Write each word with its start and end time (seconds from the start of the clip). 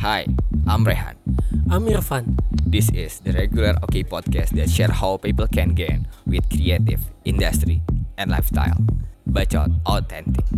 Hi, 0.00 0.24
I'm 0.64 0.80
Rehan. 0.80 1.12
I'm 1.68 1.84
Irfan. 1.84 2.32
This 2.64 2.88
is 2.88 3.20
the 3.20 3.36
regular 3.36 3.76
OK 3.84 4.00
podcast 4.08 4.56
that 4.56 4.72
share 4.72 4.88
how 4.88 5.20
people 5.20 5.44
can 5.44 5.76
gain 5.76 6.08
with 6.24 6.40
creative, 6.48 7.04
industry, 7.28 7.84
and 8.16 8.32
lifestyle. 8.32 8.80
Bacot 9.28 9.68
authentic. 9.84 10.48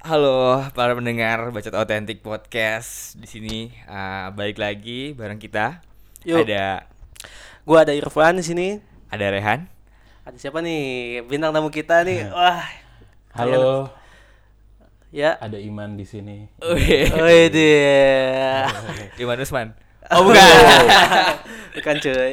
Halo 0.00 0.64
para 0.72 0.96
pendengar 0.96 1.52
Bacot 1.52 1.76
Authentic 1.76 2.24
Podcast 2.24 3.20
di 3.20 3.28
sini 3.28 3.58
uh, 3.84 4.32
balik 4.32 4.56
lagi 4.56 5.12
bareng 5.12 5.36
kita. 5.36 5.84
Yuk. 6.24 6.48
Ada 6.48 6.88
Gua 7.68 7.84
ada 7.84 7.92
Irfan 7.92 8.40
di 8.40 8.44
sini. 8.48 8.68
ada 9.12 9.28
Rehan. 9.28 9.71
Ada 10.22 10.38
siapa 10.38 10.62
nih? 10.62 11.18
Bintang 11.26 11.50
tamu 11.50 11.68
kita 11.68 12.06
nih. 12.06 12.26
Wah. 12.34 12.62
Halo, 13.32 13.88
Ya. 15.12 15.36
ada 15.40 15.56
Iman 15.60 15.96
di 15.96 16.04
sini. 16.04 16.48
Wih 16.62 17.48
dia. 17.50 18.64
Iman 19.20 19.40
Usman. 19.40 19.68
Oh 20.08 20.20
bukan. 20.26 20.40
bukan 21.74 21.96
cuy. 21.98 22.32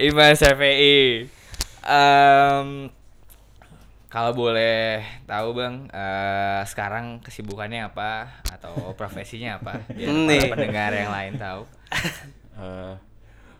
Iman 0.00 0.34
Syafii. 0.34 1.26
Em, 1.80 2.68
kalau 4.06 4.32
boleh 4.34 4.98
tahu 5.26 5.54
bang, 5.54 5.86
eh, 5.86 6.62
sekarang 6.66 7.18
kesibukannya 7.20 7.86
apa 7.86 8.42
atau 8.50 8.90
profesinya 8.94 9.58
apa? 9.58 9.78
Biar 9.90 10.10
Nih. 10.10 10.46
para 10.46 10.54
pendengar 10.56 10.90
yang 10.90 11.10
lain 11.10 11.32
tahu. 11.38 11.62
Eh, 12.58 12.92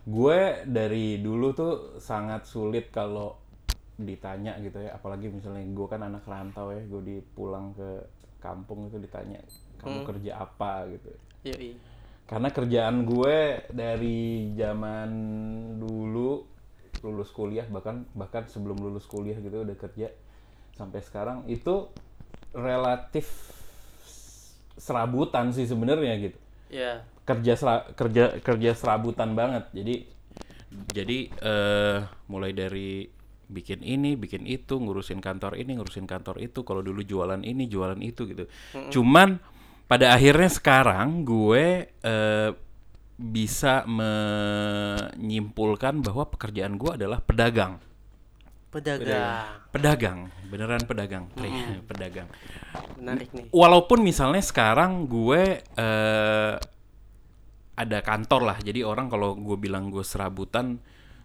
gue 0.06 0.64
dari 0.64 1.20
dulu 1.20 1.52
tuh 1.52 1.74
sangat 2.00 2.48
sulit 2.48 2.88
kalau 2.88 3.36
ditanya 4.00 4.56
gitu 4.64 4.80
ya, 4.80 4.96
apalagi 4.96 5.28
misalnya 5.28 5.64
gue 5.64 5.86
kan 5.88 6.00
anak 6.00 6.24
rantau 6.24 6.72
ya, 6.72 6.80
gue 6.84 7.02
dipulang 7.04 7.76
ke 7.76 7.90
kampung 8.40 8.88
itu 8.88 8.96
ditanya 8.96 9.40
kamu 9.80 10.04
kerja 10.08 10.40
apa 10.40 10.88
gitu. 10.88 11.10
Yoi. 11.44 11.76
Karena 12.24 12.48
kerjaan 12.48 13.04
gue 13.04 13.68
dari 13.74 14.54
zaman 14.56 15.10
dulu 15.76 16.46
lulus 17.00 17.32
kuliah 17.32 17.64
bahkan 17.68 18.04
bahkan 18.12 18.44
sebelum 18.44 18.76
lulus 18.76 19.08
kuliah 19.08 19.36
gitu 19.40 19.64
udah 19.64 19.76
kerja 19.76 20.12
sampai 20.76 21.00
sekarang 21.00 21.48
itu 21.48 21.88
relatif 22.52 23.24
serabutan 24.76 25.52
sih 25.52 25.64
sebenarnya 25.64 26.16
gitu 26.20 26.38
Ya. 26.70 27.02
Kerja 27.24 27.54
sera- 27.54 27.86
kerja 27.94 28.40
kerja 28.40 28.70
serabutan 28.74 29.34
banget. 29.34 29.68
Jadi 29.72 29.94
jadi 30.90 31.18
eh, 31.30 31.98
mulai 32.30 32.54
dari 32.54 33.10
bikin 33.50 33.82
ini 33.82 34.14
bikin 34.14 34.46
itu 34.46 34.78
ngurusin 34.78 35.18
kantor 35.18 35.58
ini 35.58 35.74
ngurusin 35.74 36.06
kantor 36.06 36.38
itu. 36.38 36.62
Kalau 36.62 36.80
dulu 36.80 37.02
jualan 37.02 37.42
ini 37.42 37.66
jualan 37.66 37.98
itu 37.98 38.30
gitu. 38.30 38.46
Cuman 38.90 39.42
pada 39.90 40.14
akhirnya 40.14 40.46
sekarang 40.46 41.26
gue 41.26 41.90
eh, 41.90 42.50
bisa 43.20 43.84
menyimpulkan 43.84 46.00
bahwa 46.00 46.24
pekerjaan 46.30 46.78
gue 46.78 46.94
adalah 46.96 47.20
pedagang. 47.20 47.82
Pedagang. 48.70 49.66
pedagang. 49.74 50.30
Beneran 50.46 50.86
pedagang. 50.86 51.26
Pedagang. 51.90 52.30
Menarik 52.96 53.34
nih. 53.34 53.50
walaupun 53.50 53.98
misalnya 53.98 54.38
sekarang 54.38 55.10
gue 55.10 55.58
eh, 55.58 56.54
ada 57.86 58.04
kantor 58.04 58.52
lah. 58.52 58.58
Jadi 58.60 58.84
orang 58.84 59.08
kalau 59.08 59.32
gue 59.36 59.56
bilang 59.56 59.88
gue 59.88 60.04
serabutan 60.04 60.76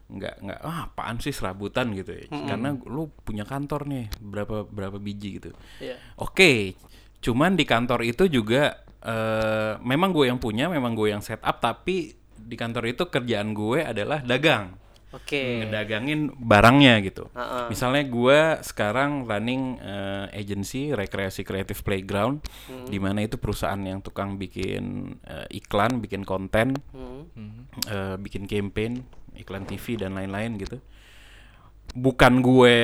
nggak 0.06 0.36
nggak 0.46 0.60
ah 0.62 0.86
apaan 0.88 1.18
sih 1.18 1.34
serabutan? 1.34 1.92
gitu 1.92 2.16
ya. 2.16 2.26
Karena 2.32 2.72
lu 2.88 3.12
punya 3.26 3.44
kantor 3.44 3.90
nih 3.90 4.06
berapa 4.22 4.64
berapa 4.70 4.98
biji 5.02 5.42
gitu. 5.42 5.52
Iya. 5.82 5.98
oke 6.22 6.78
cuman 7.26 7.58
di 7.58 7.66
kantor 7.66 8.06
itu 8.06 8.30
juga 8.30 8.86
eh, 9.02 9.74
memang 9.82 10.14
gue 10.14 10.30
yang 10.30 10.38
punya 10.38 10.70
memang 10.70 10.94
gue 10.94 11.10
yang 11.10 11.26
set 11.26 11.42
up 11.42 11.58
tapi 11.58 12.14
di 12.38 12.54
kantor 12.54 12.94
itu 12.94 13.10
kerjaan 13.10 13.58
gue 13.58 13.82
adalah 13.82 14.22
dagang 14.22 14.78
Oke. 15.16 15.64
ngedagangin 15.64 16.36
barangnya 16.36 17.00
gitu. 17.02 17.32
Ha-ha. 17.32 17.72
Misalnya 17.72 18.04
gue 18.04 18.40
sekarang 18.62 19.24
running 19.24 19.80
eh, 19.80 20.28
agency 20.36 20.92
rekreasi 20.92 21.48
creative 21.48 21.80
playground, 21.82 22.44
di 22.86 23.00
mana 23.00 23.24
itu 23.24 23.40
perusahaan 23.40 23.80
yang 23.80 24.04
tukang 24.04 24.36
bikin 24.36 25.16
eh, 25.24 25.48
iklan, 25.56 26.04
bikin 26.04 26.28
konten, 26.28 26.76
Hmm. 26.92 27.32
eh, 27.88 28.16
bikin 28.20 28.44
campaign, 28.46 29.02
iklan 29.36 29.64
TV 29.64 29.96
dan 29.96 30.14
lain-lain 30.14 30.60
gitu. 30.60 30.78
Bukan 31.96 32.44
gue 32.44 32.76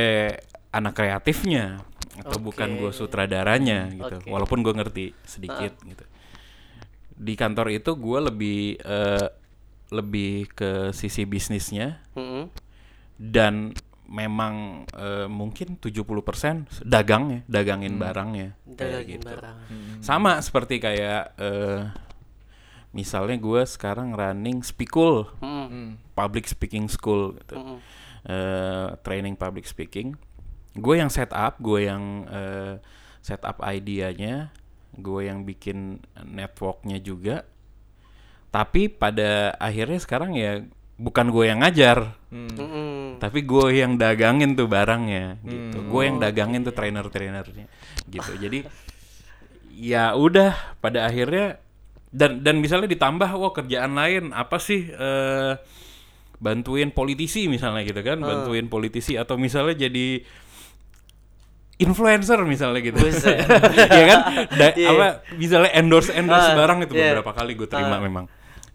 anak 0.72 0.94
kreatifnya 0.96 1.84
atau 2.18 2.40
bukan 2.40 2.80
gue 2.80 2.92
sutradaranya 2.92 3.92
gitu. 3.92 4.16
Oke. 4.24 4.30
Walaupun 4.31 4.63
gue 4.63 4.72
ngerti 4.72 5.06
sedikit 5.24 5.75
gitu. 5.84 6.03
Di 7.12 7.36
kantor 7.36 7.69
itu 7.69 7.92
gue 7.94 8.19
lebih 8.24 8.59
eh, 8.80 9.28
lebih 9.91 10.47
ke 10.50 10.72
sisi 10.91 11.28
bisnisnya 11.28 12.00
Mm-mm. 12.16 12.47
dan 13.19 13.75
memang 14.07 14.84
eh, 14.91 15.28
mungkin 15.28 15.79
70% 15.79 16.84
dagangnya, 16.84 17.47
dagangin 17.47 17.96
barangnya. 17.96 18.56
kayak 18.66 18.75
Dagangin 18.75 19.19
gitu. 19.19 19.28
barang. 19.28 19.57
Sama 20.00 20.40
seperti 20.40 20.80
kayak 20.80 21.35
eh, 21.40 21.91
misalnya 22.91 23.40
gue 23.40 23.62
sekarang 23.63 24.12
running 24.12 24.59
Spikul, 24.63 25.31
Mm-mm. 25.40 25.96
public 26.12 26.47
speaking 26.47 26.91
school 26.91 27.35
gitu. 27.40 27.56
Mm-mm. 27.56 27.80
Eh, 28.22 28.88
training 29.01 29.34
public 29.35 29.63
speaking. 29.63 30.13
Gue 30.72 31.00
yang 31.00 31.12
set 31.12 31.31
up, 31.31 31.59
gue 31.59 31.88
yang 31.88 32.28
eh, 32.28 32.75
set 33.24 33.44
up 33.44 33.63
idenya, 33.63 34.51
gue 34.91 35.28
yang 35.28 35.44
bikin 35.44 36.00
networknya 36.19 37.00
juga. 37.00 37.47
Tapi 38.51 38.91
pada 38.91 39.56
akhirnya 39.56 39.95
sekarang 39.97 40.35
ya 40.35 40.59
bukan 41.00 41.31
gue 41.31 41.47
yang 41.47 41.63
ngajar, 41.63 42.13
Mm-mm. 42.29 43.17
tapi 43.17 43.41
gue 43.41 43.66
yang 43.73 43.95
dagangin 43.95 44.53
tuh 44.53 44.67
barangnya 44.67 45.39
gitu. 45.41 45.81
Gue 45.88 46.06
yang 46.06 46.19
dagangin 46.19 46.62
tuh 46.62 46.75
trainer 46.75 47.07
trainernya 47.07 47.66
gitu. 48.06 48.31
Jadi 48.38 48.67
ya 49.72 50.13
udah 50.13 50.78
pada 50.78 51.07
akhirnya 51.07 51.57
dan 52.12 52.44
dan 52.44 52.59
misalnya 52.59 52.91
ditambah 52.91 53.31
wah 53.34 53.50
kerjaan 53.50 53.95
lain 53.95 54.29
apa 54.29 54.59
sih 54.59 54.91
eh 54.91 55.56
bantuin 56.38 56.91
politisi 56.91 57.47
misalnya 57.47 57.81
gitu 57.81 58.01
kan 58.01 58.19
bantuin 58.19 58.68
politisi 58.68 59.16
atau 59.16 59.38
misalnya 59.38 59.88
jadi 59.88 60.22
influencer 61.79 62.38
misalnya 62.45 62.79
gitu. 62.83 63.00
Ya 63.97 64.06
kan? 64.06 64.19
Da- 64.53 64.75
Iya. 64.81 64.89
apa 64.91 65.07
misalnya 65.33 65.72
endorse 65.73 66.12
endorse 66.13 66.51
Ah, 66.51 66.57
barang 66.57 66.85
itu 66.85 66.94
iya. 66.94 67.16
beberapa 67.16 67.31
kali 67.33 67.56
gue 67.56 67.66
terima 67.66 67.97
Ah. 67.97 68.01
memang 68.01 68.25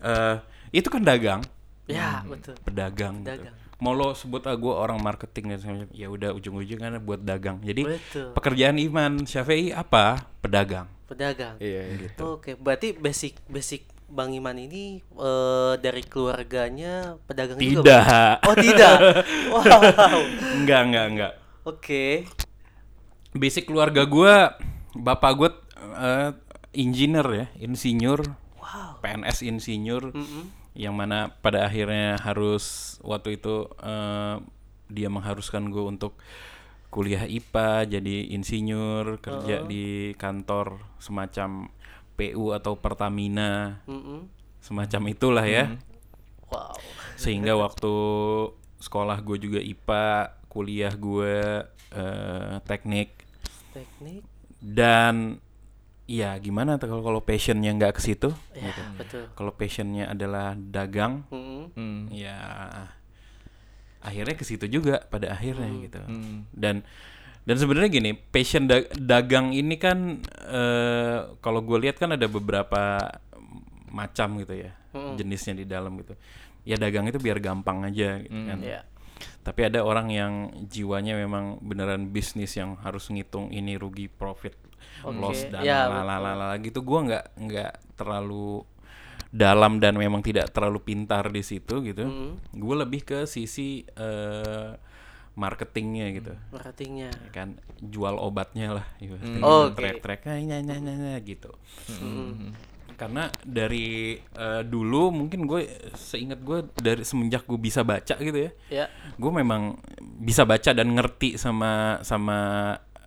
Eh 0.06 0.36
itu 0.70 0.86
kan 0.86 1.02
dagang 1.02 1.42
Ya, 1.86 2.22
betul. 2.26 2.58
pedagang, 2.66 3.22
gitu. 3.22 3.46
Mau 3.78 3.94
lo 3.94 4.10
sebut 4.10 4.42
ah 4.48 4.56
gue 4.58 4.72
orang 4.74 4.98
marketing 4.98 5.54
dan 5.54 5.58
semacam 5.62 5.88
ya 5.94 6.08
udah 6.10 6.30
ujung-ujungnya 6.34 6.98
buat 6.98 7.22
dagang. 7.22 7.62
Jadi 7.62 7.86
Betul. 7.86 8.34
pekerjaan 8.34 8.74
Iman 8.80 9.22
Syafi'i 9.22 9.70
apa? 9.70 10.18
Pedagang. 10.42 10.90
Pedagang. 11.06 11.54
Iya. 11.62 12.08
Gitu. 12.08 12.18
Oke, 12.24 12.58
berarti 12.58 12.96
basic 12.96 13.38
basic 13.46 13.86
Bang 14.08 14.32
Iman 14.32 14.56
ini 14.56 14.98
eh, 15.02 15.74
dari 15.78 16.02
keluarganya 16.02 17.20
pedagang 17.28 17.60
juga. 17.60 17.84
Bang? 17.84 17.84
Tidak. 17.84 18.36
Oh, 18.48 18.56
tidak. 18.56 18.96
Wow. 19.54 19.82
enggak, 20.58 20.80
enggak, 20.90 21.06
enggak. 21.12 21.32
Oke. 21.62 22.04
Basic 23.36 23.68
keluarga 23.68 24.02
gue, 24.08 24.34
bapak 24.96 25.32
gue 25.36 25.50
eh, 26.00 26.30
engineer 26.72 27.28
ya, 27.28 27.46
insinyur, 27.60 28.24
Wow. 28.66 28.98
PNS 28.98 29.46
insinyur, 29.46 30.10
Mm-mm. 30.10 30.50
yang 30.74 30.98
mana 30.98 31.30
pada 31.38 31.62
akhirnya 31.64 32.18
harus 32.18 32.96
waktu 33.00 33.38
itu 33.38 33.70
eh, 33.78 34.42
dia 34.86 35.06
mengharuskan 35.06 35.70
gue 35.70 35.82
untuk 35.82 36.18
kuliah 36.90 37.22
IPA 37.24 37.86
jadi 37.88 38.16
insinyur 38.32 39.18
kerja 39.18 39.62
di 39.62 40.14
kantor 40.14 40.82
semacam 40.98 41.70
PU 42.14 42.50
atau 42.50 42.74
Pertamina 42.74 43.82
Mm-mm. 43.86 44.26
semacam 44.58 45.02
itulah 45.06 45.46
ya 45.46 45.78
Wow. 46.46 46.78
sehingga 47.14 47.58
waktu 47.64 47.94
sekolah 48.78 49.18
gue 49.20 49.36
juga 49.38 49.58
IPA 49.58 50.06
kuliah 50.46 50.94
gue 50.94 51.66
eh, 51.90 52.54
teknik 52.64 53.10
Teknik. 53.74 54.22
dan 54.62 55.42
ya 56.06 56.38
gimana 56.38 56.76
tuh 56.76 56.86
kalau 56.88 57.02
kalau 57.02 57.20
passionnya 57.20 57.70
nggak 57.72 57.94
ke 57.94 58.00
situ 58.00 58.30
Ya, 58.54 58.62
gitu. 58.64 58.82
betul. 58.96 59.24
kalau 59.34 59.50
passionnya 59.50 60.06
adalah 60.06 60.54
dagang 60.54 61.26
Mm-mm. 61.28 61.74
Hmm. 61.74 62.00
ya 62.08 62.38
akhirnya 63.98 64.34
ke 64.34 64.44
situ 64.44 64.66
juga 64.68 65.02
pada 65.04 65.34
akhirnya 65.34 65.66
gitu 65.80 65.98
Hmm. 66.00 66.46
dan 66.52 66.86
dan 67.42 67.56
sebenarnya 67.56 67.90
gini 67.92 68.10
passion 68.14 68.66
da- 68.66 68.86
dagang 68.92 69.50
ini 69.50 69.74
kan 69.76 70.22
eh, 70.46 71.18
kalau 71.40 71.58
gue 71.60 71.78
lihat 71.80 71.96
kan 71.96 72.10
ada 72.10 72.26
beberapa 72.26 73.02
macam 73.88 74.38
gitu 74.38 74.54
ya 74.56 74.72
jenisnya 75.14 75.54
di 75.56 75.64
dalam 75.64 75.98
gitu 75.98 76.14
ya 76.62 76.74
dagang 76.76 77.04
itu 77.04 77.18
biar 77.18 77.38
gampang 77.38 77.82
aja 77.82 78.18
gitu 78.20 78.34
kan 78.36 78.58
Iya. 78.60 78.80
Tapi 79.42 79.60
ada 79.70 79.82
orang 79.86 80.08
yang 80.10 80.32
jiwanya 80.66 81.14
memang 81.14 81.62
beneran 81.62 82.10
bisnis 82.10 82.56
yang 82.58 82.76
harus 82.82 83.08
ngitung 83.08 83.54
ini 83.54 83.78
rugi 83.78 84.10
profit 84.10 84.54
Oke, 85.06 85.16
loss 85.16 85.40
dan 85.48 85.62
ya, 85.62 85.86
lalala 85.88 86.56
gitu. 86.58 86.82
Gua 86.82 87.06
nggak 87.06 87.24
nggak 87.36 87.72
terlalu 87.94 88.64
dalam 89.30 89.82
dan 89.82 89.98
memang 89.98 90.24
tidak 90.24 90.50
terlalu 90.50 90.80
pintar 90.82 91.28
di 91.30 91.42
situ 91.44 91.82
gitu. 91.84 92.04
Mm. 92.06 92.32
Gue 92.56 92.74
lebih 92.78 93.04
ke 93.04 93.18
sisi 93.28 93.84
eh, 93.84 94.70
marketingnya 95.36 96.06
gitu 96.16 96.32
marketingnya 96.48 97.12
ya 97.12 97.30
kan 97.30 97.60
jual 97.76 98.16
obatnya 98.16 98.80
lah 98.80 98.86
ibaratnya. 98.98 99.44
Oh, 99.44 99.68
oke. 99.68 99.76
track-track 99.76 100.24
nah, 100.24 100.40
nah, 100.40 100.60
nah, 100.64 100.78
nah, 100.80 100.96
nah, 100.96 101.16
gitu 101.20 101.52
Mm. 102.00 102.56
Karena 102.96 103.28
dari 103.44 104.16
eh, 104.16 104.62
dulu 104.64 105.12
mungkin 105.12 105.44
gue 105.44 105.92
seingat 105.92 106.40
gue 106.40 106.64
dari 106.80 107.04
semenjak 107.04 107.44
gue 107.44 107.60
bisa 107.60 107.84
baca 107.84 108.16
gitu 108.16 108.34
ya. 108.34 108.50
Ya. 108.72 108.86
Gue 109.20 109.30
memang 109.30 109.76
bisa 110.00 110.48
baca 110.48 110.72
dan 110.72 110.96
ngerti 110.96 111.36
sama 111.36 112.00
sama 112.00 112.38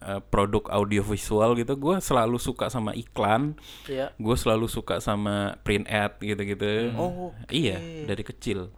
eh, 0.06 0.22
produk 0.30 0.70
audiovisual 0.70 1.58
gitu. 1.58 1.74
Gue 1.76 1.98
selalu 1.98 2.38
suka 2.38 2.70
sama 2.70 2.94
iklan. 2.94 3.58
Ya. 3.90 4.14
Gue 4.22 4.38
selalu 4.38 4.70
suka 4.70 5.02
sama 5.02 5.58
print 5.66 5.90
ad 5.90 6.22
gitu-gitu. 6.22 6.94
Oh, 6.94 7.34
oke. 7.34 7.50
iya 7.50 7.82
dari 8.06 8.22
kecil. 8.22 8.70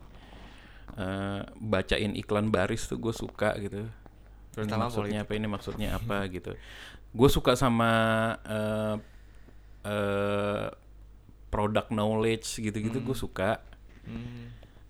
Eh, 0.95 1.41
bacain 1.59 2.15
iklan 2.15 2.47
baris 2.55 2.87
tuh 2.87 2.97
gue 3.03 3.11
suka 3.11 3.59
gitu. 3.59 3.83
Ini 4.51 4.67
maksudnya 4.67 5.23
apa 5.23 5.31
ini 5.35 5.47
maksudnya 5.47 5.89
apa 5.95 6.27
gitu. 6.31 6.55
Gue 7.11 7.27
suka 7.27 7.59
sama 7.59 7.91
eh 8.47 8.95
eh, 9.85 10.67
product 11.51 11.91
knowledge 11.91 12.47
gitu-gitu 12.63 13.03
gue 13.03 13.17
suka. 13.17 13.59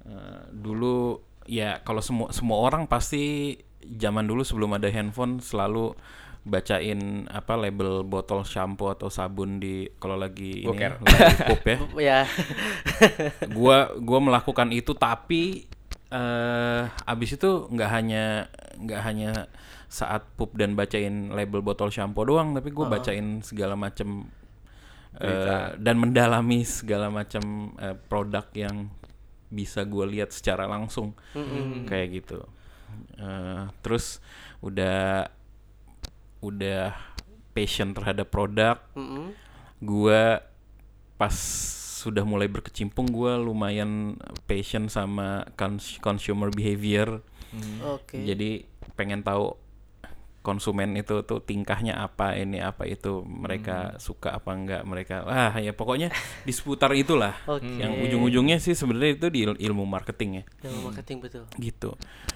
Eh, 0.01 0.43
dulu 0.53 1.21
ya 1.49 1.81
kalau 1.81 2.01
semua 2.01 2.29
semua 2.33 2.57
orang 2.61 2.85
pasti 2.85 3.57
zaman 3.81 4.29
dulu 4.29 4.45
sebelum 4.45 4.77
ada 4.77 4.89
handphone 4.93 5.41
selalu 5.41 5.97
bacain 6.41 7.29
apa 7.29 7.53
label 7.53 8.01
botol 8.01 8.41
shampoo 8.41 8.89
atau 8.89 9.13
sabun 9.13 9.61
di 9.61 9.85
kalau 10.01 10.17
lagi 10.17 10.65
ini 10.65 10.73
Boker. 10.73 10.97
lagi 10.97 11.37
pup 11.45 11.61
ya. 11.65 11.77
Ya. 12.09 12.19
Gua 13.57 13.93
gua 14.01 14.19
melakukan 14.21 14.73
itu 14.73 14.97
tapi 14.97 15.69
eh 16.11 16.81
abis 17.07 17.37
itu 17.37 17.69
nggak 17.71 17.89
hanya 17.93 18.49
nggak 18.81 19.01
hanya 19.05 19.31
saat 19.85 20.25
pup 20.33 20.57
dan 20.57 20.73
bacain 20.73 21.29
label 21.29 21.61
botol 21.61 21.93
shampoo 21.93 22.25
doang 22.25 22.57
tapi 22.57 22.73
gua 22.73 22.89
bacain 22.89 23.45
segala 23.45 23.77
macam 23.77 24.27
eh, 25.19 25.75
dan 25.75 25.95
mendalami 25.99 26.63
segala 26.63 27.11
macam 27.11 27.75
eh, 27.75 27.97
produk 28.07 28.47
yang 28.55 28.87
bisa 29.51 29.83
gua 29.83 30.07
lihat 30.07 30.31
secara 30.31 30.63
langsung. 30.69 31.11
Kayak 31.89 32.07
gitu. 32.23 32.39
Eh, 33.19 33.63
terus 33.83 34.23
udah 34.63 35.27
udah 36.39 36.95
passion 37.51 37.91
terhadap 37.91 38.31
produk. 38.31 38.79
Mm-mm. 38.95 39.35
gua 39.81 40.45
pas 41.17 41.33
sudah 42.01 42.21
mulai 42.25 42.49
berkecimpung 42.49 43.09
gua 43.09 43.37
lumayan 43.37 44.17
passion 44.49 44.89
sama 44.89 45.45
cons- 45.57 45.97
consumer 46.01 46.49
behavior. 46.53 47.21
Oke. 47.83 48.21
Jadi 48.23 48.65
pengen 48.95 49.21
tahu 49.21 49.53
konsumen 50.41 50.93
itu 50.93 51.21
tuh 51.21 51.39
tingkahnya 51.39 51.95
apa 51.95 52.33
ini 52.33 52.57
apa 52.57 52.83
itu 52.83 53.21
mereka 53.21 53.95
suka 53.97 54.33
apa 54.33 54.49
enggak 54.51 54.81
mereka 54.83 55.21
ah 55.23 55.53
ya 55.55 55.69
pokoknya 55.71 56.09
di 56.47 56.51
seputar 56.51 56.91
itulah. 56.91 57.37
Oke. 57.45 57.65
yang 57.77 57.93
ujung-ujungnya 57.95 58.57
sih 58.57 58.73
sebenarnya 58.73 59.11
itu 59.15 59.27
di 59.29 59.39
il- 59.43 59.61
ilmu 59.61 59.85
marketing 59.85 60.41
ya. 60.41 60.43
Yang 60.65 60.75
marketing 60.81 61.17
betul. 61.19 61.43
Gitu. 61.55 61.89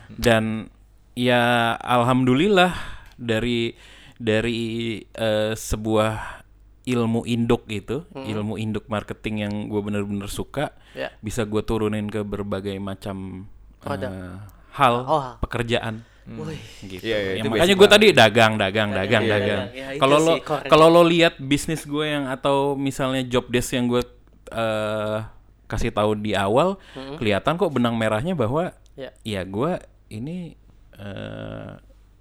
Dan 0.07 0.69
ya 1.12 1.74
alhamdulillah 1.75 2.72
dari 3.16 3.74
dari 4.16 4.62
eh, 5.02 5.54
sebuah 5.54 6.46
ilmu 6.86 7.25
induk 7.25 7.66
itu 7.68 8.06
ilmu 8.13 8.56
induk 8.56 8.86
marketing 8.86 9.36
yang 9.40 9.54
gue 9.66 9.81
bener-bener 9.81 10.30
suka 10.30 10.69
ya. 10.94 11.10
bisa 11.18 11.42
gue 11.44 11.60
turunin 11.60 12.06
ke 12.06 12.22
berbagai 12.22 12.78
macam 12.78 13.50
Produk. 13.81 14.06
eh, 14.07 14.36
hal 14.72 14.96
Oh. 15.02 15.25
pekerjaan 15.40 16.06
Wih. 16.25 16.57
gitu 16.81 17.06
Iya, 17.06 17.18
iya, 17.22 17.31
Ya, 17.38 17.44
makanya 17.45 17.75
gue 17.77 17.86
tadi 17.88 18.06
dagang 18.10 18.54
dagang 18.57 18.89
dagang 18.89 19.24
iya, 19.24 19.31
dagang 19.38 19.63
iya. 19.69 19.77
Ya, 19.77 19.88
itu 19.94 20.01
kalau 20.01 20.18
lo 20.18 20.33
kalau 20.42 20.88
lo 20.89 21.06
lihat 21.06 21.38
bisnis 21.38 21.86
gue 21.86 22.06
yang 22.10 22.25
atau 22.25 22.74
misalnya 22.74 23.22
job 23.22 23.45
desk 23.48 23.77
yang 23.77 23.86
gue 23.86 24.01
eh, 24.50 25.18
kasih 25.66 25.94
tahu 25.94 26.18
di 26.18 26.33
awal 26.33 26.81
kelihatan 27.18 27.57
kok 27.57 27.69
benang 27.69 27.94
merahnya 27.94 28.33
bahwa 28.33 28.74
ya 28.94 29.13
ya 29.22 29.45
gue 29.45 29.77
ini 30.10 30.57
eh, 30.98 31.72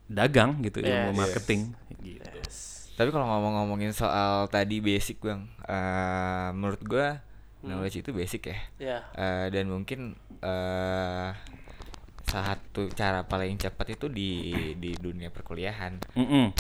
dagang 0.05 0.61
gitu 0.61 0.85
Yes. 0.85 0.89
ilmu 0.93 1.11
marketing 1.17 1.73
gitu. 2.05 2.29
Tapi 2.95 3.09
kalau 3.11 3.27
ngomong-ngomongin 3.27 3.91
soal 3.91 4.47
tadi 4.47 4.79
basic 4.79 5.19
bang, 5.19 5.49
eh, 5.67 6.49
menurut 6.53 6.79
gua 6.85 7.19
knowledge 7.65 8.05
itu 8.05 8.13
basic 8.13 8.53
ya. 8.53 8.59
ya 8.77 8.99
Eh, 9.17 9.47
dan 9.49 9.67
mungkin 9.67 10.13
eh 10.45 11.31
salah 11.33 11.64
satu 12.25 12.89
cara 12.93 13.23
paling 13.25 13.57
cepat 13.61 13.97
itu 14.01 14.07
di 14.09 14.53
di 14.81 14.97
dunia 14.97 15.29
perkuliahan. 15.29 16.01
Mm-mm. 16.17 16.51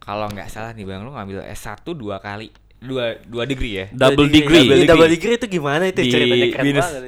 Kalau 0.00 0.28
nggak 0.28 0.48
salah 0.52 0.76
nih 0.76 0.84
bang, 0.84 1.00
lu 1.00 1.12
ngambil 1.12 1.44
S1 1.48 1.80
dua 1.96 2.20
kali, 2.20 2.52
dua 2.80 3.16
dua 3.24 3.44
degree 3.48 3.84
ya. 3.84 3.86
Double 3.92 4.28
Double 4.28 4.28
degree. 4.28 4.66
Ini 4.68 4.84
double 4.84 5.10
degree 5.12 5.34
itu 5.40 5.46
gimana 5.48 5.84
itu 5.88 6.00
Di 6.04 6.12
ceritanya 6.12 6.46
keren 6.52 6.64
binus. 6.64 6.84
banget. 6.84 7.02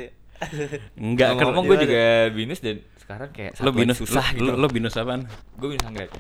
Enggak 0.97 1.29
kan 1.37 1.45
ngomong 1.49 1.65
gue 1.65 1.79
juga 1.89 2.05
binus 2.33 2.61
dan 2.61 2.77
sekarang 3.01 3.29
kayak 3.33 3.57
lo 3.65 3.71
binus 3.73 3.97
susah 4.01 4.27
lo, 4.37 4.37
gitu. 4.37 4.45
lo, 4.45 4.53
lo 4.61 4.69
binus 4.69 4.95
apaan? 4.97 5.25
Gue 5.57 5.69
binus 5.77 5.85
anggrek. 5.89 6.11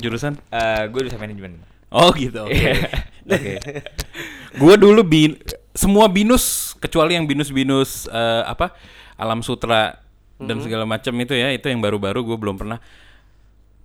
Jurusan? 0.00 0.36
Eh 0.52 0.88
gue 0.88 1.00
udah 1.04 1.20
manajemen. 1.20 1.52
Oh 1.92 2.12
gitu. 2.12 2.44
Oke. 2.44 2.56
Iya. 2.56 2.72
Oke. 3.36 3.54
Gua 4.60 4.74
dulu 4.78 5.04
bin 5.04 5.36
semua 5.76 6.08
binus 6.08 6.72
kecuali 6.80 7.18
yang 7.18 7.28
binus-binus 7.28 8.08
eh, 8.08 8.42
apa? 8.48 8.72
Alam 9.16 9.40
Sutra 9.44 10.05
dan 10.36 10.60
segala 10.60 10.84
macam 10.84 11.12
itu 11.16 11.32
ya, 11.32 11.48
itu 11.50 11.66
yang 11.66 11.80
baru-baru 11.80 12.20
gue 12.22 12.36
belum 12.36 12.56
pernah. 12.56 12.78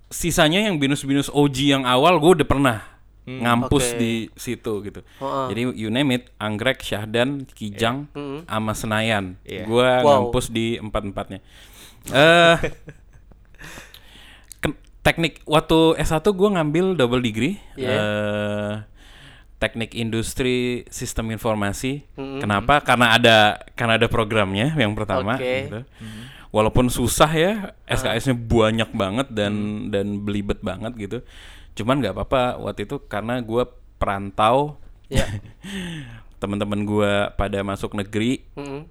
Sisanya 0.08 0.68
yang 0.68 0.76
binus-binus 0.76 1.28
OG 1.28 1.58
yang 1.72 1.84
awal 1.84 2.20
gue 2.20 2.44
udah 2.44 2.48
pernah 2.48 2.78
ngampus 3.22 3.96
Oke. 3.96 3.98
di 3.98 4.12
situ 4.34 4.74
gitu. 4.84 5.00
Oh, 5.18 5.30
ah. 5.30 5.48
Jadi 5.48 5.72
you 5.78 5.88
name 5.88 6.10
it, 6.12 6.34
Anggrek, 6.36 6.82
Syahdan, 6.82 7.46
Kijang, 7.48 8.10
Mm-mm. 8.12 8.44
sama 8.44 8.74
Senayan. 8.74 9.38
Iya. 9.46 9.64
Gua 9.64 10.02
Wow. 10.02 10.10
ngampus 10.28 10.50
di 10.50 10.76
empat-empatnya. 10.76 11.40
Eh 12.10 12.58
Ken- 14.58 14.78
teknik 15.02 15.42
waktu 15.46 15.98
S1 15.98 16.26
gue 16.26 16.50
ngambil 16.50 16.86
double 16.94 17.22
degree 17.22 17.58
Iya. 17.78 17.90
eh, 17.90 18.74
teknik 19.58 19.94
industri 19.94 20.84
sistem 20.90 21.30
informasi 21.30 22.02
Mm-mm. 22.18 22.42
kenapa 22.42 22.82
karena 22.82 23.14
ada 23.14 23.38
karena 23.78 24.02
ada 24.02 24.10
programnya 24.10 24.74
yang 24.74 24.98
pertama 24.98 25.38
Oke. 25.38 25.70
gitu. 25.70 25.80
Walaupun 26.52 26.92
susah 26.92 27.32
ya 27.32 27.54
SKS-nya 27.88 28.36
banyak 28.36 28.92
banget 28.92 29.28
dan 29.32 29.88
dan 29.88 30.22
belibet 30.22 30.60
banget 30.60 30.94
gitu. 31.00 31.18
Cuman 31.76 32.04
nggak 32.04 32.14
apa-apa 32.16 32.60
waktu 32.60 32.86
itu 32.86 33.00
karena 33.08 33.40
gue 33.40 33.64
perantau. 33.96 34.78
Ya. 35.08 35.28
Teman-teman 36.42 36.84
gue 36.84 37.14
pada 37.36 37.60
masuk 37.64 37.96
negeri. 37.96 38.46
Mm-mm. 38.56 38.88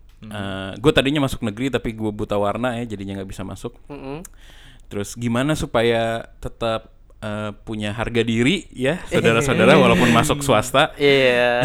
gue 0.77 0.93
tadinya 0.93 1.25
masuk 1.25 1.41
negeri 1.41 1.73
tapi 1.73 1.97
gue 1.97 2.13
buta 2.13 2.37
warna 2.37 2.77
ya 2.77 2.85
jadinya 2.97 3.21
nggak 3.21 3.31
bisa 3.31 3.45
masuk. 3.45 3.77
Mm-mm. 3.89 4.21
Terus 4.91 5.15
gimana 5.17 5.57
supaya 5.57 6.29
tetap 6.43 7.00
eh, 7.21 7.51
punya 7.61 7.91
harga 7.91 8.21
diri 8.21 8.65
ya 8.71 9.01
saudara-saudara 9.11 9.77
walaupun 9.77 10.09
masuk 10.09 10.41
swasta 10.41 10.93
Iya. 10.97 11.61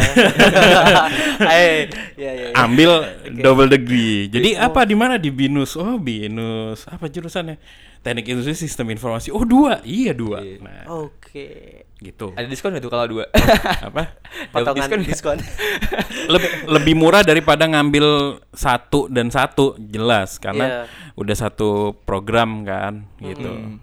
Eh, 1.36 1.88
iya 2.16 2.32
iya. 2.32 2.46
iya. 2.48 2.56
ambil 2.56 2.90
double 3.36 3.68
degree. 3.68 4.26
Jadi 4.26 4.56
apa 4.56 4.82
di 4.82 4.96
mana 4.96 5.16
di 5.16 5.28
binus? 5.28 5.76
Oh 5.76 5.96
binus. 5.96 6.84
Apa 6.86 7.06
jurusannya? 7.06 7.60
Teknik 8.00 8.24
industri 8.26 8.54
sistem 8.56 8.88
informasi. 8.88 9.28
Oh 9.28 9.42
dua. 9.42 9.82
Iya 9.82 10.12
dua. 10.12 10.40
Nah 10.58 10.86
Oke. 10.96 11.84
gitu. 11.96 12.32
Ada 12.32 12.46
diskon 12.46 12.72
nggak 12.72 12.80
tuh 12.80 12.88
kalau 12.88 13.06
dua? 13.06 13.24
Apa? 13.88 14.16
Potongan 14.48 14.78
diskon 14.78 15.00
diskon. 15.02 15.36
nggak? 15.36 16.30
Leb- 16.30 16.54
lebih 16.70 16.94
murah 16.94 17.20
daripada 17.20 17.66
ngambil 17.66 18.06
satu 18.50 19.08
dan 19.08 19.28
satu 19.28 19.76
jelas 19.78 20.38
karena 20.38 20.64
Iya. 20.64 20.80
udah 21.16 21.36
satu 21.36 21.68
program 22.00 22.62
kan 22.62 23.04
gitu. 23.18 23.80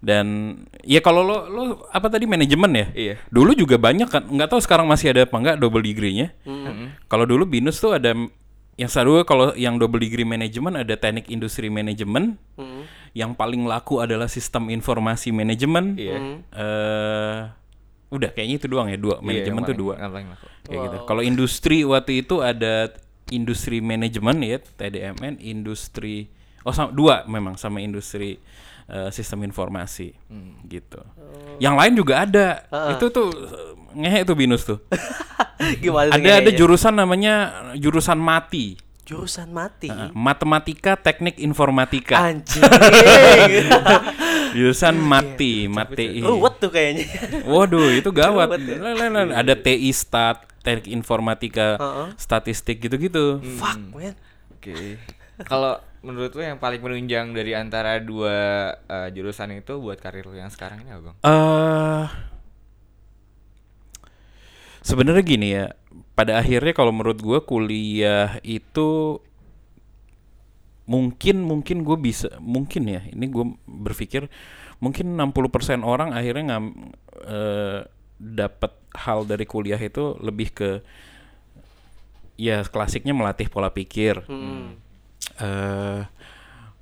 Dan 0.00 0.58
ya 0.84 1.00
kalau 1.00 1.24
lo 1.24 1.38
lo 1.48 1.62
apa 1.90 2.06
tadi 2.12 2.28
manajemen 2.28 2.72
ya? 2.72 2.86
Iya. 2.92 3.14
Dulu 3.32 3.56
juga 3.56 3.80
banyak 3.80 4.08
kan, 4.08 4.22
nggak 4.28 4.48
tahu 4.52 4.60
sekarang 4.60 4.86
masih 4.86 5.12
ada 5.16 5.24
apa 5.24 5.36
nggak 5.36 5.56
double 5.56 5.82
degree-nya. 5.82 6.36
Kalau 7.08 7.24
dulu 7.24 7.48
binus 7.48 7.80
tuh 7.80 7.96
ada 7.96 8.12
yang 8.76 8.90
satu 8.92 9.24
kalau 9.24 9.56
yang 9.56 9.80
double 9.80 9.96
degree 9.96 10.28
manajemen 10.28 10.76
ada 10.76 10.94
teknik 11.00 11.32
industri 11.32 11.72
manajemen. 11.72 12.36
Mm-mm. 12.60 12.84
Yang 13.16 13.32
paling 13.40 13.64
laku 13.64 14.04
adalah 14.04 14.28
sistem 14.28 14.68
informasi 14.68 15.32
manajemen. 15.32 15.96
Iya. 15.96 16.16
Eh, 16.52 17.40
udah 18.12 18.30
kayaknya 18.36 18.56
itu 18.60 18.66
doang 18.70 18.86
ya 18.92 19.00
dua 19.00 19.18
manajemen 19.18 19.66
Iya, 19.66 19.68
tuh 19.72 19.76
dua 19.76 19.94
Yang 19.98 20.12
paling 20.12 20.28
laku. 20.30 20.46
kayak 20.68 20.80
gitu. 20.84 20.96
Kalau 21.08 21.22
industri 21.24 21.76
waktu 21.82 22.12
itu 22.22 22.36
ada 22.44 22.74
industri 23.34 23.82
manajemen 23.82 24.36
ya 24.44 24.58
TDMN, 24.62 25.42
industri 25.42 26.30
Oh 26.66 26.74
sama, 26.74 26.90
dua 26.90 27.22
memang 27.30 27.54
sama 27.54 27.78
industri 27.78 28.42
eh, 28.86 29.10
sistem 29.10 29.46
informasi 29.46 30.14
gitu. 30.66 31.00
Yang 31.58 31.74
lain 31.74 31.92
juga 31.96 32.14
ada. 32.26 32.48
Itu 32.94 33.10
tuh 33.10 33.28
eh, 33.30 33.72
ngehe 33.96 34.20
tuh 34.28 34.36
binus 34.36 34.62
tuh. 34.66 34.78
Gimana 35.82 36.12
ada 36.12 36.20
ada 36.20 36.44
kayaknya? 36.44 36.58
jurusan 36.58 36.94
namanya 36.94 37.34
jurusan 37.74 38.20
mati. 38.20 38.76
jurusan 39.06 39.54
mati. 39.54 39.86
Heeh, 39.86 40.10
Matematika 40.18 40.98
Teknik 40.98 41.38
Informatika. 41.38 42.26
Anjing. 42.26 42.58
Jurusan 44.56 44.98
mati, 44.98 45.70
mati. 45.70 46.18
Ruwet 46.24 46.58
tuh 46.58 46.74
kayaknya. 46.74 47.06
Waduh, 47.46 47.92
itu 47.92 48.10
gawat. 48.10 48.56
Ya? 48.58 49.36
Ada 49.36 49.54
TI 49.54 49.94
Stat, 49.94 50.42
Teknik 50.64 50.90
Informatika, 50.90 51.78
Heeh. 51.78 52.08
Statistik 52.18 52.82
gitu-gitu. 52.82 53.38
Fuck, 53.62 53.78
man. 53.94 54.18
Oke. 54.58 54.98
Kalau 55.44 55.78
menurut 56.06 56.30
lu 56.32 56.42
yang 56.46 56.62
paling 56.62 56.78
menunjang 56.78 57.34
dari 57.34 57.52
antara 57.58 57.98
dua 57.98 58.36
eh, 58.86 59.08
jurusan 59.10 59.58
itu 59.58 59.74
buat 59.82 59.98
karir 59.98 60.22
lu 60.24 60.38
yang 60.38 60.48
sekarang 60.54 60.86
ini 60.86 60.90
apa, 60.94 61.02
Bang? 61.10 61.16
eh 61.26 62.06
sebenarnya 64.86 65.24
gini 65.26 65.48
ya. 65.50 65.66
Pada 66.14 66.38
akhirnya 66.40 66.72
kalau 66.72 66.94
menurut 66.94 67.18
gua 67.20 67.38
kuliah 67.42 68.38
itu 68.46 69.18
mungkin 70.86 71.42
mungkin 71.42 71.82
gue 71.82 71.98
bisa 71.98 72.30
mungkin 72.38 72.86
ya 72.86 73.02
ini 73.10 73.26
gue 73.26 73.58
berpikir 73.66 74.30
mungkin 74.78 75.18
60% 75.18 75.82
orang 75.82 76.14
akhirnya 76.14 76.54
ngam 76.54 76.94
eh, 77.26 77.80
dapat 78.16 78.70
hal 78.94 79.26
dari 79.26 79.44
kuliah 79.50 79.82
itu 79.82 80.14
lebih 80.22 80.54
ke 80.54 80.70
ya 82.38 82.62
klasiknya 82.64 83.12
melatih 83.12 83.50
pola 83.50 83.74
pikir 83.74 84.22
Hmm. 84.30 84.78
Eh 85.40 86.00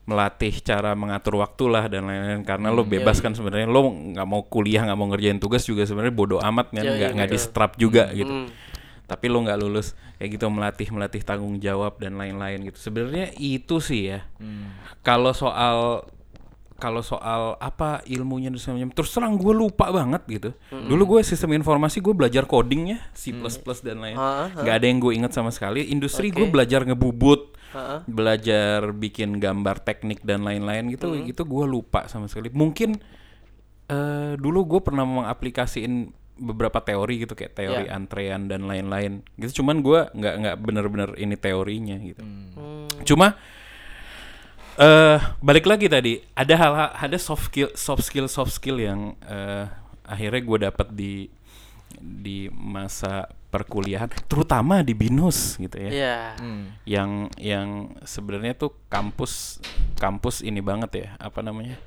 melatih 0.05 0.61
cara 0.61 0.93
mengatur 0.93 1.41
waktu 1.41 1.65
lah 1.65 1.89
dan 1.89 2.05
lain-lain. 2.05 2.45
Karena 2.45 2.69
lo 2.69 2.85
bebas 2.85 3.25
kan 3.25 3.33
sebenarnya. 3.33 3.65
Lo 3.65 3.89
nggak 3.89 4.29
mau 4.29 4.45
kuliah 4.45 4.85
nggak 4.85 4.99
mau 5.01 5.09
ngerjain 5.09 5.41
tugas 5.41 5.65
juga 5.65 5.89
sebenarnya 5.89 6.13
bodoh 6.13 6.41
amat 6.45 6.77
kan. 6.77 6.85
Iya, 6.85 6.93
nggak 6.93 7.11
iya, 7.11 7.17
nggak 7.17 7.31
di 7.33 7.39
strap 7.41 7.73
juga 7.81 8.13
gitu. 8.13 8.31
Hmm. 8.31 8.49
tapi 9.05 9.29
lo 9.29 9.45
nggak 9.45 9.61
lulus 9.61 9.93
kayak 10.17 10.41
gitu 10.41 10.49
melatih 10.49 10.89
melatih 10.89 11.21
tanggung 11.21 11.61
jawab 11.61 12.01
dan 12.01 12.17
lain-lain 12.17 12.73
gitu. 12.73 12.89
Sebenarnya 12.89 13.37
itu 13.37 13.77
sih 13.77 14.17
ya. 14.17 14.25
Kalau 15.05 15.37
soal 15.37 16.09
kalau 16.85 17.01
soal 17.01 17.57
apa 17.57 18.05
ilmunya 18.05 18.53
dan 18.53 18.61
segala 18.61 18.85
macam, 18.85 18.93
terus 18.93 19.09
terang 19.09 19.41
gue 19.41 19.57
lupa 19.57 19.89
banget 19.89 20.21
gitu. 20.29 20.51
Dulu 20.69 21.17
gue 21.17 21.21
sistem 21.25 21.57
informasi 21.57 22.05
gue 22.05 22.13
belajar 22.13 22.45
codingnya 22.45 23.01
C++ 23.17 23.33
dan 23.81 24.05
lain 24.05 24.17
nggak 24.53 24.75
ada 24.77 24.85
yang 24.85 25.01
gue 25.01 25.17
inget 25.17 25.33
sama 25.33 25.49
sekali. 25.49 25.89
Industri 25.89 26.29
Oke. 26.29 26.45
gue 26.45 26.47
belajar 26.53 26.85
ngebubut 26.85 27.57
belajar 28.05 28.93
bikin 28.93 29.41
gambar 29.41 29.81
teknik 29.83 30.21
dan 30.23 30.45
lain-lain 30.45 30.93
gitu 30.93 31.11
itu 31.17 31.41
gue 31.43 31.65
lupa 31.65 32.05
sama 32.05 32.29
sekali. 32.29 32.53
Mungkin 32.53 33.01
eh 33.85 34.33
dulu 34.37 34.77
gue 34.77 34.81
pernah 34.85 35.09
mengaplikasiin 35.09 36.13
beberapa 36.35 36.83
teori 36.83 37.23
gitu 37.23 37.33
kayak 37.33 37.55
teori 37.55 37.85
Ya. 37.89 37.95
antrean 37.95 38.47
dan 38.47 38.69
lain-lain. 38.69 39.25
Gitu 39.41 39.65
cuman 39.65 39.81
gue 39.81 40.01
nggak 40.13 40.35
nggak 40.41 40.57
bener-bener 40.61 41.11
ini 41.17 41.35
teorinya 41.35 41.97
gitu. 41.97 42.21
Hmm. 42.21 42.91
cuma 43.05 43.37
eh 44.77 45.17
balik 45.39 45.65
lagi 45.65 45.87
tadi 45.87 46.13
ada 46.33 46.55
hal 46.55 46.73
ada 46.93 47.17
soft 47.17 47.47
skill 47.47 47.71
soft 47.73 48.03
skill 48.03 48.27
soft 48.27 48.51
skill 48.53 48.77
yang 48.77 49.01
eh 49.23 49.67
akhirnya 50.05 50.41
gue 50.41 50.59
dapat 50.63 50.89
di 50.91 51.31
di 51.97 52.51
masa 52.51 53.25
perkuliahan 53.49 54.11
terutama 54.27 54.83
di 54.83 54.93
binus 54.93 55.55
gitu 55.57 55.79
ya 55.79 55.91
Iya. 55.91 56.17
Hmm. 56.37 56.65
yang 56.85 57.11
yang 57.39 57.69
sebenarnya 58.03 58.53
tuh 58.53 58.75
kampus 58.89 59.63
kampus 59.95 60.43
ini 60.43 60.59
banget 60.59 60.91
ya 60.97 61.09
apa 61.17 61.39
namanya 61.39 61.79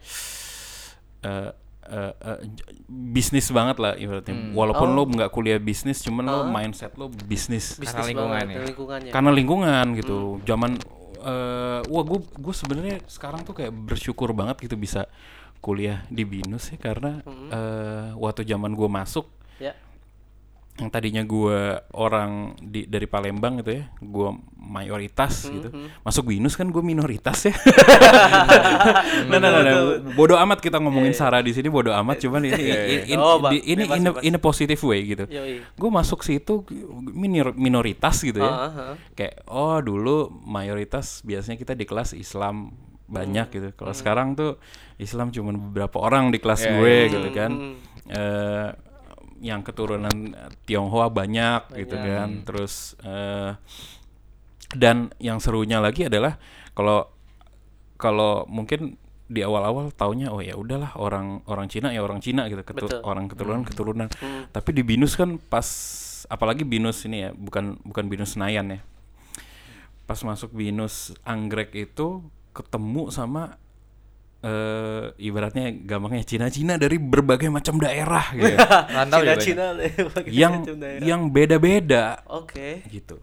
eh 1.21 1.51
eh, 1.85 2.13
eh, 2.13 2.39
j- 2.45 2.67
bisnis 2.87 3.47
banget 3.49 3.77
lah 3.77 3.95
ibaratnya 3.95 4.51
walaupun 4.51 4.89
Oh. 4.89 4.95
lo 4.97 5.03
nggak 5.07 5.27
kuliah 5.29 5.55
bisnis 5.57 5.99
cuman 5.99 6.23
lo 6.25 6.39
Ah. 6.41 6.47
mindset 6.47 6.95
lo 6.95 7.07
bisnis 7.07 7.75
Bisnis 7.75 8.07
lingkungan 8.07 8.31
banget, 8.37 8.47
ya. 8.53 8.63
lingkungannya. 8.65 9.11
karena 9.11 9.31
lingkungan 9.31 9.85
gitu 9.95 10.17
zaman 10.43 10.79
eh 11.17 11.81
wah 11.85 12.03
gue 12.03 12.19
gue 12.21 12.55
sebenarnya 12.55 12.97
sekarang 13.05 13.41
tuh 13.41 13.53
kayak 13.53 13.73
bersyukur 13.73 14.31
banget 14.31 14.69
gitu 14.69 14.75
bisa 14.75 15.05
kuliah 15.57 16.05
di 16.07 16.21
binus 16.21 16.69
ya 16.69 16.77
karena 16.77 17.21
eh 17.25 18.07
waktu 18.15 18.45
zaman 18.45 18.73
gue 18.73 18.87
masuk 18.87 19.25
Ya. 19.57 19.73
Yang 20.77 20.93
tadinya 20.93 21.25
gue 21.25 21.57
orang 21.91 22.53
di 22.61 22.85
dari 22.85 23.09
Palembang 23.09 23.59
gitu 23.59 23.81
ya, 23.81 23.89
gue 23.97 24.29
mayoritas 24.55 25.49
gitu, 25.49 25.73
masuk 26.05 26.29
binus 26.29 26.53
kan 26.53 26.69
gue 26.69 26.83
minoritas 26.85 27.49
ya. 27.49 27.53
nah, 29.29 29.37
nah, 29.41 29.49
nah, 29.49 29.61
nah, 29.63 29.75
bodoh 30.13 30.37
amat 30.37 30.61
kita 30.61 30.77
ngomongin 30.77 31.17
Sarah 31.17 31.41
di 31.41 31.49
sini 31.49 31.65
bodoh 31.65 31.97
amat, 31.97 32.21
cuman 32.21 32.45
ini 32.45 32.61
ini 32.61 32.95
ini, 33.09 33.17
Oh, 33.17 33.41
Bang, 33.41 33.57
ini 33.57 33.83
bebas, 33.83 33.97
in, 33.97 34.03
a, 34.05 34.11
bebas. 34.13 34.21
in 34.21 34.33
a 34.37 34.41
positive 34.41 34.81
way 34.85 35.01
gitu. 35.07 35.25
Gue 35.73 35.89
masuk 35.89 36.21
situ 36.21 36.61
minor, 37.09 37.57
minoritas 37.57 38.21
gitu 38.21 38.37
ya, 38.37 38.45
Ah, 38.47 38.61
ah, 38.61 38.73
ah. 38.93 38.95
kayak 39.17 39.49
oh 39.49 39.81
dulu 39.81 40.29
mayoritas 40.45 41.25
biasanya 41.25 41.57
kita 41.57 41.73
di 41.73 41.89
kelas 41.89 42.13
Islam 42.13 42.69
banyak 43.07 43.47
gitu. 43.49 43.67
Kalau 43.73 43.95
sekarang 43.95 44.35
tuh 44.35 44.59
Islam 44.99 45.31
cuma 45.31 45.55
beberapa 45.55 45.97
orang 45.97 46.29
di 46.29 46.37
kelas 46.37 46.61
Ya, 46.61 46.69
gue 46.75 46.95
ya. 47.07 47.09
gitu 47.09 47.29
kan. 47.33 47.51
Eh 48.07 48.69
yang 49.41 49.61
keturunan 49.61 50.33
Tionghoa 50.65 51.09
banyak, 51.13 51.73
gitu 51.77 51.95
kan. 51.95 52.29
Terus 52.43 52.97
eh 53.03 53.55
dan 54.75 55.15
yang 55.23 55.39
serunya 55.39 55.79
lagi 55.79 56.11
adalah 56.11 56.35
kalau 56.75 57.07
kalau 57.95 58.43
mungkin 58.51 58.99
di 59.27 59.43
awal-awal 59.43 59.91
taunya 59.91 60.31
oh 60.31 60.39
ya 60.39 60.55
udahlah 60.55 60.95
orang 60.95 61.43
orang 61.51 61.67
Cina 61.67 61.91
ya 61.91 61.99
orang 61.99 62.23
Cina 62.23 62.47
gitu 62.47 62.63
ketu- 62.63 62.87
Betul. 62.87 63.01
orang 63.03 63.27
keturunan 63.27 63.63
keturunan. 63.67 64.07
Tapi 64.51 64.69
di 64.71 64.83
binus 64.83 65.15
kan 65.19 65.35
pas 65.39 65.67
apalagi 66.31 66.63
binus 66.67 67.03
ini 67.07 67.27
ya 67.27 67.29
bukan 67.35 67.79
bukan 67.83 68.05
binus 68.07 68.35
Senayan 68.35 68.71
ya. 68.71 68.79
Pas 70.07 70.19
masuk 70.23 70.55
binus 70.55 71.11
anggrek 71.27 71.75
itu 71.75 72.23
ketemu 72.55 73.11
sama 73.11 73.59
eh 74.37 75.03
ibaratnya 75.17 75.73
gampangnya 75.73 76.21
Cina-Cina 76.21 76.77
dari 76.77 77.01
berbagai 77.01 77.49
macam 77.49 77.81
daerah 77.81 78.29
gitu. 78.37 78.53
Rantau 78.95 79.25
juga 79.25 79.35
Cina, 79.41 79.65
banyak. 79.73 79.91
Cina, 79.97 80.09
pakai 80.13 80.29
yang 80.29 80.53
daerah. 80.77 81.01
yang 81.03 81.21
beda-beda. 81.33 82.05
Oke. 82.29 82.85
gitu. 82.87 83.17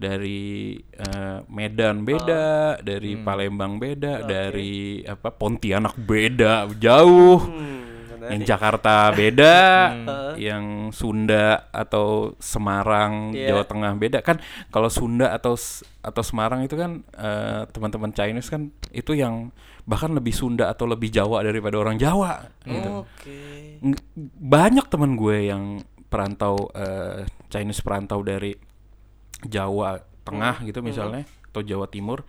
Dari 0.00 0.78
eh, 0.80 1.38
Medan 1.50 2.06
beda 2.06 2.78
dari 2.80 3.20
Palembang 3.20 3.76
beda 3.76 4.24
dari 4.24 5.02
apa 5.04 5.28
Pontianak 5.34 5.98
beda 5.98 6.70
jauh. 6.78 7.36
Hmm, 7.42 7.84
yang 8.30 8.42
Jakarta 8.46 9.10
beda 9.12 9.56
yang 10.40 10.94
Sunda 10.94 11.68
atau 11.68 12.32
Semarang 12.38 13.34
Iya. 13.34 13.52
Jawa 13.52 13.64
Tengah 13.66 13.92
beda. 13.98 14.18
Kan 14.22 14.38
kalau 14.70 14.88
Sunda 14.88 15.34
atau 15.34 15.58
atau 16.00 16.22
Semarang 16.24 16.64
itu 16.64 16.78
kan 16.78 17.02
eh, 17.18 17.66
teman-teman 17.68 18.14
Chinese 18.14 18.48
kan 18.48 18.70
itu 18.94 19.12
yang 19.12 19.50
bahkan 19.82 20.10
lebih 20.10 20.30
Sunda 20.30 20.68
atau 20.68 20.84
lebih 20.84 21.08
Jawa 21.08 21.40
daripada 21.40 21.76
orang 21.76 21.96
Jawa 21.96 22.44
gitu 22.62 23.04
Oke. 23.04 23.36
Ng- 23.80 24.00
banyak 24.36 24.86
teman 24.86 25.14
gue 25.14 25.48
yang 25.48 25.80
perantau 26.06 26.68
eh, 26.72 27.24
Chinese 27.46 27.80
perantau 27.80 28.20
dari 28.20 28.52
Jawa 29.40 29.96
Tengah 30.20 30.60
gitu 30.62 30.80
misalnya 30.80 31.24
atau 31.48 31.62
Jawa 31.62 31.86
Timur 31.86 32.22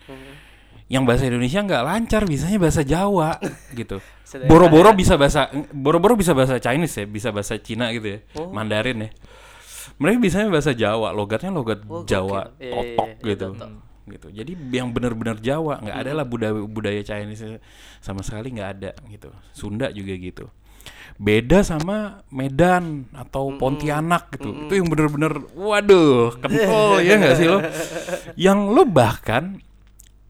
yang 0.88 1.04
bahasa 1.04 1.24
Indonesia 1.24 1.60
nggak 1.60 1.84
lancar 1.84 2.24
bisanya 2.24 2.58
bahasa 2.58 2.82
Jawa 2.84 3.36
gitu 3.80 4.00
boro-boro 4.48 4.92
bisa 4.92 5.16
bahasa 5.16 5.48
boro-boro 5.72 6.16
bisa 6.16 6.32
bahasa 6.32 6.56
Chinese 6.58 7.04
ya 7.04 7.06
bisa 7.06 7.30
bahasa 7.32 7.60
Cina 7.60 7.92
gitu 7.92 8.16
ya 8.16 8.20
Oh. 8.36 8.48
Mandarin 8.50 9.08
ya 9.08 9.10
mereka 9.98 10.18
bisanya 10.20 10.48
bahasa 10.50 10.72
Jawa 10.72 11.12
logatnya 11.12 11.52
logat 11.52 11.84
Oh, 11.86 12.04
Jawa 12.04 12.48
gokil. 12.50 12.64
Iya, 12.64 12.72
iya, 12.72 12.96
totok 12.96 13.08
iya, 13.08 13.26
gitu 13.28 13.48
totok. 13.54 13.70
Gitu. 14.08 14.28
Jadi 14.32 14.58
yang 14.74 14.90
benar-benar 14.90 15.38
Jawa 15.38 15.82
nggak 15.82 15.98
ada 15.98 16.12
lah 16.18 16.26
budaya 16.26 16.54
budaya 16.66 17.02
Chinese 17.02 17.62
sama 18.02 18.26
sekali 18.26 18.54
nggak 18.56 18.70
ada 18.80 18.92
gitu. 19.10 19.30
Sunda 19.54 19.90
juga 19.94 20.14
gitu. 20.18 20.46
Beda 21.22 21.62
sama 21.62 22.26
Medan 22.34 23.06
atau 23.14 23.54
Pontianak 23.60 24.34
gitu. 24.34 24.66
Itu 24.66 24.74
yang 24.74 24.88
bener-bener 24.90 25.38
waduh 25.54 26.34
kental 26.42 27.04
ya 27.04 27.20
nggak 27.20 27.36
sih 27.38 27.46
lo? 27.46 27.60
Yang 28.50 28.60
lo 28.74 28.84
bahkan 28.90 29.62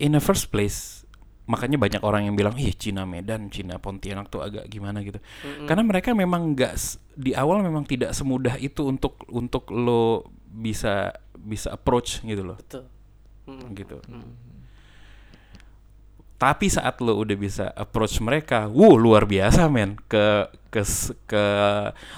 in 0.01 0.17
the 0.17 0.23
first 0.23 0.51
place 0.51 1.01
makanya 1.49 1.75
banyak 1.75 2.01
orang 2.05 2.31
yang 2.31 2.35
bilang 2.39 2.55
iya 2.55 2.71
Cina 2.71 3.03
Medan 3.03 3.51
Cina 3.51 3.75
Pontianak 3.75 4.31
tuh 4.31 4.39
agak 4.39 4.67
gimana 4.71 5.03
gitu. 5.03 5.19
Karena 5.67 5.83
mereka 5.83 6.15
memang 6.15 6.55
nggak 6.55 6.73
di 7.15 7.35
awal 7.35 7.59
memang 7.59 7.83
tidak 7.83 8.15
semudah 8.15 8.55
itu 8.55 8.87
untuk 8.87 9.19
untuk 9.27 9.67
lo 9.71 10.27
bisa 10.51 11.11
bisa 11.35 11.75
approach 11.75 12.23
gitu 12.23 12.43
loh. 12.43 12.57
Betul. 12.59 12.87
Hmm. 13.50 13.74
gitu 13.74 13.98
tapi 16.41 16.74
saat 16.74 16.98
lo 17.05 17.21
udah 17.21 17.38
bisa 17.38 17.69
approach 17.77 18.17
mereka, 18.17 18.65
wow 18.65 18.98
luar 18.98 19.29
biasa 19.29 19.69
men 19.69 19.93
ke 20.10 20.50
ke 20.74 20.81
ke 21.29 21.43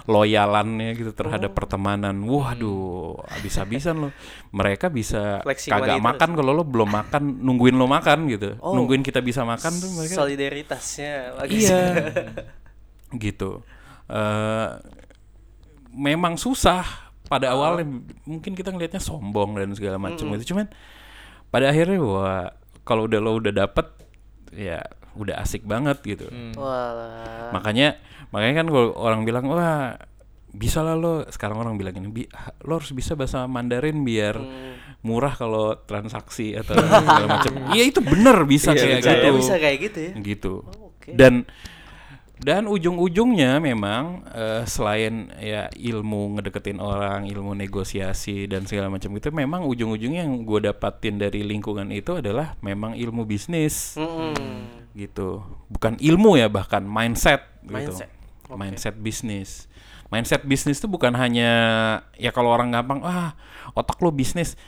loyalannya 0.08 0.96
gitu 0.96 1.12
terhadap 1.12 1.52
Oh. 1.52 1.58
pertemanan. 1.60 2.24
Waduh, 2.24 3.20
habis-habisan 3.28 4.00
lo. 4.00 4.10
Mereka 4.56 4.88
bisa 4.88 5.44
Flexing 5.44 5.76
kagak 5.76 6.00
money 6.00 6.08
makan 6.08 6.30
kalau 6.40 6.56
lo 6.56 6.64
belum 6.64 6.88
makan, 6.88 7.44
nungguin 7.44 7.76
lo 7.76 7.84
makan 7.84 8.32
gitu. 8.32 8.56
Oh. 8.64 8.72
Nungguin 8.72 9.04
kita 9.04 9.20
bisa 9.20 9.44
makan 9.44 9.76
tuh 9.76 9.92
mereka. 9.92 10.16
solidaritasnya 10.16 11.44
lagi 11.44 11.60
Iya. 11.60 11.84
gitu. 13.20 13.60
eh 14.08 14.70
memang 15.92 16.40
susah 16.40 17.12
pada 17.28 17.52
awalnya 17.52 17.88
mungkin 18.24 18.56
kita 18.56 18.72
ngelihatnya 18.72 19.04
sombong 19.04 19.60
dan 19.60 19.76
segala 19.76 20.00
macam 20.00 20.28
itu 20.32 20.52
cuman 20.52 20.68
pada 21.54 21.70
akhirnya 21.70 22.02
wah 22.02 22.50
kalau 22.82 23.06
udah 23.06 23.20
lo 23.20 23.38
udah 23.38 23.54
dapet 23.54 23.86
ya 24.52 24.82
udah 25.14 25.38
asik 25.40 25.62
banget 25.64 26.02
gitu. 26.04 26.26
Walah. 26.58 27.54
Makanya 27.54 28.02
makanya 28.30 28.54
kan 28.58 28.68
kalau 28.68 28.90
orang 28.98 29.22
bilang 29.22 29.46
wah 29.46 29.94
bisa 30.50 30.82
lah 30.82 30.94
lo 30.94 31.26
sekarang 31.28 31.58
orang 31.58 31.76
bilang 31.76 31.94
ini 31.96 32.10
"Bi- 32.12 32.32
lo 32.64 32.78
harus 32.78 32.90
bisa 32.92 33.14
bahasa 33.14 33.46
Mandarin 33.46 34.02
biar 34.02 34.38
Hmm. 34.38 34.74
murah 35.02 35.34
kalau 35.34 35.78
transaksi 35.80 36.54
atau 36.54 36.74
segala 36.74 37.26
macam. 37.28 37.54
Iya 37.74 37.84
itu 37.86 38.00
bener 38.00 38.38
bisa 38.44 38.72
kayak 38.72 39.00
Bisa 39.00 39.12
gitu 39.12 39.22
ya, 39.24 39.34
bisa 39.34 39.54
kayak 39.56 39.78
gitu 39.80 40.00
ya. 40.00 40.12
gitu 40.16 40.54
Oh, 40.64 40.90
oke. 40.92 41.10
dan 41.14 41.46
dan 42.44 42.68
ujung-ujungnya 42.68 43.58
memang 43.58 44.28
eh, 44.30 44.68
selain 44.68 45.32
ya 45.40 45.72
ilmu 45.72 46.36
ngedeketin 46.38 46.78
orang 46.78 47.24
ilmu 47.26 47.56
negosiasi 47.56 48.46
dan 48.46 48.68
segala 48.68 48.92
macam 48.92 49.16
itu 49.16 49.32
memang 49.32 49.64
ujung-ujungnya 49.64 50.28
yang 50.28 50.44
gue 50.44 50.60
dapatin 50.68 51.16
dari 51.16 51.40
lingkungan 51.42 51.88
itu 51.90 52.20
adalah 52.20 52.60
memang 52.60 53.00
ilmu 53.00 53.24
bisnis 53.24 53.96
Mm-mm. 53.96 54.92
gitu 54.92 55.40
bukan 55.72 55.96
ilmu 55.98 56.36
ya 56.36 56.52
bahkan 56.52 56.84
mindset 56.84 57.48
gitu 57.64 57.96
Mindset. 57.96 58.10
Oke. 58.52 58.60
mindset 58.60 58.96
bisnis 59.00 59.50
mindset 60.12 60.44
bisnis 60.44 60.78
itu 60.78 60.92
bukan 60.92 61.16
hanya 61.16 61.50
ya 62.20 62.30
kalau 62.30 62.52
orang 62.52 62.70
gampang 62.70 63.02
ah 63.02 63.34
otak 63.72 63.98
lo 64.04 64.12
bisnis 64.12 64.60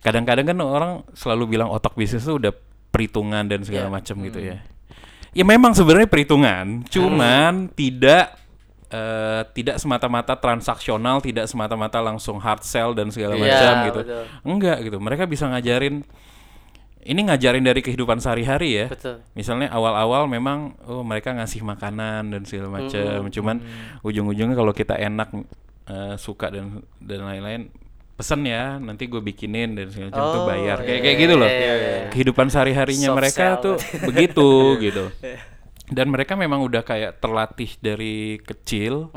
kadang-kadang 0.00 0.46
kan 0.46 0.58
orang 0.62 0.92
selalu 1.12 1.58
bilang 1.58 1.68
otak 1.68 1.98
bisnis 1.98 2.22
itu 2.22 2.38
udah 2.38 2.54
perhitungan 2.94 3.44
dan 3.50 3.66
segala 3.66 3.90
Ya. 3.90 3.92
macam 3.92 4.14
gitu 4.22 4.38
ya 4.40 4.62
ya 5.36 5.44
memang 5.44 5.76
sebenarnya 5.76 6.08
perhitungan. 6.08 6.80
Cuman 6.88 7.68
tidak 7.76 8.32
eh, 8.88 9.42
tidak 9.52 9.76
semata-mata 9.76 10.32
transaksional 10.32 11.20
tidak 11.20 11.44
semata-mata 11.44 12.00
langsung 12.00 12.40
hard 12.40 12.64
sell 12.64 12.96
dan 12.96 13.12
segala 13.12 13.36
Iya, 13.36 13.44
macam 13.44 13.74
gitu. 13.84 14.00
betul. 14.00 14.24
enggak 14.48 14.76
gitu. 14.80 14.96
Mereka 14.96 15.28
bisa 15.28 15.44
ngajarin 15.52 16.00
ini 17.06 17.20
ngajarin 17.22 17.62
dari 17.62 17.84
kehidupan 17.86 18.18
sehari-hari 18.18 18.82
ya. 18.82 18.86
Betul. 18.90 19.22
misalnya 19.38 19.70
awal-awal 19.70 20.26
memang 20.26 20.74
oh 20.88 21.06
mereka 21.06 21.30
ngasih 21.36 21.62
makanan 21.62 22.34
dan 22.34 22.42
segala 22.42 22.82
macam. 22.82 23.28
Cuman 23.30 23.56
ujung-ujungnya 24.02 24.56
kalau 24.56 24.72
kita 24.72 24.96
enak 24.96 25.28
eh, 25.86 26.14
suka 26.16 26.50
dan 26.50 26.82
dan 26.98 27.22
lain-lain 27.22 27.70
pesen 28.16 28.42
ya 28.42 28.80
nanti 28.80 29.06
gue 29.06 29.20
bikinin 29.20 29.76
dan 29.76 29.92
segala 29.92 30.08
macam 30.10 30.24
tuh 30.26 30.40
Oh, 30.40 30.46
bayar. 30.46 30.78
Kayak 30.80 30.88
iya, 30.90 31.04
kayak 31.04 31.16
gitu 31.20 31.34
loh. 31.36 31.48
iya, 31.48 31.60
iya, 31.60 31.74
iya. 31.76 32.08
kehidupan 32.08 32.46
sehari-harinya 32.48 33.08
Soft 33.12 33.18
mereka 33.18 33.46
sell. 33.46 33.62
tuh 33.62 33.76
begitu 34.02 34.48
gitu. 34.86 35.04
Dan 35.86 36.06
mereka 36.08 36.34
memang 36.34 36.60
udah 36.60 36.82
kayak 36.82 37.20
terlatih 37.20 37.70
dari 37.78 38.40
kecil 38.40 39.12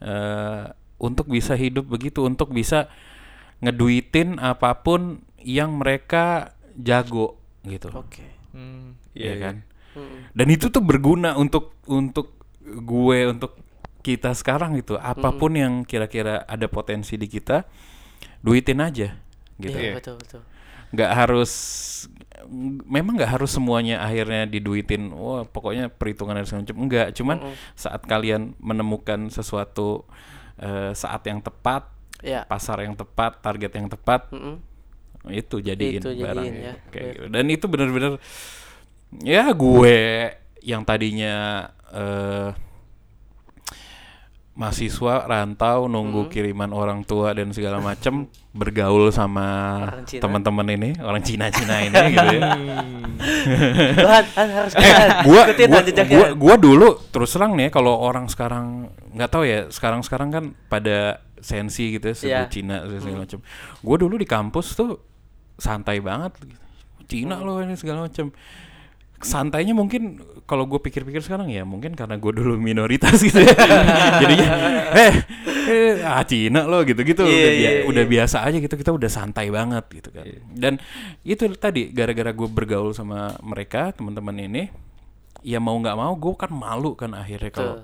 eh, 0.00 0.62
untuk 0.98 1.28
bisa 1.28 1.54
hidup 1.54 1.86
begitu 1.86 2.24
untuk 2.24 2.50
bisa 2.50 2.88
ngeduitin 3.58 4.38
apa 4.38 4.74
pun 4.76 5.18
yang 5.38 5.76
mereka 5.76 6.54
jago 6.74 7.38
gitu. 7.62 7.90
Oke. 7.92 8.24
Hmm, 8.50 8.96
Iya 9.12 9.34
kan? 9.38 9.56
Mm-mm. 9.88 10.30
dan 10.32 10.46
itu 10.48 10.68
tuh 10.68 10.80
berguna 10.80 11.34
untuk 11.34 11.74
untuk 11.84 12.36
gue 12.62 13.18
untuk 13.26 13.56
kita 14.00 14.30
sekarang 14.32 14.76
gitu. 14.76 14.94
Apa 14.94 15.32
pun 15.32 15.52
yang 15.52 15.82
kira-kira 15.82 16.44
ada 16.44 16.66
potensi 16.66 17.14
di 17.14 17.26
kita 17.26 17.66
duitin 18.40 18.78
aja 18.78 19.14
gitu 19.58 19.74
Iya, 19.74 19.98
betul 19.98 20.14
betul. 20.16 20.42
nggak 20.88 21.10
harus 21.12 21.52
memang 22.86 23.18
nggak 23.18 23.32
harus 23.34 23.50
semuanya 23.50 24.00
akhirnya 24.00 24.46
diduitin 24.46 25.10
wah 25.10 25.42
pokoknya 25.42 25.90
perhitungan 25.90 26.38
segala 26.42 26.62
macam 26.64 26.78
enggak 26.78 27.08
cuman 27.12 27.36
saat 27.74 28.02
kalian 28.02 28.54
menemukan 28.56 29.28
sesuatu 29.28 30.06
eh, 30.56 30.94
saat 30.94 31.22
yang 31.24 31.40
tepat 31.40 31.90
Iya. 32.18 32.42
pasar 32.44 32.82
yang 32.82 32.98
tepat 32.98 33.38
target 33.38 33.70
yang 33.74 33.86
tepat 33.86 34.26
Mm-mm. 34.34 34.58
itu 35.30 35.62
jadiin 35.62 36.02
Itu 36.02 36.10
jadiin, 36.10 36.26
barangnya 36.26 36.58
ya. 36.58 36.74
kayak 36.90 37.04
Iya. 37.04 37.14
gitu. 37.14 37.24
dan 37.30 37.44
itu 37.46 37.64
bener-bener 37.66 38.12
ya 39.22 39.44
gue 39.48 39.98
yang 40.60 40.82
tadinya 40.82 41.34
eh 41.88 42.50
mahasiswa 44.58 45.22
rantau 45.30 45.86
nunggu 45.86 46.26
kiriman 46.34 46.74
orang 46.74 47.06
tua 47.06 47.30
dan 47.30 47.54
segala 47.54 47.78
macem 47.78 48.26
bergaul 48.50 49.06
sama 49.14 49.46
teman-teman 50.10 50.66
ini 50.74 50.90
orang 50.98 51.22
Cina-Cina 51.22 51.78
ini 51.86 51.94
gitu 51.94 52.26
ya. 52.42 52.50
Tuhan, 54.02 54.24
Han 54.34 54.48
harus 54.50 54.72
eh 54.74 54.94
gua 55.22 55.42
gua, 55.54 55.80
gua, 56.10 56.26
gua 56.34 56.54
dulu 56.58 56.88
terus 57.14 57.30
terang 57.30 57.54
nih 57.54 57.70
ya, 57.70 57.78
kalau 57.78 57.94
orang 58.02 58.26
sekarang 58.26 58.90
nggak 59.14 59.30
tahu 59.30 59.46
ya 59.46 59.70
sekarang 59.70 60.02
sekarang 60.02 60.28
kan 60.34 60.44
pada 60.66 61.22
sensi 61.38 61.94
gitu 61.94 62.10
ya 62.10 62.16
sebut 62.18 62.34
Iya. 62.34 62.50
Cina 62.50 62.76
segala 62.98 63.22
macam 63.22 63.38
gua 63.78 63.96
dulu 63.96 64.14
di 64.18 64.26
kampus 64.26 64.74
tuh 64.74 64.98
santai 65.54 66.02
banget 66.02 66.34
Cina 67.06 67.38
loh 67.38 67.62
ini 67.62 67.78
segala 67.78 68.10
macam 68.10 68.34
santainya 69.18 69.74
mungkin 69.74 70.22
kalau 70.48 70.64
gue 70.64 70.80
pikir-pikir 70.80 71.20
sekarang 71.20 71.50
ya 71.52 71.66
mungkin 71.66 71.92
karena 71.92 72.16
gue 72.16 72.32
dulu 72.32 72.56
minoritas 72.56 73.18
gitu 73.26 73.42
ya. 73.42 73.52
Jadinya 74.22 74.48
eh, 75.04 75.14
eh 75.68 75.92
ah 76.06 76.22
Cina 76.24 76.64
loh 76.64 76.80
gitu-gitu. 76.86 77.26
Iya, 77.26 77.28
udah, 77.28 77.36
iya, 77.36 77.50
bia- 77.52 77.74
iya. 77.82 77.82
udah 77.84 78.04
biasa 78.08 78.36
aja 78.46 78.56
gitu 78.56 78.74
kita 78.78 78.90
udah 78.94 79.10
santai 79.10 79.50
banget 79.52 79.84
gitu 79.92 80.08
kan. 80.14 80.24
Dan 80.54 80.72
itu 81.26 81.44
tadi 81.58 81.90
gara-gara 81.92 82.30
gue 82.32 82.48
bergaul 82.48 82.96
sama 82.96 83.36
mereka 83.44 83.92
teman-teman 83.92 84.36
ini 84.38 84.62
ya 85.44 85.58
mau 85.60 85.76
nggak 85.76 85.96
mau 85.98 86.14
gue 86.16 86.34
kan 86.34 86.50
malu 86.50 86.94
kan 86.96 87.12
akhirnya 87.14 87.52
kalau 87.52 87.74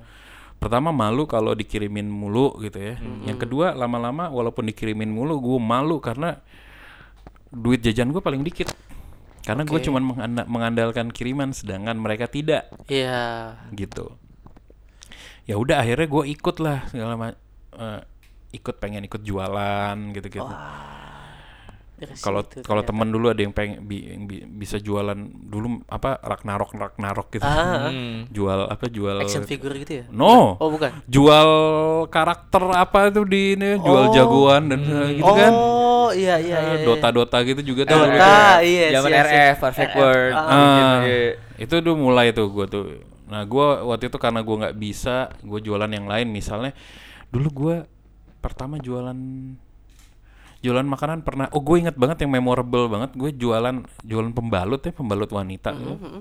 pertama 0.57 0.89
malu 0.97 1.29
kalau 1.29 1.53
dikirimin 1.53 2.09
mulu 2.09 2.57
gitu 2.63 2.79
ya. 2.81 2.97
Yang 3.27 3.45
kedua 3.45 3.77
lama-lama 3.77 4.33
walaupun 4.33 4.65
dikirimin 4.71 5.11
mulu 5.13 5.37
gue 5.37 5.59
malu 5.61 6.01
karena 6.01 6.41
duit 7.53 7.85
jajan 7.85 8.11
gue 8.11 8.19
paling 8.19 8.41
dikit 8.43 8.73
karena 9.45 9.63
gue 9.63 9.77
Oke. 9.77 9.85
cuman 9.85 10.03
menganda- 10.03 10.47
mengandalkan 10.47 11.09
kiriman 11.09 11.53
sedangkan 11.53 11.95
mereka 11.95 12.27
tidak 12.27 12.73
Iya. 12.87 13.55
gitu 13.71 14.17
ya 15.45 15.55
udah 15.55 15.79
akhirnya 15.79 16.07
gue 16.07 16.25
ikut 16.31 16.57
lah 16.59 16.89
segala 16.89 17.15
ma- 17.15 17.41
eh, 17.71 18.01
ikut 18.53 18.77
pengen 18.79 19.05
ikut 19.05 19.21
jualan 19.21 19.97
gitu 20.11 20.29
gitu 20.31 20.55
kalau 22.17 22.43
situ 22.43 22.61
kalau 22.61 22.83
temen 22.83 23.07
dulu 23.07 23.29
ada 23.29 23.39
yang 23.39 23.53
pengen 23.53 23.81
bi- 23.81 24.19
bi- 24.21 24.45
bisa 24.45 24.77
jualan 24.77 25.15
dulu 25.41 25.81
apa 25.87 26.19
Ragnarok 26.19 26.75
Ragnarok 26.75 27.29
gitu 27.31 27.47
Ah, 27.47 27.89
Hmm. 27.89 28.27
jual 28.29 28.67
apa 28.67 28.85
jual 28.89 29.15
action 29.17 29.45
figure 29.45 29.73
gitu 29.79 30.03
ya? 30.03 30.05
no 30.11 30.59
Oh, 30.59 30.69
bukan. 30.69 30.91
jual 31.07 31.49
karakter 32.09 32.65
apa 32.69 33.09
tuh 33.09 33.25
di 33.25 33.55
ini 33.55 33.79
jual 33.79 34.09
Oh. 34.09 34.13
jagoan 34.13 34.69
dan 34.69 34.81
eh, 34.83 35.09
gitu 35.17 35.33
kan 35.33 35.53
Oh, 35.53 35.63
iya 35.63 35.84
iya 36.15 36.35
iya. 36.39 36.57
Eh, 36.57 36.75
iya. 36.81 36.87
Dota 36.87 37.09
Dota 37.11 37.39
gitu 37.43 37.61
juga 37.61 37.83
tuh 37.85 37.99
Dota, 37.99 38.09
dulu. 38.09 38.65
iya. 38.65 38.87
Zaman 38.95 39.11
iya, 39.11 39.21
RF, 39.21 39.33
iya. 39.35 39.47
Perfect 39.59 39.91
RF, 39.91 39.99
World. 39.99 40.33
ah. 40.33 40.47
Ah, 40.47 40.97
Iya. 41.03 41.31
itu 41.59 41.75
tuh 41.77 41.95
mulai 41.95 42.27
tuh 42.31 42.47
gue 42.49 42.67
tuh. 42.67 42.85
Nah 43.25 43.43
gue 43.43 43.67
waktu 43.85 44.05
itu 44.07 44.19
karena 44.19 44.41
gue 44.41 44.57
nggak 44.57 44.77
bisa, 44.77 45.17
gue 45.41 45.61
jualan 45.61 45.89
yang 45.89 46.07
lain 46.07 46.29
misalnya. 46.29 46.73
Dulu 47.29 47.49
gue 47.51 47.77
pertama 48.39 48.79
jualan 48.79 49.17
jualan 50.61 50.87
makanan 50.87 51.21
pernah. 51.21 51.47
Oh 51.53 51.61
gue 51.61 51.77
inget 51.77 51.95
banget 51.95 52.25
yang 52.25 52.33
memorable 52.33 52.89
banget. 52.89 53.13
Gue 53.13 53.31
jualan 53.31 53.85
jualan 54.01 54.33
pembalut 54.33 54.81
ya 54.81 54.93
pembalut 54.93 55.29
wanita. 55.29 55.77
Mm-hmm, 55.77 56.21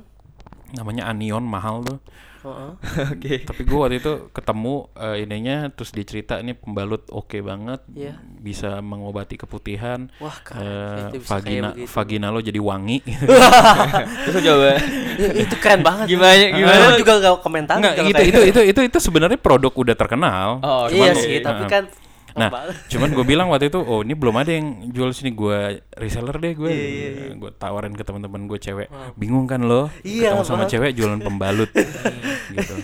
Namanya 0.75 1.07
Anion 1.07 1.45
mahal 1.45 1.79
tuh. 1.81 1.99
Oke. 3.13 3.33
Tapi 3.41 3.61
gue 3.61 3.77
waktu 3.77 3.97
itu 3.97 4.13
ketemu 4.29 4.75
eh, 4.93 5.17
ininya 5.21 5.57
terus 5.69 5.89
dicerita 5.89 6.37
ini 6.37 6.51
pembalut 6.51 7.07
oke 7.07 7.39
banget, 7.39 7.79
Iya. 7.89 8.19
bisa 8.37 8.79
mengobati 8.79 9.35
keputihan. 9.35 10.11
Wah, 10.17 10.37
keren. 10.39 10.59
eh, 10.59 10.97
Itu 11.13 11.17
kayak 11.17 11.23
vagina 11.23 11.69
vagina 11.85 12.27
lo 12.29 12.39
jadi 12.39 12.57
wangi. 12.57 12.99
Terus 14.25 14.41
coba. 14.41 14.71
itu 15.13 15.55
keren 15.57 15.81
banget. 15.81 16.05
Gimana- 16.09 16.51
gimana? 16.51 16.83
Gua 16.83 16.97
juga 16.97 17.13
gak 17.19 17.33
komentar 17.39 17.75
Enggak, 17.77 17.93
kalau 17.95 18.09
itu, 18.09 18.17
kayak 18.17 18.27
itu 18.27 18.39
itu 18.43 18.61
itu 18.67 18.79
itu 18.83 18.97
sebenarnya 18.99 19.37
produk 19.37 19.71
udah 19.71 19.95
terkenal. 19.95 20.47
Oh, 20.59 20.85
iya 20.89 21.13
sih, 21.13 21.39
tapi 21.39 21.63
kan 21.65 21.85
Nah, 22.33 22.49
cuman 22.87 23.09
gue 23.09 23.21
bilang 23.23 23.47
waktu 23.47 23.67
itu, 23.67 23.77
oh 23.77 24.01
ini 24.01 24.13
belum 24.13 24.33
ada 24.35 24.49
yang 24.49 24.89
jual 24.89 25.09
sini. 25.09 25.31
Gue 25.31 25.79
reseller 25.93 26.33
deh 26.35 26.53
gue. 26.53 26.69
Iya, 26.69 27.09
Gue 27.33 27.51
tawarin 27.51 27.93
ke 27.93 28.01
teman-teman 28.01 28.45
gue 28.45 28.57
cewek. 28.57 28.87
Bingung 29.13 29.45
kan 29.45 29.61
lo? 29.61 29.93
Iya, 30.01 30.33
ketemu 30.33 30.43
sama 30.43 30.57
banget. 30.59 30.71
cewek 30.71 30.91
jualan 30.93 31.19
pembalut, 31.19 31.69
gitu. 32.55 32.75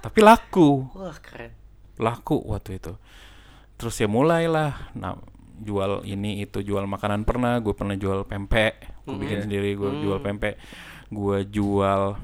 Tapi 0.00 0.18
laku, 0.20 0.90
Wah, 0.92 1.14
keren. 1.16 1.54
laku 1.96 2.42
waktu 2.44 2.76
itu. 2.76 2.92
Terus 3.74 3.94
ya 3.94 4.06
mulailah, 4.06 4.92
nah 4.92 5.18
jual 5.54 6.02
ini 6.02 6.42
itu 6.42 6.58
jual 6.58 6.82
makanan 6.84 7.22
pernah. 7.22 7.58
Gue 7.58 7.72
pernah 7.72 7.94
jual 7.94 8.22
pempek. 8.22 9.06
Gue 9.06 9.16
bikin 9.16 9.46
sendiri. 9.46 9.74
Gue 9.74 10.02
jual 10.02 10.18
pempek. 10.18 10.58
gue 11.04 11.38
jual 11.46 12.16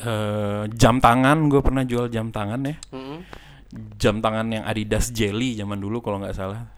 eh 0.00 0.64
jam 0.74 0.96
tangan 0.98 1.46
gue 1.46 1.60
pernah 1.60 1.84
jual 1.84 2.08
jam 2.08 2.28
tangan 2.28 2.60
ya 2.62 2.76
Mm-mm. 2.90 3.20
Jam 3.96 4.18
tangan 4.18 4.50
yang 4.50 4.64
Adidas 4.66 5.14
Jelly 5.14 5.54
zaman 5.54 5.78
dulu 5.78 6.02
kalau 6.02 6.18
nggak 6.18 6.34
salah 6.34 6.74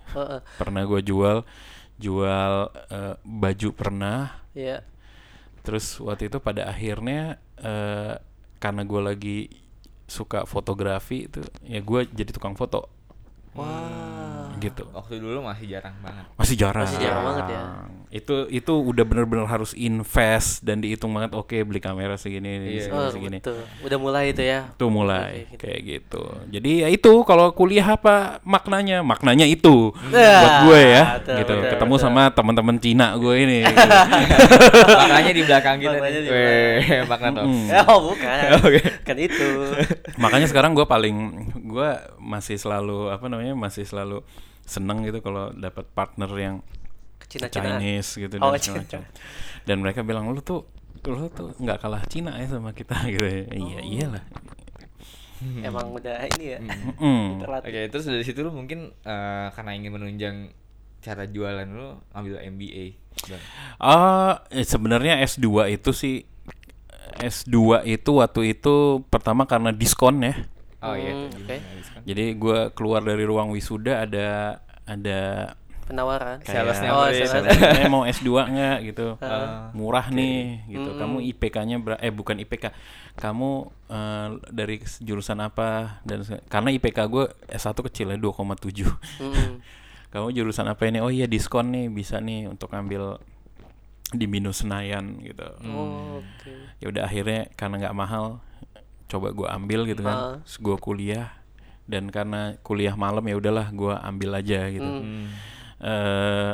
pernah 0.61 0.85
gue 0.85 1.01
jual 1.01 1.41
jual 1.97 2.53
eh, 2.93 3.15
baju 3.25 3.69
pernah 3.73 4.45
Iya. 4.53 4.85
terus 5.65 5.97
waktu 5.97 6.29
itu 6.29 6.37
pada 6.39 6.69
akhirnya 6.69 7.41
eh, 7.57 8.21
karena 8.61 8.83
gue 8.85 9.01
lagi 9.01 9.39
suka 10.05 10.45
fotografi 10.45 11.25
itu 11.33 11.41
ya 11.65 11.81
gue 11.81 12.01
jadi 12.13 12.29
tukang 12.37 12.53
foto 12.53 12.93
Wah. 13.57 14.22
Gitu 14.63 14.85
Waktu 14.89 15.19
dulu 15.19 15.43
masih 15.43 15.67
jarang 15.69 15.97
banget. 15.99 16.25
masih 16.33 16.55
jarang 16.55 16.87
Masih 16.87 17.01
jarang 17.01 17.23
banget 17.25 17.47
ya. 17.49 17.63
itu 18.13 18.35
itu 18.47 18.69
udah 18.85 19.03
bener-bener 19.03 19.45
harus 19.45 19.73
invest 19.73 20.61
dan 20.61 20.79
dihitung 20.79 21.09
banget 21.11 21.33
oke 21.33 21.57
beli 21.63 21.81
kamera 21.81 22.13
segini 22.15 22.61
Iya. 22.71 22.85
segini, 22.85 22.93
Oh, 22.95 23.09
segini. 23.09 23.39
betul. 23.41 23.57
Udah 23.81 23.99
mulai 23.99 24.25
itu 24.29 24.43
ya. 24.43 24.69
Tuh 24.75 24.89
mulai 24.89 25.49
gitu. 25.49 25.57
kayak 25.59 25.81
gitu. 25.83 26.23
Jadi 26.47 26.73
ya 26.79 26.89
itu 26.89 27.09
kalau 27.23 27.51
kuliah 27.51 27.89
apa 27.89 28.15
maknanya? 28.43 29.01
Maknanya 29.01 29.45
itu 29.45 29.97
Nah, 30.05 30.13
buat 30.13 30.55
gue 30.63 30.81
ya, 30.87 31.05
betul, 31.17 31.37
gitu. 31.41 31.53
betul, 31.57 31.71
Ketemu 31.73 31.95
betul. 31.95 32.05
sama 32.05 32.23
teman-teman 32.31 32.77
Cina 32.77 33.07
gue 33.15 33.35
ini. 33.35 33.59
gitu. 33.65 33.81
Maknanya 35.01 35.33
di 35.33 35.43
belakang 35.43 35.77
kita 35.79 35.93
Maknanya 35.95 36.21
di 36.21 36.29
Weh, 36.29 37.01
makna. 37.11 37.31
Mm. 37.43 37.67
Oh, 37.89 37.99
bukan. 38.07 38.37
Oke. 38.61 38.81
Kan 39.03 39.17
itu. 39.17 39.49
Makanya 40.17 40.47
sekarang 40.47 40.73
gue 40.73 40.85
paling 40.85 41.17
gue 41.65 41.91
masih 42.19 42.57
selalu 42.57 43.09
apa 43.09 43.25
namanya 43.27 43.55
masih 43.55 43.83
selalu 43.83 44.21
seneng 44.63 45.03
gitu 45.03 45.19
kalau 45.19 45.51
dapat 45.51 45.85
partner 45.89 46.31
yang 46.35 46.57
Cina-Cinaan. 47.23 47.81
Chinese 47.81 48.11
gitu 48.19 48.35
Oh, 48.39 48.51
dan 48.51 48.61
Cina. 48.61 48.63
segala 48.63 48.85
macam. 48.85 49.01
Dan 49.65 49.77
mereka 49.81 50.01
bilang 50.03 50.29
lu 50.29 50.41
tuh 50.41 50.69
lu 51.03 51.27
tuh 51.29 51.51
nggak 51.57 51.79
kalah 51.79 52.05
Cina 52.07 52.37
ya 52.37 52.47
sama 52.47 52.71
kita 52.71 52.95
gitu. 53.13 53.25
ya. 53.25 53.43
Iya 53.49 53.81
iyalah. 53.81 54.25
Emang 55.59 55.91
udah 55.91 56.23
ini 56.29 56.45
ya. 56.47 56.59
Mm. 57.03 57.41
Terlatih. 57.41 57.69
Oke, 57.69 57.81
terus 57.91 58.05
dari 58.07 58.23
situ 58.23 58.39
lu 58.41 58.51
mungkin 58.51 58.95
eh, 58.95 59.47
karena 59.51 59.73
ingin 59.73 59.91
menunjang 59.91 60.37
cara 61.01 61.27
jualan 61.27 61.67
lu 61.67 61.99
ambil 62.13 62.39
MBA. 62.39 62.95
Ah, 63.77 64.47
eh, 64.49 64.63
sebenarnya 64.63 65.19
S2 65.21 65.47
itu 65.73 65.91
sih 65.91 66.23
S2 67.19 67.57
itu 67.85 68.11
waktu 68.15 68.55
itu 68.55 68.75
pertama 69.09 69.43
karena 69.45 69.71
diskon 69.71 70.23
ya. 70.23 70.47
Oh 70.83 70.95
iya. 70.95 71.13
Hmm, 71.13 71.29
tuh, 71.29 71.41
oke. 71.41 71.57
diskon? 71.73 72.01
Jadi 72.05 72.25
gua 72.35 72.59
keluar 72.71 73.01
dari 73.01 73.23
ruang 73.23 73.49
wisuda 73.51 74.03
ada 74.03 74.27
ada 74.83 75.21
Penawaran. 75.83 76.39
Salesnya 76.47 76.91
Oh, 76.95 77.11
ya? 77.11 77.27
eh, 77.27 77.91
mau 77.91 78.07
S2 78.07 78.31
nggak 78.49 78.79
gitu. 78.87 79.19
Ah, 79.23 79.69
Murah 79.73 80.07
nih 80.09 80.63
gitu. 80.69 80.91
Mm-mm. 80.91 80.99
Kamu 80.99 81.17
IPK-nya 81.35 81.77
ber- 81.83 81.99
eh 81.99 82.11
bukan 82.11 82.39
IPK. 82.39 82.71
Kamu 83.15 83.51
eh, 83.89 84.29
dari 84.49 84.79
jurusan 85.03 85.39
apa 85.39 85.99
dan 86.03 86.23
karena 86.47 86.71
IPK 86.71 86.99
gue 87.07 87.25
S1 87.51 87.75
kecil 87.83 88.07
ya 88.11 88.17
2,7. 88.17 88.89
Mm-mm. 89.21 89.53
Kamu 90.15 90.29
jurusan 90.31 90.67
apa 90.67 90.87
ini? 90.87 91.03
Oh 91.03 91.11
iya 91.11 91.27
diskon 91.27 91.75
nih 91.75 91.89
bisa 91.89 92.23
nih 92.23 92.47
untuk 92.47 92.71
ambil 92.71 93.19
di 94.13 94.29
Binus 94.29 94.63
Senayan 94.63 95.19
gitu. 95.19 95.45
Oh, 95.67 96.21
Oke. 96.21 96.53
ya 96.79 96.87
udah 96.89 97.03
akhirnya 97.05 97.49
karena 97.53 97.81
nggak 97.81 97.97
mahal 97.97 98.39
coba 99.13 99.29
gue 99.31 99.45
ambil 99.47 99.85
gitu 99.85 100.01
kan. 100.01 100.41
Terus 100.41 100.57
gue 100.59 100.77
kuliah 100.79 101.29
dan 101.83 102.09
karena 102.09 102.57
kuliah 102.61 102.95
malam 102.95 103.21
ya 103.23 103.37
udahlah 103.37 103.69
gue 103.69 103.93
ambil 103.93 104.31
aja 104.35 104.61
gitu 104.67 104.83
Hmm. 104.83 105.03
Hmm. 105.03 105.27
eh 105.79 106.53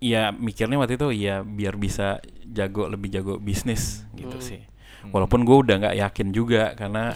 ya 0.00 0.32
mikirnya 0.32 0.74
waktu 0.74 0.96
itu 0.96 1.08
ya 1.14 1.40
biar 1.40 1.76
bisa 1.76 2.18
jago 2.44 2.84
lebih 2.86 3.08
jago 3.10 3.36
bisnis 3.36 4.02
gitu 4.12 4.34
Hmm. 4.34 4.42
sih 4.42 4.60
walaupun 5.06 5.44
gue 5.44 5.56
udah 5.58 5.74
nggak 5.78 5.96
yakin 5.98 6.28
juga 6.30 6.72
karena 6.72 7.12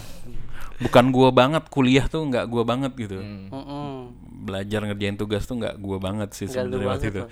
bukan 0.78 1.08
gue 1.08 1.28
banget 1.30 1.64
kuliah 1.66 2.04
tuh 2.04 2.22
nggak 2.22 2.46
gue 2.46 2.62
banget 2.62 2.92
gitu 2.94 3.16
Hmm. 3.16 3.48
Mm-mm. 3.48 3.92
belajar 4.38 4.80
ngerjain 4.82 5.16
tugas 5.16 5.42
tuh 5.42 5.56
nggak 5.56 5.76
gue 5.76 5.98
banget 5.98 6.28
sih 6.32 6.46
sebenarnya 6.46 6.84
waktu 6.86 7.06
itu 7.10 7.22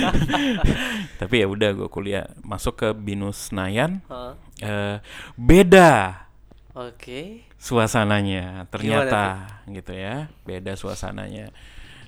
tapi 1.20 1.34
ya 1.36 1.46
udah 1.46 1.70
gue 1.74 1.88
kuliah 1.88 2.24
masuk 2.42 2.74
ke 2.76 2.88
binus 2.92 3.48
Senayan 3.48 4.00
Ah, 4.06 4.34
eh 4.58 4.96
beda 5.36 6.24
Oke. 6.72 7.44
suasananya 7.58 8.64
ternyata 8.70 9.58
gitu 9.66 9.90
ya 9.90 10.30
beda 10.42 10.74
suasananya. 10.74 11.50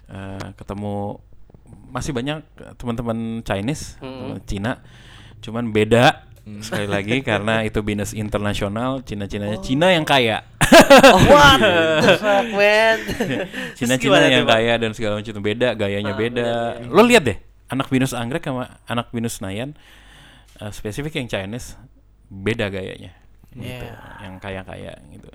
Eh, 0.07 0.47
ketemu 0.55 1.19
masih 1.89 2.13
banyak 2.13 2.45
teman-teman 2.77 3.19
Chinese 3.43 3.97
Mm. 3.99 4.07
teman 4.07 4.39
Cina. 4.47 4.73
Cuman 5.41 5.65
beda 5.69 6.25
sekali 6.59 6.87
lagi 6.87 7.17
karena 7.29 7.63
itu 7.63 7.79
bisnis 7.81 8.15
internasional 8.15 9.03
Cina 9.03 9.27
Cinanya 9.27 9.59
Cina 9.59 9.91
yang 9.91 10.03
kaya. 10.03 10.47
Oh, 11.13 11.21
what 11.31 11.59
the 11.59 12.17
fuck, 12.17 12.47
man? 12.51 12.97
Cina 13.05 13.45
Terus 13.45 13.77
Cina 13.77 13.95
gimana 13.99 14.27
yang 14.27 14.47
kaya 14.47 14.79
dan 14.79 14.91
segala 14.93 15.19
macam 15.19 15.33
itu 15.33 15.43
beda 15.43 15.69
gayanya 15.75 16.13
Ah, 16.13 16.19
beda. 16.19 16.45
beda, 16.79 16.89
lo 16.89 17.03
lihat 17.03 17.23
deh 17.25 17.39
anak 17.69 17.89
binus 17.89 18.13
anggrek 18.13 18.45
sama 18.45 18.79
anak 18.85 19.11
binus 19.11 19.37
Senayan 19.37 19.75
eh, 20.59 20.71
spesifik 20.71 21.19
yang 21.19 21.27
Chinese 21.27 21.77
beda 22.29 22.69
gayanya 22.69 23.13
gitu 23.55 23.85
Iya. 23.85 24.23
yang 24.23 24.35
kaya-kaya 24.37 24.93
gitu 25.09 25.29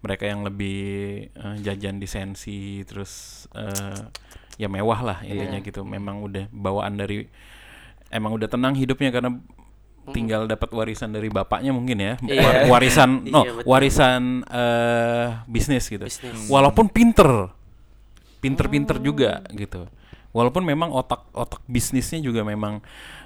mereka 0.00 0.24
yang 0.24 0.40
lebih 0.42 0.80
eh, 1.28 1.56
jajan 1.60 1.96
di 1.96 2.08
sensi 2.08 2.58
terus 2.82 3.44
eh, 3.52 4.00
ya 4.56 4.66
mewah 4.66 5.00
lah 5.02 5.18
intinya 5.22 5.58
Iya. 5.58 5.66
gitu 5.66 5.84
memang 5.84 6.22
udah 6.22 6.48
bawaan 6.50 6.96
dari 6.96 7.28
emang 8.08 8.32
udah 8.34 8.48
tenang 8.48 8.72
hidupnya 8.74 9.10
karena 9.10 9.36
tinggal 10.08 10.48
dapat 10.48 10.72
warisan 10.72 11.12
dari 11.12 11.28
bapaknya 11.28 11.70
mungkin 11.70 11.98
ya 11.98 12.14
Iya. 12.18 12.40
Wa- 12.64 12.74
warisan 12.74 13.10
no 13.28 13.44
Iya, 13.44 13.52
betul. 13.54 13.66
warisan 13.66 14.22
eh, 14.42 15.26
bisnis 15.44 15.84
gitu 15.86 16.04
Bisnis. 16.04 16.48
walaupun 16.48 16.88
pinter 16.88 17.52
pinter-pinter 18.38 18.96
Oh. 18.96 19.04
juga 19.04 19.42
gitu 19.50 19.84
walaupun 20.38 20.62
memang 20.62 20.94
otak 20.94 21.26
otak 21.34 21.58
bisnisnya 21.66 22.22
juga 22.22 22.46
memang 22.46 22.78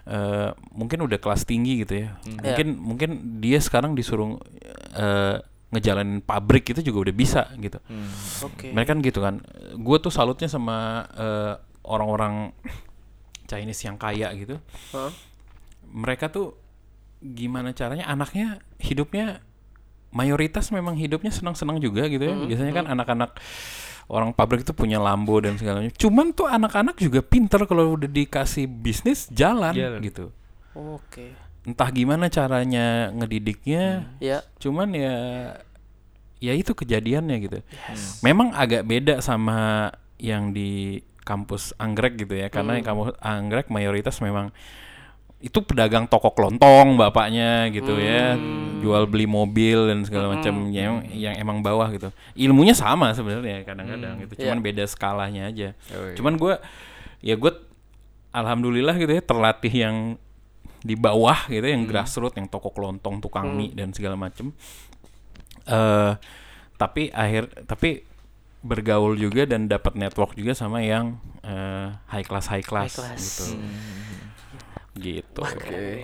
eh, 0.08 0.48
mungkin 0.72 1.04
udah 1.04 1.20
kelas 1.20 1.44
tinggi 1.44 1.84
gitu 1.84 2.00
ya 2.00 2.16
Iya. 2.24 2.40
mungkin 2.40 2.66
mungkin 2.80 3.10
dia 3.38 3.60
sekarang 3.60 3.92
disuruh 3.92 4.40
eh, 4.96 5.36
ngejalanin 5.68 6.20
pabrik 6.20 6.68
itu 6.68 6.80
juga 6.80 7.08
udah 7.08 7.14
bisa 7.14 7.42
gitu 7.56 7.76
Hmm. 7.84 8.08
Oke. 8.44 8.72
mereka 8.72 8.92
kan 8.92 9.00
gitu 9.00 9.20
kan 9.20 9.34
gue 9.76 9.96
tuh 10.00 10.10
salutnya 10.10 10.48
sama 10.48 10.76
eh, 11.12 11.54
orang-orang 11.84 12.56
Chinese 13.44 13.84
yang 13.84 13.96
kaya 13.96 14.32
gitu 14.32 14.56
Hah? 14.90 15.12
mereka 15.84 16.28
tuh 16.28 16.56
gimana 17.20 17.70
caranya 17.70 18.08
anaknya 18.08 18.58
hidupnya 18.80 19.44
mayoritas 20.10 20.68
memang 20.68 20.92
hidupnya 20.92 21.32
senang-senang 21.32 21.80
juga 21.80 22.04
gitu 22.04 22.20
ya. 22.20 22.36
Biasanya 22.36 22.72
kan 22.74 22.84
anak-anak 22.84 23.30
orang 24.08 24.30
pabrik 24.32 24.62
itu 24.62 24.72
punya 24.72 24.98
Lambo 24.98 25.38
dan 25.38 25.54
segala 25.56 25.82
macam. 25.82 25.94
Cuman 25.94 26.32
tuh 26.32 26.46
anak-anak 26.46 26.96
juga 26.98 27.20
pinter 27.20 27.62
kalau 27.64 27.94
udah 27.94 28.06
dikasih 28.06 28.66
bisnis 28.66 29.28
jalan, 29.30 29.72
Jalan. 29.74 30.00
gitu. 30.02 30.30
Oke. 30.72 31.32
Entah 31.62 31.88
gimana 31.90 32.26
caranya 32.26 33.14
ngedidiknya, 33.14 34.10
Ya. 34.18 34.42
cuman 34.58 34.90
ya 34.92 35.14
ya 36.42 36.52
itu 36.58 36.74
kejadiannya 36.74 37.36
gitu. 37.38 37.58
Memang 38.26 38.50
agak 38.50 38.82
beda 38.82 39.22
sama 39.22 39.90
yang 40.18 40.50
di 40.50 41.02
kampus 41.22 41.70
anggrek 41.78 42.18
gitu 42.18 42.34
ya, 42.34 42.50
karena 42.50 42.74
yang 42.74 42.86
kampus 42.86 43.14
anggrek 43.22 43.70
mayoritas 43.70 44.18
memang 44.18 44.50
itu 45.42 45.58
pedagang 45.60 46.06
toko 46.06 46.30
kelontong 46.30 46.94
bapaknya 46.94 47.66
gitu 47.68 47.98
ya, 47.98 48.38
jual 48.78 49.04
beli 49.04 49.26
mobil 49.26 49.90
dan 49.90 50.06
segala 50.06 50.38
macam 50.38 50.70
yang 50.70 51.02
yang 51.10 51.34
emang 51.34 51.60
bawah 51.60 51.90
gitu. 51.90 52.14
Ilmunya 52.38 52.72
sama 52.72 53.10
sebenarnya 53.10 53.66
kadang-kadang 53.66 54.22
gitu, 54.22 54.46
cuman 54.46 54.58
Iya. 54.58 54.66
beda 54.70 54.84
skalanya 54.86 55.42
aja. 55.50 55.68
Oh, 55.92 56.06
iya. 56.06 56.14
Cuman 56.14 56.38
gue 56.38 56.54
ya 57.20 57.34
gue 57.34 57.52
alhamdulillah 58.30 58.94
gitu 58.96 59.12
ya 59.12 59.20
terlatih 59.20 59.74
yang 59.74 59.96
di 60.80 60.94
bawah 60.94 61.46
gitu 61.46 61.62
yang 61.62 61.86
grassroots 61.86 62.34
yang 62.34 62.46
toko 62.46 62.70
kelontong 62.70 63.18
tukang 63.18 63.54
mie 63.54 63.70
dan 63.70 63.94
segala 63.94 64.18
macem 64.18 64.50
eh 65.62 66.12
tapi 66.74 67.06
akhir 67.14 67.70
tapi 67.70 68.02
bergaul 68.62 69.14
juga 69.14 69.46
dan 69.46 69.70
dapat 69.70 69.94
network 69.94 70.34
juga 70.34 70.54
sama 70.54 70.82
yang 70.82 71.22
eh, 71.42 71.94
high 72.10 72.26
class 72.26 72.50
high 72.50 72.66
class, 72.66 72.98
High 72.98 73.14
class. 73.14 73.22
gitu 73.22 73.46
gitu 74.92 75.40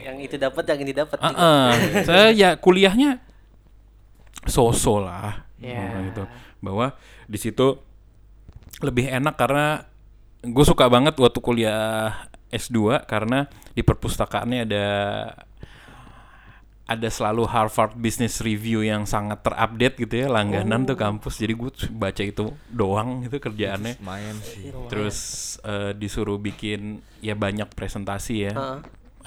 Yang 0.07 0.16
itu 0.24 0.37
dapat, 0.40 0.64
yang 0.64 0.81
ini 0.81 0.92
dapat. 0.96 1.18
Ah, 1.20 1.33
ah. 1.37 1.68
saya 2.09 2.33
ya 2.33 2.57
kuliahnya 2.57 3.20
so-so 4.48 5.03
lah 5.03 5.44
Ya. 5.59 5.74
ngomong 5.74 6.14
gitu 6.14 6.24
bahwa 6.62 6.87
di 7.27 7.35
situ 7.35 7.83
lebih 8.79 9.11
enak 9.11 9.35
karena 9.35 9.83
gue 10.38 10.64
suka 10.64 10.87
banget 10.87 11.18
waktu 11.18 11.40
kuliah 11.42 12.31
S2 12.48 13.03
karena 13.11 13.51
di 13.74 13.83
perpustakaannya 13.83 14.70
ada 14.70 14.87
ada 16.88 17.05
selalu 17.07 17.44
Harvard 17.44 17.92
Business 17.94 18.40
Review 18.40 18.81
yang 18.81 19.05
sangat 19.05 19.44
terupdate 19.44 20.01
gitu 20.01 20.14
ya 20.18 20.27
langganan 20.27 20.83
tuh 20.83 20.96
kampus 20.96 21.37
jadi 21.37 21.53
gue 21.53 21.68
baca 21.90 22.22
itu 22.22 22.44
doang 22.66 23.22
gitu 23.22 23.37
kerjaannya 23.38 24.01
Lumayan 24.01 24.37
sih. 24.40 24.72
Lumayan. 24.72 24.88
terus 24.88 25.18
eh, 25.62 25.92
disuruh 25.92 26.37
bikin 26.37 26.98
ya 27.20 27.37
banyak 27.37 27.68
presentasi 27.70 28.35
ya 28.40 28.53
Heeh. 28.53 28.79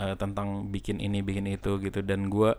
eh, 0.02 0.16
tentang 0.16 0.68
bikin 0.68 0.98
ini 0.98 1.22
bikin 1.22 1.46
itu 1.48 1.78
gitu 1.78 2.02
dan 2.02 2.28
gua 2.28 2.58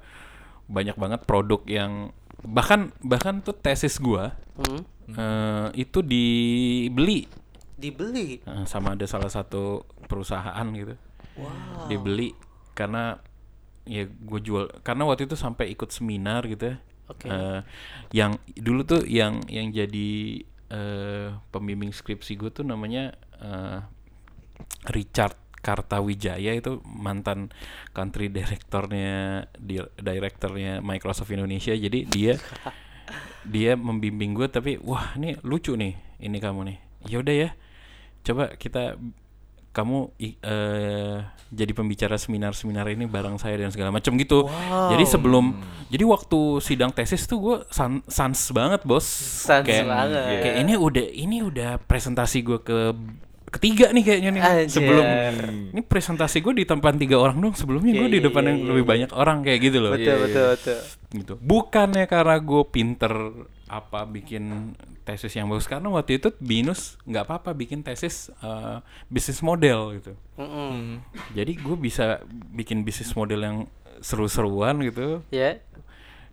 banyak 0.65 0.95
banget 0.95 1.21
produk 1.23 1.59
yang 1.67 2.15
bahkan 2.41 2.95
bahkan 3.01 3.39
tuh 3.39 3.53
tesis 3.53 3.99
gua 3.99 4.39
Hmm. 4.55 4.87
eh, 5.11 5.69
itu 5.77 5.99
dibeli 6.01 7.27
Dibeli. 7.75 8.39
eh, 8.39 8.65
sama 8.65 8.95
ada 8.95 9.03
salah 9.05 9.27
satu 9.29 9.83
perusahaan 10.07 10.67
gitu 10.71 10.95
Wow. 11.35 11.89
dibeli 11.89 12.37
karena 12.71 13.17
ya 13.83 14.07
gue 14.07 14.41
jual 14.43 14.71
karena 14.87 15.03
waktu 15.07 15.27
itu 15.27 15.35
sampai 15.35 15.75
ikut 15.75 15.91
seminar 15.91 16.47
gitu 16.47 16.75
ya. 16.75 16.77
Oke. 17.11 17.27
Eh, 17.29 17.61
yang 18.15 18.39
dulu 18.55 18.87
tuh 18.87 19.03
yang 19.05 19.43
yang 19.51 19.69
jadi 19.75 20.43
eh, 20.71 21.29
pembimbing 21.51 21.91
skripsi 21.91 22.39
gue 22.39 22.51
tuh 22.55 22.65
namanya 22.65 23.13
eh, 23.43 23.79
Richard 24.95 25.39
Kartawijaya 25.63 26.59
itu 26.59 26.83
mantan 26.83 27.55
country 27.95 28.27
directornya 28.27 29.47
di 29.55 29.79
directornya 29.95 30.83
Microsoft 30.83 31.31
Indonesia. 31.31 31.71
Jadi 31.71 32.11
dia 32.11 32.35
dia 33.47 33.79
membimbing 33.79 34.35
gue 34.35 34.51
tapi 34.51 34.79
wah 34.83 35.15
ini 35.19 35.39
lucu 35.47 35.79
nih 35.79 35.95
ini 36.19 36.39
kamu 36.43 36.61
nih. 36.67 36.79
Ya 37.07 37.17
udah 37.23 37.35
ya 37.35 37.51
coba 38.23 38.55
kita 38.55 38.99
kamu 39.73 40.13
eh, 40.21 41.17
jadi 41.53 41.73
pembicara 41.73 42.21
seminar-seminar 42.21 42.89
ini 42.93 43.09
bareng 43.09 43.41
saya 43.41 43.57
dan 43.57 43.73
segala 43.73 43.89
macam 43.89 44.17
gitu 44.21 44.49
jadi 44.93 45.05
sebelum 45.05 45.57
jadi 45.89 46.05
waktu 46.05 46.61
sidang 46.61 46.93
tesis 46.93 47.25
tuh 47.25 47.39
gue 47.41 47.57
san, 47.73 48.05
sans 48.09 48.37
banget 48.53 48.85
bos 48.85 49.05
Sans 49.05 49.65
kayak, 49.65 49.89
banget. 49.89 50.41
kayak 50.45 50.57
ini 50.65 50.73
udah 50.77 51.07
ini 51.13 51.37
udah 51.45 51.81
presentasi 51.85 52.45
gue 52.45 52.61
ke 52.61 52.79
ketiga 53.53 53.93
nih 53.93 54.01
kayaknya 54.01 54.31
nih 54.33 54.43
Anjir. 54.43 54.73
sebelum 54.81 55.07
ini 55.77 55.81
presentasi 55.85 56.41
gue 56.41 56.53
di 56.57 56.65
tempat 56.65 56.97
tiga 56.97 57.21
orang 57.21 57.37
dong 57.37 57.53
sebelumnya 57.53 57.93
gue 58.01 58.09
di 58.09 58.19
iya, 58.25 58.27
depan 58.33 58.43
iya, 58.45 58.49
yang 58.49 58.59
lebih 58.65 58.85
iya. 58.85 58.91
banyak 58.97 59.11
orang 59.13 59.39
kayak 59.45 59.61
gitu 59.61 59.79
loh 59.85 59.93
Betul, 59.93 60.17
betul, 60.25 60.45
betul. 60.57 60.79
gitu 61.13 61.35
bukannya 61.37 62.05
karena 62.09 62.37
gue 62.41 62.63
pinter 62.73 63.13
apa 63.73 64.05
bikin 64.05 64.77
tesis 65.09 65.33
yang 65.33 65.49
bagus? 65.49 65.65
Karena 65.65 65.89
waktu 65.89 66.21
itu 66.21 66.29
binus 66.37 67.01
nggak 67.09 67.25
apa-apa 67.25 67.57
bikin 67.57 67.81
tesis 67.81 68.29
eh, 68.45 68.85
bisnis 69.09 69.41
model 69.41 69.97
gitu. 69.97 70.13
Mm-mm. 70.37 71.01
jadi 71.33 71.53
gue 71.57 71.77
bisa 71.81 72.21
bikin 72.53 72.85
bisnis 72.85 73.17
model 73.17 73.41
yang 73.41 73.59
seru-seruan 74.05 74.77
gitu. 74.85 75.25
Ya. 75.33 75.65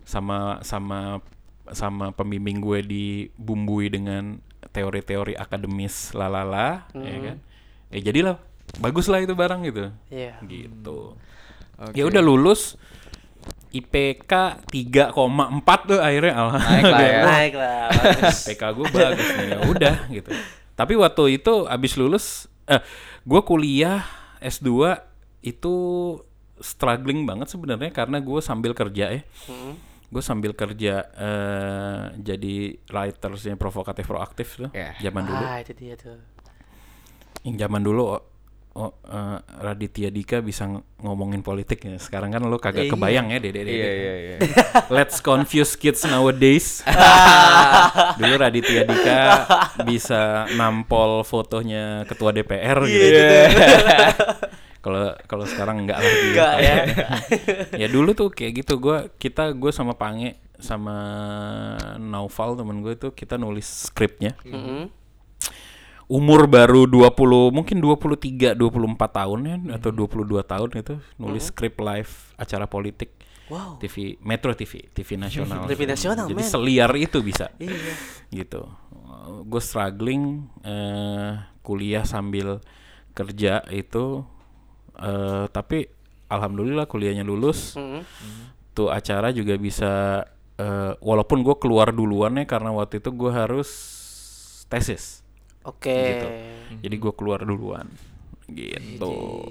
sama 0.03 0.59
sama 0.65 1.21
sama 1.69 2.09
pembimbing 2.11 2.59
gue 2.59 2.81
dibumbui 2.81 3.93
dengan 3.93 4.41
teori-teori 4.73 5.37
akademis 5.37 6.11
lalala 6.11 6.89
ya 6.91 7.17
kan? 7.23 7.37
Eh 7.93 8.01
jadilah 8.03 8.41
bagus 8.83 9.07
lah 9.07 9.23
itu 9.23 9.31
barang 9.31 9.63
gitu. 9.63 9.95
Iya. 10.11 10.43
gitu. 10.43 11.15
Oke. 11.79 11.95
ya 11.95 12.03
udah 12.03 12.19
lulus 12.19 12.75
IPK 13.69 14.33
3,4 14.65 15.13
tuh 15.85 15.99
akhirnya 15.99 16.33
Naik 16.51 16.83
lah 16.85 17.01
ya. 17.03 17.21
Naik 17.29 17.53
lah. 17.53 17.85
IPK 18.25 18.63
gue 18.71 18.85
bagus 18.87 19.27
nih 19.31 19.45
ya 19.47 19.57
udah 19.63 19.95
gitu 20.09 20.29
tapi 20.73 20.93
waktu 20.95 21.23
itu 21.35 21.53
abis 21.65 21.93
lulus 21.93 22.25
eh 22.65 22.81
gue 23.21 23.41
kuliah 23.41 24.01
S2 24.39 24.95
itu 25.41 25.75
struggling 26.57 27.23
banget 27.23 27.47
sebenarnya 27.47 27.89
karena 27.89 28.17
gue 28.17 28.39
sambil 28.39 28.71
kerja 28.71 29.11
ya 29.11 29.21
Mm-mm. 29.45 29.73
gue 30.07 30.21
sambil 30.21 30.51
kerja 30.51 31.05
eh 31.11 32.01
jadi 32.17 32.55
writersnya 32.85 33.53
provokatif 33.53 34.03
proaktif 34.03 34.47
tuh 34.57 34.71
Ya. 34.71 34.95
zaman 34.99 35.23
dulu 35.23 35.39
Ah, 35.41 35.59
itu 35.59 35.71
dia 35.73 35.93
tuh. 35.93 36.17
yang 37.41 37.55
zaman 37.57 37.79
dulu 37.79 38.17
oh, 38.71 38.93
eh, 39.03 39.37
Raditya 39.59 40.09
Dika 40.09 40.39
bisa 40.39 40.65
ng- 40.65 40.83
ngomongin 40.99 41.39
politik 41.39 41.81
ya 41.81 41.95
sekarang 41.95 42.29
kan 42.29 42.43
lo 42.43 42.57
kagak 42.57 42.85
Iya. 42.85 42.91
kebayang 42.91 43.27
ya 43.29 43.39
dede 43.39 43.61
Iya 43.61 43.69
iya 43.89 44.13
iya. 44.15 44.37
Let's 44.95 45.19
confuse 45.19 45.73
kids 45.73 46.03
nowadays. 46.03 46.83
Dulu 48.19 48.33
Raditya 48.35 48.83
Dika 48.83 49.19
bisa 49.81 50.21
nampol 50.53 51.21
fotonya 51.21 52.03
ketua 52.03 52.29
DPR 52.29 52.79
gitu. 52.83 53.19
Kalau 54.79 55.11
kalau 55.27 55.43
sekarang 55.43 55.83
enggak 55.83 55.99
lagi. 55.99 56.23
Enggak 56.31 56.53
ya. 56.57 56.75
ya 57.75 57.87
dulu 57.87 58.15
tuh 58.15 58.31
kayak 58.31 58.63
gitu 58.63 58.79
gua 58.79 59.11
kita 59.13 59.51
gue 59.51 59.75
sama 59.75 59.91
Pange 59.91 60.39
sama 60.55 60.95
Naufal 61.95 62.55
temen 62.55 62.79
gue 62.79 62.95
tuh 62.95 63.11
kita 63.11 63.35
nulis 63.35 63.67
skripnya 63.67 64.39
Mm-mm. 64.43 64.87
Umur 66.09 66.49
baru 66.49 66.89
20 66.89 67.53
mungkin 67.53 67.77
23 67.77 68.57
24 68.57 68.57
tahun 69.13 69.39
ya 69.45 69.55
atau 69.77 69.89
22 69.93 70.25
tahun 70.41 70.69
itu 70.75 70.93
nulis 71.15 71.53
skrip 71.53 71.77
live 71.79 72.11
acara 72.35 72.65
politik 72.65 73.13
Wow. 73.49 73.81
TV 73.81 74.13
Metro 74.21 74.53
TV 74.53 74.93
TV 74.93 75.17
nasional 75.17 75.65
TV 75.65 75.89
nasional, 75.89 76.29
jadi 76.29 76.37
men. 76.37 76.45
seliar 76.45 76.93
itu 76.93 77.17
bisa 77.25 77.49
Iya. 77.57 77.93
gitu 78.29 78.61
gue 79.41 79.57
struggling 79.57 80.45
eh, 80.61 81.33
kuliah 81.65 82.05
sambil 82.05 82.61
kerja 83.13 83.65
itu 83.69 84.21
eh, 85.01 85.49
tapi 85.49 85.89
alhamdulillah 86.29 86.85
kuliahnya 86.85 87.25
lulus 87.25 87.73
Mm-mm. 87.73 88.05
tuh 88.77 88.93
acara 88.93 89.33
juga 89.33 89.57
bisa 89.57 90.21
eh, 90.53 90.93
walaupun 91.01 91.41
gue 91.41 91.57
keluar 91.57 91.89
duluan 91.89 92.37
ya 92.37 92.45
karena 92.45 92.69
waktu 92.69 93.01
itu 93.01 93.09
gue 93.09 93.33
harus 93.33 93.69
tesis 94.69 95.25
Oke. 95.67 95.91
Gitu. 95.91 96.27
jadi 96.81 96.95
gue 96.95 97.13
keluar 97.13 97.43
duluan 97.43 97.87
gitu 98.49 99.45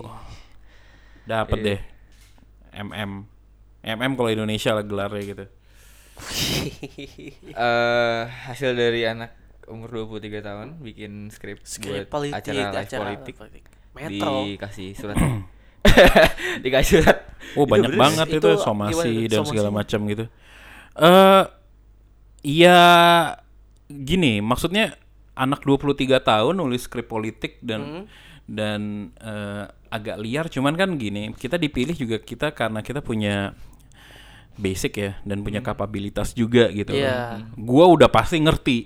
dapat 1.24 1.58
deh 1.60 1.80
MM 2.74 3.24
MM 3.84 4.12
kalau 4.16 4.30
Indonesia 4.30 4.72
lah 4.72 4.82
gelarnya 4.82 5.24
gitu 5.24 5.44
Eh 7.54 8.22
hasil 8.26 8.74
dari 8.74 9.06
anak 9.06 9.30
umur 9.68 10.08
23 10.10 10.42
tahun 10.42 10.68
bikin 10.80 11.28
skrip, 11.30 11.62
Skrip 11.62 12.08
buat 12.08 12.10
politik, 12.10 12.42
acara 12.42 12.56
live 12.72 12.74
acara 12.74 13.00
politik. 13.04 13.34
politik. 13.36 13.64
Metro. 13.94 14.32
Dikasih 14.42 14.88
surat. 14.96 15.16
Dikasih 16.64 17.04
surat. 17.04 17.18
Oh 17.54 17.64
Itu 17.64 17.70
banyak 17.70 17.92
bener, 17.94 18.00
banget 18.00 18.26
itu 18.28 18.38
itu, 18.40 18.50
gimana 18.50 18.64
somasi 18.64 19.12
tuh? 19.14 19.28
dan 19.30 19.40
Somasi? 19.44 19.50
segala 19.52 19.70
macam 19.70 20.00
gitu. 20.08 20.24
Eh 20.98 21.44
iya 22.42 22.78
gini, 23.86 24.40
maksudnya 24.42 24.96
anak 25.38 25.62
23 25.62 26.18
tahun 26.18 26.58
nulis 26.58 26.84
skrip 26.84 27.06
politik 27.06 27.62
dan 27.62 27.80
Hmm. 27.80 28.04
dan 28.48 28.80
eh, 29.20 29.64
agak 29.88 30.16
liar 30.18 30.46
cuman 30.48 30.74
kan 30.74 30.96
gini, 30.96 31.30
kita 31.32 31.56
dipilih 31.56 31.94
juga 31.94 32.16
kita 32.18 32.52
karena 32.52 32.82
kita 32.82 33.00
punya 33.00 33.54
basic 34.58 34.92
ya 34.98 35.12
dan 35.22 35.46
punya 35.46 35.62
kapabilitas 35.62 36.34
juga 36.34 36.66
gitu. 36.68 36.90
Hmm. 36.90 36.98
Iya. 36.98 37.14
kan. 37.14 37.40
Gua 37.54 37.84
udah 37.86 38.10
pasti 38.10 38.42
ngerti. 38.42 38.78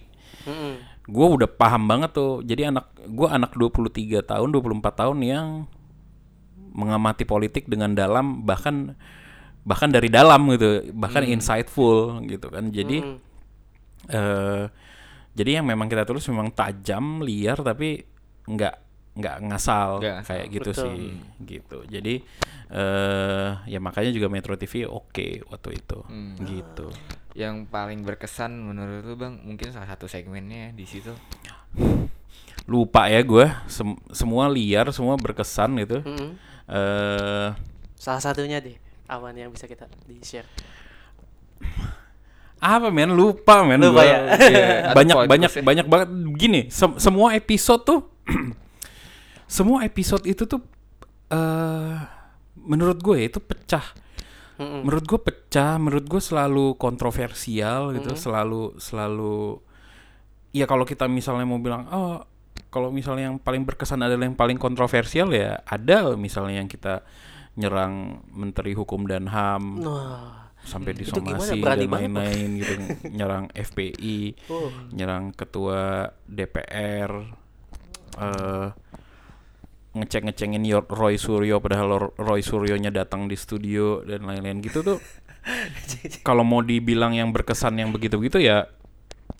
Mm-mm. 0.44 0.74
Gua 1.08 1.26
udah 1.32 1.48
paham 1.48 1.88
banget 1.88 2.12
tuh. 2.12 2.44
Jadi 2.44 2.68
anak 2.68 2.92
gua 3.08 3.34
anak 3.34 3.56
23 3.56 4.20
tahun, 4.20 4.52
24 4.52 5.00
tahun 5.00 5.18
yang 5.24 5.46
mengamati 6.72 7.24
politik 7.24 7.68
dengan 7.68 7.92
dalam 7.92 8.44
bahkan 8.44 8.94
bahkan 9.62 9.88
dari 9.88 10.10
dalam 10.10 10.44
gitu, 10.52 10.90
bahkan 10.92 11.22
insightful 11.24 12.20
gitu 12.26 12.50
kan. 12.50 12.68
Jadi 12.68 12.98
Mm. 13.00 13.16
eh 14.10 14.64
jadi 15.32 15.60
yang 15.60 15.66
memang 15.66 15.88
kita 15.88 16.04
tulis 16.04 16.24
memang 16.28 16.52
tajam, 16.52 17.20
liar 17.20 17.56
tapi 17.58 18.04
nggak 18.44 18.74
nggak 19.12 19.36
ngasal 19.44 20.00
ngasal. 20.00 20.24
kayak 20.24 20.46
gitu 20.48 20.70
Betul. 20.72 20.84
sih 20.88 21.02
gitu. 21.44 21.78
Jadi 21.84 22.14
eh 22.72 23.50
ya 23.68 23.76
makanya 23.76 24.08
juga 24.08 24.32
Metro 24.32 24.56
TV 24.56 24.88
oke 24.88 25.44
waktu 25.46 25.68
itu 25.76 25.98
Hmm. 26.08 26.36
gitu. 26.42 26.88
Yang 27.32 27.68
paling 27.68 28.04
berkesan 28.04 28.52
menurut 28.52 29.04
lu 29.04 29.16
Bang, 29.16 29.40
mungkin 29.40 29.68
salah 29.68 29.88
satu 29.88 30.04
segmennya 30.04 30.72
di 30.72 30.84
situ. 30.84 31.12
Lupa 32.64 33.08
ya 33.08 33.20
gue 33.20 33.48
semua 34.12 34.48
liar, 34.48 34.88
semua 34.92 35.16
berkesan 35.16 35.76
gitu. 35.80 36.00
Mm-mm. 36.00 36.30
eh 36.68 37.48
Salah 37.96 38.22
satunya 38.22 38.58
deh. 38.58 38.76
Awan 39.08 39.36
yang 39.36 39.52
bisa 39.52 39.68
kita 39.68 39.84
di 40.04 40.20
share. 40.20 40.48
Apa 42.62 42.94
men 42.94 43.10
lupa 43.10 43.66
men 43.66 43.82
Lupa 43.82 43.98
gua. 43.98 44.06
ya? 44.06 44.18
Ada 44.30 44.94
banyak 44.94 45.16
banyak 45.26 45.50
plusnya. 45.50 45.64
banyak 45.66 45.86
banget 45.90 46.08
gini 46.38 46.60
sem- 46.70 46.94
semua 46.96 47.34
episode 47.34 47.82
tuh 47.82 48.00
semua 49.50 49.82
episode 49.82 50.22
itu 50.24 50.46
tuh 50.46 50.62
eh 51.28 51.94
menurut 52.62 53.02
gue 53.02 53.26
itu 53.26 53.42
pecah 53.42 53.82
Mm-mm. 54.56 54.86
menurut 54.86 55.02
gue 55.02 55.18
pecah 55.18 55.74
menurut 55.76 56.06
gue 56.06 56.22
selalu 56.22 56.78
kontroversial 56.78 57.90
gitu 57.92 58.14
selalu 58.14 58.78
selalu 58.78 59.58
ya 60.54 60.70
kalau 60.70 60.86
kita 60.86 61.10
misalnya 61.10 61.42
mau 61.42 61.58
bilang 61.58 61.90
oh 61.90 62.22
kalau 62.70 62.88
misalnya 62.88 63.32
yang 63.32 63.36
paling 63.36 63.66
berkesan 63.66 64.00
adalah 64.00 64.22
yang 64.22 64.38
paling 64.38 64.56
kontroversial 64.56 65.34
ya 65.34 65.58
ada 65.66 66.14
misalnya 66.14 66.62
yang 66.62 66.70
kita 66.70 67.02
nyerang 67.52 68.22
menteri 68.30 68.72
hukum 68.72 69.04
dan 69.04 69.26
ham 69.28 69.82
Wah. 69.82 70.51
Sampai 70.62 70.92
gimana? 70.92 71.02
disomasi 71.02 71.58
dan 71.58 71.78
lain-lain 71.82 72.48
gitu 72.56 72.72
nyerang 73.08 73.46
FPI 73.68 74.18
Oh. 74.46 74.70
nyerang 74.90 75.30
ketua 75.30 75.80
DPR 76.24 77.10
eh 78.14 78.68
ngecek-ngecengin 79.92 80.64
Yor- 80.64 80.88
Roy 80.88 81.16
Suryo 81.16 81.60
padahal 81.60 81.88
Ro- 81.92 82.14
Roy 82.16 82.40
Suryonya 82.40 82.88
datang 82.88 83.26
di 83.26 83.36
studio 83.36 84.00
dan 84.00 84.24
lain-lain 84.24 84.60
gitu 84.60 84.80
tuh 84.80 84.98
kalau 86.26 86.42
mau 86.42 86.60
dibilang 86.60 87.12
yang 87.12 87.28
berkesan 87.28 87.76
yang 87.76 87.90
begitu-begitu 87.90 88.40
ya 88.40 88.72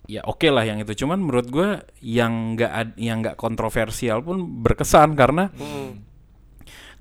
ya 0.03 0.21
oke 0.21 0.45
lah 0.47 0.61
yang 0.61 0.77
itu 0.77 0.93
cuman 0.99 1.17
menurut 1.17 1.47
gua 1.47 1.69
yang 1.97 2.53
nggak 2.53 2.99
yang 2.99 3.23
nggak 3.23 3.33
kontroversial 3.33 4.19
pun 4.19 4.61
berkesan 4.61 5.15
karena 5.15 5.49
Mm. 5.49 6.12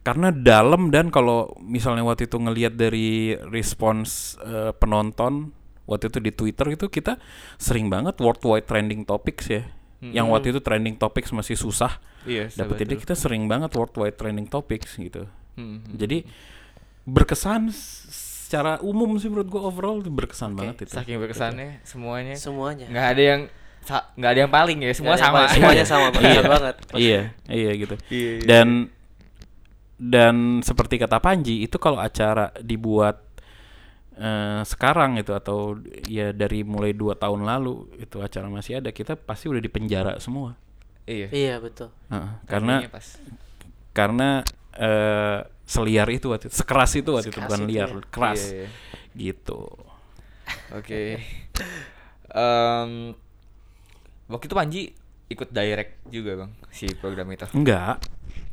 Karena 0.03 0.35
dalam 0.35 0.91
dan 0.91 1.09
kalau 1.09 1.55
misalnya 1.59 2.03
waktu 2.03 2.27
itu 2.27 2.37
ngelihat 2.37 2.75
dari 2.75 3.39
respons 3.47 4.35
eh, 4.43 4.75
penonton 4.75 5.55
waktu 5.87 6.11
itu 6.11 6.19
di 6.19 6.31
Twitter 6.31 6.75
itu 6.75 6.87
kita 6.87 7.19
sering 7.57 7.87
banget 7.87 8.19
worldwide 8.19 8.67
trending 8.67 9.03
topics 9.03 9.47
ya. 9.47 9.63
Yang 10.03 10.27
waktu 10.35 10.47
itu 10.51 10.59
trending 10.59 10.99
topics 10.99 11.31
masih 11.31 11.55
susah 11.55 12.03
Iya, 12.27 12.51
dapat 12.51 12.83
ide 12.83 12.99
kita 12.99 13.15
sering 13.15 13.47
banget 13.47 13.71
worldwide 13.71 14.19
trending 14.19 14.51
topics 14.51 14.99
gitu. 14.99 15.31
Hmm, 15.55 15.79
jadi 15.95 16.27
berkesan 17.03 17.71
secara 17.71 18.83
umum 18.83 19.15
sih 19.19 19.31
menurut 19.31 19.47
gua 19.47 19.63
overall 19.65 20.03
berkesan 20.03 20.55
banget 20.55 20.87
itu. 20.87 20.93
Saking 20.93 21.23
berkesannya 21.23 21.79
semuanya. 21.83 22.35
Semuanya. 22.35 22.87
nggak 22.91 23.07
ada 23.09 23.23
yang 23.23 23.41
sa- 23.83 24.07
nggak 24.15 24.31
ada 24.31 24.41
yang 24.43 24.53
paling 24.53 24.79
ya, 24.83 24.91
semua 24.91 25.15
sama. 25.15 25.47
paling, 25.47 25.55
Semuanya 25.55 25.85
sama, 25.87 26.07
berkesan 26.11 26.45
banget. 26.51 26.75
iya 26.95 27.21
iya 27.47 27.71
gitu. 27.75 27.95
Iya, 28.11 28.31
iya, 28.39 28.43
dan 28.43 28.67
dan 30.03 30.59
seperti 30.61 30.99
kata 30.99 31.23
Panji 31.23 31.63
itu 31.63 31.79
kalau 31.79 32.03
acara 32.03 32.51
dibuat 32.59 33.23
eh, 34.13 34.61
sekarang 34.63 35.15
itu 35.17 35.31
atau 35.31 35.79
ya 36.05 36.35
dari 36.35 36.67
mulai 36.67 36.91
dua 36.91 37.15
tahun 37.15 37.47
lalu 37.47 37.87
itu 37.97 38.19
acara 38.19 38.51
masih 38.51 38.83
ada 38.83 38.91
kita 38.91 39.15
pasti 39.15 39.47
udah 39.47 39.63
di 39.63 39.71
penjara 39.71 40.19
semua 40.19 40.59
Iya. 41.03 41.35
Iya, 41.35 41.55
betul. 41.59 41.91
Heeh, 42.11 42.31
karena 42.47 42.87
pas. 42.87 43.19
karena 43.91 44.47
eh, 44.73 45.39
seliar 45.63 46.07
itu 46.09 46.31
waktu 46.31 46.47
itu 46.47 46.55
sekeras 46.57 46.95
itu 46.95 47.11
waktu 47.11 47.29
itu 47.29 47.35
Sekeras 47.35 47.49
bukan 47.49 47.61
itu 47.61 47.71
liar 47.71 47.91
ya. 47.91 48.01
keras 48.07 48.41
Iya, 48.43 48.55
iya. 48.55 48.69
gitu 49.15 49.61
Oke. 50.73 51.03
Em, 52.33 53.13
waktu 54.27 54.45
itu 54.47 54.55
Panji 54.55 54.83
ikut 55.27 55.49
direct 55.49 56.05
juga 56.07 56.45
bang 56.45 56.51
si 56.71 56.87
program 56.95 57.29
itu. 57.29 57.45
enggak 57.53 57.99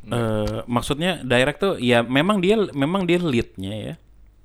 Eh, 0.08 0.60
maksudnya 0.66 1.20
direct 1.22 1.60
tuh 1.60 1.74
ya 1.76 2.02
memang 2.02 2.40
dia 2.40 2.56
memang 2.72 3.04
dia 3.04 3.20
leadnya 3.20 3.76
ya. 3.76 3.96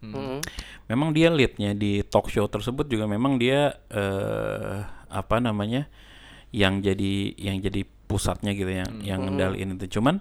Mm. 0.04 0.44
memang 0.84 1.16
dia 1.16 1.32
leadnya 1.32 1.72
di 1.72 2.04
talk 2.04 2.28
show 2.28 2.44
tersebut 2.44 2.84
juga 2.92 3.08
memang 3.08 3.40
dia 3.40 3.72
eh 3.88 4.84
apa 5.08 5.40
namanya 5.40 5.88
yang 6.52 6.84
jadi 6.84 7.32
yang 7.40 7.56
jadi 7.64 7.88
pusatnya 8.04 8.52
gitu 8.52 8.68
yang 8.68 8.90
yang 9.00 9.20
ngendaliin 9.24 9.80
itu. 9.80 9.96
Cuman 9.96 10.20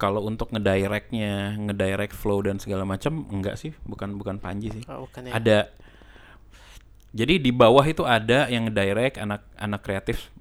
kalau 0.00 0.24
untuk 0.24 0.48
ngedirectnya 0.56 1.60
ngedirect 1.60 2.16
flow 2.16 2.40
dan 2.40 2.56
segala 2.56 2.88
macam 2.88 3.28
enggak 3.28 3.60
sih. 3.60 3.76
Bukan 3.84 4.16
bukan 4.16 4.40
Panji 4.40 4.72
sih. 4.72 4.84
Oh, 4.88 5.04
bukan 5.04 5.28
ya. 5.28 5.36
ada. 5.36 5.58
Jadi 7.12 7.42
di 7.42 7.52
bawah 7.52 7.84
itu 7.84 8.08
ada 8.08 8.48
yang 8.48 8.70
ngedirect 8.70 9.20
anak 9.20 9.44
anak 9.60 9.84
kreatif 9.84 10.32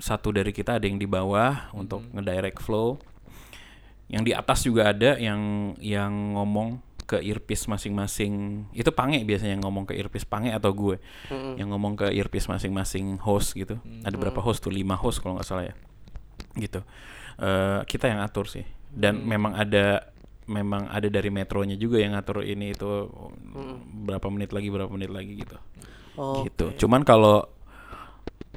satu 0.00 0.32
dari 0.34 0.50
kita 0.50 0.80
ada 0.80 0.84
yang 0.88 0.98
di 0.98 1.06
bawah 1.06 1.70
untuk 1.76 2.04
ngedirect 2.10 2.58
flow. 2.60 2.98
Yang 4.10 4.22
di 4.26 4.32
atas 4.34 4.58
juga 4.66 4.90
ada 4.90 5.14
yang 5.20 5.72
yang 5.78 6.34
ngomong 6.34 6.82
ke 7.06 7.18
earpiece 7.22 7.66
masing-masing. 7.66 8.66
Itu 8.70 8.90
pange 8.94 9.22
biasanya 9.22 9.58
yang 9.58 9.64
ngomong 9.66 9.86
ke 9.90 9.94
earpiece 9.98 10.26
pange 10.26 10.54
atau 10.54 10.70
gue 10.70 10.98
Mm-mm. 11.30 11.58
yang 11.58 11.74
ngomong 11.74 11.98
ke 11.98 12.06
earpiece 12.14 12.46
masing-masing 12.46 13.18
host 13.22 13.54
gitu. 13.58 13.78
Ada 14.02 14.14
berapa 14.14 14.38
host 14.38 14.62
tuh? 14.62 14.70
Lima 14.70 14.94
host 14.94 15.22
kalau 15.22 15.38
nggak 15.38 15.46
salah 15.46 15.70
ya. 15.70 15.74
Gitu. 16.54 16.82
Eh, 17.38 17.80
kita 17.86 18.10
yang 18.10 18.22
atur 18.22 18.46
sih. 18.46 18.62
Dan 18.90 19.22
memang 19.26 19.54
ada 19.54 20.10
memang 20.50 20.90
ada 20.90 21.06
dari 21.06 21.30
metronya 21.30 21.78
juga 21.78 22.02
yang 22.02 22.18
ngatur 22.18 22.42
ini 22.42 22.74
itu 22.74 23.06
berapa 24.06 24.26
menit 24.34 24.50
lagi 24.50 24.66
berapa 24.70 24.90
menit 24.90 25.10
lagi 25.14 25.32
gitu. 25.38 25.56
Oh, 26.18 26.42
gitu. 26.42 26.74
Cuman 26.86 27.06
kalau 27.06 27.46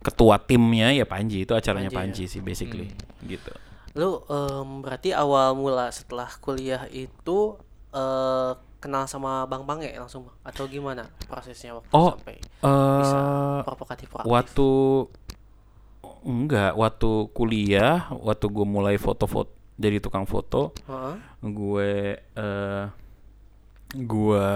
ketua 0.03 0.35
timnya 0.37 0.91
ya 0.91 1.03
Panji 1.03 1.41
itu 1.41 1.51
acaranya 1.51 1.87
Panji 1.87 1.97
Panji, 2.19 2.23
ya. 2.25 2.29
sih 2.29 2.41
basically 2.41 2.91
gitu 3.23 3.49
Lu 3.93 4.25
em, 4.25 4.81
berarti 4.81 5.13
awal 5.13 5.53
mula 5.53 5.87
setelah 5.89 6.27
kuliah 6.37 6.83
itu 6.87 7.55
eh, 7.89 8.51
kenal 8.77 9.05
sama 9.05 9.45
Bang 9.45 9.63
Pange 9.63 9.87
langsung 9.93 10.27
atau 10.41 10.65
gimana 10.65 11.07
prosesnya 11.23 11.71
waktu 11.73 11.87
Oh, 11.89 12.11
sampai 12.11 12.35
eh 12.35 13.59
provokatif 13.63 14.11
proaktif? 14.11 14.27
waktu 14.27 14.69
enggak 16.23 16.73
waktu 16.73 17.11
kuliah 17.31 18.11
waktu 18.11 18.45
gue 18.45 18.65
mulai 18.65 18.95
foto-foto 18.97 19.51
jadi 19.75 19.99
tukang 19.99 20.23
foto 20.23 20.75
Heeh. 20.83 21.15
gue 21.45 21.91
eh 22.17 22.83
gue 23.93 24.47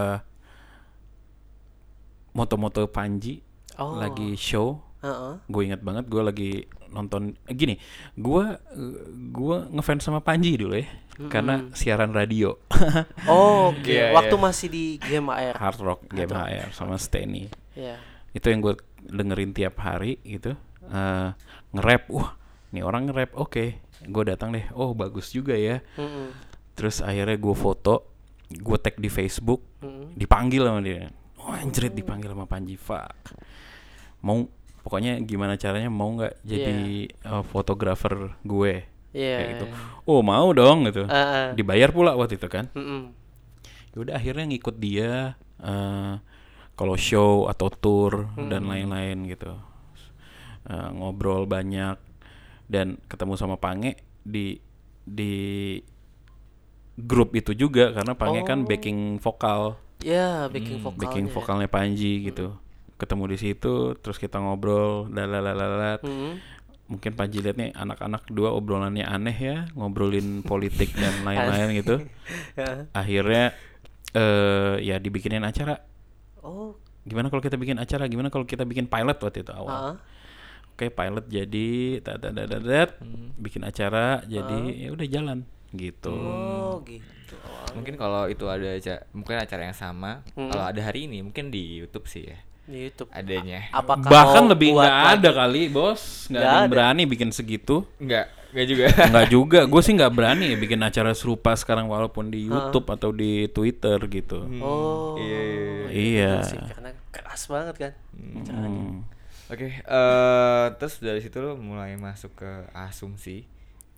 moto-moto 2.33 2.83
Panji 2.87 3.43
Oh. 3.77 3.93
lagi 3.93 4.33
show 4.33 4.81
Heeh. 4.97 5.33
gue 5.43 5.61
ingat 5.63 5.79
banget 5.79 6.05
gue 6.05 6.21
lagi 6.21 6.51
nonton 6.87 7.37
eh, 7.43 7.53
gini 7.53 7.77
gue 8.13 8.43
gue 9.29 9.55
ngefans 9.69 10.01
sama 10.01 10.19
Panji 10.19 10.55
dulu 10.55 10.73
ya 10.73 10.87
karena 11.27 11.65
siaran 11.71 12.11
radio 12.11 12.53
Oh, 13.25 13.69
oke. 13.73 13.89
Iya, 13.89 14.09
Waktu 14.11 14.33
iya. 14.33 14.43
masih 14.43 14.67
di 14.67 14.85
Game 14.97 15.27
AR. 15.27 15.53
hard 15.53 15.79
rock 15.79 16.01
game 16.07 16.29
HR 16.29 16.69
sama 16.71 16.95
Steny 16.95 17.49
Iya. 17.73 17.97
itu 18.31 18.45
yang 18.47 18.61
gue 18.61 18.73
dengerin 19.03 19.51
tiap 19.51 19.77
hari 19.77 20.17
gitu 20.21 20.57
Eh 20.83 21.29
nge-rap 21.69 22.07
wah 22.07 22.33
nih 22.69 22.81
orang 22.81 23.05
nge-rap 23.05 23.35
oke 23.35 23.65
gue 23.99 24.23
datang 24.23 24.49
deh 24.49 24.65
oh 24.71 24.93
bagus 24.93 25.29
juga 25.29 25.51
ya 25.51 25.83
Mm-mm. 25.95 26.31
terus 26.73 27.01
akhirnya 27.01 27.35
gue 27.35 27.53
foto 27.53 28.07
gue 28.47 28.77
tag 28.77 28.95
di 28.95 29.07
Facebook 29.07 29.61
Mm-mm. 29.79 30.15
dipanggil 30.15 30.63
sama 30.63 30.79
dia 30.79 31.11
oh 31.37 31.51
anjrit 31.51 31.91
dipanggil 31.91 32.29
sama 32.29 32.45
Panji 32.45 32.75
fuck 32.75 33.35
mau 34.19 34.47
pokoknya 34.87 35.19
gimana 35.27 35.59
caranya 35.59 35.91
mau 35.91 36.15
nggak 36.15 36.47
jadi 36.47 37.11
eh, 37.11 37.43
fotografer 37.51 38.39
gue? 38.47 38.87
Iya. 39.11 39.35
kayak 39.35 39.49
gitu. 39.59 39.65
Oh 40.07 40.23
mau 40.23 40.55
dong 40.55 40.87
gitu. 40.87 41.03
Heeh. 41.03 41.59
dibayar 41.59 41.91
pula 41.91 42.15
waktu 42.15 42.39
itu 42.39 42.47
kan? 42.47 42.71
Mm-mm. 42.71 43.11
ya 43.91 43.97
udah 43.99 44.13
akhirnya 44.15 44.45
ngikut 44.47 44.75
dia 44.79 45.35
eh 45.59 46.13
kalau 46.77 46.93
show 46.93 47.49
atau 47.49 47.67
tour 47.73 48.31
dan 48.47 48.69
lain-lain 48.69 49.27
gitu. 49.27 49.51
Eh, 50.69 50.89
ngobrol 50.95 51.43
banyak 51.43 51.99
dan 52.71 52.95
ketemu 53.11 53.33
sama 53.35 53.59
Pange 53.59 53.99
di 54.23 54.55
di 55.03 55.35
grup 56.95 57.33
itu 57.35 57.51
juga 57.57 57.91
karena 57.91 58.13
Pange 58.15 58.47
kan 58.47 58.63
backing 58.63 59.19
vokal. 59.19 59.75
Ya, 60.05 60.45
backing 60.47 60.77
vokalnya. 60.77 61.01
backing 61.01 61.27
vokalnya 61.33 61.67
Panji 61.67 62.29
gitu 62.29 62.53
ketemu 62.97 63.23
di 63.29 63.37
situ 63.37 63.93
terus 63.97 64.17
kita 64.17 64.37
ngobrol 64.37 65.05
lalalalat 65.07 66.01
Mm-mm. 66.01 66.41
mungkin 66.87 67.13
Panji 67.13 67.39
lihat 67.39 67.55
nih 67.55 67.69
anak-anak 67.71 68.25
dua 68.27 68.51
obrolannya 68.51 69.05
aneh 69.05 69.35
ya 69.35 69.57
ngobrolin 69.73 70.41
politik 70.41 70.93
dan 70.93 71.21
lain-lain 71.27 71.77
gitu 71.77 72.01
Ya. 72.59 72.89
akhirnya 72.91 73.53
eh 74.11 74.75
ya 74.81 74.97
dibikinin 74.97 75.41
acara 75.41 75.83
Oh. 76.41 76.73
gimana 77.03 77.27
kalau 77.27 77.43
kita 77.43 77.53
bikin 77.55 77.75
acara 77.75 78.07
gimana 78.07 78.27
kalau 78.27 78.43
kita 78.43 78.63
bikin 78.63 78.87
pilot 78.87 79.19
waktu 79.19 79.43
itu 79.43 79.51
awal 79.51 79.67
Heeh. 79.67 79.95
oke 80.71 80.85
pilot 80.89 81.25
jadi 81.27 81.69
dat 81.99 82.23
dat 82.23 82.31
dat 82.33 82.47
dat, 82.47 82.63
dat, 82.63 82.89
bikin 83.35 83.61
acara 83.61 84.23
jadi 84.23 84.87
ya 84.87 84.89
udah 84.89 85.07
jalan 85.07 85.39
gitu 85.75 86.15
Oh, 86.15 86.79
gitu. 86.87 87.35
awalnya. 87.35 87.75
Mungkin 87.75 87.93
kalau 87.93 88.31
itu 88.31 88.47
ada 88.47 88.71
acara, 88.71 89.03
mungkin 89.11 89.35
acara 89.35 89.61
yang 89.67 89.75
sama. 89.75 90.23
Hmm. 90.31 90.47
Kalau 90.47 90.63
ada 90.63 90.79
hari 90.79 91.11
ini 91.11 91.19
mungkin 91.19 91.51
di 91.51 91.83
YouTube 91.83 92.07
sih 92.07 92.23
ya. 92.23 92.39
Di 92.67 92.77
YouTube. 92.83 93.07
Adanya. 93.09 93.71
Apakah 93.71 94.05
bahkan 94.05 94.43
lebih 94.45 94.75
nggak 94.75 94.95
ada 95.15 95.29
kali 95.33 95.67
bos 95.67 96.27
nggak 96.27 96.35
Nggak 96.35 96.43
ada 96.43 96.51
yang 96.53 96.61
ada. 96.61 96.71
berani 96.71 97.03
bikin 97.05 97.29
segitu 97.31 97.87
Enggak, 97.95 98.27
enggak 98.51 98.65
juga. 98.67 98.85
nggak 99.07 99.27
juga 99.27 99.59
gue 99.63 99.81
sih 99.81 99.93
nggak 99.93 100.11
berani 100.11 100.45
ya 100.51 100.57
bikin 100.57 100.79
acara 100.81 101.11
serupa 101.11 101.51
sekarang 101.53 101.87
walaupun 101.87 102.27
di 102.27 102.43
YouTube 102.43 102.83
atau 102.89 103.09
di 103.09 103.47
Twitter 103.47 103.95
gitu 104.05 104.43
Oh. 104.59 105.15
Iya, 105.15 105.39
iya, 105.39 105.63
iya. 105.63 105.91
iya 105.95 106.31
sih, 106.43 106.59
karena 106.59 106.91
keras 107.07 107.41
banget 107.47 107.75
kan. 107.79 107.93
Hmm. 108.13 109.07
Oke, 109.47 109.79
eh 109.79 110.65
terus 110.75 110.99
dari 110.99 111.19
situ 111.19 111.39
lo 111.39 111.55
mulai 111.55 111.95
masuk 111.95 112.35
ke 112.35 112.51
asumsi 112.69 113.47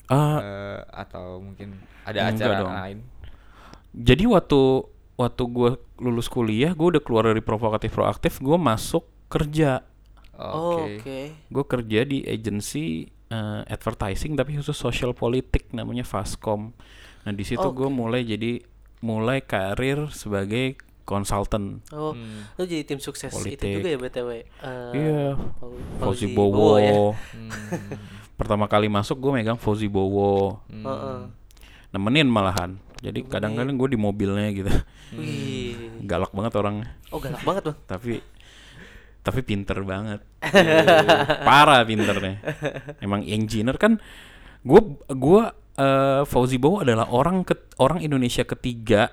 Ah, 0.06 0.38
eh, 0.38 0.80
atau 0.96 1.38
mungkin 1.40 1.74
ada 2.02 2.30
acara 2.30 2.54
dong. 2.60 2.70
lain. 2.72 3.00
jadi 3.92 4.26
waktu 4.26 4.62
waktu 5.20 5.44
gue 5.46 5.70
lulus 6.00 6.26
kuliah 6.26 6.72
gue 6.72 6.88
udah 6.90 7.04
keluar 7.04 7.28
dari 7.28 7.42
provokatif 7.42 7.92
proaktif 7.92 8.40
gue 8.40 8.56
masuk 8.56 9.04
kerja 9.28 9.84
Oh, 10.34 10.80
Oke. 10.80 11.04
Oke. 11.04 11.20
gue 11.46 11.64
kerja 11.68 12.00
di 12.02 12.24
agency 12.24 13.04
eh, 13.28 13.62
advertising 13.68 14.34
tapi 14.34 14.56
khusus 14.56 14.72
social 14.74 15.12
politik 15.12 15.68
namanya 15.70 16.02
Fascom 16.02 16.72
nah 17.22 17.36
di 17.36 17.44
situ 17.44 17.68
gue 17.70 17.90
mulai 17.92 18.24
jadi 18.24 18.64
mulai 19.00 19.40
karir 19.40 20.08
sebagai 20.10 20.80
consultant. 21.04 21.82
Oh, 21.90 22.14
lu 22.54 22.64
jadi 22.64 22.86
tim 22.86 23.00
sukses 23.00 23.34
Politik. 23.34 23.66
itu 23.66 23.82
juga 23.82 23.90
ya 23.90 23.98
BTW. 23.98 24.30
Eh, 24.30 24.44
Iya. 24.94 25.26
Fau- 25.58 25.74
Fauzi 26.00 26.30
Bowo. 26.30 26.78
ya. 26.78 26.94
Pertama 28.36 28.70
kali 28.70 28.88
masuk 28.88 29.20
gue 29.20 29.32
megang 29.34 29.58
Fauzi 29.58 29.88
Bowo. 29.88 30.62
Heeh. 30.70 31.20
Nemenin 31.90 32.30
malahan. 32.30 32.78
Jadi 33.00 33.24
kadang-kadang 33.24 33.76
gue 33.76 33.90
di 33.90 34.00
mobilnya 34.00 34.50
gitu. 34.52 34.72
Wih. 35.16 35.76
Galak 36.10 36.32
banget 36.32 36.54
orangnya. 36.54 36.88
Oh, 37.10 37.20
galak 37.20 37.42
banget, 37.42 37.64
Bang. 37.72 37.78
Tapi 37.86 38.20
tapi 39.20 39.40
pinter 39.44 39.76
banget. 39.84 40.20
Parah 41.44 41.84
pinternya. 41.84 42.40
Emang 43.00 43.24
engineer 43.24 43.76
kan 43.76 44.00
gue 44.60 44.82
gua 45.10 45.52
eh, 45.76 46.24
Fauzi 46.24 46.56
Bowo 46.56 46.84
adalah 46.84 47.08
orang 47.08 47.44
ket- 47.44 47.72
orang 47.78 48.00
Indonesia 48.00 48.44
ketiga 48.44 49.12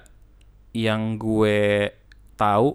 yang 0.70 1.14
gue 1.16 1.90
tahu, 2.34 2.74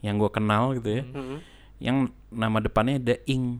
yang 0.00 0.16
gue 0.16 0.30
kenal 0.30 0.74
gitu 0.74 0.88
ya. 0.90 1.02
Heeh. 1.04 1.38
Yang 1.80 1.96
nama 2.30 2.58
depannya 2.58 2.98
ada 2.98 3.16
Ing. 3.24 3.58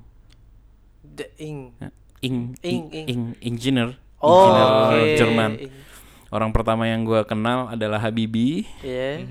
The 1.05 1.27
Ing. 1.39 1.59
Ing, 1.75 1.91
Ing, 2.25 2.39
Ing, 2.63 2.83
Ing. 2.91 3.07
Ing, 3.07 3.23
engineer, 3.45 3.95
Oh, 4.17 4.49
engineer 4.49 4.69
oke. 4.73 5.01
Jerman. 5.19 5.51
Ing. 5.61 5.73
Orang 6.35 6.51
pertama 6.51 6.91
yang 6.91 7.07
gue 7.07 7.23
kenal 7.23 7.71
adalah 7.71 8.03
Habibie, 8.03 8.67
Iya. 8.83 9.23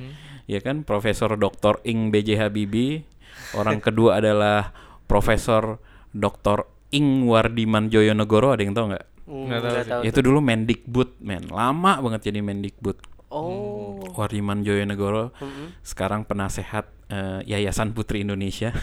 ya 0.47 0.59
kan, 0.63 0.87
Profesor 0.87 1.35
Dr. 1.35 1.83
Ing 1.83 2.07
B.J. 2.09 2.39
Habibie. 2.39 3.03
Orang 3.51 3.83
kedua 3.83 4.15
adalah 4.23 4.71
Profesor 5.03 5.83
Dr. 6.15 6.63
Ing 6.95 7.27
Wardiman 7.27 7.91
Joyonegoro, 7.91 8.55
ada 8.55 8.63
yang 8.63 8.71
tahu 8.71 8.95
nggak? 8.95 9.05
Hmm, 9.23 9.45
Nggak 9.51 9.61
tahu 9.83 10.01
Itu 10.07 10.19
dulu 10.23 10.39
Mendikbud, 10.39 11.19
men. 11.19 11.51
Lama 11.51 11.99
banget 11.99 12.31
jadi 12.31 12.39
Mendikbud. 12.39 12.95
Oh. 13.27 13.99
Wardiman 14.15 14.63
Joyonegoro, 14.63 15.35
Mm-mm. 15.35 15.75
sekarang 15.81 16.23
penasehat 16.23 16.87
eh, 17.13 17.39
Yayasan 17.45 17.93
Putri 17.93 18.25
Indonesia. 18.25 18.73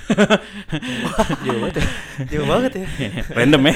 Jauh 1.45 1.59
banget 1.66 1.83
ya. 1.83 1.87
Jauh 2.31 2.47
banget 2.47 2.72
ya. 2.78 2.87
Random 3.37 3.62
ya. 3.66 3.74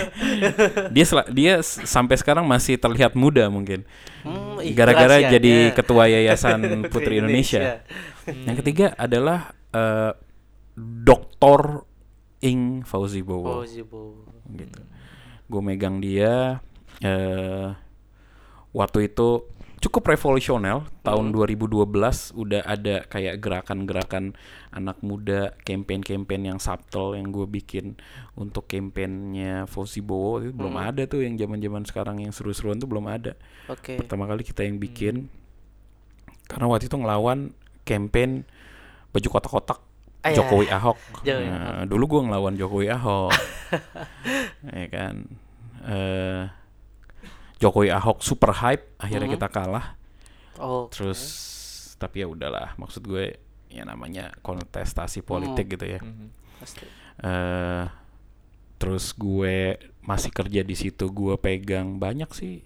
Dia 0.95 1.05
dia 1.35 1.53
sampai 1.63 2.15
sekarang 2.15 2.47
masih 2.47 2.79
terlihat 2.79 3.19
muda 3.19 3.51
mungkin. 3.51 3.83
Hmm, 4.23 4.63
Gara-gara 4.73 5.19
kerasiannya. 5.19 5.35
jadi 5.35 5.55
ketua 5.75 6.07
Yayasan 6.07 6.61
Putri 6.93 7.19
Indonesia. 7.19 7.83
Hmm. 8.25 8.47
Yang 8.47 8.57
ketiga 8.63 8.87
adalah 8.95 9.51
eh, 9.75 10.13
Doktor 10.79 11.83
Ing 12.41 12.87
Fauzi 12.87 13.21
Bowo. 13.27 13.63
Fauzi 13.67 13.83
Bowo. 13.83 14.31
gitu. 14.55 14.81
Gue 15.51 15.61
megang 15.61 15.99
dia 15.99 16.63
eh 17.03 17.69
waktu 18.75 19.11
itu 19.11 19.47
cukup 19.85 20.17
revolusional. 20.17 20.89
Tahun 21.05 21.27
2012 21.29 21.85
udah 22.33 22.63
ada 22.65 23.05
kayak 23.05 23.37
gerakan-gerakan 23.45 24.33
anak 24.73 25.05
muda 25.05 25.53
campaign-campaign 25.69 26.49
yang 26.49 26.59
subtle 26.59 27.13
yang 27.13 27.29
gue 27.29 27.45
bikin 27.45 28.01
untuk 28.33 28.65
campaignnya 28.65 29.69
Fauzi 29.69 30.01
Bowo. 30.01 30.41
Itu 30.41 30.57
belum 30.57 30.81
ada 30.81 31.05
tuh 31.05 31.21
yang 31.21 31.37
zaman-zaman 31.37 31.85
sekarang 31.85 32.25
yang 32.25 32.33
seru-seruan 32.33 32.81
tuh 32.81 32.89
belum 32.89 33.05
ada. 33.05 33.37
Oke. 33.69 34.01
pertama 34.01 34.25
kali 34.25 34.41
kita 34.41 34.65
yang 34.65 34.81
bikin. 34.81 35.29
Karena 36.49 36.69
waktu 36.69 36.89
itu 36.89 36.97
ngelawan 36.97 37.53
campaign 37.85 38.49
baju 39.13 39.29
kotak-kotak 39.29 39.81
Ah, 40.25 40.33
ya. 40.33 40.41
Jokowi 40.41 40.73
Ahok. 40.73 40.97
Nah, 41.29 41.85
dulu 41.85 42.17
gua 42.17 42.21
ngelawan 42.25 42.57
Jokowi 42.57 42.89
Ahok, 42.89 43.29
ya 44.73 44.87
kan. 44.89 45.29
Eh, 45.85 46.43
Jokowi 47.59 47.89
Ahok 47.91 48.21
super 48.21 48.51
hype, 48.53 48.99
akhirnya 48.99 49.31
Mhm. 49.31 49.35
kita 49.39 49.49
kalah. 49.49 49.95
Oh. 50.59 50.87
Terus 50.91 51.21
tapi 51.95 52.21
ya 52.21 52.29
udahlah, 52.29 52.75
maksud 52.77 53.07
gue 53.07 53.39
ya 53.71 53.83
namanya 53.83 54.35
kontestasi 54.43 55.23
politik 55.23 55.79
gitu 55.79 55.87
ya. 55.89 56.01
Pasti. 56.61 56.85
Eh, 57.19 57.85
terus 58.77 59.15
gue 59.15 59.79
masih 60.03 60.31
kerja 60.31 60.61
di 60.61 60.75
situ, 60.77 61.09
gue 61.09 61.35
pegang 61.39 61.97
banyak 61.97 62.29
sih 62.35 62.61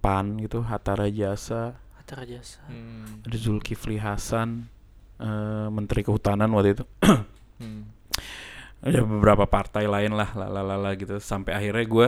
PAN 0.00 0.38
gitu, 0.40 0.62
Hatta 0.62 0.94
Rajasa, 0.94 1.76
Hatta 1.98 2.14
Rajasa. 2.20 2.62
Hmm. 2.66 3.24
ada 3.26 3.36
Zulkifli 3.36 3.98
Hasan, 3.98 4.68
eh, 5.18 5.68
Menteri 5.68 6.02
Kehutanan 6.02 6.50
waktu 6.54 6.78
itu. 6.80 6.84
Hmm. 7.54 7.86
ada 8.82 8.98
beberapa 9.06 9.46
partai 9.46 9.86
lain 9.86 10.10
lah, 10.12 10.34
lalala 10.34 10.90
gitu. 10.98 11.22
Sampai 11.22 11.54
akhirnya 11.54 11.86
gue 11.86 12.06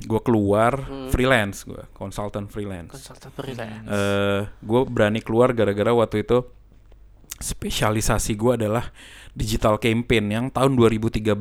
gue 0.00 0.20
keluar 0.20 0.72
Hmm. 0.80 1.08
freelance, 1.08 1.62
gue 1.62 1.80
konsultan 1.92 2.46
freelance. 2.46 2.90
Konsultan 2.90 3.30
freelance. 3.30 3.86
eh 3.86 4.42
gue 4.60 4.80
berani 4.84 5.18
keluar 5.18 5.50
gara-gara 5.50 5.90
waktu 5.90 6.22
itu 6.22 6.42
spesialisasi 7.34 8.34
gue 8.34 8.52
adalah 8.56 8.88
digital 9.32 9.76
campaign 9.76 10.24
yang 10.28 10.46
tahun 10.48 10.74
2013 10.74 11.34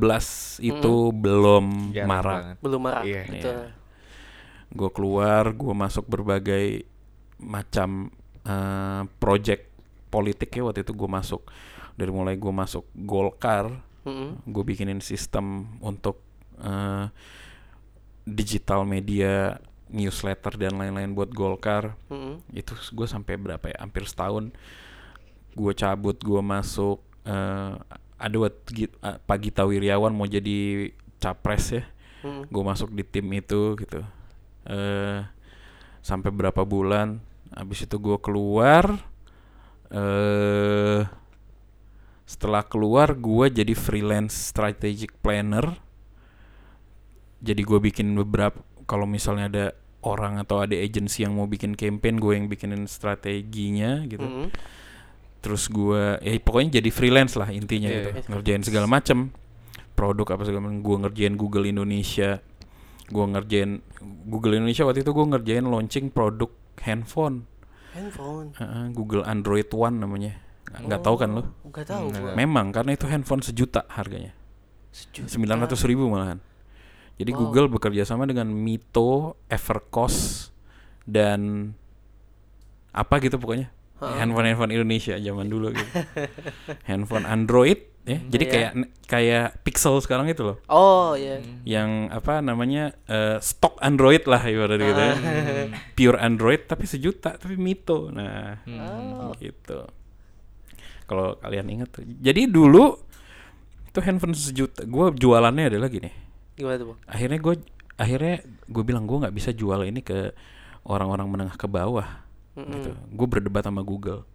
itu 0.60 0.94
belum 1.12 1.94
Jarang 1.94 2.10
marak. 2.10 2.34
banget. 2.36 2.58
Belum 2.60 2.82
marah. 2.82 3.04
Iya. 3.04 3.22
Betul. 3.28 3.60
Gue 4.74 4.90
keluar, 4.90 5.44
gue 5.50 5.74
masuk 5.76 6.06
berbagai 6.08 6.90
macam 7.38 8.10
eh, 8.42 9.02
project 9.18 9.70
politik 10.10 10.50
ya 10.52 10.64
waktu 10.64 10.82
itu 10.82 10.92
gue 10.92 11.10
masuk 11.10 11.42
dari 11.94 12.10
mulai 12.10 12.36
gue 12.36 12.50
masuk 12.50 12.90
Golkar, 12.96 13.70
Mm-mm. 14.04 14.42
gue 14.44 14.64
bikinin 14.64 14.98
sistem 14.98 15.46
untuk 15.80 16.18
eh, 16.58 17.06
digital 18.24 18.88
media, 18.88 19.60
newsletter 19.92 20.56
dan 20.58 20.80
lain-lain 20.80 21.14
buat 21.14 21.30
Golkar. 21.30 21.94
Mm-mm. 22.10 22.42
itu 22.56 22.74
gue 22.96 23.08
sampai 23.08 23.38
berapa 23.38 23.66
ya 23.70 23.78
hampir 23.84 24.08
setahun 24.10 24.50
gue 25.54 25.74
cabut 25.78 26.18
gue 26.18 26.42
masuk 26.42 26.98
eh 27.30 27.74
ada 28.18 28.36
buat 28.40 28.56
eh, 28.74 28.88
Pak 29.22 29.38
Gita 29.38 29.64
Wirjawan 29.68 30.16
mau 30.16 30.26
jadi 30.26 30.90
capres 31.22 31.78
ya 31.78 31.84
Mm-mm. 32.26 32.50
gue 32.50 32.64
masuk 32.64 32.90
di 32.96 33.04
tim 33.06 33.28
itu 33.36 33.78
gitu 33.78 34.02
eh 34.66 35.22
sampai 36.04 36.32
berapa 36.32 36.64
bulan 36.68 37.20
habis 37.54 37.86
itu 37.86 37.96
gue 38.02 38.18
keluar 38.18 38.98
eh 39.94 41.06
setelah 42.26 42.64
keluar 42.66 43.14
gue 43.14 43.46
jadi 43.52 43.76
freelance 43.78 44.34
strategic 44.50 45.14
planner 45.22 45.76
jadi 47.44 47.60
gue 47.60 47.80
bikin 47.84 48.16
beberapa 48.16 48.56
kalau 48.84 49.04
misalnya 49.04 49.46
ada 49.48 49.66
orang 50.02 50.40
atau 50.40 50.60
ada 50.60 50.76
agensi 50.76 51.24
yang 51.24 51.36
mau 51.36 51.46
bikin 51.46 51.76
campaign 51.76 52.18
gue 52.18 52.34
yang 52.34 52.48
bikinin 52.48 52.88
strateginya 52.88 54.04
gitu. 54.04 54.24
Mm-mm. 54.24 54.48
terus 55.40 55.68
gue 55.68 56.20
ya 56.20 56.32
pokoknya 56.40 56.80
jadi 56.80 56.88
freelance 56.88 57.36
lah 57.36 57.52
intinya 57.52 57.88
Iya, 57.88 58.00
gitu. 58.00 58.10
iya. 58.16 58.22
ngerjain 58.32 58.64
segala 58.64 58.88
macam 58.88 59.36
produk 59.92 60.36
apa 60.36 60.44
segala 60.44 60.64
macam 60.64 60.80
gue 60.80 60.98
ngerjain 61.04 61.36
Google 61.36 61.68
Indonesia. 61.68 62.40
Gue 63.06 63.26
ngerjain 63.28 63.84
Google 64.26 64.56
Indonesia 64.56 64.88
waktu 64.88 65.04
itu 65.04 65.12
gue 65.12 65.26
ngerjain 65.28 65.68
launching 65.68 66.08
produk 66.10 66.48
handphone. 66.80 67.44
Handphone. 67.92 68.56
Heeh, 68.56 68.86
Google 68.96 69.22
Android 69.24 69.68
One 69.70 70.00
namanya. 70.00 70.40
Nggak 70.64 70.80
nggak 70.88 71.02
tahu 71.04 71.16
kan 71.20 71.30
lo 71.30 71.44
Enggak 71.62 71.86
tahu 71.86 72.06
Nggak 72.10 72.24
tahu. 72.24 72.36
memang 72.40 72.66
karena 72.72 72.92
itu 72.96 73.06
handphone 73.06 73.44
sejuta 73.44 73.84
harganya. 73.92 74.32
Sejuta. 74.96 75.28
sembilan 75.28 75.58
ratus 75.68 75.84
ribu 75.84 76.08
malahan 76.08 76.40
jadi 77.14 77.32
Wow. 77.32 77.40
Google 77.44 77.68
bekerja 77.70 78.04
sama 78.04 78.24
dengan 78.24 78.48
Mito 78.48 79.38
Evercost 79.48 80.50
dan 81.04 81.72
apa 82.90 83.18
gitu 83.20 83.36
pokoknya 83.36 83.70
Ha-ha. 83.96 84.20
handphone 84.20 84.46
handphone 84.46 84.72
Indonesia 84.72 85.16
zaman 85.16 85.48
dulu 85.48 85.72
gitu 85.72 85.92
handphone 86.90 87.24
Android 87.24 87.80
ya 88.04 88.20
jadi 88.22 88.44
Iya. 88.44 88.52
kayak 88.52 88.72
kayak 89.06 89.48
Pixel 89.62 89.96
sekarang 90.00 90.28
itu 90.28 90.44
loh 90.44 90.58
Oh, 90.66 91.14
iya. 91.14 91.40
yang 91.64 92.10
apa 92.10 92.40
namanya 92.40 92.92
eh, 93.06 93.40
stok 93.40 93.80
Android 93.80 94.24
lah 94.26 94.42
ibarat 94.42 94.76
gitu 94.76 94.92
ya 94.94 95.14
Ah. 95.14 95.18
pure 95.96 96.18
Android 96.18 96.64
tapi 96.64 96.84
sejuta 96.84 97.34
tapi 97.34 97.56
Mito 97.56 98.10
nah 98.10 98.60
Oh. 98.68 99.32
gitu 99.36 99.88
kalau 101.04 101.36
kalian 101.38 101.68
ingat 101.70 101.90
tuh 101.92 102.04
jadi 102.04 102.44
dulu 102.46 102.96
tuh 103.90 104.02
handphone 104.02 104.34
sejuta 104.34 104.84
gue 104.84 105.06
jualannya 105.16 105.70
adalah 105.70 105.88
gini 105.88 106.12
Gimana 106.54 106.76
tuh, 106.76 106.88
Bang? 106.92 107.00
akhirnya 107.06 107.40
gue 107.40 107.56
akhirnya 107.94 108.36
gue 108.66 108.84
bilang 108.84 109.06
gue 109.06 109.18
nggak 109.20 109.34
bisa 109.34 109.50
jual 109.50 109.82
ini 109.82 110.02
ke 110.02 110.34
orang-orang 110.84 111.28
menengah 111.28 111.56
ke 111.56 111.66
bawah 111.66 112.26
Mm-mm. 112.54 112.70
gitu 112.72 112.90
gue 112.94 113.28
berdebat 113.28 113.64
sama 113.64 113.82
Google 113.82 114.26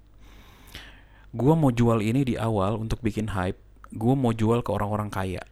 gue 1.30 1.52
mau 1.52 1.68
jual 1.68 2.00
ini 2.00 2.24
di 2.24 2.34
awal 2.34 2.74
untuk 2.76 2.98
bikin 2.98 3.28
hype 3.28 3.58
gue 3.88 4.14
mau 4.14 4.30
jual 4.30 4.60
ke 4.60 4.70
orang-orang 4.70 5.08
kaya 5.08 5.42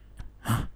Hah? 0.41 0.71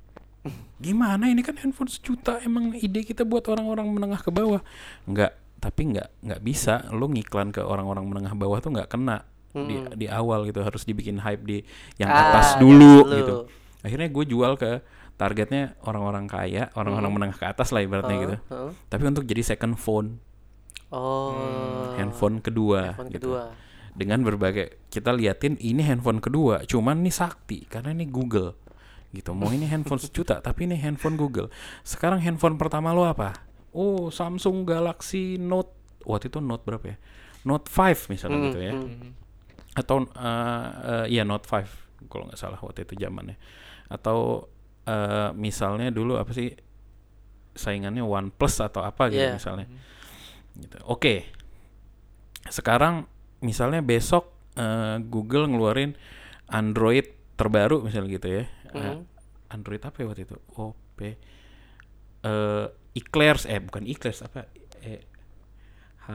gimana 0.76 1.26
ini 1.26 1.40
kan 1.40 1.54
handphone 1.54 1.86
sejuta 1.86 2.40
emang 2.40 2.72
ide 2.72 3.02
kita 3.02 3.22
buat 3.22 3.44
orang-orang 3.46 3.86
menengah 3.86 4.20
ke 4.20 4.30
bawah 4.30 4.60
nggak 5.04 5.32
tapi 5.58 5.92
nggak 5.92 6.08
nggak 6.20 6.40
bisa 6.40 6.88
lo 6.90 7.06
ngiklan 7.06 7.50
ke 7.50 7.60
orang-orang 7.60 8.06
menengah 8.06 8.32
bawah 8.32 8.58
tuh 8.58 8.72
nggak 8.72 8.88
kena 8.88 9.22
di 9.50 9.76
Mm-mm. 9.76 9.92
di 9.94 10.06
awal 10.06 10.46
gitu 10.46 10.62
harus 10.62 10.82
dibikin 10.82 11.18
hype 11.18 11.42
di 11.42 11.58
yang 11.96 12.08
Ah, 12.08 12.30
atas 12.30 12.56
dulu 12.56 13.02
dulu. 13.02 13.16
gitu 13.16 13.34
akhirnya 13.80 14.08
gue 14.08 14.24
jual 14.24 14.52
ke 14.54 14.80
targetnya 15.20 15.76
orang-orang 15.84 16.24
kaya 16.24 16.72
orang-orang 16.72 17.12
menengah 17.12 17.36
ke 17.36 17.44
atas 17.44 17.68
lah 17.70 17.84
ibaratnya 17.84 18.16
Heeh, 18.16 18.24
gitu 18.24 18.36
heeh. 18.48 18.70
tapi 18.88 19.02
untuk 19.04 19.28
jadi 19.28 19.44
second 19.44 19.76
phone 19.76 20.16
Oh. 20.90 21.94
handphone 21.94 22.42
kedua 22.42 22.96
Handphone 22.98 23.10
gitu. 23.14 23.30
kedua. 23.30 23.42
dengan 23.92 24.22
berbagai 24.22 24.90
kita 24.90 25.12
liatin 25.12 25.54
ini 25.60 25.86
handphone 25.86 26.18
kedua 26.18 26.66
cuman 26.66 26.98
ini 26.98 27.12
sakti 27.12 27.62
karena 27.64 27.92
ini 27.92 28.10
Google 28.10 28.58
gitu 29.10 29.30
mau 29.30 29.50
ini 29.50 29.66
handphone 29.66 29.98
sejuta 29.98 30.40
tapi 30.46 30.66
ini 30.66 30.74
handphone 30.74 31.14
Google 31.14 31.46
sekarang 31.84 32.18
handphone 32.18 32.58
pertama 32.58 32.90
lo 32.90 33.06
apa 33.06 33.38
oh 33.70 34.10
Samsung 34.10 34.66
Galaxy 34.66 35.38
Note 35.38 35.70
waktu 36.02 36.26
itu 36.26 36.42
Note 36.42 36.66
berapa 36.66 36.82
ya 36.82 36.96
Note 37.40 37.70
5 37.70 38.10
misalnya 38.10 38.38
Hmm, 38.38 38.46
gitu 38.50 38.58
ya 38.58 38.72
hmm. 38.74 39.10
atau 39.78 39.96
eh 40.02 40.68
eh, 40.82 41.06
iya 41.06 41.22
Note 41.22 41.46
5 41.46 42.10
kalau 42.10 42.26
nggak 42.26 42.38
salah 42.38 42.58
waktu 42.58 42.82
itu 42.82 42.98
zamannya 42.98 43.38
atau 43.86 44.50
eh, 44.84 45.28
misalnya 45.32 45.88
dulu 45.88 46.16
apa 46.16 46.30
sih 46.30 46.52
saingannya 47.50 48.00
OnePlus 48.00 48.62
atau 48.62 48.80
apa 48.80 49.08
gitu 49.08 49.20
Iya. 49.20 49.34
misalnya 49.34 49.66
gitu. 50.56 50.76
oke 50.84 51.14
sekarang 52.48 53.04
misalnya 53.40 53.80
besok 53.80 54.30
eh, 54.54 54.96
Google 55.02 55.46
ngeluarin 55.46 55.94
Android 56.46 57.06
terbaru 57.34 57.82
misalnya 57.82 58.10
gitu 58.12 58.28
ya 58.30 58.44
Eh, 58.70 58.78
Mhm. 58.78 59.02
Android 59.50 59.82
apa 59.82 59.96
ya 59.98 60.06
waktu 60.06 60.22
itu 60.22 60.36
OP 60.54 60.98
eh 61.02 62.66
Eclairs 62.92 63.42
eh 63.44 63.58
bukan 63.58 63.82
Eclairs 63.82 64.22
apa 64.22 64.46
eh 64.80 65.02
H 66.00 66.08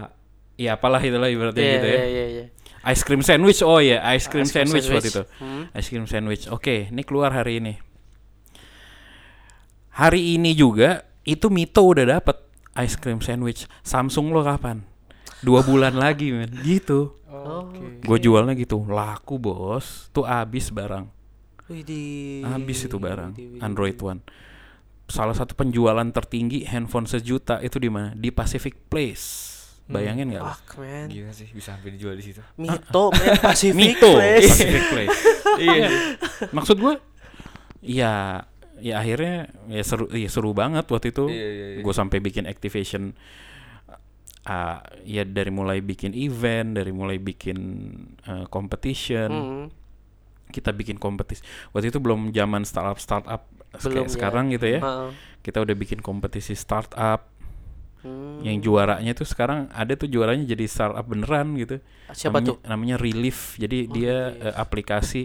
ya 0.55 0.75
apalah 0.75 0.99
itulah 0.99 1.27
ibaratnya 1.27 1.59
Iya, 1.59 1.73
gitu 1.73 1.87
ya 1.87 1.95
iya, 1.95 2.05
iya, 2.05 2.25
iya. 2.31 2.45
Ice 2.85 3.01
cream 3.01 3.19
sandwich, 3.19 3.59
oh 3.59 3.81
ya, 3.81 3.97
ice 4.13 4.29
cream 4.29 4.45
Ice 4.45 4.53
cream 4.53 4.69
sandwich, 4.69 4.85
waktu 4.87 5.09
sandwich. 5.09 5.17
itu. 5.17 5.23
Hmm. 5.41 5.63
Ice 5.73 5.87
cream 5.89 6.05
sandwich. 6.05 6.43
Oke, 6.47 6.93
ini 6.93 7.01
keluar 7.01 7.33
hari 7.33 7.57
ini. 7.57 7.73
Hari 9.95 10.35
ini 10.35 10.51
juga 10.51 11.07
itu 11.23 11.47
Mito 11.47 11.79
udah 11.79 12.19
dapet 12.19 12.35
ice 12.75 12.99
cream 12.99 13.23
sandwich. 13.23 13.63
Samsung 13.79 14.35
lo 14.35 14.43
kapan? 14.43 14.83
Dua 15.39 15.63
bulan 15.63 15.95
lagi, 16.03 16.35
men. 16.35 16.51
Gitu. 16.61 17.15
Oh, 17.31 17.67
Gue 18.03 18.17
jualnya 18.19 18.55
gitu, 18.55 18.83
laku 18.87 19.39
bos. 19.39 20.07
Tuh 20.11 20.23
abis 20.23 20.71
barang, 20.71 21.07
Widih. 21.67 22.47
abis 22.47 22.87
itu 22.87 22.95
barang. 22.99 23.35
Widih, 23.35 23.47
widih, 23.55 23.61
Android 23.63 23.97
One. 23.99 24.19
Salah 25.05 25.35
satu 25.37 25.53
penjualan 25.53 26.07
tertinggi 26.09 26.65
handphone 26.65 27.05
sejuta 27.05 27.61
itu 27.61 27.77
di 27.77 27.91
mana? 27.91 28.15
Di 28.17 28.33
Pacific 28.33 28.89
Place. 28.89 29.53
Bayangin 29.85 30.33
nggak? 30.33 30.41
lo? 30.41 30.49
Fuck 30.49 30.81
man. 30.81 31.07
Gila 31.11 31.29
sih 31.29 31.45
bisa 31.53 31.77
sampai 31.77 31.93
dijual 31.93 32.17
di 32.17 32.25
situ. 32.25 32.41
Mito, 32.57 33.13
man. 33.13 33.37
Pacific 33.37 33.77
Mito, 33.77 34.11
Place. 34.17 34.49
Pacific 34.49 34.83
Place. 34.89 35.17
iya. 35.61 35.87
maksud 36.49 36.77
gue 36.81 36.93
ya 37.85 38.41
ya 38.77 38.99
akhirnya 38.99 39.35
ya 39.67 39.81
seru 39.81 40.05
ya 40.09 40.27
seru 40.27 40.51
banget 40.51 40.83
waktu 40.85 41.09
itu 41.09 41.25
Iya, 41.25 41.47
iya, 41.47 41.67
iya. 41.73 41.81
gue 41.81 41.93
sampai 41.93 42.17
bikin 42.19 42.43
activation 42.43 43.15
uh, 44.45 44.77
ya 45.03 45.23
dari 45.23 45.49
mulai 45.49 45.79
bikin 45.79 46.11
event 46.13 46.75
dari 46.75 46.91
mulai 46.91 47.17
bikin 47.17 47.57
uh, 48.23 48.45
competition 48.47 49.29
Hmm. 49.31 49.65
kita 50.47 50.71
bikin 50.71 50.95
kompetisi 50.95 51.41
waktu 51.71 51.89
itu 51.89 51.99
belum 51.99 52.31
zaman 52.31 52.63
startup 52.63 52.97
startup 52.97 53.41
Belum 53.75 53.91
kayak 53.97 54.07
ya. 54.07 54.13
sekarang 54.13 54.45
gitu 54.49 54.67
ya 54.69 54.79
Heeh. 54.79 55.09
kita 55.41 55.59
udah 55.59 55.75
bikin 55.75 55.99
kompetisi 55.99 56.53
startup 56.53 57.31
Hmm. 58.05 58.37
yang 58.45 58.61
juaranya 58.61 59.17
tuh 59.17 59.25
sekarang 59.25 59.65
ada 59.73 59.97
tuh 59.97 60.05
juaranya 60.05 60.45
jadi 60.45 60.69
startup 60.69 61.01
beneran 61.01 61.57
gitu 61.57 61.81
Siapa 62.07 62.37
namanya, 62.37 62.45
tuh? 62.45 62.55
Oh, 62.55 62.69
namanya 62.69 62.95
Relief 62.95 63.57
jadi 63.57 63.89
dia 63.89 64.29
Relief. 64.29 64.45
eh, 64.45 64.53
aplikasi 64.55 65.21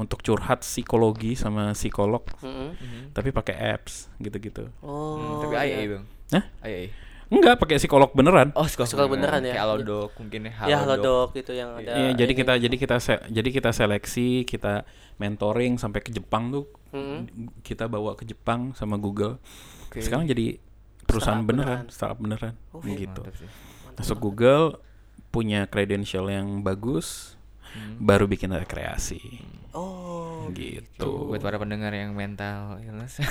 untuk 0.00 0.18
curhat 0.18 0.64
psikologi 0.64 1.36
sama 1.36 1.70
psikolog 1.70 2.24
Mm-mm. 2.40 3.12
tapi 3.12 3.28
pakai 3.30 3.76
apps 3.76 4.08
gitu-gitu 4.16 4.72
Oh. 4.80 5.14
Hmm, 5.14 5.34
tapi 5.42 5.54
iya. 5.58 5.76
IA 5.76 5.90
bang. 5.90 6.04
Hah? 6.30 6.44
IA. 6.62 6.88
enggak 7.28 7.56
pakai 7.56 7.76
psikolog 7.76 8.10
beneran 8.10 8.50
Oh 8.54 8.64
sekolah 8.64 8.88
Sekolah 8.88 9.06
beneran 9.06 9.38
ya? 9.40 9.54
Kayak 9.54 9.62
Halodoc 9.62 10.10
mungkin 10.16 10.40
ya. 10.42 10.52
Ya 10.66 10.76
Halodoc 10.78 11.30
itu 11.32 11.52
yang 11.52 11.70
ada. 11.76 11.92
Iya, 11.92 12.10
jadi 12.16 12.32
ini. 12.32 12.40
kita 12.40 12.52
jadi 12.56 12.76
kita 12.76 12.96
se- 12.98 13.24
jadi 13.28 13.48
kita 13.52 13.70
seleksi 13.70 14.28
kita 14.42 14.82
mentoring 15.16 15.76
sampai 15.76 16.00
ke 16.00 16.10
Jepang 16.10 16.50
tuh 16.50 16.66
Mm-mm. 16.90 17.28
kita 17.60 17.86
bawa 17.86 18.16
ke 18.16 18.24
Jepang 18.24 18.72
sama 18.72 18.96
Google 18.96 19.38
Oke. 19.86 20.00
sekarang 20.00 20.24
jadi 20.24 20.58
perusahaan 21.02 21.38
Startup 21.38 21.46
beneran, 21.46 21.78
beneran. 21.82 21.94
startup 21.94 22.18
beneran 22.18 22.54
Oh, 22.70 22.82
gitu 22.82 23.22
Mantap 23.22 23.34
sih. 23.36 23.50
masuk 23.94 24.18
Google 24.18 24.80
punya 25.28 25.66
credential 25.66 26.26
yang 26.26 26.62
bagus 26.62 27.36
Hmm. 27.70 28.02
baru 28.02 28.26
bikin 28.26 28.50
rekreasi 28.50 29.22
Oh. 29.70 30.50
gitu 30.50 31.30
Buat 31.30 31.46
para 31.46 31.62
pendengar 31.62 31.94
yang 31.94 32.10
mental 32.10 32.82
illness. 32.82 33.22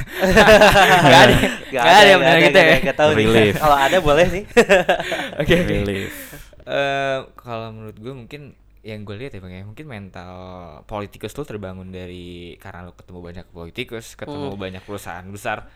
Gak 1.11 1.21
ada. 1.27 1.35
Gak 1.67 1.83
ada 1.83 2.07
yang 2.07 2.21
benar 2.23 2.39
gitu 2.39 2.59
ya? 2.59 2.77
Gak 2.79 2.97
tahu. 2.97 3.09
Relief. 3.11 3.55
Kalau 3.59 3.75
ada 3.75 3.97
boleh 3.99 4.25
nih. 4.31 4.45
Oke. 5.43 5.55
Relief. 5.67 6.11
Eh, 6.63 7.19
kalau 7.35 7.75
menurut 7.75 7.97
gue 7.99 8.13
mungkin 8.15 8.41
yang 8.79 9.03
gue 9.03 9.15
lihat 9.19 9.35
ya 9.35 9.43
bang 9.43 9.59
ya 9.59 9.63
mungkin 9.67 9.85
mental 9.91 10.33
politikus 10.87 11.35
tuh 11.35 11.43
terbangun 11.43 11.91
dari 11.91 12.55
karena 12.63 12.87
lo 12.87 12.95
ketemu 12.95 13.19
banyak 13.19 13.45
politikus 13.51 14.15
ketemu 14.15 14.55
banyak 14.55 14.79
perusahaan 14.87 15.27
besar 15.27 15.67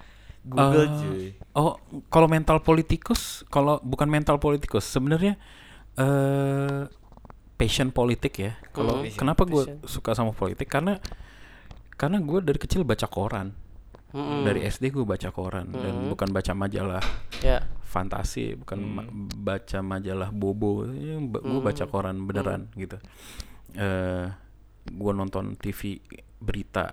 Google 0.44 0.88
Eh, 0.88 0.92
cuy 1.00 1.26
Oh, 1.56 1.80
kalau 2.12 2.28
mental 2.28 2.60
politikus, 2.60 3.48
kalau 3.48 3.80
bukan 3.80 4.12
mental 4.12 4.40
politikus, 4.44 4.84
sebenarnya 4.84 5.40
eh 5.96 6.84
passion 7.64 7.90
politik 7.90 8.34
ya. 8.36 8.60
Kalau 8.70 9.00
Hmm, 9.00 9.08
kenapa 9.10 9.48
gue 9.48 9.80
suka 9.86 10.12
sama 10.12 10.36
politik 10.36 10.68
karena 10.68 11.00
karena 11.96 12.20
gue 12.20 12.44
dari 12.44 12.60
kecil 12.60 12.84
baca 12.84 13.08
koran. 13.08 13.56
Mm-mm. 14.12 14.44
Dari 14.44 14.68
SD 14.68 14.92
gue 14.92 15.08
baca 15.08 15.32
koran 15.32 15.72
dan 15.72 16.06
Hmm. 16.06 16.10
bukan 16.12 16.30
baca 16.30 16.52
majalah 16.54 17.02
Ya. 17.40 17.66
fantasi, 17.82 18.54
bukan 18.54 18.78
ma- 18.78 19.08
Hmm. 19.08 19.26
baca 19.32 19.80
majalah 19.80 20.30
bobo. 20.30 20.86
Gue 21.32 21.62
baca 21.64 21.88
koran 21.88 22.22
beneran 22.22 22.68
gitu. 22.76 23.00
Eh 23.74 24.28
gue 24.84 25.12
nonton 25.16 25.56
TV 25.56 26.04
berita 26.38 26.92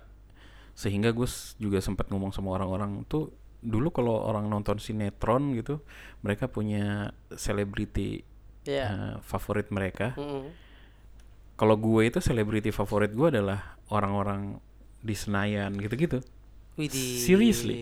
sehingga 0.71 1.11
gue 1.11 1.27
juga 1.59 1.77
sempat 1.77 2.07
ngomong 2.07 2.31
sama 2.31 2.55
orang-orang 2.55 3.03
tuh 3.05 3.29
dulu 3.59 3.91
kalau 3.91 4.15
orang 4.23 4.47
nonton 4.47 4.79
sinetron 4.79 5.53
gitu 5.53 5.83
mereka 6.23 6.47
punya 6.47 7.11
selebriti 7.29 8.23
Ya. 8.63 8.85
eh, 8.87 9.15
favorit 9.21 9.67
mereka 9.69 10.13
Mm-mm. 10.13 10.49
kalau 11.55 11.75
gue 11.75 12.05
itu 12.05 12.19
selebriti 12.19 12.69
favorit 12.69 13.09
gue 13.09 13.27
adalah 13.31 13.77
orang-orang 13.89 14.61
di 15.01 15.13
Senayan 15.13 15.73
gitu-gitu 15.75 16.21
Widih. 16.77 17.19
Seriously? 17.19 17.77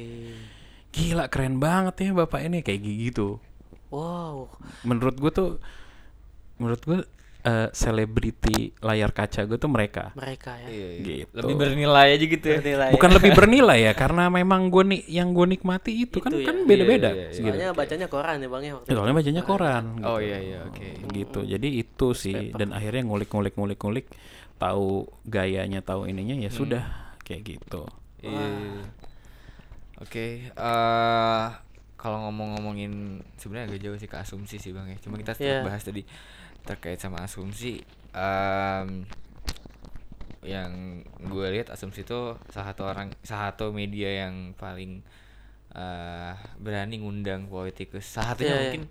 gila 0.89 1.27
keren 1.27 1.59
banget 1.59 2.09
ya 2.09 2.11
bapak 2.15 2.41
ini 2.43 2.59
kayak 2.59 2.79
gitu 2.81 3.37
Wow. 3.89 4.49
menurut 4.81 5.15
gue 5.15 5.29
tuh 5.29 5.49
menurut 6.57 6.81
gue 6.81 6.99
eh, 7.39 7.67
selebriti 7.71 8.75
layar 8.79 9.09
kaca 9.09 9.43
gue 9.43 9.55
tuh 9.55 9.67
mereka 9.67 10.11
Mereka 10.11 10.51
ya. 10.57 10.67
Iya, 10.67 10.87
iya. 10.91 11.03
Gitu. 11.23 11.33
lebih 11.33 11.55
bernilai 11.55 12.07
aja 12.11 12.25
gitu 12.25 12.45
ya 12.45 12.57
Bernilai. 12.59 12.89
bukan 12.91 13.09
lebih 13.13 13.31
bernilai 13.39 13.79
ya 13.81 13.93
karena 13.93 14.23
memang 14.27 14.61
gue 14.67 14.83
nih 14.85 15.01
yang 15.09 15.31
gue 15.31 15.47
nikmati 15.49 15.91
itu, 16.03 16.17
kan 16.17 16.29
Itu 16.29 16.41
ya. 16.41 16.47
kan 16.47 16.57
beda-beda 16.63 17.09
Iya, 17.09 17.15
iya, 17.15 17.25
iya. 17.25 17.37
gitu. 17.37 17.47
Soalnya 17.49 17.69
bacanya 17.71 18.07
koran 18.07 18.37
ya 18.37 18.47
bang 18.47 18.63
ya 18.63 18.73
waktu 18.75 18.87
Ya, 18.87 18.93
soalnya 18.93 19.15
bacanya 19.15 19.43
koran 19.43 19.83
oh 19.99 20.17
gitu. 20.17 20.25
iya 20.25 20.37
iya 20.39 20.59
oke 20.63 20.87
gitu 21.09 21.39
jadi 21.43 21.67
itu 21.73 22.07
sih 22.13 22.37
dan 22.51 22.69
akhirnya 22.69 23.01
ngulik-ngulik 23.03 23.53
ngulik-ngulik 23.53 24.07
tahu 24.55 25.07
gayanya 25.23 25.79
tahu 25.79 26.03
ininya 26.05 26.35
ya 26.37 26.49
sudah 26.49 27.15
kayak 27.21 27.43
gitu 27.49 27.87
Iya. 28.19 28.83
Oke, 29.97 30.47
eh 30.49 31.47
kalau 31.95 32.17
ngomong-ngomongin 32.21 33.19
sebenarnya 33.35 33.67
agak 33.69 33.81
jauh 33.81 33.97
sih 33.97 34.07
ke 34.07 34.15
asumsi 34.15 34.55
sih 34.55 34.71
bang 34.71 34.87
ya. 34.87 34.97
Cuma 34.97 35.15
kita 35.15 35.35
Iya. 35.35 35.59
bahas 35.61 35.83
tadi 35.83 36.07
terkait 36.63 36.97
sama 36.97 37.21
asumsi. 37.21 37.81
em, 38.09 39.05
yang 40.39 40.71
gue 41.19 41.47
lihat 41.51 41.69
asumsi 41.69 42.01
itu 42.01 42.19
salah 42.49 42.67
satu 42.71 42.83
orang, 42.83 43.11
salah 43.21 43.51
satu 43.51 43.69
media 43.69 44.25
yang 44.25 44.55
paling 44.55 45.03
eh 45.69 46.33
berani 46.57 46.97
ngundang 46.97 47.45
politikus. 47.45 48.01
Salah 48.03 48.33
satunya 48.33 48.47
Iya, 48.47 48.55
iya. 48.55 48.63
mungkin 48.65 48.83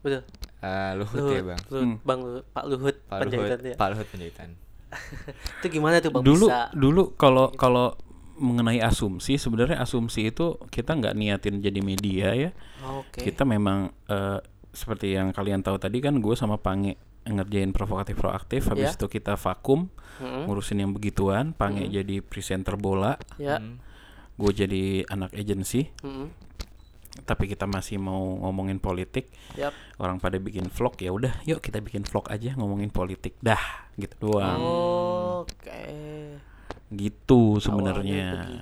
Betul. 0.00 0.22
eh, 0.60 0.92
Luhut, 0.94 1.18
Luhut, 1.18 1.32
ya 1.32 1.42
bang. 1.44 1.60
Luhut, 1.66 1.82
Hmm. 1.82 1.96
Bang 2.00 2.20
Luhut, 2.20 2.44
Pak 2.46 2.64
Luhut 2.64 2.96
Pak 3.02 3.18
Luhut, 3.24 3.60
ya. 3.60 3.74
Pak 3.74 3.88
Luhut 3.90 4.06
Panjaitan. 4.06 4.50
Itu 5.58 5.66
gimana 5.68 5.98
tuh 5.98 6.10
bang 6.10 6.22
dulu 6.22 6.46
bisa? 6.46 6.70
dulu 6.70 7.02
kalau 7.16 7.50
kalau 7.50 7.98
mengenai 8.34 8.78
asumsi 8.78 9.34
sebenarnya 9.34 9.78
asumsi 9.78 10.26
itu 10.26 10.58
kita 10.68 10.90
nggak 10.92 11.14
niatin 11.14 11.58
jadi 11.58 11.78
media 11.80 12.34
ya 12.34 12.50
Oke. 12.84 13.22
kita 13.22 13.42
memang 13.42 13.90
eh, 14.06 14.38
seperti 14.74 15.14
yang 15.14 15.30
kalian 15.30 15.62
tahu 15.62 15.78
tadi 15.78 15.98
kan 15.98 16.18
gue 16.18 16.34
sama 16.34 16.58
Pange 16.58 16.98
ngerjain 17.24 17.70
provokatif 17.70 18.14
proaktif 18.14 18.68
habis 18.68 18.92
Ya. 18.92 18.94
itu 18.94 19.06
kita 19.08 19.34
vakum 19.34 19.88
Mm-mm. 20.18 20.44
ngurusin 20.44 20.78
yang 20.78 20.92
begituan 20.92 21.54
Pange 21.54 21.88
jadi 21.88 22.20
presenter 22.20 22.76
bola 22.76 23.16
Ya. 23.38 23.56
Hmm. 23.56 23.80
gue 24.34 24.50
jadi 24.52 24.84
anak 25.06 25.32
agensi 25.32 25.88
Mm-mm. 26.02 26.28
tapi 27.22 27.46
kita 27.46 27.64
masih 27.64 27.96
mau 27.96 28.18
ngomongin 28.42 28.76
politik 28.76 29.30
Yap. 29.54 29.70
orang 29.96 30.18
pada 30.18 30.36
bikin 30.36 30.66
vlog 30.66 30.98
ya 30.98 31.08
udah 31.08 31.32
yuk 31.44 31.62
kita 31.62 31.78
bikin 31.78 32.02
vlog 32.02 32.26
aja 32.26 32.58
ngomongin 32.58 32.90
politik 32.90 33.38
dah 33.38 33.62
gitu 33.94 34.34
doang 34.34 34.58
Oke. 35.40 35.86
gitu 36.90 37.56
sebenarnya 37.56 38.58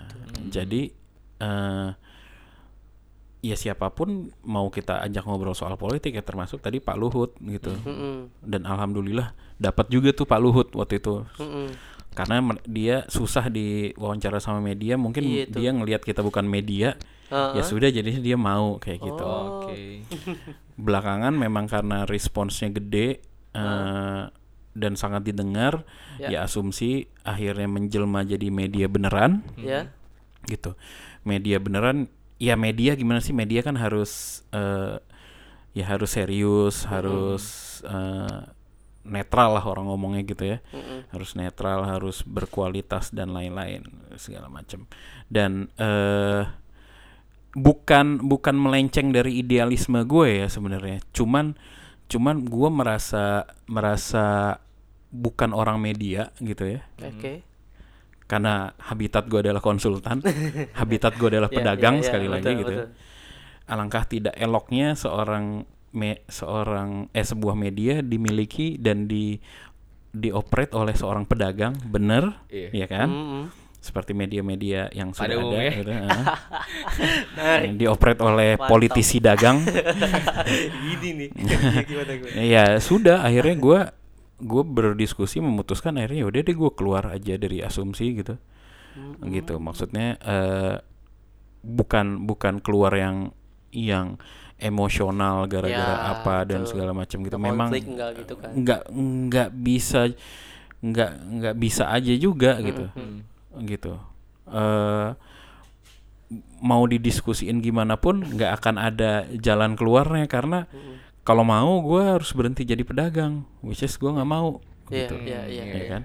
jadi 0.47 0.93
eh 1.39 1.89
ya 3.43 3.53
siapa 3.53 3.91
pun 3.91 4.31
mau 4.41 4.71
kita 4.71 5.03
ajak 5.03 5.27
ngobrol 5.27 5.53
soal 5.53 5.75
politik 5.75 6.15
ya 6.15 6.23
termasuk 6.23 6.63
tadi 6.63 6.79
Pak 6.79 6.95
Luhut 6.95 7.35
gitu 7.43 7.75
Mm-mm. 7.75 8.31
dan 8.41 8.63
alhamdulillah 8.63 9.35
dapat 9.59 9.91
juga 9.91 10.11
tuh 10.11 10.25
Pak 10.25 10.39
Luhut 10.39 10.69
waktu 10.73 11.03
itu 11.03 11.27
Mm-mm. 11.37 11.75
karena 12.15 12.39
men- 12.39 12.63
dia 12.63 13.03
susah 13.07 13.51
diwawancara 13.51 14.39
sama 14.39 14.63
media 14.63 14.95
mungkin 14.95 15.27
Iya 15.27 15.51
dia 15.51 15.71
ngelihat 15.71 16.01
kita 16.01 16.23
bukan 16.23 16.47
media 16.47 16.95
Heeh. 17.29 17.59
ya 17.59 17.63
sudah 17.63 17.91
jadi 17.91 18.15
dia 18.15 18.39
mau 18.39 18.79
kayak 18.79 19.01
gitu 19.01 19.25
Oh. 19.25 19.67
Oke. 19.67 20.07
belakangan 20.79 21.35
memang 21.35 21.67
karena 21.67 22.05
responsnya 22.05 22.71
gede 22.71 23.21
eh, 23.53 24.23
dan 24.73 24.93
sangat 24.95 25.27
didengar 25.27 25.83
Ya. 26.15 26.29
ya 26.31 26.39
asumsi 26.45 27.11
akhirnya 27.23 27.67
menjelma 27.67 28.23
jadi 28.23 28.49
media 28.49 28.87
beneran 28.87 29.43
Ya. 29.59 29.91
gitu 30.45 30.79
media 31.23 31.59
beneran 31.59 32.07
ya 32.43 32.59
media 32.59 32.99
gimana 32.99 33.23
sih? 33.23 33.31
Media 33.31 33.63
kan 33.63 33.79
harus 33.79 34.43
eh, 34.51 34.99
ya 35.79 35.85
harus 35.87 36.11
serius 36.19 36.83
harus 36.91 37.79
eh, 37.87 38.43
netral 39.07 39.55
lah 39.55 39.65
orang 39.67 39.87
ngomongnya 39.87 40.27
gitu 40.27 40.45
ya. 40.47 40.59
Mm-mm. 40.75 41.07
harus 41.15 41.39
netral 41.39 41.87
harus 41.87 42.27
berkualitas 42.27 43.15
dan 43.15 43.31
lain-lain 43.31 43.87
segala 44.19 44.51
macam 44.51 44.91
dan 45.31 45.71
eh 45.79 46.63
bukan 47.53 48.25
bukan 48.25 48.57
melenceng 48.57 49.13
dari 49.13 49.45
idealisme 49.45 50.01
gue 50.09 50.45
ya 50.45 50.49
sebenarnya. 50.49 51.05
Cuman 51.13 51.55
cuman 52.09 52.45
gue 52.45 52.69
merasa 52.73 53.45
merasa 53.69 54.57
bukan 55.13 55.53
orang 55.53 55.77
media 55.81 56.33
gitu 56.41 56.65
ya. 56.65 56.81
Oke. 57.05 57.45
Karena 58.33 58.55
habitat 58.81 59.29
gue 59.29 59.45
adalah 59.45 59.61
konsultan 59.61 60.25
habitat 60.81 61.13
gue 61.15 61.29
adalah 61.29 61.47
Ya, 61.47 61.57
pedagang 61.61 61.97
ya, 61.97 62.01
ya, 62.01 62.07
sekali 62.09 62.27
lagi 62.27 62.49
betul, 62.49 62.59
gitu 62.59 62.73
ya. 62.73 62.79
betul. 62.81 62.91
alangkah 63.69 64.05
tidak 64.05 64.35
eloknya 64.35 64.87
seorang 64.95 65.69
me, 65.93 66.25
seorang 66.27 67.13
eh 67.13 67.21
sebuah 67.23 67.53
media 67.53 68.01
dimiliki 68.01 68.81
dan 68.81 69.05
di 69.05 69.37
dioperate 70.11 70.73
oleh 70.73 70.93
seorang 70.93 71.25
pedagang 71.25 71.77
bener 71.83 72.41
Iya. 72.49 72.69
ya 72.75 72.87
kan 72.87 73.09
Mm-mm. 73.09 73.45
seperti 73.79 74.13
media-media 74.13 74.89
yang 74.91 75.11
sudah 75.11 75.27
Pada 75.27 75.37
ada 75.37 75.71
gitu, 75.75 75.91
ah. 75.91 76.27
yang 77.65 77.77
dioperate 77.77 78.21
oleh 78.21 78.55
Mantap. 78.55 78.69
politisi 78.69 79.19
dagang 79.19 79.61
Gini 80.85 81.09
nih. 81.17 81.29
Iya, 81.35 81.57
gimana 81.83 82.13
gimana? 82.15 82.35
ya 82.41 82.65
sudah 82.79 83.21
akhirnya 83.21 83.57
gue 83.57 83.81
gue 84.43 84.63
berdiskusi 84.63 85.39
memutuskan 85.39 85.95
akhirnya 85.95 86.27
udah 86.27 86.41
deh 86.43 86.53
gue 86.53 86.71
keluar 86.73 87.07
aja 87.09 87.35
dari 87.35 87.63
asumsi 87.63 88.19
gitu 88.19 88.35
gitu 89.25 89.57
maksudnya 89.57 90.19
eh, 90.19 90.77
bukan 91.63 92.27
bukan 92.27 92.59
keluar 92.59 92.93
yang 92.93 93.31
yang 93.71 94.19
emosional 94.59 95.47
gara-gara 95.47 95.95
Ya, 95.97 96.11
apa 96.13 96.45
dan 96.45 96.63
betul. 96.63 96.71
segala 96.71 96.93
macam 96.93 97.19
gitu 97.21 97.35
Konflik 97.35 97.49
memang 97.49 97.69
enggak 97.73 98.11
gitu 98.21 98.35
kan. 98.37 98.51
nggak 98.53 98.83
nggak 98.93 99.49
bisa 99.57 100.01
nggak 100.79 101.11
nggak 101.33 101.55
bisa 101.57 101.85
aja 101.89 102.13
juga 102.13 102.59
gitu 102.61 102.85
Hmm. 102.93 103.23
gitu 103.63 103.95
eh 104.49 105.11
mau 106.61 106.83
didiskusiin 106.85 107.59
gimana 107.59 107.97
pun 107.97 108.23
nggak 108.23 108.61
akan 108.61 108.77
ada 108.77 109.11
jalan 109.35 109.75
keluarnya 109.75 110.25
karena 110.27 110.65
kalau 111.23 111.43
mau 111.43 111.79
gue 111.81 112.03
harus 112.03 112.31
berhenti 112.31 112.63
jadi 112.63 112.83
pedagang 112.83 113.43
which 113.61 113.81
is 113.81 113.95
gue 113.95 114.09
nggak 114.09 114.27
mau 114.27 114.59
Iya, 114.87 115.07
gitu 115.07 115.15
iya, 115.23 115.41
iya. 115.47 115.65
ya 115.65 115.85
kan 115.89 116.03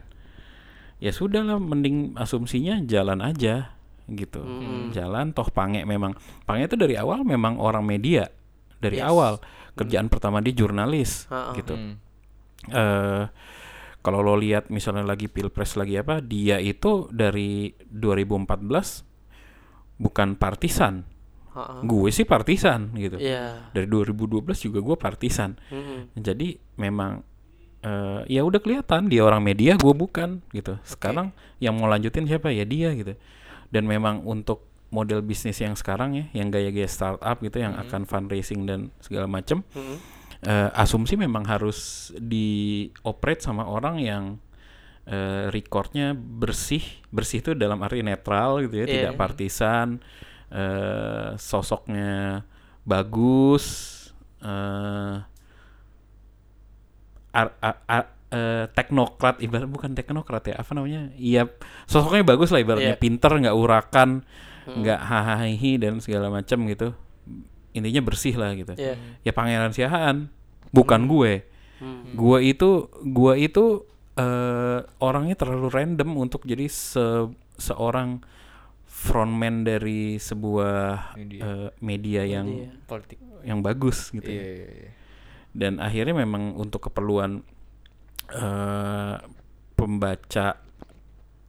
ya 0.98 1.12
sudah 1.12 1.42
lah 1.42 1.58
mending 1.58 2.16
asumsinya 2.16 2.80
jalan 2.84 3.20
aja 3.20 3.74
gitu 4.08 4.40
Mm. 4.40 4.94
jalan 4.94 5.30
toh 5.32 5.50
pange 5.50 5.84
memang 5.84 6.16
pange 6.44 6.66
itu 6.66 6.80
dari 6.80 6.96
awal 6.96 7.22
memang 7.22 7.60
orang 7.60 7.84
media 7.84 8.32
dari 8.78 8.98
Yes. 8.98 9.06
awal 9.06 9.34
kerjaan 9.74 10.08
pertama 10.08 10.40
dia 10.40 10.56
jurnalis 10.56 11.28
Ha-ha. 11.28 11.52
gitu 11.54 11.76
Hmm. 11.76 12.00
eh 12.68 13.24
kalau 14.00 14.24
lo 14.24 14.34
lihat 14.34 14.72
misalnya 14.72 15.04
lagi 15.04 15.28
pilpres 15.28 15.76
lagi 15.76 16.00
apa 16.00 16.24
dia 16.24 16.58
itu 16.58 17.12
dari 17.12 17.76
2014 17.84 19.04
bukan 19.98 20.40
partisan 20.40 21.04
Ha-ha. 21.58 21.82
gue 21.82 22.10
sih 22.10 22.22
partisan 22.24 22.94
gitu 22.94 23.18
Iya. 23.18 23.74
dari 23.74 23.86
2012 23.86 24.30
juga 24.62 24.80
gue 24.80 24.96
partisan 24.96 25.58
Mm-mm. 25.68 26.14
jadi 26.16 26.48
memang 26.76 27.26
eh, 27.80 28.22
ya 28.30 28.42
udah 28.42 28.58
kelihatan 28.58 29.06
dia 29.06 29.22
orang 29.22 29.42
media 29.42 29.74
gue 29.74 29.90
bukan 29.92 30.46
gitu 30.52 30.78
sekarang 30.84 31.34
yang 31.58 31.74
mau 31.74 31.86
lanjutin 31.86 32.24
siapa 32.24 32.50
ya 32.50 32.62
dia 32.62 32.94
gitu 32.94 33.18
dan 33.68 33.84
memang 33.84 34.22
untuk 34.22 34.64
model 34.88 35.20
bisnis 35.20 35.58
yang 35.58 35.74
sekarang 35.74 36.14
ya 36.14 36.26
yang 36.34 36.48
gaya-gaya 36.48 36.86
startup 36.86 37.38
gitu 37.40 37.58
yang 37.58 37.74
akan 37.76 38.06
fundraising 38.06 38.64
dan 38.64 38.94
segala 39.00 39.26
macem 39.26 39.66
Mm-mm. 39.68 39.98
eh, 40.42 40.70
asumsi 40.74 41.18
memang 41.18 41.44
harus 41.44 42.10
dioperate 42.18 43.42
sama 43.42 43.66
orang 43.66 43.98
yang 43.98 44.24
eh, 45.04 45.48
recordnya 45.50 46.12
bersih 46.14 46.84
bersih 47.08 47.40
itu 47.42 47.52
dalam 47.54 47.80
arti 47.80 48.00
netral 48.00 48.60
gitu 48.62 48.76
ya 48.76 48.86
Iya. 48.86 48.92
tidak 49.04 49.14
partisan 49.18 49.88
eh, 50.50 51.30
sosoknya 51.36 52.44
bagus 52.84 53.66
eh, 54.40 55.16
ar- 57.34 57.58
a- 57.60 57.82
a- 57.86 58.12
eh, 58.32 58.66
teknokrat 58.72 59.40
ibarat 59.40 59.70
bukan 59.70 59.94
teknokrat 59.94 60.44
ya 60.52 60.56
apa 60.60 60.72
namanya? 60.74 61.12
Iya 61.16 61.48
sosoknya 61.86 62.24
bagus 62.24 62.50
lah 62.52 62.60
ibaratnya. 62.60 62.96
Iya. 62.96 63.02
pinter 63.02 63.32
nggak 63.32 63.56
urakan 63.56 64.10
nggak 64.68 65.00
hahaha 65.00 65.48
dan 65.80 66.04
segala 66.04 66.28
macam 66.28 66.68
gitu. 66.68 66.92
Intinya 67.72 68.02
bersih 68.04 68.36
lah 68.36 68.52
gitu. 68.52 68.74
Iya. 68.76 68.96
ya 69.24 69.32
pangeran 69.32 69.72
siahaan 69.72 70.28
bukan 70.72 71.08
gue. 71.08 71.34
Hmm. 71.78 72.10
gue 72.18 72.40
itu 72.42 72.90
gue 73.06 73.34
itu 73.38 73.86
eh, 74.18 74.80
orangnya 74.98 75.38
terlalu 75.38 75.70
random 75.70 76.18
untuk 76.18 76.42
jadi 76.42 76.66
se- 76.66 77.30
seorang 77.62 78.18
frontman 78.98 79.62
dari 79.62 80.18
sebuah 80.18 81.14
Media. 81.14 81.40
eh, 81.40 81.70
media 81.80 82.22
yang 82.26 82.48
Media. 82.48 82.74
Politik. 82.84 83.18
yang 83.44 83.62
bagus 83.62 84.10
gitu 84.10 84.26
Iya, 84.26 84.42
ya. 84.42 84.46
iya, 84.50 84.68
iya. 84.74 84.92
dan 85.54 85.74
akhirnya 85.78 86.16
memang 86.18 86.54
untuk 86.56 86.82
keperluan 86.84 87.46
eh, 88.28 89.16
pembaca 89.72 90.58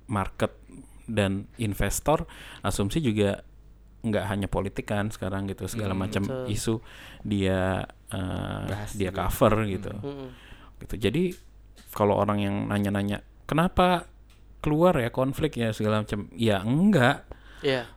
market 0.06 0.52
dan 1.04 1.32
investor 1.56 2.28
asumsi 2.60 3.00
juga 3.00 3.40
nggak 3.98 4.24
hanya 4.26 4.46
politik 4.46 4.86
kan 4.86 5.08
sekarang 5.08 5.48
gitu 5.48 5.64
segala 5.66 5.90
Hmm, 5.90 6.00
macam 6.00 6.22
betul. 6.22 6.46
isu 6.48 6.74
dia 7.22 7.82
eh, 8.08 8.64
Bahas 8.66 8.92
dia 8.92 9.08
juga. 9.08 9.26
cover 9.26 9.52
gitu 9.66 9.92
Mm-mm. 9.96 10.28
gitu 10.78 10.94
jadi 11.00 11.22
kalau 11.90 12.14
orang 12.14 12.38
yang 12.38 12.56
nanya-nanya 12.66 13.20
kenapa 13.42 14.04
keluar 14.60 14.94
ya 14.94 15.08
konflik 15.08 15.56
ya 15.56 15.72
segala 15.72 16.04
macam 16.04 16.28
ya 16.32 16.60
enggak 16.60 17.24
Iya. 17.64 17.90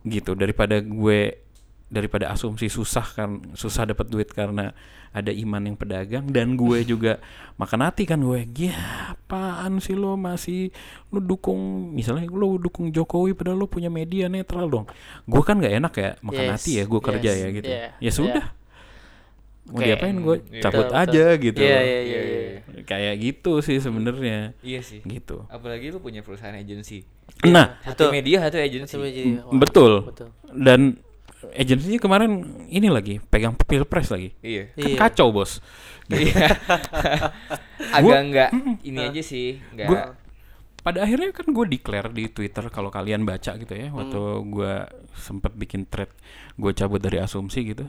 gitu 0.00 0.32
daripada 0.32 0.80
gue 0.80 1.36
daripada 1.90 2.30
asumsi 2.30 2.70
susah 2.70 3.02
kan 3.02 3.52
susah 3.58 3.82
dapat 3.84 4.06
duit 4.08 4.30
karena 4.30 4.70
ada 5.10 5.34
iman 5.34 5.58
yang 5.58 5.74
pedagang 5.74 6.30
dan 6.30 6.54
gue 6.54 6.86
juga 6.96 7.18
makan 7.58 7.90
hati 7.90 8.06
kan 8.06 8.22
gue. 8.22 8.46
Ya 8.54 8.78
apaan 9.12 9.82
sih 9.82 9.98
lo 9.98 10.14
masih 10.14 10.70
lo 11.10 11.18
dukung 11.18 11.90
misalnya 11.90 12.30
lo 12.30 12.56
dukung 12.62 12.94
Jokowi 12.94 13.34
padahal 13.34 13.58
lo 13.58 13.66
punya 13.66 13.90
media 13.90 14.30
netral 14.30 14.70
dong. 14.70 14.86
Gue 15.26 15.42
kan 15.42 15.58
nggak 15.58 15.74
enak 15.82 15.92
ya 15.98 16.10
makan 16.22 16.44
Yes, 16.46 16.54
hati 16.54 16.70
ya 16.78 16.84
gue 16.86 17.00
kerja 17.02 17.30
yes, 17.34 17.40
ya 17.42 17.48
gitu. 17.50 17.68
yeah, 17.68 17.90
ya 17.98 18.10
sudah 18.14 18.44
mau 19.70 19.78
Oke. 19.78 19.86
diapain 19.86 20.16
gue 20.16 20.36
Iya. 20.50 20.62
cabut 20.62 20.84
Betul, 20.84 20.98
aja 20.98 21.24
betul. 21.28 21.42
gitu 21.42 21.60
Iya, 21.60 21.70
loh. 21.70 21.80
iya, 21.80 22.00
Iya, 22.00 22.20
iya. 22.20 22.20
iya. 22.20 22.82
kayak 22.82 23.14
gitu 23.16 23.52
sih 23.60 23.76
sebenarnya 23.76 24.38
Iya 24.60 24.80
sih. 24.80 25.00
gitu 25.00 25.46
Apalagi 25.46 25.88
lu 25.88 25.98
punya 25.98 26.20
perusahaan 26.20 26.52
agensi. 26.52 27.06
nah 27.42 27.78
Satu 27.80 28.06
Betul. 28.06 28.08
media, 28.12 28.36
satu 28.42 28.58
agensi. 28.58 28.94
Betul 29.52 29.92
Betul. 30.04 30.28
dan 30.52 30.98
agensinya 31.52 31.96
kemarin 31.98 32.30
ini 32.68 32.86
lagi 32.86 33.22
pegang 33.24 33.54
pilpres 33.56 34.10
lagi 34.10 34.34
Iya. 34.40 34.74
kan 34.74 34.84
Iya. 34.84 34.96
kacau 34.98 35.30
bos 35.30 35.62
Iya. 36.06 36.46
Agak 37.96 38.18
enggak 38.20 38.50
ini 38.82 38.98
aja 39.00 39.22
sih, 39.22 39.56
enggak. 39.70 39.86
Gua- 39.86 40.08
pada 40.80 41.04
akhirnya 41.04 41.28
kan 41.30 41.44
gue 41.46 41.66
declare 41.70 42.08
di 42.08 42.24
Twitter 42.26 42.64
kalau 42.68 42.88
kalian 42.88 43.22
baca 43.22 43.52
gitu 43.54 43.68
ya 43.70 43.88
waktu 43.90 44.16
gue 44.48 44.72
sempet 45.14 45.52
bikin 45.52 45.84
thread 45.84 46.08
gue 46.56 46.72
cabut 46.72 46.96
dari 46.98 47.20
asumsi 47.20 47.68
gitu 47.68 47.84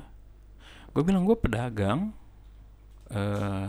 gue 0.91 1.03
bilang 1.03 1.23
gue 1.23 1.35
pedagang 1.35 2.11
eh 3.09 3.67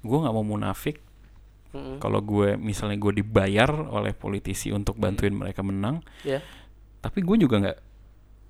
gue 0.00 0.16
nggak 0.16 0.34
mau 0.34 0.42
munafik 0.42 0.98
Mm-mm. 1.70 2.02
kalau 2.02 2.18
gue 2.18 2.58
misalnya 2.58 2.98
gue 2.98 3.22
dibayar 3.22 3.70
oleh 3.70 4.10
politisi 4.10 4.72
untuk 4.72 4.98
bantuin 4.98 5.30
mereka 5.30 5.62
menang 5.62 6.02
Ya. 6.26 6.42
tapi 6.98 7.22
gue 7.22 7.36
juga 7.38 7.62
nggak 7.62 7.78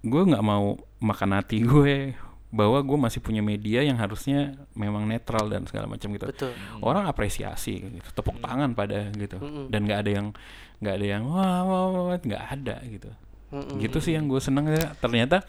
gue 0.01 0.22
nggak 0.33 0.45
mau 0.45 0.81
makan 0.99 1.31
hati 1.37 1.61
gue 1.61 2.16
bahwa 2.51 2.83
gue 2.83 2.99
masih 2.99 3.22
punya 3.22 3.45
media 3.45 3.85
yang 3.85 3.95
harusnya 3.95 4.59
memang 4.74 5.07
netral 5.07 5.47
dan 5.47 5.68
segala 5.70 5.87
macam 5.87 6.11
gitu 6.11 6.26
Betul. 6.26 6.51
orang 6.83 7.07
apresiasi 7.07 7.78
gitu 8.01 8.09
tepuk 8.11 8.41
tangan 8.41 8.74
pada 8.74 9.12
gitu 9.14 9.39
Mm-mm. 9.39 9.68
dan 9.70 9.87
nggak 9.87 10.01
ada 10.03 10.11
yang 10.11 10.26
nggak 10.81 10.95
ada 10.97 11.07
yang 11.07 11.22
wah 11.28 11.61
wah 11.62 11.85
wah 12.11 12.18
nggak 12.18 12.45
ada 12.57 12.76
gitu 12.89 13.11
Mm-mm. 13.53 13.78
gitu 13.78 13.99
sih 14.01 14.16
yang 14.16 14.26
gue 14.26 14.41
seneng 14.41 14.66
ya 14.66 14.97
ternyata 14.99 15.45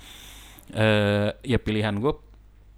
eh 0.72 1.30
ya 1.44 1.58
pilihan 1.58 1.96
gue 1.96 2.14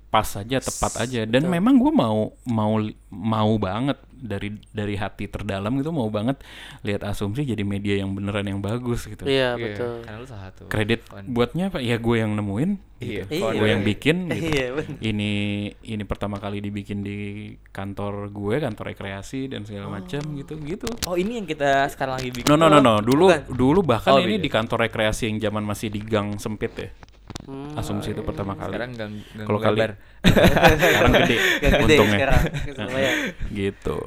pas 0.10 0.30
aja 0.30 0.62
tepat 0.62 0.94
aja 1.00 1.26
dan 1.26 1.46
memang 1.48 1.74
gue 1.76 1.90
mau 1.90 2.30
mau 2.44 2.78
mau 3.10 3.52
banget 3.58 3.98
dari 4.14 4.54
dari 4.70 4.94
hati 4.94 5.26
terdalam 5.26 5.74
gitu 5.74 5.90
mau 5.90 6.06
banget 6.08 6.38
lihat 6.80 7.02
asumsi 7.04 7.44
jadi 7.44 7.60
media 7.62 7.98
yang 7.98 8.14
beneran 8.14 8.46
yang 8.46 8.62
bagus 8.62 9.04
gitu 9.04 9.26
Iya, 9.26 9.58
Iya, 9.58 9.74
betul. 9.74 9.94
Karena 10.00 10.18
lu 10.18 10.28
salah 10.30 10.44
satu. 10.48 10.64
kredit 10.68 11.02
buatnya 11.26 11.68
apa 11.68 11.82
ya 11.82 11.98
gue 11.98 12.16
yang 12.16 12.32
nemuin 12.32 12.72
Iya, 12.96 13.26
gitu. 13.26 13.42
founder. 13.42 13.58
gue 13.58 13.68
yang 13.68 13.82
bikin 13.84 14.18
gitu. 14.30 14.48
Iya, 14.48 14.68
bener. 14.72 14.96
ini 15.02 15.32
ini 15.82 16.04
pertama 16.06 16.38
kali 16.38 16.62
dibikin 16.62 17.02
di 17.02 17.18
kantor 17.68 18.30
gue 18.30 18.56
kantor 18.60 18.86
rekreasi 18.88 19.50
dan 19.50 19.66
segala 19.66 19.90
macam 19.92 20.22
gitu 20.36 20.62
gitu 20.62 20.86
Oh, 21.04 21.18
ini 21.18 21.42
yang 21.42 21.50
kita 21.50 21.90
sekarang 21.90 22.16
lagi 22.16 22.30
bikin. 22.32 22.46
no 22.46 22.56
no 22.56 22.70
no 22.70 22.78
no 22.78 23.02
dulu 23.02 23.28
bukan. 23.28 23.50
dulu 23.50 23.80
bahkan 23.82 24.14
Oh, 24.14 24.22
ini 24.22 24.38
beda. 24.38 24.46
di 24.46 24.50
kantor 24.52 24.78
rekreasi 24.84 25.28
yang 25.28 25.42
zaman 25.42 25.66
masih 25.66 25.90
di 25.90 26.00
gang 26.00 26.38
sempit 26.38 26.72
ya 26.78 26.90
Hmm. 27.44 27.76
asumsi 27.76 28.12
itu 28.12 28.22
pertama 28.22 28.54
kali 28.54 28.72
Sekarang 28.72 28.92
gang, 28.94 29.14
gang 29.34 29.46
kalau 29.46 29.60
kali 29.60 29.78
sekarang 30.82 31.12
gede 31.18 31.36
gede 31.62 31.76
untungnya 31.78 32.18
sekarang. 32.18 32.42
Gitu 33.60 33.98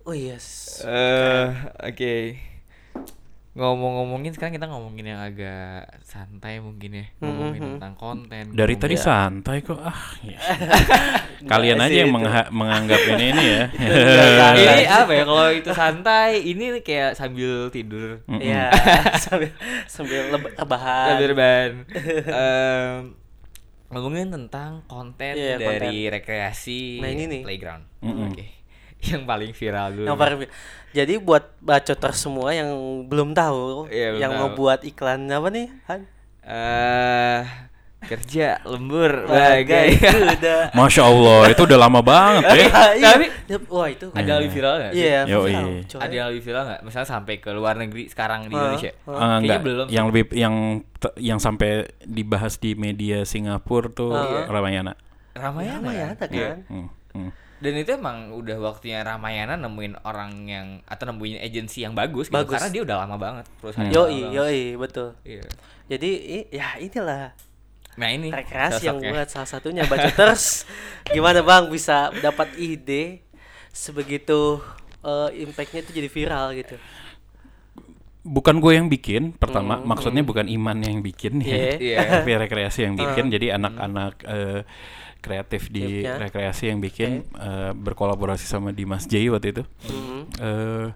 Oh 0.00 0.12
iya. 0.12 0.34
s- 0.34 0.82
Eh, 0.82 1.46
oke. 1.84 2.14
Ngomong-ngomongin 3.52 4.30
sekarang 4.30 4.54
kita 4.54 4.66
ngomongin 4.66 5.06
yang 5.08 5.20
agak 5.20 5.86
santai 6.02 6.58
mungkin 6.58 6.94
ya, 6.94 7.06
ngomongin 7.18 7.60
Mhm. 7.60 7.70
tentang 7.76 7.94
konten. 7.94 8.44
dari 8.52 8.74
tadi 8.74 8.94
ngomongin- 8.94 9.02
santai 9.02 9.58
kok 9.60 9.78
ah 9.78 10.00
ya. 10.20 10.38
Kalian 11.42 11.78
aja 11.78 11.96
yang 12.04 12.12
menganggap 12.50 13.00
ini 13.08 13.24
ini 13.30 13.44
ya 13.46 13.64
ini 14.60 14.84
apa 14.84 15.12
ya 15.12 15.24
kalau 15.24 15.46
itu 15.48 15.70
santai, 15.70 16.30
ini 16.42 16.64
kayak 16.80 17.14
sambil 17.14 17.68
tidur. 17.68 18.20
Iya, 18.26 18.68
sambil 19.24 19.50
sambil 19.86 20.20
rebahan. 20.54 21.16
Sambil. 21.16 21.70
Em, 22.26 22.94
ngomongin 23.88 24.28
tentang 24.28 24.84
konten 24.86 25.34
Iya, 25.34 25.56
dari 25.56 26.06
rekreasi 26.06 27.00
Nah, 27.00 27.08
ini 27.08 27.24
nih. 27.26 27.42
playground. 27.42 27.84
Mm-mm. 28.00 28.30
Oke. 28.30 28.46
Yang 29.00 29.22
paling 29.24 29.50
viral 29.50 29.88
dulu. 29.92 30.06
Yang 30.06 30.18
paling 30.18 30.38
Jadi 30.90 31.14
buat 31.16 31.54
bacoters 31.58 32.18
semua 32.18 32.50
yang 32.50 32.70
belum 33.06 33.32
tahu, 33.32 33.88
Iya, 33.88 34.12
belum 34.12 34.20
yang 34.20 34.32
tahu. 34.32 34.40
ngebuat 34.44 34.80
iklan 34.84 35.20
apa 35.26 35.48
nih? 35.48 35.68
Han? 35.86 36.00
eh 36.42 37.40
kerja 38.00 38.58
lembur 38.64 39.28
Bagai 39.28 39.60
bagai 39.62 39.86
kuda. 40.00 40.56
masya 40.72 41.02
allah 41.04 41.40
itu 41.46 41.62
udah 41.62 41.78
lama 41.78 42.00
banget 42.00 42.42
ya 42.42 42.54
Iya. 42.96 43.08
Tapi- 43.12 43.30
wah 43.66 43.86
itu 43.86 44.06
ada 44.10 44.32
lebih 44.36 44.50
viral 44.50 44.74
nggak 44.78 44.92
sih? 44.92 45.04
Iya. 45.04 45.20
Ada 45.94 46.14
yang 46.14 46.26
lebih 46.28 46.42
viral 46.42 46.62
nggak? 46.64 46.80
Misalnya 46.82 47.08
sampai 47.10 47.34
ke 47.36 47.50
luar 47.50 47.74
negeri 47.76 48.06
sekarang 48.06 48.46
di? 48.46 48.54
Indonesia. 48.54 48.92
Enggak, 49.06 49.60
belum 49.60 49.86
yang 49.88 50.04
lebih 50.08 50.22
yang 50.32 50.54
yang 51.16 51.38
sampai 51.38 51.70
dibahas 52.00 52.56
di 52.56 52.72
media 52.72 53.22
Singapura 53.22 53.88
tuh 53.88 54.10
Heeh. 54.10 54.44
Ramayana. 54.46 54.96
Ramayana, 55.30 55.78
Ramayana 55.78 56.14
kan? 56.14 56.26
kan? 56.26 56.30
Iya. 56.30 56.50
Hmm, 56.66 56.88
hmm. 57.12 57.30
Dan 57.60 57.72
itu 57.76 57.90
emang 57.92 58.32
udah 58.32 58.56
waktunya 58.58 59.00
Ramayana 59.00 59.54
nemuin 59.54 60.00
orang 60.00 60.32
yang 60.44 60.66
atau 60.82 61.04
nemuin 61.06 61.38
agensi 61.38 61.84
yang 61.84 61.92
bagus, 61.92 62.26
gitu. 62.26 62.34
Bagus. 62.34 62.56
karena 62.56 62.68
dia 62.70 62.82
udah 62.82 62.96
lama 62.98 63.16
banget 63.16 63.44
perusahaan. 63.60 63.86
Hmm. 63.86 63.94
Yoi, 63.94 64.18
yoi, 64.32 64.60
betul. 64.74 65.12
Iya. 65.22 65.44
Jadi 65.86 66.10
i- 66.32 66.48
ya 66.50 66.78
inilah 66.78 67.36
Nah 67.96 68.08
ini 68.08 68.30
rekreasi 68.30 68.86
yang 68.86 68.98
buat 68.98 69.28
salah 69.28 69.48
satunya 69.48 69.82
bacoters. 69.84 70.64
Gimana 71.10 71.40
bang 71.40 71.66
bisa 71.68 72.14
dapat 72.18 72.54
ide 72.56 73.22
sebegitu 73.70 74.62
eh, 75.00 75.28
impactnya 75.42 75.80
itu 75.80 75.92
jadi 75.92 76.08
viral 76.08 76.54
gitu? 76.54 76.76
Bukan 78.20 78.60
gue 78.60 78.76
yang 78.76 78.92
bikin, 78.92 79.32
pertama 79.32 79.80
Hmm, 79.80 79.88
maksudnya 79.88 80.20
bukan 80.20 80.44
Iman 80.44 80.76
yang 80.84 81.00
bikin 81.00 81.40
Iya. 81.40 81.56
ya, 81.56 81.72
Iya. 81.80 81.98
tapi 82.20 82.36
rekreasi 82.36 82.84
yang 82.84 82.92
bikin. 82.92 83.32
Jadi 83.32 83.48
anak-anak 83.48 84.14
eh, 84.28 84.60
kreatif 85.20 85.72
di 85.72 86.04
Timnya. 86.04 86.20
rekreasi 86.20 86.68
yang 86.68 86.84
bikin 86.84 87.24
eh, 87.32 87.72
berkolaborasi 87.72 88.44
sama 88.44 88.76
Dimas 88.76 89.08
J 89.08 89.32
waktu 89.32 89.56
itu. 89.56 89.62
Mhm. 89.88 90.20
Eh, 90.36 90.86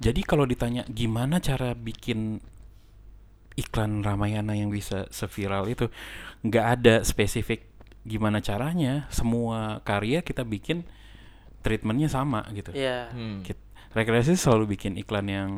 jadi 0.00 0.20
kalau 0.24 0.48
ditanya 0.48 0.88
gimana 0.88 1.36
cara 1.36 1.76
bikin 1.76 2.40
iklan 3.54 4.02
Ramayana 4.02 4.52
yang 4.52 4.68
bisa 4.68 5.06
seviral 5.08 5.66
itu, 5.66 5.86
nggak 6.42 6.66
ada 6.74 6.94
spesifik 7.02 7.70
gimana 8.02 8.38
caranya. 8.38 9.06
Semua 9.08 9.80
karya 9.80 10.20
kita 10.20 10.42
bikin 10.42 10.84
treatmentnya 11.60 12.06
sama 12.06 12.44
gitu. 12.50 12.74
Iya. 12.74 13.08
Hmm. 13.10 13.40
Kit- 13.42 13.62
Rekreasi 13.94 14.34
selalu 14.34 14.74
bikin 14.74 14.98
iklan 14.98 15.26
yang 15.26 15.50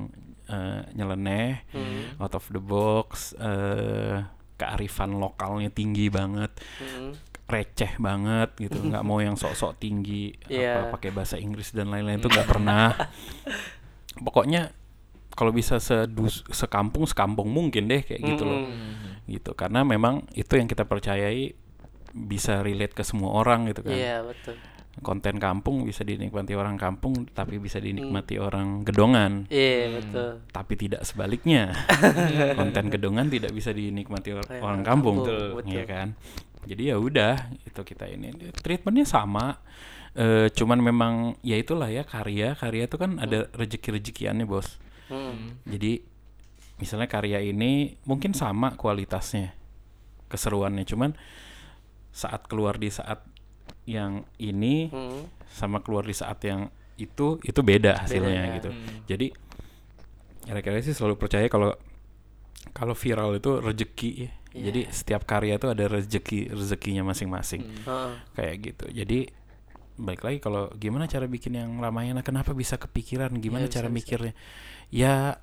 eh, 0.46 0.86
nyeleneh, 0.94 1.66
Hmm. 1.74 2.22
out 2.22 2.30
of 2.30 2.46
the 2.48 2.62
box, 2.62 3.34
eh, 3.34 4.22
kearifan 4.54 5.18
lokalnya 5.18 5.74
tinggi 5.74 6.06
banget, 6.06 6.54
Mhm. 6.78 7.18
receh 7.50 7.98
banget 7.98 8.54
gitu, 8.54 8.78
nggak 8.78 9.02
mau 9.02 9.18
yang 9.18 9.34
sok-sok 9.34 9.74
tinggi, 9.76 10.30
Iya. 10.46 10.86
apa 10.86 10.94
pakai 10.94 11.10
bahasa 11.10 11.34
Inggris 11.34 11.74
dan 11.74 11.90
lain-lain 11.90 12.22
itu 12.22 12.30
nggak 12.30 12.46
pernah. 12.54 12.94
Pokoknya 14.26 14.70
kalau 15.36 15.52
bisa 15.52 15.76
sedus, 15.76 16.40
sekampung 16.48 17.04
sekampung 17.04 17.46
mungkin 17.46 17.86
deh 17.86 18.00
kayak 18.00 18.24
gitu 18.24 18.42
loh, 18.42 18.64
gitu. 19.28 19.52
Karena 19.52 19.84
memang 19.84 20.24
itu 20.32 20.56
yang 20.56 20.64
kita 20.64 20.82
percayai 20.82 21.52
bisa 22.10 22.64
relate 22.64 22.96
ke 22.96 23.04
semua 23.04 23.36
orang 23.36 23.68
gitu 23.68 23.84
kan. 23.84 23.92
Iya 23.92 24.24
betul. 24.24 24.56
konten 24.96 25.36
kampung 25.36 25.84
bisa 25.84 26.00
dinikmati 26.00 26.56
orang 26.56 26.80
kampung 26.80 27.28
tapi 27.28 27.60
bisa 27.60 27.76
dinikmati 27.76 28.40
orang 28.40 28.80
gedongan. 28.80 29.44
Iya 29.52 30.00
betul. 30.00 30.40
tapi 30.48 30.72
tidak 30.80 31.04
sebaliknya. 31.04 31.76
Konten 32.56 32.88
gedongan 32.88 33.28
tidak 33.28 33.52
bisa 33.52 33.76
dinikmati 33.76 34.32
or- 34.32 34.40
Orang 34.40 34.64
orang 34.64 34.82
kampung. 34.88 35.16
kampung, 35.20 35.60
betul. 35.60 35.76
ya 35.76 35.84
kan? 35.84 36.08
Jadi 36.64 36.82
ya 36.88 36.96
udah 36.96 37.36
itu 37.68 37.80
kita 37.84 38.08
ini. 38.08 38.32
Treatmentnya 38.56 39.04
sama. 39.04 39.60
Eh, 40.16 40.48
cuman 40.56 40.80
memang 40.80 41.12
ya 41.44 41.60
itulah 41.60 41.92
ya 41.92 42.00
karya. 42.00 42.56
Karya 42.56 42.88
itu 42.88 42.96
kan 42.96 43.20
ada 43.20 43.52
rezeki 43.52 44.00
rezekiannya 44.00 44.48
bos 44.48 44.80
Hmm. 45.06 45.62
jadi 45.64 46.02
misalnya 46.76 47.06
karya 47.06 47.40
ini 47.40 47.96
mungkin 48.04 48.34
sama 48.34 48.74
kualitasnya 48.74 49.54
keseruannya 50.26 50.84
cuman 50.84 51.14
saat 52.10 52.44
keluar 52.48 52.76
di 52.76 52.90
saat 52.90 53.22
yang 53.86 54.26
ini 54.36 54.90
Hmm. 54.90 55.30
sama 55.46 55.78
keluar 55.80 56.02
di 56.02 56.12
saat 56.12 56.42
yang 56.42 56.68
itu 56.96 57.38
itu 57.44 57.60
beda 57.62 58.02
hasilnya 58.02 58.42
Beda, 58.42 58.56
gitu. 58.58 58.70
Hmm. 58.72 58.96
Jadi 59.06 59.26
kira-kira 60.42 60.80
sih 60.80 60.96
selalu 60.96 61.20
percaya 61.20 61.46
kalau 61.46 61.76
kalau 62.72 62.96
viral 62.96 63.36
itu 63.36 63.60
rezeki 63.60 64.10
ya. 64.16 64.30
Iya. 64.56 64.62
Jadi 64.72 64.80
setiap 64.90 65.22
karya 65.28 65.60
itu 65.60 65.68
ada 65.68 65.84
rezeki 65.86 66.50
rezekinya 66.56 67.04
masing-masing. 67.06 67.62
Heeh. 67.84 68.12
Kayak 68.34 68.54
gitu. 68.64 68.86
Jadi 68.90 69.18
balik 69.96 70.22
lagi 70.22 70.38
kalau 70.44 70.68
gimana 70.76 71.08
cara 71.08 71.24
bikin 71.24 71.56
yang 71.56 71.80
Ramayana 71.80 72.20
kenapa 72.20 72.52
bisa 72.52 72.76
kepikiran 72.76 73.32
gimana 73.40 73.68
bisa, 73.68 73.80
cara 73.80 73.88
bisa. 73.88 73.96
mikirnya 73.96 74.34
ya 74.92 75.40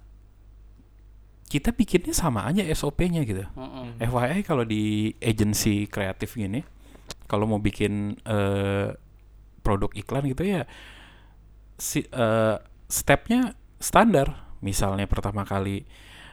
kita 1.54 1.70
bikinnya 1.70 2.18
sama 2.18 2.50
aja 2.50 2.66
SOP-nya 2.74 3.22
gitu 3.30 3.46
Mm-mm. 3.54 4.02
FYI 4.02 4.42
kalau 4.42 4.66
di 4.66 5.14
agensi 5.22 5.86
kreatif 5.86 6.34
gini, 6.34 6.66
kalau 7.30 7.46
mau 7.46 7.62
bikin 7.62 8.18
eh, 8.26 8.90
produk 9.62 9.94
iklan 9.94 10.26
gitu 10.34 10.50
ya, 10.50 10.66
si 11.78 12.02
eh, 12.10 12.58
stepnya 12.90 13.54
standar. 13.78 14.58
Misalnya 14.66 15.06
pertama 15.06 15.46
kali 15.46 15.86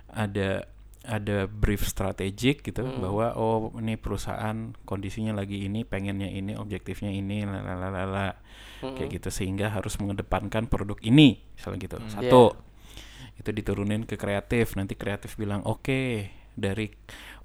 ada 0.09 0.65
ada 1.01 1.49
brief 1.49 1.89
strategik 1.89 2.61
gitu 2.61 2.85
Mm. 2.85 3.01
bahwa 3.01 3.33
oh 3.33 3.73
ini 3.81 3.97
perusahaan 3.97 4.77
kondisinya 4.85 5.33
lagi 5.33 5.65
ini, 5.65 5.89
pengennya 5.89 6.29
ini, 6.29 6.53
objektifnya 6.61 7.09
ini, 7.09 7.49
lalalala 7.49 8.37
Mm-mm. 8.85 8.97
kayak 9.01 9.21
gitu 9.21 9.29
sehingga 9.33 9.73
harus 9.73 9.97
mengedepankan 9.97 10.69
produk 10.69 11.01
ini 11.01 11.41
misalnya 11.57 11.79
gitu 11.89 11.97
Hmm. 12.01 12.11
satu 12.13 12.43
itu 13.41 13.51
diturunin 13.57 14.05
ke 14.05 14.21
kreatif 14.21 14.77
nanti 14.77 14.93
kreatif 14.97 15.41
bilang 15.41 15.65
oke 15.65 16.29
dari 16.53 16.93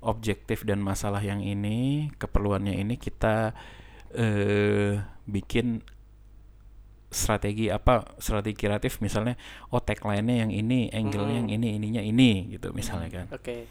objektif 0.04 0.68
dan 0.68 0.84
masalah 0.84 1.24
yang 1.24 1.40
ini 1.40 2.12
keperluannya 2.20 2.76
ini 2.76 3.00
kita 3.00 3.56
eh 4.12 5.00
bikin 5.26 5.80
strategi 7.16 7.72
apa 7.72 8.04
strategi 8.20 8.60
kreatif 8.60 9.00
misalnya 9.00 9.40
oh 9.72 9.80
tagline-nya 9.80 10.44
yang 10.44 10.52
ini 10.52 10.92
angle-nya 10.92 11.40
yang 11.40 11.48
Mm. 11.48 11.56
ini 11.56 11.68
ininya 11.74 12.02
ini 12.02 12.30
gitu 12.52 12.70
misalnya 12.70 13.08
kan 13.10 13.26
Oke. 13.32 13.64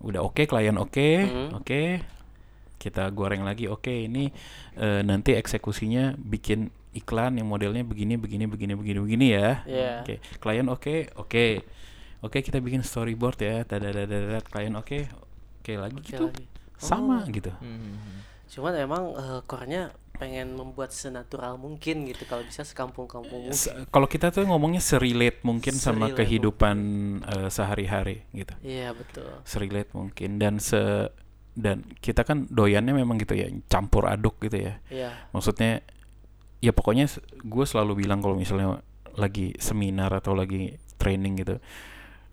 udah 0.00 0.24
oke 0.24 0.42
klien 0.42 0.74
oke 0.74 1.08
Hmm. 1.20 1.50
oke 1.54 2.00
kita 2.76 3.12
goreng 3.12 3.44
lagi 3.44 3.68
oke 3.68 3.92
ini 3.92 4.32
eh, 4.74 5.00
nanti 5.02 5.36
eksekusinya 5.36 6.16
bikin 6.16 6.72
iklan 6.90 7.36
yang 7.36 7.46
modelnya 7.46 7.84
begini 7.84 8.16
begini 8.16 8.48
begini 8.48 8.72
begini 8.72 8.98
begini 8.98 9.26
ya 9.30 9.62
Iya. 9.62 9.92
oke 10.00 10.14
klien 10.40 10.66
oke 10.66 10.94
oke 11.14 11.44
oke 12.20 12.38
kita 12.40 12.58
bikin 12.58 12.80
storyboard 12.80 13.38
ya 13.38 13.62
dadadadadad 13.62 14.40
klien 14.42 14.72
oke 14.74 15.04
oke 15.60 15.72
lagi 15.76 15.94
Oke 15.94 16.08
gitu 16.08 16.24
lagi. 16.26 16.44
sama 16.76 17.20
Oh. 17.20 17.28
gitu 17.28 17.52
Hmm. 17.54 18.24
Cuman 18.50 18.74
emang 18.74 19.14
eh, 19.14 19.40
core-nya 19.46 19.94
pengen 20.18 20.52
membuat 20.52 20.92
senatural 20.92 21.56
mungkin 21.56 22.04
gitu 22.04 22.28
kalau 22.28 22.44
bisa 22.44 22.60
sekampung-kampung 22.60 23.48
mungkin. 23.48 23.56
Se- 23.56 23.72
kalau 23.88 24.04
kita 24.04 24.28
tuh 24.28 24.44
ngomongnya 24.44 24.84
serelate 24.84 25.40
mungkin 25.40 25.72
sama 25.72 26.12
Serelate 26.12 26.18
kehidupan 26.20 26.76
eh, 27.24 27.48
sehari-hari 27.48 28.28
gitu 28.36 28.52
Iya 28.60 28.92
betul. 28.92 29.32
serelate 29.48 29.88
mungkin 29.96 30.36
dan 30.36 30.60
se 30.60 31.08
dan 31.56 31.88
kita 31.98 32.20
kan 32.22 32.44
doyannya 32.52 32.92
memang 32.92 33.16
gitu 33.16 33.32
ya 33.32 33.48
campur 33.66 34.06
aduk 34.06 34.36
gitu 34.44 34.60
ya 34.60 34.76
Iya. 34.92 35.10
maksudnya 35.32 35.80
ya 36.60 36.76
pokoknya 36.76 37.08
gue 37.40 37.64
selalu 37.64 38.04
bilang 38.04 38.20
kalau 38.20 38.36
misalnya 38.36 38.84
lagi 39.16 39.56
seminar 39.56 40.12
atau 40.12 40.36
lagi 40.36 40.76
training 41.00 41.40
gitu 41.40 41.56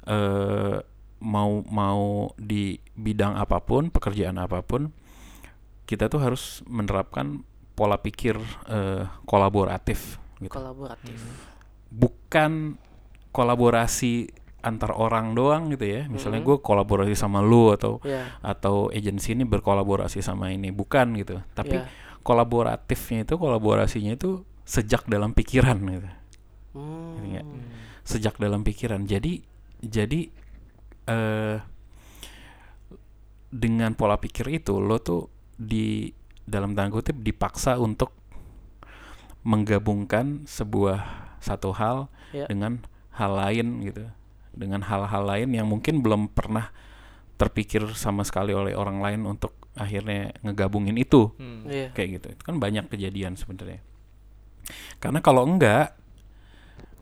eh 0.05 0.77
mau 1.17 1.65
mau 1.65 2.29
di 2.37 2.77
bidang 2.93 3.33
apa 3.33 3.57
pun 3.57 3.89
pekerjaan 3.89 4.37
apa 4.37 4.61
pun 4.61 4.93
kita 5.87 6.05
tuh 6.05 6.19
harus 6.19 6.61
menerapkan 6.67 7.41
pola 7.73 7.95
pikir 7.95 8.35
eh, 8.67 9.07
kolaboratif 9.23 10.19
gitu 10.37 10.51
Kolaboratif. 10.51 11.15
bukan 11.87 12.75
kolaborasi 13.31 14.27
antar 14.59 14.91
orang 14.91 15.31
doang 15.31 15.71
gitu 15.71 15.85
ya 15.87 16.01
misalnya 16.05 16.41
Mhm. 16.43 16.47
gue 16.49 16.57
kolaborasi 16.59 17.13
sama 17.13 17.39
lu 17.39 17.71
atau 17.71 18.03
Iya. 18.03 18.41
atau 18.43 18.89
agensi 18.89 19.31
ini 19.31 19.45
berkolaborasi 19.45 20.19
sama 20.19 20.51
ini 20.51 20.69
bukan 20.69 21.15
gitu 21.15 21.39
tapi 21.53 21.79
Iya. 21.79 21.87
kolaboratifnya 22.21 23.23
itu 23.23 23.39
kolaborasinya 23.39 24.11
itu 24.11 24.43
sejak 24.67 25.07
dalam 25.07 25.31
pikiran 25.31 25.79
gitu 25.79 26.09
Hmm. 26.75 27.15
Ngerti 27.15 27.27
nggak? 27.31 27.45
sejak 28.03 28.35
dalam 28.35 28.61
pikiran 28.61 29.03
jadi 29.03 29.39
jadi 29.79 30.19
eh 31.07 31.57
dengan 33.47 33.95
pola 33.95 34.19
pikir 34.19 34.51
itu 34.51 34.77
lo 34.77 34.99
tuh 34.99 35.31
di 35.57 36.13
dalam 36.47 36.71
tanda 36.77 36.93
kutip 36.93 37.19
dipaksa 37.19 37.75
untuk 37.75 38.13
menggabungkan 39.43 40.47
sebuah 40.47 40.99
satu 41.39 41.71
hal 41.75 42.11
Iya. 42.35 42.47
dengan 42.51 42.83
hal 43.15 43.31
lain 43.35 43.67
gitu. 43.87 44.03
Dengan 44.57 44.81
hal-hal 44.83 45.23
lain 45.23 45.49
yang 45.53 45.67
mungkin 45.69 46.01
belum 46.01 46.33
pernah 46.33 46.73
terpikir 47.37 47.85
sama 47.93 48.25
sekali 48.25 48.51
oleh 48.51 48.73
orang 48.73 48.99
lain 48.99 49.21
untuk 49.29 49.53
akhirnya 49.77 50.33
ngegabungin 50.41 50.97
itu. 50.97 51.31
Hmm. 51.37 51.63
Iya. 51.69 51.93
kayak 51.93 52.09
gitu. 52.19 52.27
Itu 52.33 52.41
kan 52.43 52.57
banyak 52.57 52.89
kejadian 52.89 53.37
sebenarnya. 53.37 53.79
Karena 54.99 55.21
kalau 55.23 55.45
enggak 55.47 55.95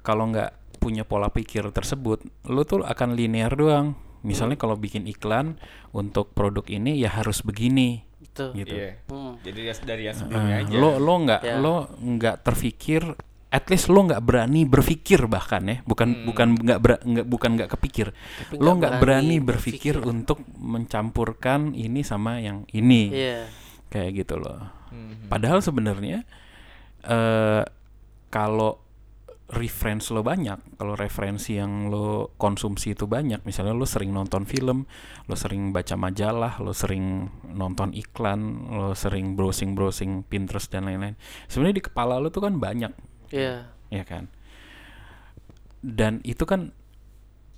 kalau 0.05 0.29
enggak 0.29 0.53
punya 0.77 1.01
pola 1.01 1.33
pikir 1.33 1.65
tersebut 1.73 2.21
lu 2.45 2.61
tuh 2.67 2.85
akan 2.85 3.17
linear 3.17 3.49
doang. 3.55 3.97
Misalnya 4.25 4.57
kalau 4.57 4.73
bikin 4.77 5.05
iklan 5.05 5.57
untuk 5.93 6.33
produk 6.33 6.65
ini 6.69 6.97
ya 6.97 7.09
harus 7.13 7.41
begini 7.45 8.05
Betul. 8.35 8.49
gitu 8.53 8.75
Iya. 8.75 8.91
Hmm. 9.07 9.33
Jadi 9.39 9.59
dari- 9.63 9.85
dari 9.87 10.03
yang 10.03 10.17
sebelumnya 10.17 10.55
Eh, 10.57 10.63
aja. 10.65 10.75
lo 10.75 10.89
lo 10.97 11.13
nggak 11.17 11.41
Ya. 11.41 11.55
lo 11.55 11.75
nggak 11.95 12.35
terfikir 12.41 13.03
at 13.47 13.63
least 13.65 13.87
lo 13.87 14.03
nggak 14.03 14.19
berani 14.19 14.61
berpikir 14.63 15.23
bahkan 15.25 15.63
ya 15.63 15.77
bukan 15.81 16.09
Hmm. 16.11 16.25
bukan 16.25 16.47
nggak 16.57 16.79
ber- 16.81 16.99
nggak 17.01 17.23
bukan 17.25 17.49
nggak 17.55 17.69
kepikir 17.71 18.11
Tapi 18.11 18.59
lo 18.59 18.71
nggak 18.75 18.99
berani 18.99 19.39
berpikir 19.39 19.95
untuk 19.97 20.43
mencampurkan 20.53 21.71
ini 21.71 22.03
sama 22.03 22.37
yang 22.37 22.67
ini 22.69 23.07
Iya. 23.09 23.47
kayak 23.87 24.11
gitu 24.17 24.35
loh 24.35 24.59
Mhm. 24.91 25.27
Padahal 25.27 25.59
sebenarnya 25.59 26.27
eh 27.01 27.63
kalau 28.27 28.83
reference 29.45 30.09
lo 30.09 30.25
banyak, 30.25 30.81
kalau 30.81 30.97
referensi 30.97 31.61
yang 31.61 31.93
lo 31.93 32.33
konsumsi 32.41 32.97
itu 32.97 33.05
banyak, 33.05 33.45
misalnya 33.45 33.77
lo 33.77 33.85
sering 33.85 34.09
nonton 34.09 34.41
film, 34.49 34.89
lo 35.29 35.35
sering 35.37 35.69
baca 35.69 35.93
majalah, 35.93 36.57
lo 36.57 36.73
sering 36.73 37.29
nonton 37.53 37.93
iklan, 37.93 38.41
lo 38.73 38.97
sering 38.97 39.37
browsing-browsing 39.37 40.25
Pinterest 40.25 40.73
dan 40.73 40.89
lain-lain. 40.89 41.13
Sebenarnya 41.45 41.77
di 41.77 41.85
kepala 41.85 42.17
lo 42.17 42.33
tuh 42.33 42.41
kan 42.49 42.57
banyak, 42.57 42.89
Iya. 43.29 43.69
ya 43.93 44.03
kan? 44.03 44.33
Dan 45.85 46.25
itu 46.25 46.41
kan 46.49 46.73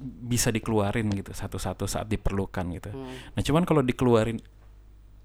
bisa 0.04 0.52
dikeluarin 0.52 1.08
gitu 1.16 1.32
satu-satu 1.32 1.88
saat 1.88 2.12
diperlukan 2.12 2.68
gitu. 2.76 2.92
Hmm. 2.92 3.16
Nah, 3.34 3.42
cuman 3.42 3.64
kalau 3.64 3.82
dikeluarin 3.82 4.38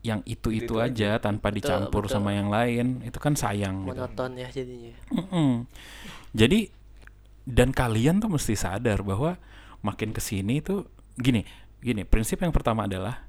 yang 0.02 0.20
itu-itu 0.26 0.82
aja 0.82 1.22
tanpa 1.22 1.54
Betul, 1.54 1.56
dicampur 1.62 2.02
betul. 2.10 2.14
sama 2.18 2.34
yang 2.34 2.50
lain, 2.50 3.06
itu 3.06 3.18
kan 3.22 3.38
sayang 3.38 3.86
gitu. 3.86 4.02
Monoton 4.02 4.34
ya 4.34 4.48
jadinya. 4.50 4.92
Mm-mm. 5.14 5.70
Jadi 6.34 6.74
dan 7.46 7.70
kalian 7.70 8.18
tuh 8.18 8.30
mesti 8.30 8.54
sadar 8.54 9.02
bahwa 9.02 9.38
makin 9.82 10.10
ke 10.10 10.18
sini 10.18 10.58
tuh 10.58 10.90
gini, 11.14 11.46
gini. 11.78 12.02
Prinsip 12.02 12.42
yang 12.42 12.50
pertama 12.50 12.86
adalah 12.90 13.22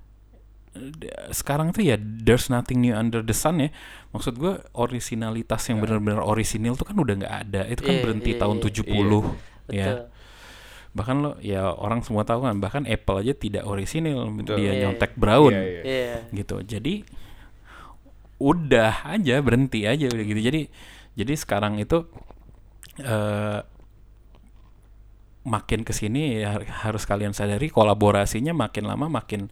eh, 0.73 1.29
sekarang 1.29 1.73
tuh 1.73 1.85
ya 1.85 1.97
there's 1.97 2.49
nothing 2.49 2.81
new 2.81 2.93
under 2.93 3.21
the 3.21 3.37
sun 3.37 3.61
ya. 3.61 3.69
Maksud 4.13 4.37
gue 4.41 4.57
originalitas 4.73 5.69
yang 5.69 5.77
benar-benar 5.77 6.25
orisinil 6.25 6.73
tuh 6.73 6.89
kan 6.89 6.97
udah 6.97 7.15
nggak 7.21 7.35
ada. 7.49 7.61
Itu 7.69 7.85
kan 7.85 7.95
Iya, 7.97 8.01
berhenti 8.01 8.31
iya, 8.33 8.41
tahun 8.41 8.57
iya. 8.57 8.65
70 8.65 8.89
ya. 9.69 9.87
Betul. 9.93 10.12
Bahkan 10.93 11.15
lo 11.19 11.31
ya 11.41 11.73
orang 11.73 12.05
semua 12.05 12.21
tahu 12.21 12.45
kan 12.45 12.57
bahkan 12.61 12.85
Apple 12.85 13.25
aja 13.25 13.33
tidak 13.33 13.65
orisinil, 13.65 14.29
Betul. 14.37 14.61
dia 14.61 14.71
Iya, 14.77 14.81
nyontek 14.85 15.17
brown. 15.17 15.53
Iya, 15.53 15.63
iya. 15.65 15.81
Iya. 15.83 16.15
gitu. 16.31 16.61
Jadi 16.61 17.01
udah 18.37 19.09
aja 19.09 19.35
berhenti 19.41 19.89
aja 19.89 20.05
udah 20.09 20.25
gitu. 20.25 20.41
Jadi 20.41 20.61
jadi 21.17 21.33
sekarang 21.33 21.81
itu 21.81 22.05
eh 23.01 23.61
makin 25.43 25.83
ke 25.83 25.91
sini 25.91 26.39
ya 26.39 26.55
harus 26.87 27.03
kalian 27.03 27.35
sadari 27.35 27.67
kolaborasinya 27.67 28.55
makin 28.55 28.87
lama 28.87 29.11
makin 29.11 29.51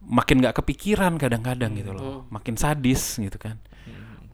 makin 0.00 0.40
nggak 0.40 0.64
kepikiran 0.64 1.20
kadang-kadang 1.20 1.76
gitu 1.76 1.92
loh. 1.92 2.24
Makin 2.32 2.56
sadis 2.56 3.20
gitu 3.20 3.36
kan 3.36 3.60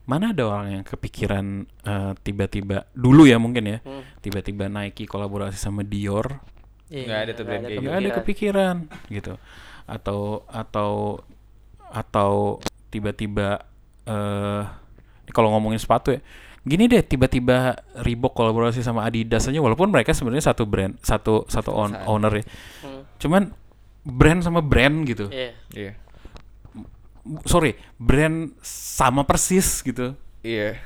mana 0.05 0.31
ada 0.31 0.43
orang 0.45 0.67
yang 0.71 0.83
kepikiran 0.83 1.45
eh, 1.81 2.13
tiba-tiba 2.19 2.85
dulu 2.91 3.25
ya 3.25 3.37
mungkin 3.37 3.65
ya 3.67 3.77
Hmm. 3.79 4.05
tiba-tiba 4.19 4.65
Nike 4.67 5.03
kolaborasi 5.03 5.55
sama 5.55 5.81
Dior 5.81 6.39
Iya, 6.85 7.01
Nggak 7.03 7.19
ada 7.19 7.31
tuh 7.31 7.43
brand 7.43 7.61
kayak 7.61 7.71
gitu. 7.71 7.81
nggak 7.81 7.97
ada 7.97 8.09
kepikiran 8.13 8.75
gitu 9.09 9.33
atau 9.85 10.19
atau 10.47 10.91
atau 11.83 12.31
tiba-tiba 12.87 13.65
eh 14.03 14.63
kalau 15.27 15.49
ngomongin 15.49 15.77
sepatu 15.77 16.11
ya 16.11 16.21
gini 16.61 16.85
deh 16.85 17.01
tiba-tiba 17.01 17.73
Reebok 17.95 18.33
kolaborasi 18.33 18.81
sama 18.81 19.01
Adidas 19.03 19.45
aja 19.45 19.57
walaupun 19.57 19.89
mereka 19.89 20.13
sebenarnya 20.13 20.45
satu 20.47 20.65
brand 20.65 20.93
satu 20.99 21.45
satu 21.45 21.73
Perusahaan. 21.73 22.05
owner 22.05 22.33
ya 22.35 22.45
Hmm. 22.81 23.01
cuman 23.17 23.43
brand 24.03 24.41
sama 24.41 24.61
brand 24.61 25.01
gitu 25.03 25.25
Iya. 25.27 25.51
Iya. 25.71 25.91
Sorry 27.43 27.73
brand 27.95 28.53
sama 28.61 29.23
persis 29.23 29.81
gitu 29.81 30.13
Iya. 30.41 30.77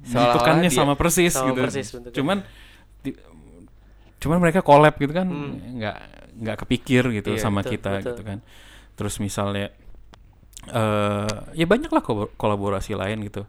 bentukannya 0.00 0.66
dia- 0.66 0.74
sama 0.76 0.94
persis 0.94 1.30
Sama 1.30 1.50
gitu 1.50 1.60
persis 1.62 1.88
bentukannya. 1.88 2.16
cuman 2.16 2.38
di- 3.00 3.18
cuman 4.18 4.38
mereka 4.38 4.60
collab 4.60 4.94
gitu 4.94 5.10
kan 5.10 5.26
Hmm. 5.26 5.78
nggak 5.78 5.96
nggak 6.38 6.56
kepikir 6.58 7.02
gitu 7.12 7.34
Iya, 7.34 7.40
sama 7.40 7.62
betul, 7.62 7.72
kita 7.72 7.90
betul. 7.92 8.06
gitu 8.08 8.22
kan 8.24 8.38
terus 8.94 9.18
misalnya 9.18 9.70
eh 10.68 11.30
ya 11.54 11.64
banyak 11.64 11.88
lah 11.88 12.02
kolab- 12.02 12.34
kolaborasi 12.34 12.94
lain 12.94 13.22
gitu 13.22 13.46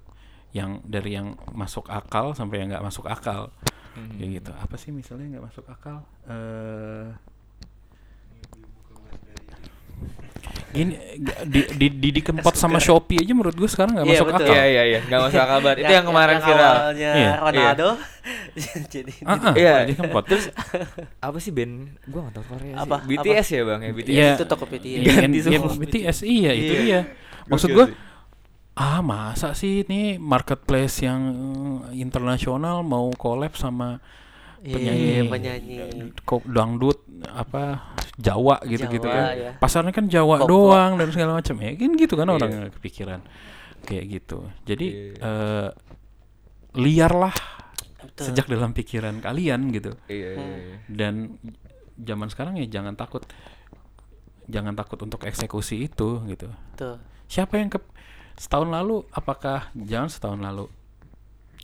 yang 0.51 0.81
dari 0.83 1.13
yang 1.13 1.33
masuk 1.51 1.85
akal 1.87 2.33
sampai 2.33 2.61
yang 2.61 2.69
nggak 2.69 2.81
masuk 2.83 3.05
akal 3.05 3.49
Mhm. 3.93 4.13
kayak 4.15 4.29
gitu 4.35 4.51
apa 4.55 4.75
sih 4.75 4.89
misalnya 4.89 5.25
nggak 5.31 5.45
masuk 5.49 5.65
akal 5.65 6.05
eh 6.25 7.09
gini 10.69 10.93
di 11.43 11.61
di 11.73 11.87
di, 11.91 12.07
di 12.11 12.21
kempot 12.21 12.53
sama 12.53 12.77
Shopee 12.77 13.17
aja 13.17 13.33
menurut 13.33 13.53
gue 13.53 13.65
sekarang 13.65 13.97
nggak 13.97 14.05
Iya, 14.05 14.13
masuk 14.15 14.27
betul. 14.29 14.45
akal 14.45 14.53
Iya 14.53 14.65
iya 14.65 14.83
iya, 14.85 14.99
nggak 15.01 15.19
masuk 15.19 15.39
akal 15.39 15.59
banget. 15.59 15.77
Itu 15.83 15.91
yang 15.91 16.05
kemarin 16.05 16.29
yang 16.31 16.45
viral. 16.45 16.73
awalnya 16.75 17.09
Iya. 17.11 17.31
Ronaldo. 17.39 17.89
Jadi 18.93 19.13
Ah, 19.21 19.33
ah, 19.33 19.53
Iya. 19.53 19.75
di 19.83 19.93
kempot 19.93 20.23
Terus 20.23 20.45
apa 21.25 21.37
sih 21.37 21.49
band? 21.49 21.73
Gua 22.05 22.19
nggak 22.23 22.33
tahu 22.35 22.45
Korea 22.47 22.73
Apa? 22.77 22.95
sih. 22.97 23.07
BTS 23.09 23.47
ya 23.49 23.61
bang 23.63 23.79
ya 23.81 23.91
BTS. 23.91 24.13
Iya. 24.13 24.29
itu 24.35 24.45
Tokopedia. 24.45 24.97
Iya, 24.99 25.13
Ganti 25.19 25.37
iya, 25.37 25.45
semua. 25.49 25.73
BTS 25.75 26.17
iya 26.23 26.51
itu 26.53 26.73
Iya. 26.75 26.79
dia. 26.79 26.99
Maksud 27.45 27.69
sih. 27.69 27.89
ah 28.75 29.01
masa 29.01 29.51
sih 29.51 29.83
ini 29.83 30.15
marketplace 30.15 31.01
yang 31.01 31.19
internasional 31.91 32.79
mau 32.79 33.11
collab 33.11 33.51
sama 33.53 33.99
Iya, 34.59 34.75
penyanyi 34.75 35.07
penyanyi. 35.29 35.75
kok 36.21 36.43
dangdut 36.43 36.99
apa 37.25 37.95
Jawa 38.15 38.59
gitu-gitu 38.63 39.07
Jawa, 39.07 39.15
kan. 39.15 39.25
ya. 39.33 39.51
Pasarnya 39.55 39.93
kan 39.93 40.05
Jawa 40.05 40.43
doang 40.43 40.99
dan 40.99 41.07
segala 41.09 41.39
macam 41.39 41.55
ya. 41.57 41.71
Kan 41.73 41.91
gitu 41.95 42.13
kan 42.13 42.27
Iya. 42.27 42.35
orang 42.35 42.49
nggak 42.51 42.73
kepikiran. 42.75 43.19
Kayak 43.81 44.05
gitu. 44.11 44.37
Jadi 44.63 44.87
Iya. 45.15 45.23
eh 45.23 45.69
liarlah 46.75 47.33
Betul. 47.99 48.23
sejak 48.27 48.45
dalam 48.47 48.71
pikiran 48.71 49.15
kalian 49.19 49.71
gitu. 49.71 49.95
Iya. 50.05 50.29
iya, 50.35 50.55
iya. 50.59 50.75
Dan 50.87 51.39
zaman 51.95 52.27
sekarang 52.27 52.59
ya 52.59 52.67
jangan 52.67 52.95
takut 52.95 53.23
jangan 54.45 54.73
takut 54.73 54.99
untuk 54.99 55.23
eksekusi 55.23 55.87
itu 55.87 56.19
gitu. 56.25 56.49
Betul. 56.75 56.99
Siapa 57.27 57.55
yang 57.55 57.69
ke 57.69 57.79
setahun 58.35 58.67
lalu 58.67 59.03
apakah 59.11 59.67
jangan 59.75 60.09
setahun 60.09 60.39
lalu 60.39 60.65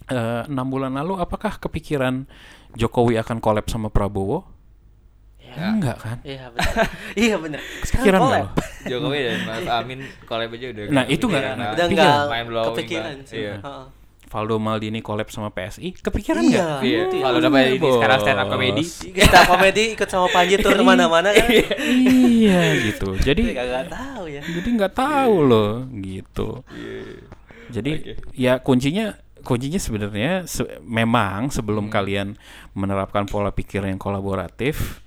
eh, 0.07 0.43
enam 0.45 0.67
bulan 0.67 0.93
lalu 0.93 1.17
apakah 1.17 1.55
kepikiran 1.57 2.27
Jokowi 2.75 3.15
akan 3.17 3.37
collab 3.39 3.65
sama 3.65 3.87
Prabowo? 3.87 4.43
Ya. 5.39 5.71
Enggak 5.71 5.97
kan? 5.97 6.17
Iya 6.21 6.51
benar. 6.51 6.73
iya 7.23 7.35
benar. 7.37 7.59
Kepikiran 7.81 8.19
nggak 8.19 8.27
collab. 8.27 8.45
lo? 8.45 8.63
Jokowi 8.85 9.19
dan 9.21 9.39
Maruf 9.41 9.67
Amin 9.71 9.99
collab 10.23 10.49
aja 10.51 10.67
udah. 10.69 10.83
Nah, 10.89 11.03
itu 11.05 11.25
nggak- 11.25 11.41
kepikiran. 11.41 11.55
nggak 11.55 11.71
Udah 11.71 11.85
kepikiran. 11.85 12.25
enggak 12.27 12.65
kepikiran. 12.69 13.15
Iya. 13.31 13.55
Heeh. 13.59 13.85
Valdo 14.25 14.57
Maldini 14.57 14.99
collab 14.99 15.29
sama 15.29 15.47
PSI, 15.47 15.95
kepikiran 15.95 16.43
Iya. 16.43 16.49
nggak? 16.51 16.79
Iya, 16.81 16.99
Itu 17.07 17.15
kalau 17.23 17.37
udah 17.39 17.51
ini 17.61 17.77
sekarang 17.79 18.19
stand 18.19 18.39
up 18.41 18.47
comedy. 18.49 18.83
Kita 19.13 19.39
komedi 19.47 19.83
ikut 19.95 20.09
sama 20.09 20.27
Panji 20.27 20.55
tur 20.59 20.73
ke 20.75 20.83
mana-mana 20.83 21.29
kan. 21.31 21.47
iya 21.47 22.59
gitu. 22.83 23.15
Jadi 23.27 23.55
nggak 23.55 23.87
tahu 23.87 24.23
ya. 24.27 24.41
jadi 24.43 24.67
nggak 24.75 24.93
tahu 24.93 25.35
loh 25.39 25.71
gitu. 25.95 26.65
Jadi 27.69 27.91
ya 28.33 28.59
kuncinya 28.59 29.13
kuncinya 29.45 29.77
sebenarnya 29.77 30.43
se- 30.45 30.81
memang 30.81 31.47
sebelum 31.47 31.87
kalian 31.87 32.33
menerapkan 32.73 33.23
pola 33.23 33.49
pikir 33.49 33.79
yang 33.81 33.95
kolaboratif 33.95 35.05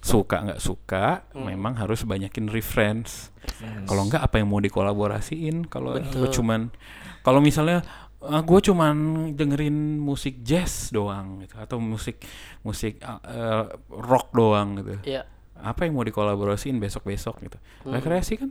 suka 0.00 0.38
nggak 0.40 0.60
suka 0.60 1.26
memang 1.34 1.76
harus 1.76 2.02
banyakin 2.02 2.46
reference. 2.46 3.34
Kalau 3.84 4.06
nggak 4.06 4.22
apa 4.22 4.38
yang 4.38 4.48
mau 4.48 4.58
dikolaborasiin? 4.58 5.66
Kalau 5.66 5.94
Betul. 5.94 6.30
cuman 6.32 6.70
kalau 7.20 7.38
misalnya 7.38 7.82
gue 8.22 8.60
cuman 8.60 8.96
dengerin 9.32 9.98
musik 9.98 10.42
jazz 10.42 10.90
doang 10.90 11.42
gitu 11.42 11.54
atau 11.54 11.78
musik 11.78 12.18
musik 12.62 12.98
uh, 12.98 13.20
uh, 13.20 13.64
rock 13.92 14.32
doang 14.32 14.74
gitu 14.76 14.98
Iya. 15.04 15.22
apa 15.56 15.86
yang 15.86 15.94
mau 15.94 16.02
dikolaborasiin 16.02 16.74
besok-besok 16.76 17.38
gitu. 17.40 17.58
Rekreasi 17.84 18.34
kan 18.36 18.50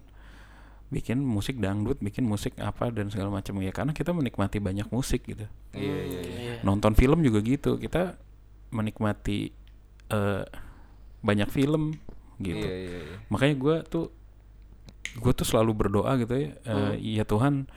bikin 0.96 1.20
musik 1.20 1.60
dangdut, 1.60 2.00
bikin 2.00 2.24
musik 2.24 2.56
apa 2.56 2.88
dan 2.88 3.12
segala 3.12 3.28
macam 3.28 3.60
ya 3.60 3.76
karena 3.76 3.92
kita 3.92 4.16
menikmati 4.16 4.64
banyak 4.64 4.88
musik 4.96 5.28
gitu. 5.28 5.44
Iya, 5.76 5.98
iya, 6.08 6.22
iya. 6.24 6.40
Iya. 6.40 6.56
Nonton 6.64 6.96
film 6.96 7.20
juga 7.20 7.44
gitu, 7.44 7.76
kita 7.76 8.16
menikmati 8.72 9.52
eh, 10.08 10.44
banyak 11.20 11.52
film 11.52 12.00
gitu. 12.40 12.64
Iya, 12.64 12.76
iya, 12.88 13.00
iya. 13.12 13.16
Makanya 13.28 13.56
gue 13.60 13.76
tuh 13.92 14.06
gue 15.20 15.32
tuh 15.36 15.44
selalu 15.44 15.76
berdoa 15.76 16.16
gitu 16.16 16.32
ya, 16.32 16.56
eh, 16.64 16.96
ya 17.20 17.28
Tuhan 17.28 17.68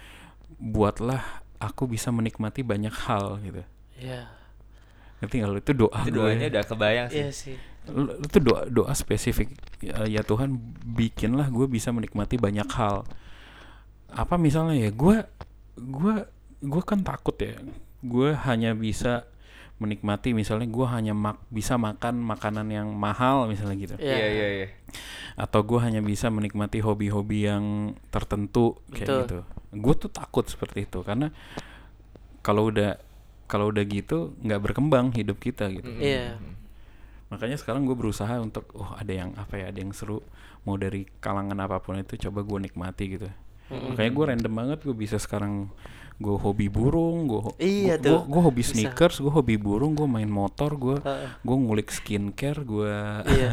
buatlah 0.62 1.42
aku 1.58 1.90
bisa 1.90 2.14
menikmati 2.14 2.62
banyak 2.62 2.94
hal 3.10 3.42
gitu. 3.42 3.66
Iya. 3.98 4.30
Ngerti 5.18 5.34
nggak 5.42 5.50
lu 5.50 5.58
itu 5.58 5.72
doa 5.74 5.98
Itu 6.06 6.14
gue. 6.14 6.22
doanya 6.22 6.46
udah 6.54 6.64
kebayang 6.70 7.06
sih. 7.10 7.18
Iya 7.18 7.30
sih. 7.34 7.56
Tuh 8.28 8.40
doa 8.42 8.60
doa 8.68 8.92
spesifik 8.92 9.52
ya, 9.80 10.04
ya 10.04 10.22
Tuhan 10.22 10.54
bikinlah 10.84 11.48
gue 11.48 11.66
bisa 11.66 11.88
menikmati 11.90 12.36
banyak 12.36 12.68
hal 12.68 13.08
apa 14.08 14.34
misalnya 14.36 14.88
ya 14.88 14.90
gue 14.92 15.16
gue 15.76 16.14
gue 16.58 16.82
kan 16.82 17.00
takut 17.04 17.36
ya 17.38 17.56
gue 18.00 18.30
hanya 18.46 18.72
bisa 18.74 19.26
menikmati 19.78 20.34
misalnya 20.34 20.66
gue 20.66 20.86
hanya 20.90 21.14
mak 21.14 21.38
bisa 21.54 21.78
makan 21.78 22.18
makanan 22.18 22.66
yang 22.66 22.88
mahal 22.90 23.46
misalnya 23.46 23.78
gitu 23.78 23.94
Iya. 23.94 24.10
Iya, 24.10 24.28
iya, 24.28 24.48
iya. 24.64 24.68
atau 25.38 25.62
gue 25.62 25.78
hanya 25.78 26.02
bisa 26.02 26.34
menikmati 26.34 26.82
hobi-hobi 26.82 27.46
yang 27.46 27.94
tertentu 28.10 28.74
kayak 28.90 29.06
Betul. 29.06 29.20
gitu 29.22 29.38
gue 29.78 29.94
tuh 29.94 30.10
takut 30.10 30.44
seperti 30.50 30.88
itu 30.90 30.98
karena 31.06 31.30
kalau 32.42 32.74
udah 32.74 32.98
kalau 33.46 33.70
udah 33.70 33.84
gitu 33.86 34.34
nggak 34.42 34.60
berkembang 34.60 35.14
hidup 35.14 35.38
kita 35.38 35.70
gitu 35.70 35.86
Iya. 35.94 36.36
Makanya 37.28 37.56
sekarang 37.56 37.84
gue 37.84 37.92
berusaha 37.92 38.32
untuk 38.38 38.68
oh 38.72 38.92
ada 38.92 39.10
yang 39.10 39.30
apa 39.34 39.56
ya 39.56 39.68
ada 39.68 39.78
yang 39.78 39.92
seru 39.92 40.24
mau 40.62 40.74
dari 40.74 41.04
kalangan 41.18 41.56
apa 41.56 41.78
pun 41.78 41.96
itu 41.96 42.16
coba 42.18 42.40
gue 42.40 42.58
nikmati 42.62 43.04
gitu 43.10 43.28
makanya 43.68 44.10
gue 44.10 44.24
random 44.26 44.52
banget 44.54 44.78
gue 44.80 44.92
bisa 44.92 45.16
sekarang 45.16 45.68
gue 46.18 46.34
hobi 46.34 46.66
burung 46.66 47.28
gue 47.28 47.40
Iya 47.60 47.94
gue 47.94 48.10
tuh, 48.10 48.20
gue 48.26 48.40
hobi 48.42 48.60
bisa. 48.60 48.74
sneakers 48.74 49.20
gue 49.20 49.30
hobi 49.30 49.54
burung 49.54 49.94
gue 49.94 50.02
main 50.04 50.26
motor 50.26 50.74
gue 50.74 50.98
Heeh. 50.98 51.30
gue 51.38 51.56
ngulik 51.56 51.88
skincare 51.88 52.58
gue 52.60 52.90
Iya. 53.28 53.50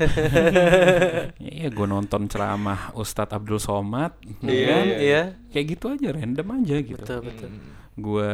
iya 1.42 1.68
gue 1.68 1.86
nonton 1.86 2.24
ceramah 2.26 2.94
Ustadz 2.94 3.32
Abdul 3.32 3.60
Somad 3.60 4.16
ya 4.40 4.48
Iya. 4.48 4.66
kan? 4.66 4.84
Iya. 4.86 5.22
kayak 5.50 5.66
gitu 5.68 5.84
aja 5.90 6.08
random 6.10 6.46
aja 6.56 6.76
gitu 6.78 7.02
Betul 7.02 7.20
betul. 7.22 7.48
gue 7.96 8.32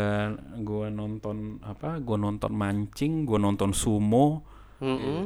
gue 0.60 0.86
nonton 0.90 1.36
apa 1.62 1.96
gue 1.96 2.16
nonton 2.16 2.50
mancing 2.50 3.22
gue 3.24 3.38
nonton 3.38 3.70
sumo 3.72 4.42
Mm-mm. 4.82 5.20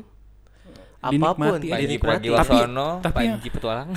Apa 0.98 1.12
pun 1.32 1.62
Dinikmati 1.62 1.66
aja. 1.66 1.70
Panji 1.70 1.86
dinikmati. 1.86 2.02
Pragiwaksono, 2.26 2.88
tapi 2.98 3.14
Panji 3.14 3.48
Petualang. 3.48 3.88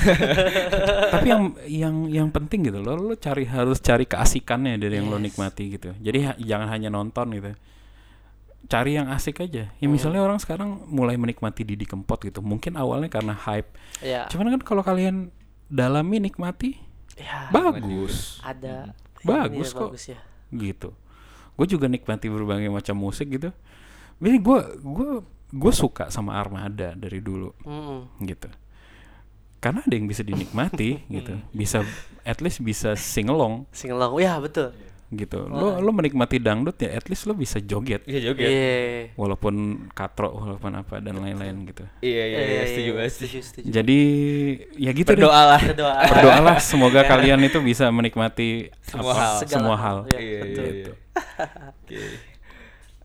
tapi 1.14 1.28
yang 1.28 1.44
yang 1.66 1.96
yang 2.08 2.28
penting 2.30 2.64
gitu 2.64 2.80
lo 2.80 2.94
lo 2.94 3.16
cari 3.16 3.44
harus 3.44 3.80
cari 3.80 4.06
keasikannya 4.06 4.78
dari 4.78 4.96
yang 4.96 5.08
lo 5.08 5.18
Yes. 5.18 5.26
nikmati 5.26 5.64
gitu 5.72 5.90
jadi 5.98 6.18
ha- 6.24 6.38
jangan 6.38 6.68
hanya 6.70 6.88
nonton 6.88 7.34
gitu 7.34 7.52
cari 8.68 8.94
yang 8.94 9.10
asik 9.10 9.42
aja 9.42 9.72
ya 9.72 9.78
Hmm. 9.82 9.90
misalnya 9.90 10.22
orang 10.22 10.38
sekarang 10.38 10.86
mulai 10.86 11.16
menikmati 11.16 11.64
Didi 11.64 11.84
Kempot 11.84 12.22
gitu 12.22 12.40
mungkin 12.40 12.76
awalnya 12.76 13.10
karena 13.10 13.34
hype 13.34 13.74
Iya. 14.00 14.30
cuman 14.30 14.54
kan 14.54 14.62
kalau 14.62 14.84
kalian 14.84 15.34
dalami 15.66 16.22
nikmati 16.22 16.78
Ya. 17.18 17.50
bagus 17.50 18.38
Ada. 18.40 18.94
Bagus 19.20 19.68
Ini 19.68 19.76
kok. 19.76 19.90
Bagus 19.90 20.06
ya. 20.08 20.20
gitu 20.52 20.90
gue 21.52 21.66
juga 21.68 21.86
nikmati 21.86 22.30
berbagai 22.30 22.70
macam 22.70 22.96
musik 22.96 23.28
gitu 23.32 23.50
ini 24.20 24.38
gue 24.38 24.60
gue 24.78 25.10
gue 25.52 25.74
suka 25.74 26.08
sama 26.08 26.36
Armada 26.36 26.94
dari 26.94 27.20
dulu 27.20 27.50
Mm-mm. 27.62 28.22
gitu 28.22 28.50
karena 29.58 29.82
ada 29.82 29.92
yang 29.92 30.06
bisa 30.06 30.22
dinikmati 30.22 31.04
gitu 31.18 31.36
bisa 31.52 31.84
at 32.22 32.40
least 32.40 32.60
bisa 32.60 32.94
sing 32.94 33.28
along 33.28 33.66
Sing 33.72 33.90
along. 33.90 34.16
Ya 34.16 34.38
betul. 34.38 34.72
gitu 35.10 35.42
lo 35.42 35.82
lo 35.82 35.90
menikmati 35.90 36.38
dangdut 36.38 36.78
ya 36.78 36.94
at 36.94 37.10
least 37.10 37.26
lo 37.26 37.34
bisa 37.34 37.58
joget 37.58 38.06
Iya 38.06 38.30
juga. 38.30 38.46
Iya. 38.46 39.10
walaupun 39.18 39.56
katro 39.90 40.30
walaupun 40.32 40.70
apa 40.76 41.02
dan 41.02 41.18
lain-lain 41.18 41.66
gitu 41.66 41.82
Iya, 42.00 42.24
iya, 42.24 42.40
iya, 42.40 42.62
setuju 42.64 42.92
banget 42.94 43.10
sih. 43.10 43.26
setuju, 43.26 43.40
setuju. 43.42 43.68
jadi 43.74 44.00
ya 44.78 44.92
gitu 44.94 45.10
deh 45.10 45.18
Berdoa 45.18 45.42
lah. 45.50 45.62
Berdoa. 45.66 45.94
berdoalah 46.06 46.58
semoga 46.62 47.02
kalian 47.10 47.42
itu 47.42 47.58
bisa 47.58 47.90
menikmati 47.90 48.70
Semua 48.86 49.10
apa, 49.10 49.18
hal. 49.18 49.34
semua 49.44 49.76
hal 49.76 49.98
hal, 50.06 50.14
ya. 50.14 50.20
Iya, 50.22 50.40
betul. 50.46 50.62
iya, 50.64 50.74
iya. 50.78 50.94
Oke. 51.74 51.98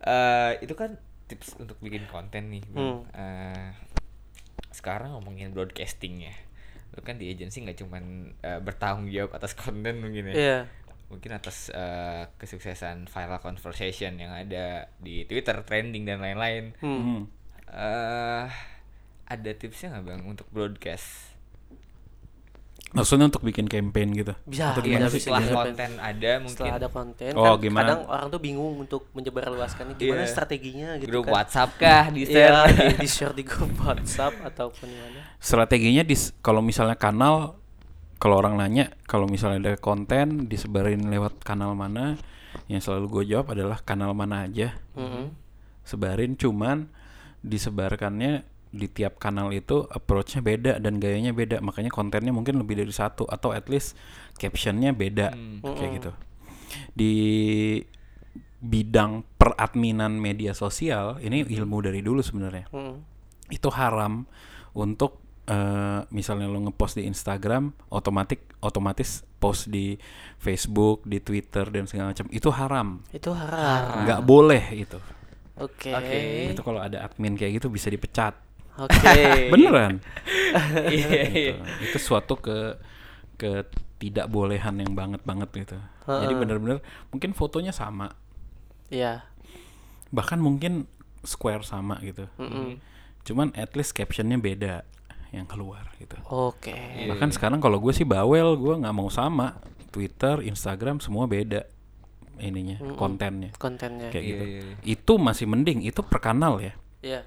Eh, 0.05 0.51
itu 0.61 0.75
kan 0.77 0.91
tips 1.27 1.57
untuk 1.61 1.77
bikin 1.81 2.07
konten 2.09 2.53
nih. 2.53 2.65
Bang. 2.71 3.05
Hmm. 3.05 3.17
Eh, 3.17 3.69
sekarang 4.75 5.17
ngomongin 5.19 5.53
broadcasting 5.55 6.29
ya. 6.29 6.35
Lu 6.95 7.03
kan 7.03 7.19
di 7.19 7.31
agensi 7.31 7.63
nggak 7.63 7.79
cuman 7.85 8.05
eh, 8.43 8.61
bertanggung 8.63 9.11
jawab 9.11 9.37
atas 9.37 9.53
konten 9.59 10.01
mungkin 10.01 10.31
ya. 10.31 10.35
Iya. 10.35 10.59
Mungkin 11.13 11.31
atas 11.37 11.69
eh, 11.75 12.31
kesuksesan 12.39 13.11
viral 13.11 13.41
conversation 13.43 14.17
yang 14.17 14.33
ada 14.33 14.89
di 15.03 15.27
Twitter, 15.27 15.61
trending 15.67 16.07
dan 16.07 16.23
lain-lain. 16.23 16.73
Hmm. 16.81 17.27
Eh 17.69 18.49
ada 19.25 19.51
tipsnya 19.57 19.99
nggak 19.99 20.05
bang 20.05 20.23
untuk 20.29 20.47
broadcast? 20.53 21.34
Maksudnya 22.95 23.27
untuk 23.27 23.43
bikin 23.43 23.67
campaign 23.67 24.15
gitu 24.15 24.33
Bisa, 24.45 24.71
Atau 24.71 24.81
Iya, 24.81 24.89
gimana 24.89 25.05
bisa, 25.05 25.13
sih? 25.13 25.21
setelah 25.21 25.43
bisa. 25.43 25.55
konten 25.59 25.91
ada 25.99 26.33
mungkin 26.39 26.55
Setelah 26.55 26.75
ada 26.75 26.89
konten 26.89 27.33
Oh, 27.35 27.45
kan 27.45 27.57
gimana? 27.59 27.83
kadang 27.85 28.01
orang 28.07 28.27
tuh 28.29 28.41
bingung 28.41 28.75
untuk 28.79 29.03
menyebarluaskannya 29.11 29.95
gimana 29.95 30.23
Iya. 30.23 30.31
strateginya 30.31 30.89
gitu 30.97 31.11
grup 31.11 31.25
kan. 31.27 31.33
WhatsApp 31.37 31.71
kah 31.75 32.05
di 32.09 32.23
Iya, 32.23 32.31
share? 32.31 32.57
di, 32.65 32.95
di 33.03 33.09
share 33.09 33.35
di 33.35 33.43
grup 33.43 33.75
WhatsApp 33.77 34.35
ataupun 34.41 34.87
gimana. 34.87 35.21
strateginya 35.37 36.01
di 36.01 36.15
kalau 36.39 36.63
misalnya 36.63 36.95
kanal 36.95 37.59
kalau 38.17 38.39
orang 38.39 38.55
nanya 38.55 38.95
kalau 39.05 39.27
misalnya 39.27 39.59
ada 39.61 39.75
konten 39.77 40.47
disebarin 40.47 41.11
lewat 41.11 41.43
kanal 41.43 41.75
mana 41.75 42.15
yang 42.67 42.79
selalu 42.79 43.11
gue 43.11 43.35
jawab 43.35 43.51
adalah 43.51 43.77
kanal 43.79 44.15
mana 44.15 44.47
aja 44.47 44.73
Mm-mm. 44.95 45.35
sebarin 45.83 46.33
cuman 46.33 46.87
disebarkannya 47.45 48.47
di 48.75 48.87
tiap 48.87 49.17
kanal 49.17 49.49
itu 49.51 49.87
approachnya 49.87 50.43
beda 50.43 50.73
dan 50.77 50.99
gayanya 50.99 51.31
beda 51.31 51.59
makanya 51.61 51.89
kontennya 51.89 52.31
mungkin 52.31 52.59
lebih 52.59 52.75
dari 52.77 52.91
satu 52.91 53.23
atau 53.25 53.51
at 53.51 53.67
least 53.67 53.95
captionnya 54.35 54.91
beda 54.91 55.31
Hmm. 55.31 55.63
kayak 55.63 55.91
gitu 55.97 56.11
di 56.91 57.15
bidang 58.59 59.23
peradminan 59.37 60.17
media 60.17 60.51
sosial 60.53 61.21
ini 61.21 61.45
ilmu 61.45 61.79
dari 61.81 62.01
dulu 62.01 62.19
sebenarnya 62.19 62.67
Mm. 62.69 62.97
itu 63.51 63.69
haram 63.71 64.25
untuk 64.73 65.21
eh, 65.45 66.01
misalnya 66.09 66.49
lo 66.49 66.57
ngepost 66.59 66.97
di 66.97 67.05
Instagram 67.05 67.69
otomatis 67.91 68.41
otomatis 68.59 69.11
post 69.37 69.69
di 69.69 69.93
Facebook 70.35 71.05
di 71.05 71.21
Twitter 71.21 71.69
dan 71.69 71.85
segala 71.85 72.11
macam 72.11 72.25
itu 72.33 72.49
haram 72.49 72.89
Itu 73.13 73.37
haram. 73.37 74.03
nggak 74.03 74.21
boleh 74.25 74.65
itu 74.73 74.97
Oke. 75.55 75.93
Oke. 75.93 76.51
itu 76.51 76.63
kalau 76.65 76.81
ada 76.81 77.05
admin 77.05 77.37
kayak 77.37 77.61
gitu 77.61 77.69
bisa 77.69 77.87
dipecat 77.87 78.35
Oke. 78.77 79.15
beneran 79.53 80.03
Iya, 80.87 81.09
iya. 81.25 81.55
gitu. 81.55 81.63
itu 81.85 81.99
suatu 81.99 82.35
ke 82.37 82.79
ketidakbolehan 83.37 84.75
yang 84.79 84.93
banget 84.93 85.23
banget 85.23 85.51
gitu 85.55 85.79
jadi 86.05 86.27
Heeh. 86.27 86.39
bener-bener 86.39 86.79
mungkin 87.11 87.31
fotonya 87.33 87.71
sama 87.71 88.15
Iya. 88.87 89.27
bahkan 90.09 90.39
mungkin 90.39 90.87
square 91.23 91.63
sama 91.63 91.99
gitu 92.01 92.29
Mm-mm. 92.37 92.79
cuman 93.23 93.51
at 93.55 93.73
least 93.73 93.93
captionnya 93.93 94.37
beda 94.37 94.85
yang 95.31 95.45
keluar 95.45 95.91
gitu 95.97 96.15
Oke. 96.27 96.75
bahkan 97.09 97.31
sekarang 97.31 97.59
kalau 97.59 97.79
gue 97.79 97.91
sih 97.91 98.05
bawel 98.05 98.55
gue 98.55 98.75
nggak 98.77 98.95
mau 98.95 99.09
sama 99.09 99.59
Twitter 99.89 100.43
Instagram 100.43 100.99
semua 100.99 101.27
beda 101.27 101.67
ininya 102.37 102.79
Mm-mm. 102.79 102.95
kontennya 102.95 103.51
Kontennya. 103.57 104.11
kayak 104.11 104.23
Iya, 104.23 104.31
gitu 104.31 104.45
iya, 104.45 104.61
iya. 104.61 104.75
itu 104.85 105.13
masih 105.17 105.47
mending 105.47 105.83
itu 105.83 106.01
per 106.01 106.19
kanal 106.21 106.59
ya 106.59 106.75
Iya. 107.01 107.21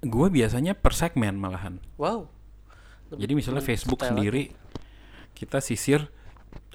Gue 0.00 0.26
biasanya 0.28 0.72
per 0.72 0.94
segmen 0.94 1.34
malahan 1.34 1.82
Wow. 1.96 2.30
jadi 3.10 3.32
misalnya 3.32 3.60
Facebook 3.60 4.02
sendiri 4.02 4.52
kita 5.32 5.58
sisir 5.58 6.06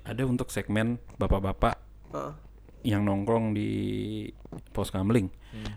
ada 0.04 0.24
untuk 0.24 0.50
segmen 0.50 1.00
bapak-bapak 1.16 1.80
Heeh. 2.12 2.34
yang 2.84 3.04
nongkrong 3.04 3.56
di 3.56 3.70
pos 4.70 4.92
kamling. 4.92 5.32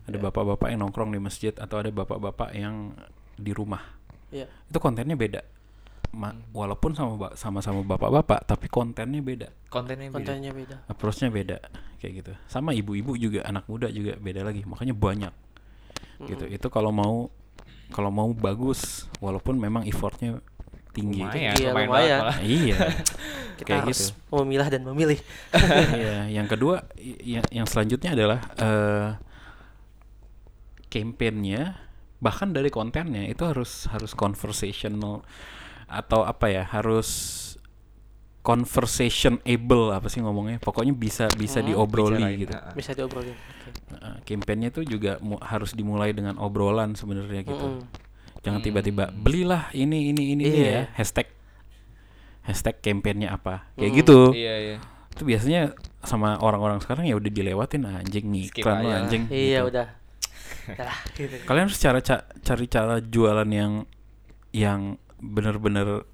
Ada 0.05 0.19
bapak-bapak 0.19 0.67
yang 0.67 0.83
nongkrong 0.83 1.15
di 1.15 1.23
masjid 1.23 1.55
atau 1.55 1.79
ada 1.79 1.95
bapak-bapak 1.95 2.51
yang 2.51 2.91
di 3.37 3.55
rumah. 3.55 3.79
Iya. 4.35 4.51
Itu 4.67 4.83
kontennya 4.83 5.15
beda. 5.15 5.47
Ma- 6.11 6.35
walaupun 6.51 6.99
sama 6.99 7.15
ba- 7.15 7.35
sama-sama 7.39 7.87
bapak-bapak 7.87 8.43
tapi 8.45 8.67
kontennya 8.67 9.23
beda. 9.23 9.49
kontennya 9.71 10.11
beda. 10.11 10.19
Kontennya 10.19 10.51
beda. 10.51 10.77
Approach-nya 10.91 11.31
beda 11.31 11.57
kayak 12.03 12.13
gitu. 12.25 12.33
Sama 12.51 12.75
ibu-ibu 12.75 13.15
juga 13.15 13.47
anak 13.47 13.71
muda 13.71 13.87
juga 13.87 14.19
beda 14.19 14.43
lagi. 14.43 14.67
Makanya 14.67 14.95
banyak. 14.97 15.33
Gitu. 16.23 16.45
Itu 16.49 16.67
kalau 16.69 16.91
mau 16.91 17.29
kalau 17.93 18.11
mau 18.11 18.29
bagus 18.35 19.07
walaupun 19.23 19.57
memang 19.57 19.87
effortnya 19.87 20.43
tinggi. 20.91 21.23
lumayan, 21.23 21.55
Iya, 21.55 21.71
lumayan, 21.71 21.89
lumayan. 21.93 22.21
iya. 22.59 22.77
Kita 23.57 23.69
kayak 23.69 23.81
harus 23.87 23.99
gitu. 24.01 24.13
memilah 24.33 24.69
dan 24.69 24.83
memilih. 24.85 25.19
Iya, 25.97 26.17
yang 26.43 26.49
kedua 26.51 26.83
i- 26.99 27.37
yang 27.39 27.45
yang 27.53 27.67
selanjutnya 27.69 28.11
adalah 28.17 28.39
eh 28.59 29.11
campaign-nya 30.89 31.77
bahkan 32.17 32.49
dari 32.51 32.73
kontennya 32.73 33.29
itu 33.29 33.45
harus 33.45 33.85
harus 33.93 34.17
conversational 34.17 35.21
atau 35.87 36.25
apa 36.27 36.51
ya, 36.51 36.65
harus 36.67 37.09
conversationable 38.43 39.91
apa 39.95 40.07
sih 40.11 40.23
ngomongnya? 40.23 40.59
Pokoknya 40.63 40.95
bisa 40.95 41.27
bisa 41.35 41.61
Hmm, 41.63 41.69
diobroli 41.75 42.47
gitu. 42.47 42.55
Bisa 42.75 42.95
diobrolin. 42.95 43.35
Heeh, 43.87 44.15
campaign-nya 44.25 44.71
tuh 44.71 44.83
juga 44.83 45.17
mu- 45.19 45.39
harus 45.39 45.71
dimulai 45.71 46.11
dengan 46.11 46.35
obrolan 46.37 46.93
sebenarnya 46.93 47.43
gitu. 47.43 47.55
Mm-mm. 47.55 47.87
Jangan 48.43 48.61
tiba-tiba 48.61 49.11
belilah 49.11 49.71
ini 49.73 50.11
ini 50.11 50.33
ini 50.33 50.43
ini 50.45 50.59
Iya. 50.61 50.71
ya 50.71 50.83
hashtag 50.95 51.27
hashtag 52.43 52.79
campaign-nya 52.79 53.31
apa 53.33 53.67
kayak 53.75 53.91
Mm. 53.91 53.99
gitu 54.01 54.19
Iya, 54.33 54.55
iya. 54.61 54.77
itu 55.09 55.23
biasanya 55.25 55.63
sama 56.01 56.39
orang-orang 56.39 56.79
sekarang 56.79 57.05
ya 57.05 57.15
udah 57.15 57.27
dilewatin 57.29 57.83
anjing 57.85 58.27
Skip 58.47 58.63
ngiklan 58.63 58.77
lu 58.77 58.83
aja 58.83 58.87
lah. 58.89 58.99
anjing 59.03 59.23
Iya 59.27 59.61
gitu. 59.61 59.71
udah. 59.71 59.87
Gitu. 61.17 61.35
kalian 61.43 61.67
harus 61.67 61.79
cara 61.79 61.99
ca- 62.01 62.27
cari 62.41 62.67
cara 62.67 62.99
jualan 62.99 63.47
yang 63.47 63.73
yang 64.53 64.81
bener-bener 65.17 66.07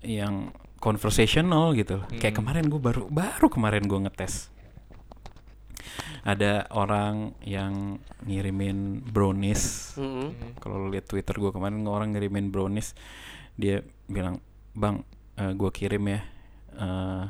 yang 0.00 0.50
conversational 0.78 1.74
gitu 1.74 2.02
kayak 2.12 2.32
Hmm. 2.32 2.38
kemarin 2.40 2.64
gue 2.66 2.80
baru 2.80 3.02
baru 3.08 3.46
kemarin 3.46 3.82
gue 3.84 3.98
ngetes 4.00 4.50
ada 6.22 6.66
orang 6.70 7.32
yang 7.40 7.96
ngirimin 8.22 9.00
brownies. 9.02 9.94
Mm-mm. 9.96 10.34
kalau 10.58 10.86
lu 10.86 10.92
lihat 10.92 11.06
Twitter 11.06 11.34
gue 11.34 11.50
kemarin 11.50 11.80
orang 11.84 12.12
ngirimin 12.12 12.48
brownies. 12.48 12.92
Dia 13.54 13.80
bilang 14.06 14.38
bang 14.72 15.02
gue 15.38 15.70
kirim 15.70 16.02
ya 16.06 16.20
eh, 16.74 17.24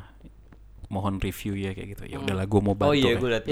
mohon 0.89 1.21
review 1.21 1.53
ya 1.53 1.71
kayak 1.73 1.89
gitu. 1.93 2.03
Ya 2.09 2.17
Hmm. 2.17 2.25
udahlah 2.25 2.45
gue 2.45 2.61
mau 2.61 2.73
bantu 2.73 2.89
Oh 2.89 2.95
iya, 2.97 3.13
gue 3.15 3.29
liat. 3.29 3.45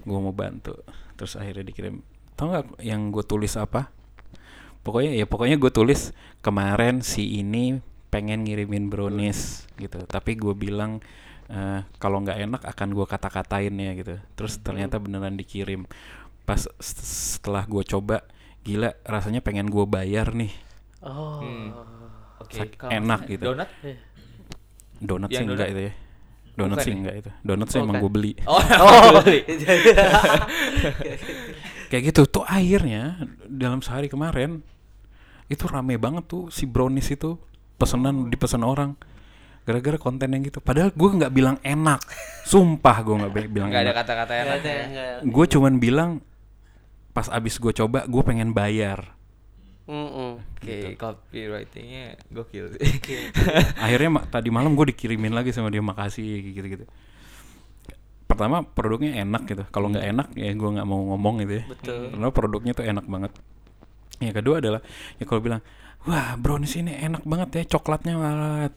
Gue 0.00 0.18
mau 0.18 0.32
bantu. 0.32 0.72
Terus 1.20 1.36
akhirnya 1.36 1.68
dikirim. 1.68 2.00
Tau 2.32 2.48
nggak 2.48 2.80
yang 2.80 3.12
gue 3.12 3.20
tulis 3.20 3.52
apa? 3.60 3.92
Pokoknya 4.80 5.12
ya 5.12 5.28
pokoknya 5.28 5.60
gue 5.60 5.68
tulis 5.68 6.16
kemarin 6.40 7.04
si 7.04 7.36
ini 7.36 7.84
pengen 8.08 8.48
ngirimin 8.48 8.88
brownies 8.88 9.68
gitu. 9.76 10.00
Tapi 10.08 10.40
gue 10.40 10.56
bilang 10.56 11.04
eh, 11.50 11.80
kalau 11.96 12.22
nggak 12.22 12.38
enak 12.40 12.62
akan 12.64 12.88
gue 12.90 13.04
kata-katain 13.04 13.74
ya 13.74 13.92
gitu 13.92 14.14
terus 14.32 14.56
ternyata 14.56 14.96
beneran 14.96 15.34
dikirim 15.34 15.84
pas 16.42 16.64
setelah 16.78 17.62
gue 17.64 17.82
coba 17.84 18.22
gila 18.60 18.94
rasanya 19.02 19.40
pengen 19.40 19.66
gue 19.66 19.84
bayar 19.84 20.30
nih 20.30 20.52
Oh. 21.00 21.40
Hmm. 21.40 21.72
Sak- 22.50 22.76
kalau 22.76 22.92
enak 22.92 23.24
gitu. 23.26 23.44
Donat? 23.46 23.68
Iya. 23.80 23.96
donat 25.00 25.28
Yang 25.28 25.38
sih 25.38 25.46
enggak 25.48 25.68
itu 25.68 25.80
ya 25.80 25.92
donat 26.50 26.68
Bukan 26.70 26.84
sih 26.84 26.90
ya? 26.90 26.96
enggak 26.98 27.14
itu 27.16 27.30
donat 27.40 27.66
sih 27.66 27.78
Oh, 27.78 27.82
emang 27.82 27.96
gue 27.98 28.10
beli 28.10 28.32
Oh, 28.44 28.60
Oh. 28.84 29.16
beli. 29.18 29.40
kayak 31.88 32.02
gitu 32.04 32.22
tuh 32.28 32.44
akhirnya 32.44 33.16
dalam 33.42 33.80
sehari 33.80 34.06
kemarin 34.06 34.62
itu 35.46 35.64
rame 35.64 35.96
banget 35.96 36.26
tuh 36.26 36.46
si 36.48 36.62
brownies 36.64 37.08
itu 37.08 37.34
pesanan 37.74 38.28
dipesan 38.28 38.62
orang 38.62 38.94
gara-gara 39.62 39.96
konten 39.96 40.28
yang 40.28 40.42
gitu. 40.42 40.58
Padahal 40.58 40.90
gue 40.90 41.08
nggak 41.10 41.30
bilang 41.30 41.56
enak. 41.60 42.00
Sumpah 42.42 42.96
gue 43.00 43.14
nggak 43.16 43.32
bi- 43.32 43.50
bilang 43.50 43.68
Nggak 43.68 43.82
ada 43.82 43.94
kata-kata 43.94 44.32
enak. 44.34 44.58
ya. 44.60 45.06
gue 45.20 45.44
cuman 45.46 45.74
bilang 45.76 46.10
pas 47.10 47.26
abis 47.26 47.56
gue 47.56 47.72
coba 47.72 48.04
gue 48.04 48.22
pengen 48.22 48.50
bayar. 48.50 49.14
Mm-mm. 49.90 50.38
Oke, 50.38 50.94
copywritingnya 50.94 52.14
gokil 52.30 52.70
sih. 52.70 52.78
akhirnya 53.84 54.10
ma- 54.12 54.24
tadi 54.24 54.46
malam 54.48 54.72
gue 54.72 54.94
dikirimin 54.94 55.34
lagi 55.34 55.50
sama 55.50 55.66
dia 55.66 55.82
makasih 55.82 56.54
gitu-gitu. 56.54 56.86
Pertama 58.24 58.62
produknya 58.62 59.18
enak 59.18 59.42
gitu. 59.44 59.62
Kalau 59.68 59.90
nggak 59.90 60.06
enak 60.06 60.28
ya 60.38 60.54
gue 60.54 60.70
nggak 60.70 60.86
mau 60.86 61.02
ngomong 61.10 61.42
gitu 61.42 61.52
ya. 61.58 61.64
Betul. 61.66 62.00
karena 62.14 62.28
produknya 62.30 62.72
tuh 62.72 62.86
enak 62.86 63.04
banget. 63.04 63.32
Yang 64.22 64.34
kedua 64.38 64.54
adalah 64.62 64.80
ya 65.18 65.24
kalau 65.26 65.40
bilang 65.42 65.60
wah 66.06 66.38
brownies 66.38 66.78
ini 66.78 66.94
enak 66.94 67.26
banget 67.26 67.48
ya 67.52 67.76
coklatnya 67.76 68.14
banget 68.16 68.72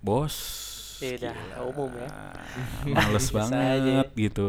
bos 0.00 0.36
Iya, 0.98 1.30
dah, 1.30 1.62
umum 1.62 1.94
ya. 1.94 2.10
males 2.98 3.30
Biasa 3.30 3.54
banget 3.54 4.08
gitu 4.14 4.48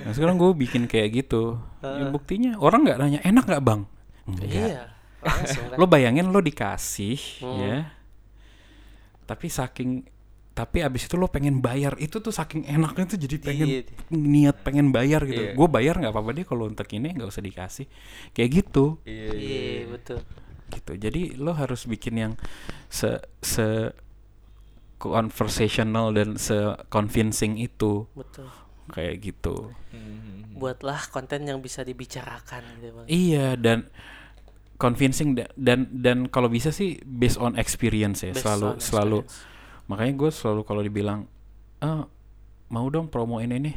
nah 0.00 0.12
sekarang 0.12 0.40
gue 0.40 0.50
bikin 0.56 0.88
kayak 0.88 1.20
gitu 1.20 1.60
ya, 1.78 2.08
buktinya 2.08 2.56
orang 2.56 2.80
nggak 2.80 2.96
nanya 2.96 3.20
enak 3.20 3.44
nggak 3.44 3.60
bang 3.62 3.80
enggak 4.24 4.48
Iya. 4.48 4.82
Langsung 5.20 5.66
kan. 5.68 5.76
lo 5.76 5.84
bayangin 5.84 6.26
lo 6.28 6.40
dikasih 6.40 7.20
Hmm. 7.44 7.58
ya 7.60 7.76
tapi 9.26 9.46
saking 9.46 10.02
tapi 10.50 10.80
abis 10.80 11.06
itu 11.06 11.14
lo 11.14 11.28
pengen 11.28 11.60
bayar 11.60 11.94
itu 11.96 12.18
tuh 12.18 12.32
saking 12.32 12.64
enaknya 12.66 13.04
tuh 13.06 13.18
jadi 13.20 13.36
pengen 13.38 13.68
Iya. 13.70 13.80
niat 14.10 14.56
pengen 14.60 14.90
bayar 14.90 15.22
gitu 15.22 15.40
Iya. 15.42 15.52
gue 15.52 15.68
bayar 15.68 15.94
nggak 15.94 16.08
apa-apa 16.10 16.30
deh 16.32 16.44
kalau 16.44 16.64
untuk 16.64 16.88
ini 16.88 17.12
nggak 17.12 17.28
usah 17.28 17.40
dikasih 17.40 17.86
kayak 18.32 18.50
gitu 18.58 18.96
Iya, 19.04 19.28
Iya, 19.30 19.60
betul. 19.86 20.18
gitu 20.70 20.92
jadi 20.96 21.36
lo 21.36 21.52
harus 21.52 21.84
bikin 21.84 22.14
yang 22.16 22.32
se 22.88 23.12
se 23.38 23.92
conversational 25.00 26.12
dan 26.12 26.36
se 26.36 26.52
convincing 26.86 27.56
itu 27.56 28.04
Betul. 28.12 28.46
kayak 28.88 29.16
gitu 29.24 29.72
Hmm. 29.90 30.54
Buatlah 30.54 31.08
konten 31.08 31.42
yang 31.42 31.58
bisa 31.58 31.80
dibicarakan 31.80 32.60
gitu, 32.76 32.92
Bang. 32.92 33.06
iya 33.08 33.56
dan 33.56 33.88
convincing 34.76 35.32
da- 35.34 35.48
dan 35.54 35.88
dan 35.90 36.24
kalau 36.24 36.46
bisa 36.46 36.68
sih 36.70 37.00
based 37.02 37.36
on 37.36 37.56
experience 37.56 38.20
ya 38.20 38.30
Based 38.30 38.40
selalu 38.40 38.68
selalu 38.78 39.18
experience. 39.24 39.86
makanya 39.86 40.14
gue 40.14 40.30
selalu 40.30 40.60
kalau 40.62 40.80
dibilang 40.80 41.20
ah 41.78 42.04
mau 42.68 42.86
dong 42.86 43.08
promoin 43.08 43.48
ini 43.48 43.72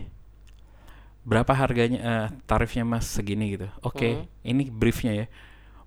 berapa 1.24 1.50
harganya 1.50 2.00
eh, 2.00 2.28
tarifnya 2.44 2.84
mas 2.84 3.08
segini 3.08 3.56
gitu 3.56 3.68
oke 3.82 4.04
Mhm. 4.04 4.24
ini 4.44 4.64
briefnya 4.68 5.14
ya 5.16 5.26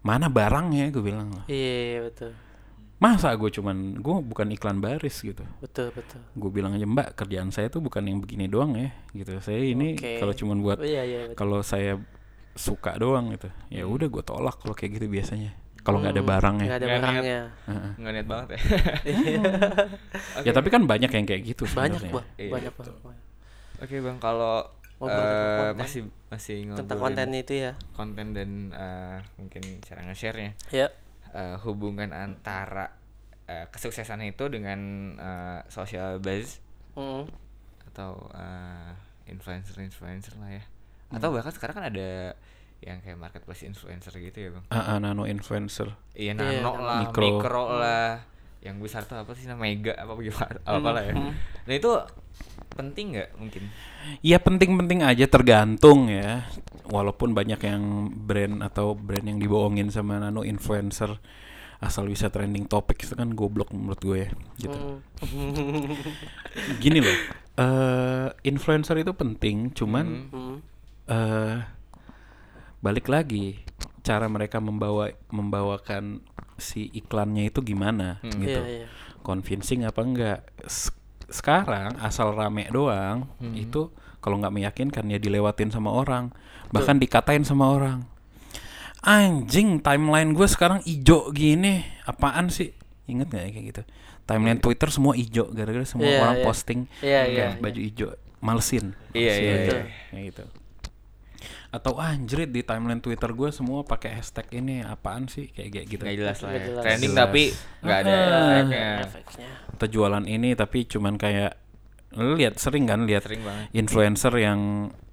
mana 0.00 0.26
barangnya 0.26 0.88
gue 0.88 1.02
bilang 1.02 1.28
Iya, 1.44 2.08
betul. 2.08 2.32
Masa 2.96 3.28
gue 3.32 3.50
cuman 3.50 3.76
gue 3.94 4.14
bukan 4.24 4.48
iklan 4.50 4.78
baris 4.78 5.20
gitu 5.20 5.44
Betul, 5.58 5.92
betul. 5.92 6.16
gue 6.32 6.50
bilang 6.50 6.72
aja 6.72 6.82
mbak 6.82 7.12
kerjaan 7.14 7.50
saya 7.50 7.68
tuh 7.68 7.80
bukan 7.80 8.00
yang 8.02 8.18
begini 8.18 8.46
doang 8.46 8.72
ya 8.72 8.88
gitu 9.12 9.36
saya 9.38 9.60
ini 9.60 9.94
Oke. 9.94 10.16
kalau 10.16 10.32
cuman 10.32 10.56
buat 10.58 10.78
Oh, 10.78 10.86
iya, 10.86 11.02
iya, 11.02 11.20
kalau 11.32 11.60
saya 11.60 12.00
suka 12.52 12.96
doang 12.96 13.30
gitu 13.30 13.52
ya 13.68 13.84
udah 13.84 14.08
gue 14.08 14.22
tolak 14.22 14.56
kalau 14.56 14.72
kayak 14.72 14.96
gitu 14.96 15.06
biasanya 15.08 15.52
kalau 15.78 16.00
nggak 16.00 16.12
ada 16.12 16.18
Hmm, 16.18 16.32
barangnya 16.32 16.66
Nggak 16.66 16.74
ada 16.74 16.82
Nggak 16.82 16.98
niat. 16.98 17.06
barangnya. 17.06 17.40
Nggak 17.94 18.12
niat 18.12 18.26
banget 18.26 18.48
ya. 18.48 18.58
ya 20.46 20.52
tapi 20.52 20.68
kan 20.68 20.82
banyak 20.82 21.10
yang 21.10 21.24
kayak 21.24 21.42
gitu 21.46 21.62
Banyak. 21.68 22.00
Bang. 22.10 22.26
Iya, 22.34 22.50
Banyak, 22.50 22.72
betul. 22.74 22.94
Bang. 23.00 23.16
Oke 23.76 23.96
bang, 24.00 24.16
kalau 24.18 24.66
eh, 24.98 24.98
konten. 24.98 25.72
masih 25.76 26.00
masih 26.26 26.56
Tentang 26.74 26.98
konten 26.98 27.28
itu 27.30 27.52
ya. 27.60 27.72
konten 27.92 28.32
dan 28.32 28.50
eh, 28.72 29.18
mungkin 29.36 29.62
cara 29.84 30.00
nge-share-nya 30.02 30.58
Ya. 30.72 30.88
Eh, 31.32 31.56
hubungan 31.62 32.10
antara 32.10 32.92
eh, 33.44 33.66
kesuksesan 33.68 34.22
itu 34.22 34.46
dengan 34.46 34.78
eh, 35.14 35.60
social 35.66 36.18
buzz 36.18 36.62
Mm. 36.96 37.28
atau 37.90 38.28
eh, 38.32 38.92
influencer-influencer 39.26 40.34
lah 40.36 40.50
ya. 40.50 40.64
Atau 41.08 41.30
bahkan 41.30 41.52
sekarang 41.52 41.76
kan 41.76 41.86
ada 41.86 42.32
yang 42.80 43.00
kayak 43.00 43.16
marketplace 43.16 43.62
influencer 43.62 44.12
gitu 44.16 44.38
ya 44.38 44.50
bang. 44.50 44.64
Ah, 44.68 44.92
ah, 44.92 44.96
nano 44.96 45.24
influencer 45.24 45.92
Iya 46.12 46.32
Iya, 46.32 46.60
nano 46.60 46.76
nano. 46.76 46.82
lah, 46.82 47.00
Mikro. 47.04 47.22
mikro, 47.22 47.64
lah. 47.76 48.12
Yang 48.60 48.76
besar 48.82 49.02
tuh 49.04 49.16
apa 49.16 49.32
sih 49.32 49.46
namanya 49.46 49.70
mega 49.70 49.92
apa 49.94 50.12
gimana? 50.18 50.58
Apa 50.64 50.88
lah 50.90 51.02
ya. 51.04 51.14
Hmm. 51.14 51.32
Nah 51.36 51.74
itu 51.74 51.90
penting 52.76 53.16
nggak 53.16 53.30
mungkin? 53.40 53.62
Ya 54.20 54.38
penting-penting 54.38 55.00
aja 55.02 55.24
tergantung 55.26 56.12
ya. 56.12 56.46
Walaupun 56.86 57.32
banyak 57.32 57.58
yang 57.64 57.82
brand 58.14 58.62
atau 58.62 58.94
brand 58.94 59.26
yang 59.26 59.40
dibohongin 59.40 59.90
sama 59.90 60.20
nano 60.20 60.44
influencer 60.44 61.18
asal 61.76 62.08
bisa 62.08 62.32
trending 62.32 62.64
topik 62.64 63.04
itu 63.04 63.12
kan 63.12 63.36
goblok 63.36 63.72
menurut 63.72 64.00
gue 64.00 64.18
ya. 64.24 64.30
Gitu. 64.56 64.76
Mm. 64.76 65.92
Gini 66.80 66.98
loh, 67.04 67.16
eh 67.64 68.28
influencer 68.44 68.96
itu 69.00 69.12
penting, 69.12 69.72
cuman 69.72 70.06
Mm. 70.32 70.56
eh 71.08 71.56
balik 72.80 73.08
lagi 73.10 73.60
cara 74.00 74.30
mereka 74.30 74.62
membawa 74.62 75.10
membawakan 75.34 76.22
si 76.56 76.88
iklannya 76.94 77.50
itu 77.50 77.60
gimana 77.60 78.22
Hmm. 78.22 78.38
gitu. 78.40 78.60
Iya, 78.62 78.86
iya. 78.86 78.88
Convincing 79.20 79.82
apa 79.82 80.00
enggak? 80.00 80.40
Sekarang 81.26 81.98
asal 81.98 82.32
rame 82.32 82.70
doang 82.70 83.26
itu 83.54 83.90
kalau 84.22 84.38
nggak 84.38 84.54
meyakinkan 84.54 85.04
ya 85.10 85.18
dilewatin 85.18 85.70
sama 85.70 85.90
orang. 85.90 86.30
Bahkan 86.70 86.98
dikatain 86.98 87.46
sama 87.46 87.70
orang. 87.70 88.06
Anjing 89.06 89.78
timeline 89.78 90.34
gue 90.34 90.48
sekarang 90.50 90.82
ijo 90.82 91.30
gini. 91.30 91.86
Apaan 92.06 92.50
sih? 92.50 92.74
Inget 93.06 93.30
nggak 93.30 93.42
ya 93.42 93.50
kayak 93.54 93.66
gitu? 93.70 93.82
Timeline 94.26 94.58
Twitter 94.58 94.90
semua 94.90 95.14
ijo 95.14 95.46
gara-gara 95.54 95.86
semua 95.86 96.10
Iya, 96.10 96.18
orang 96.18 96.36
iya. 96.42 96.44
posting 96.44 96.80
Iya, 96.98 97.20
pakai 97.22 97.34
iya, 97.38 97.48
baju 97.62 97.80
ijo 97.80 98.06
malesin. 98.42 98.86
Iya, 99.14 99.32
Malesin, 99.32 99.42
iya, 99.46 99.54
iya. 99.62 99.82
kayak 100.10 100.24
gitu 100.34 100.44
atau 101.68 101.96
anjrit 101.96 102.46
di 102.46 102.60
timeline 102.60 102.98
Twitter 102.98 103.30
gue 103.30 103.50
semua 103.50 103.82
pakai 103.82 104.14
hashtag 104.14 104.46
ini 104.54 104.80
apaan 104.80 105.26
sih 105.26 105.48
kayak 105.48 105.70
kayak 105.70 105.86
gitu 105.86 106.02
nggak 106.02 106.16
jelas 106.16 106.38
lah 106.38 106.50
ya. 106.50 106.60
jelas. 106.62 106.82
trending 106.82 107.10
Jelas. 107.10 107.22
tapi 107.22 107.42
nggak 107.80 107.98
ada 107.98 108.12
Ah. 108.12 108.24
efeknya 108.56 108.86
efeknya 109.02 109.48
atau 109.70 109.86
jualan 109.86 110.24
ini 110.24 110.48
tapi 110.52 110.78
cuman 110.84 111.14
kayak 111.16 111.52
lihat 112.16 112.54
sering 112.56 112.84
kan 112.84 113.04
lihat 113.04 113.22
sering 113.22 113.42
banget 113.42 113.66
influencer 113.72 114.32
yang 114.34 114.60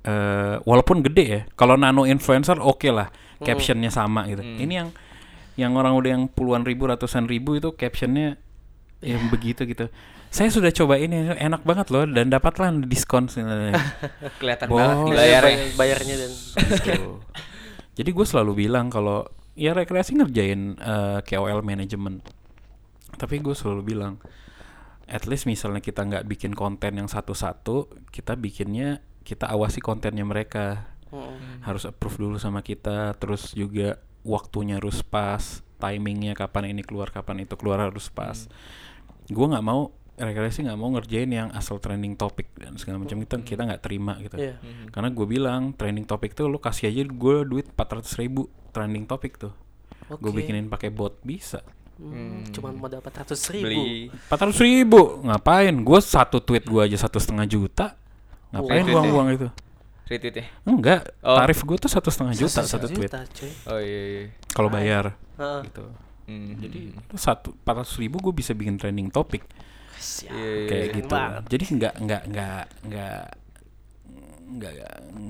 eh, 0.01 0.55
walaupun 0.61 0.99
gede 1.01 1.25
ya 1.25 1.41
kalau 1.53 1.75
nano 1.75 2.03
influencer 2.03 2.55
oke 2.57 2.87
lah 2.87 3.07
captionnya 3.37 3.89
sama 3.89 4.23
gitu 4.25 4.39
Hmm. 4.39 4.55
ini 4.57 4.73
yang 4.73 4.89
yang 5.53 5.73
orang 5.73 5.93
udah 5.93 6.09
yang 6.11 6.23
puluhan 6.25 6.63
ribu 6.63 6.85
ratusan 6.85 7.25
ribu 7.25 7.53
itu 7.53 7.71
captionnya 7.71 8.39
yang 8.99 9.27
begitu 9.27 9.63
gitu 9.63 9.91
saya 10.33 10.49
sudah 10.49 10.73
coba 10.73 10.97
ini 10.97 11.29
enak 11.29 11.61
banget 11.61 11.87
loh 11.87 12.03
dan 12.03 12.27
dapatlah 12.27 12.73
diskon 12.83 13.29
kelihatan 14.41 14.65
Boh. 14.65 14.77
banget 14.77 14.95
Iya, 15.05 15.13
layar 15.13 15.43
ya 15.43 15.45
bayar- 15.45 15.73
bayarnya 15.77 16.15
dan 16.17 16.31
Gitu. 16.73 17.11
jadi 18.01 18.09
gue 18.09 18.25
selalu 18.25 18.51
bilang 18.59 18.89
kalau 18.89 19.29
ya 19.53 19.71
rekreasi 19.71 20.17
ngerjain 20.17 20.75
eh, 20.75 21.19
KOL 21.21 21.61
manajemen 21.61 22.25
tapi 23.13 23.37
gue 23.37 23.53
selalu 23.53 23.81
bilang 23.87 24.17
at 25.05 25.29
least 25.29 25.45
misalnya 25.45 25.77
kita 25.77 26.01
nggak 26.01 26.25
bikin 26.25 26.51
konten 26.51 26.97
yang 26.97 27.05
satu-satu 27.05 28.09
kita 28.09 28.33
bikinnya 28.33 28.97
kita 29.21 29.45
awasi 29.47 29.79
kontennya 29.79 30.25
mereka 30.25 30.89
Mm. 31.13 31.61
harus 31.61 31.85
approve 31.85 32.17
dulu 32.17 32.41
sama 32.41 32.65
kita 32.65 33.13
terus 33.21 33.53
juga 33.53 34.01
waktunya 34.25 34.81
harus 34.81 35.05
pas 35.05 35.61
timingnya 35.77 36.33
kapan 36.33 36.73
ini 36.73 36.81
keluar 36.81 37.13
kapan 37.13 37.45
itu 37.45 37.53
keluar 37.53 37.77
harus 37.77 38.09
pas 38.09 38.49
gue 39.23 39.45
nggak 39.45 39.61
mau 39.61 39.93
rekreasi 40.15 40.61
nggak 40.63 40.77
mau 40.77 40.89
ngerjain 40.91 41.25
yang 41.27 41.49
asal 41.51 41.77
trending 41.77 42.13
topik 42.13 42.53
dan 42.53 42.77
segala 42.77 43.01
macam 43.01 43.17
itu 43.17 43.33
kita 43.43 43.65
nggak 43.65 43.81
terima 43.81 44.13
gitu. 44.19 44.37
Iya. 44.37 44.61
Mhm. 44.61 44.93
karena 44.93 45.09
gue 45.09 45.25
bilang 45.25 45.61
trending 45.73 46.05
topik 46.05 46.33
tuh 46.33 46.45
lo 46.45 46.57
kasih 46.57 46.87
aja 46.87 47.01
gue 47.03 47.35
duit 47.43 47.65
400 47.67 48.05
ribu 48.17 48.45
trending 48.69 49.03
topik 49.03 49.37
tuh. 49.37 49.53
Gue 50.13 50.29
Oke. 50.29 50.43
bikinin 50.43 50.67
pakai 50.67 50.89
bot 50.89 51.17
bisa. 51.21 51.65
Hmm, 51.93 52.41
cuman 52.49 52.73
mau 52.75 52.89
dapat 52.89 53.13
ratus 53.15 53.39
ribu. 53.49 53.63
beli. 53.63 54.09
400 54.27 54.59
ribu? 54.59 55.01
Ngapain? 55.23 55.73
Gue 55.77 55.99
satu 55.99 56.37
tweet 56.37 56.65
gue 56.65 56.81
aja 56.83 56.97
satu 56.99 57.17
setengah 57.17 57.45
juta. 57.45 57.97
Ngapain 58.49 58.81
Retweet 58.81 58.89
ya? 58.89 58.97
uang-uang 58.99 59.27
itu? 59.31 59.47
Retweet 60.03 60.35
ya 60.35 60.45
enggak 60.63 61.01
Oh. 61.23 61.37
tarif 61.37 61.63
gue 61.63 61.77
tuh 61.79 61.89
satu 61.89 62.11
setengah 62.11 62.35
juta 62.35 62.61
satu 62.61 62.85
tweet. 62.85 63.07
juta, 63.09 63.23
oh 63.65 63.79
iya 63.79 64.01
iya 64.03 64.23
kalau 64.51 64.69
bayar. 64.69 65.15
Heeh. 65.39 65.61
gitu. 65.65 65.85
Hmm. 66.23 66.55
jadi 66.55 66.95
satu 67.15 67.51
400 67.63 67.99
ribu 67.99 68.15
gue 68.21 68.33
bisa 68.33 68.51
bikin 68.51 68.79
trending 68.79 69.09
topik 69.09 69.43
Siap. 70.03 70.35
Iya, 70.35 70.51
iya, 70.51 70.67
kayak 70.67 70.85
iya. 70.85 70.95
gitu 70.99 71.15
banget. 71.15 71.43
jadi 71.47 71.63
nggak 71.63 71.93
nggak 72.03 72.23
nggak 72.29 72.63
nggak 72.83 73.25
nggak 74.53 74.73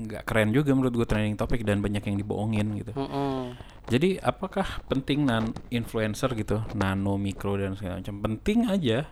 nggak 0.04 0.22
keren 0.28 0.50
juga 0.52 0.74
menurut 0.76 0.92
gue 1.00 1.06
trending 1.08 1.38
topik 1.38 1.64
dan 1.64 1.80
banyak 1.80 2.02
yang 2.04 2.16
dibohongin 2.20 2.66
gitu 2.82 2.92
Mm-mm. 2.92 3.56
Jadi 3.84 4.16
apakah 4.16 4.80
penting 4.88 5.28
nan 5.28 5.52
influencer 5.68 6.32
gitu, 6.40 6.64
nano, 6.72 7.20
mikro 7.20 7.60
dan 7.60 7.76
segala 7.76 8.00
macam? 8.00 8.16
Penting 8.24 8.64
aja. 8.72 9.04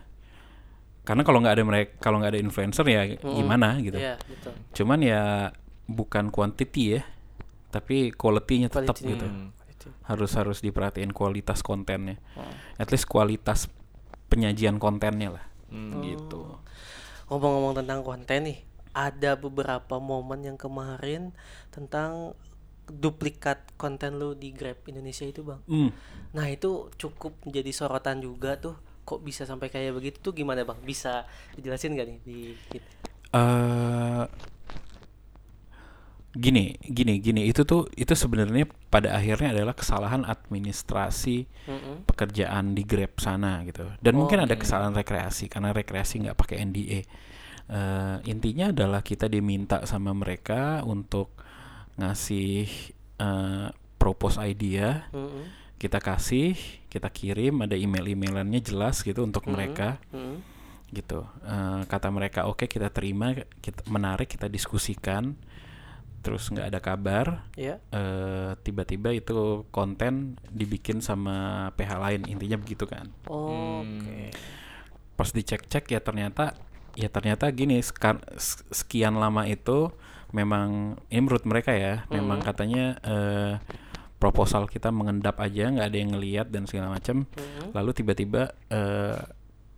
Karena 1.05 1.21
kalau 1.21 1.45
nggak 1.45 1.55
ada 1.61 1.65
mereka, 1.67 1.91
kalau 2.01 2.17
nggak 2.17 2.33
ada 2.33 2.41
influencer 2.41 2.85
ya 2.89 3.05
gimana 3.21 3.77
gitu. 3.85 4.01
Iya, 4.01 4.17
betul. 4.17 4.53
Cuman 4.73 4.99
ya 5.05 5.53
bukan 5.85 6.33
quantity 6.33 6.97
ya, 6.97 7.01
tapi 7.69 8.09
quality-nya 8.17 8.73
tetap 8.73 8.97
gitu. 8.97 9.21
Hmm. 9.29 9.53
Itu. 9.69 9.93
Harus 10.09 10.33
harus 10.33 10.57
diperhatiin 10.65 11.13
kualitas 11.13 11.61
kontennya. 11.61 12.17
Oh. 12.33 12.49
At 12.81 12.89
least 12.89 13.05
kualitas 13.05 13.69
penyajian 14.33 14.81
kontennya 14.81 15.37
lah. 15.37 15.45
Hmm. 15.73 16.05
Gitu. 16.05 16.43
Ngomong-ngomong 17.27 17.81
tentang 17.81 18.05
konten 18.05 18.39
nih, 18.45 18.59
ada 18.93 19.33
beberapa 19.33 19.97
momen 19.97 20.45
yang 20.45 20.57
kemarin 20.61 21.33
tentang 21.73 22.37
duplikat 22.85 23.63
konten 23.79 24.21
lu 24.21 24.37
di 24.37 24.53
Grab 24.53 24.77
Indonesia 24.85 25.25
itu, 25.25 25.41
Bang. 25.41 25.65
Hmm. 25.65 25.89
Nah, 26.37 26.45
itu 26.45 26.93
cukup 27.01 27.33
menjadi 27.41 27.73
sorotan 27.73 28.21
juga 28.21 28.61
tuh. 28.61 28.77
Kok 29.03 29.19
bisa 29.25 29.43
sampai 29.49 29.67
kayak 29.73 29.97
begitu 29.97 30.21
tuh 30.21 30.37
gimana, 30.37 30.61
Bang? 30.61 30.77
Bisa 30.85 31.25
dijelasin 31.57 31.97
gak 31.97 32.07
nih 32.07 32.19
di 32.21 32.39
gitu? 32.69 32.87
eh 33.33 34.23
gini, 36.33 36.75
gini, 36.81 37.21
gini. 37.21 37.45
Itu 37.45 37.63
tuh 37.63 37.85
itu 37.93 38.13
sebenarnya 38.17 38.65
pada 38.89 39.13
akhirnya 39.13 39.53
adalah 39.53 39.77
kesalahan 39.77 40.25
administrasi 40.25 41.45
Mm-mm. 41.69 41.95
pekerjaan 42.09 42.73
di 42.73 42.83
Grab 42.83 43.17
sana 43.21 43.61
gitu. 43.63 43.85
Dan 44.01 44.17
Oh, 44.17 44.25
mungkin 44.25 44.41
ada 44.41 44.57
kesalahan 44.57 44.97
rekreasi 44.97 45.47
karena 45.47 45.69
rekreasi 45.71 46.25
nggak 46.25 46.37
pakai 46.37 46.57
NDA. 46.65 46.99
Eh, 47.63 48.17
intinya 48.27 48.75
adalah 48.75 48.99
kita 49.05 49.31
diminta 49.31 49.85
sama 49.87 50.11
mereka 50.11 50.83
untuk 50.83 51.31
ngasih 51.95 52.67
eh, 53.21 53.67
propose 54.01 54.41
idea, 54.43 55.07
Mm-mm. 55.15 55.77
kita 55.79 56.03
kasih, 56.03 56.57
kita 56.91 57.07
kirim, 57.07 57.63
ada 57.63 57.77
email-emailannya 57.77 58.59
jelas 58.59 58.99
gitu 59.05 59.23
untuk 59.23 59.47
mereka 59.47 60.01
Mm-mm. 60.11 60.43
gitu. 60.91 61.23
Eh, 61.45 61.81
kata 61.87 62.09
mereka 62.11 62.49
oke 62.49 62.67
kita 62.67 62.91
terima, 62.91 63.31
kita 63.63 63.85
menarik 63.87 64.27
kita 64.27 64.51
diskusikan, 64.51 65.37
terus 66.23 66.47
nggak 66.47 66.71
ada 66.71 66.79
kabar, 66.79 67.25
Ya. 67.53 67.83
eh, 67.91 68.55
tiba-tiba 68.59 69.11
itu 69.11 69.67
konten 69.69 70.39
dibikin 70.47 70.97
sama 70.97 71.35
PH 71.75 71.91
lain 71.99 72.21
intinya 72.25 72.55
begitu 72.55 72.87
kan 72.87 73.11
Oke. 73.27 74.31
pas 75.13 75.29
dicek-cek 75.29 75.85
ya 75.85 75.99
ternyata 75.99 76.55
ya 76.95 77.05
ternyata 77.07 77.51
gini 77.51 77.77
sekan- 77.79 78.23
sekian 78.71 79.13
lama 79.13 79.43
itu 79.45 79.91
memang 80.31 80.95
ini 81.07 81.19
menurut 81.21 81.43
mereka 81.43 81.69
ya 81.69 82.07
memang 82.07 82.39
katanya 82.39 82.97
eh, 83.03 83.53
proposal 84.15 84.65
kita 84.65 84.89
mengendap 84.89 85.37
aja 85.37 85.67
nggak 85.67 85.85
ada 85.85 85.97
yang 85.99 86.11
ngeliat 86.15 86.47
dan 86.47 86.63
segala 86.63 86.87
macam 86.89 87.27
Mhm. 87.27 87.75
lalu 87.75 87.91
tiba-tiba 87.91 88.41
eh, 88.71 89.19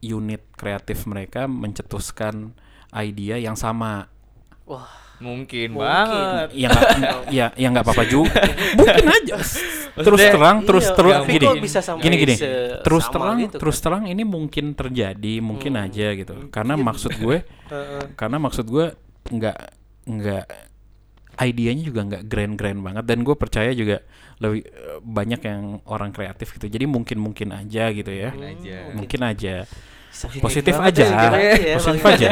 unit 0.05 0.45
kreatif 0.53 1.03
mereka 1.03 1.49
mencetuskan 1.49 2.53
idea 2.93 3.35
yang 3.35 3.57
sama 3.57 4.07
Wah, 4.63 4.87
mungkin, 5.17 5.67
Mungkin. 5.71 5.79
banget. 5.79 6.47
Yang 6.53 6.71
nggak 6.75 7.15
ya 7.31 7.47
yang 7.55 7.71
nggak 7.71 7.85
apa-apa 7.85 8.05
juga. 8.05 8.35
Mungkin 8.75 9.05
aja. 9.07 9.35
Terus 9.95 10.19
Maksudnya, 10.19 10.31
terang 10.35 10.57
terus 10.61 10.85
iya, 10.85 10.95
terus 10.95 11.15
tapi 11.15 11.31
gini 11.31 11.47
bisa 11.57 11.79
sampai 11.79 12.03
gini 12.03 12.15
gini. 12.19 12.35
se- 12.35 12.83
terus 12.83 13.03
sama 13.05 13.13
terang 13.15 13.37
gitu 13.39 13.55
kan? 13.55 13.59
terus 13.63 13.77
terang 13.79 14.03
ini 14.05 14.23
mungkin 14.23 14.65
terjadi 14.71 15.33
mungkin 15.39 15.71
Hmm. 15.73 15.83
aja 15.87 16.07
gitu. 16.11 16.35
Karena 16.49 16.73
maksud 16.75 17.15
gue 17.15 17.37
Heeh. 17.71 18.03
karena 18.13 18.37
maksud 18.37 18.67
gue 18.67 18.91
nggak 19.25 19.57
nggak 20.05 20.45
idenya 21.37 21.83
juga 21.83 22.01
nggak 22.03 22.23
grand 22.27 22.55
grand 22.55 22.79
banget. 22.79 23.03
Dan 23.03 23.23
gue 23.23 23.35
percaya 23.35 23.71
juga 23.71 24.03
lebih 24.35 24.63
eh, 24.63 24.99
banyak 24.99 25.41
yang 25.41 25.61
orang 25.87 26.11
kreatif 26.11 26.51
gitu. 26.53 26.67
Jadi 26.67 26.85
mungkin 26.85 27.17
mungkin 27.19 27.49
aja 27.51 27.87
gitu 27.89 28.11
ya. 28.11 28.35
Mungkin 28.35 28.51
aja. 28.51 28.77
mungkin 28.91 29.21
aja 29.23 29.55
Sakit 30.15 30.39
positif 30.39 30.79
aja. 30.79 31.03
ya, 31.03 31.11
gimana 31.11 31.37
ya, 31.43 31.75
positif 31.75 32.03
aja. 32.07 32.29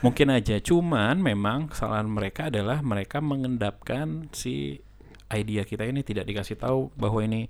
Mungkin 0.00 0.26
aja. 0.30 0.56
Cuman 0.58 1.20
memang 1.20 1.68
kesalahan 1.68 2.08
mereka 2.08 2.48
adalah 2.48 2.80
mereka 2.80 3.20
mengendapkan 3.20 4.32
si 4.32 4.80
idea 5.28 5.62
kita 5.62 5.84
ini 5.84 6.00
tidak 6.00 6.24
dikasih 6.24 6.56
tahu 6.56 6.88
bahwa 6.96 7.20
ini 7.20 7.44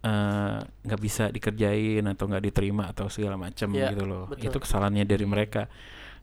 eh, 0.00 0.58
nggak 0.62 1.00
bisa 1.00 1.28
dikerjain 1.28 2.06
atau 2.06 2.24
nggak 2.24 2.44
diterima 2.46 2.88
atau 2.88 3.10
segala 3.10 3.34
macam 3.34 3.68
Ya, 3.74 3.90
gitu 3.90 4.06
loh. 4.06 4.30
betul. 4.30 4.46
itu 4.46 4.56
kesalahannya 4.62 5.02
dari 5.02 5.26
mereka. 5.26 5.66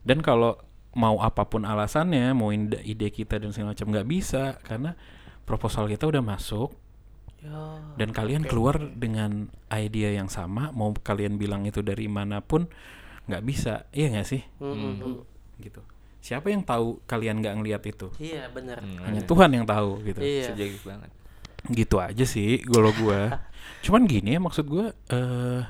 Dan 0.00 0.24
kalau 0.24 0.56
mau 0.96 1.20
apa 1.20 1.44
pun 1.44 1.62
alasannya 1.62 2.32
mau 2.32 2.48
ide, 2.48 2.80
ide 2.82 3.12
kita 3.12 3.36
dan 3.36 3.52
segala 3.52 3.76
macam 3.76 3.92
nggak 3.92 4.08
bisa 4.08 4.56
karena 4.64 4.96
proposal 5.44 5.84
kita 5.84 6.08
udah 6.08 6.24
masuk 6.24 6.72
Ya. 7.38 7.78
dan 7.94 8.10
kalian 8.10 8.42
keluar 8.42 8.82
dengan 8.98 9.46
idea 9.70 10.10
yang 10.10 10.26
sama 10.26 10.74
mau 10.74 10.90
kalian 10.90 11.38
bilang 11.38 11.62
itu 11.62 11.86
dari 11.86 12.10
mana 12.10 12.42
pun 12.42 12.66
nggak 13.30 13.44
bisa. 13.46 13.86
Iya 13.94 14.10
nggak 14.10 14.26
sih? 14.26 14.42
Mm-mm. 14.58 15.22
gitu. 15.62 15.78
Siapa 16.18 16.50
yang 16.50 16.66
tahu 16.66 16.98
kalian 17.06 17.38
nggak 17.38 17.54
ngelihat 17.56 17.82
itu? 17.86 18.10
Iya, 18.18 18.50
benar. 18.50 18.82
Hmm, 18.82 18.98
hanya 19.06 19.22
Tuhan 19.22 19.54
yang 19.54 19.62
tahu 19.64 20.02
gitu. 20.02 20.18
Iya. 20.18 20.50
subjektif 20.50 20.82
banget. 20.82 21.10
Gitu 21.70 21.96
aja 21.96 22.24
sih 22.26 22.58
kalau 22.62 22.90
gua. 22.92 23.46
Cuman 23.86 24.10
gini 24.10 24.34
ya 24.34 24.40
maksud 24.42 24.66
gua 24.66 24.90
eh 25.08 25.62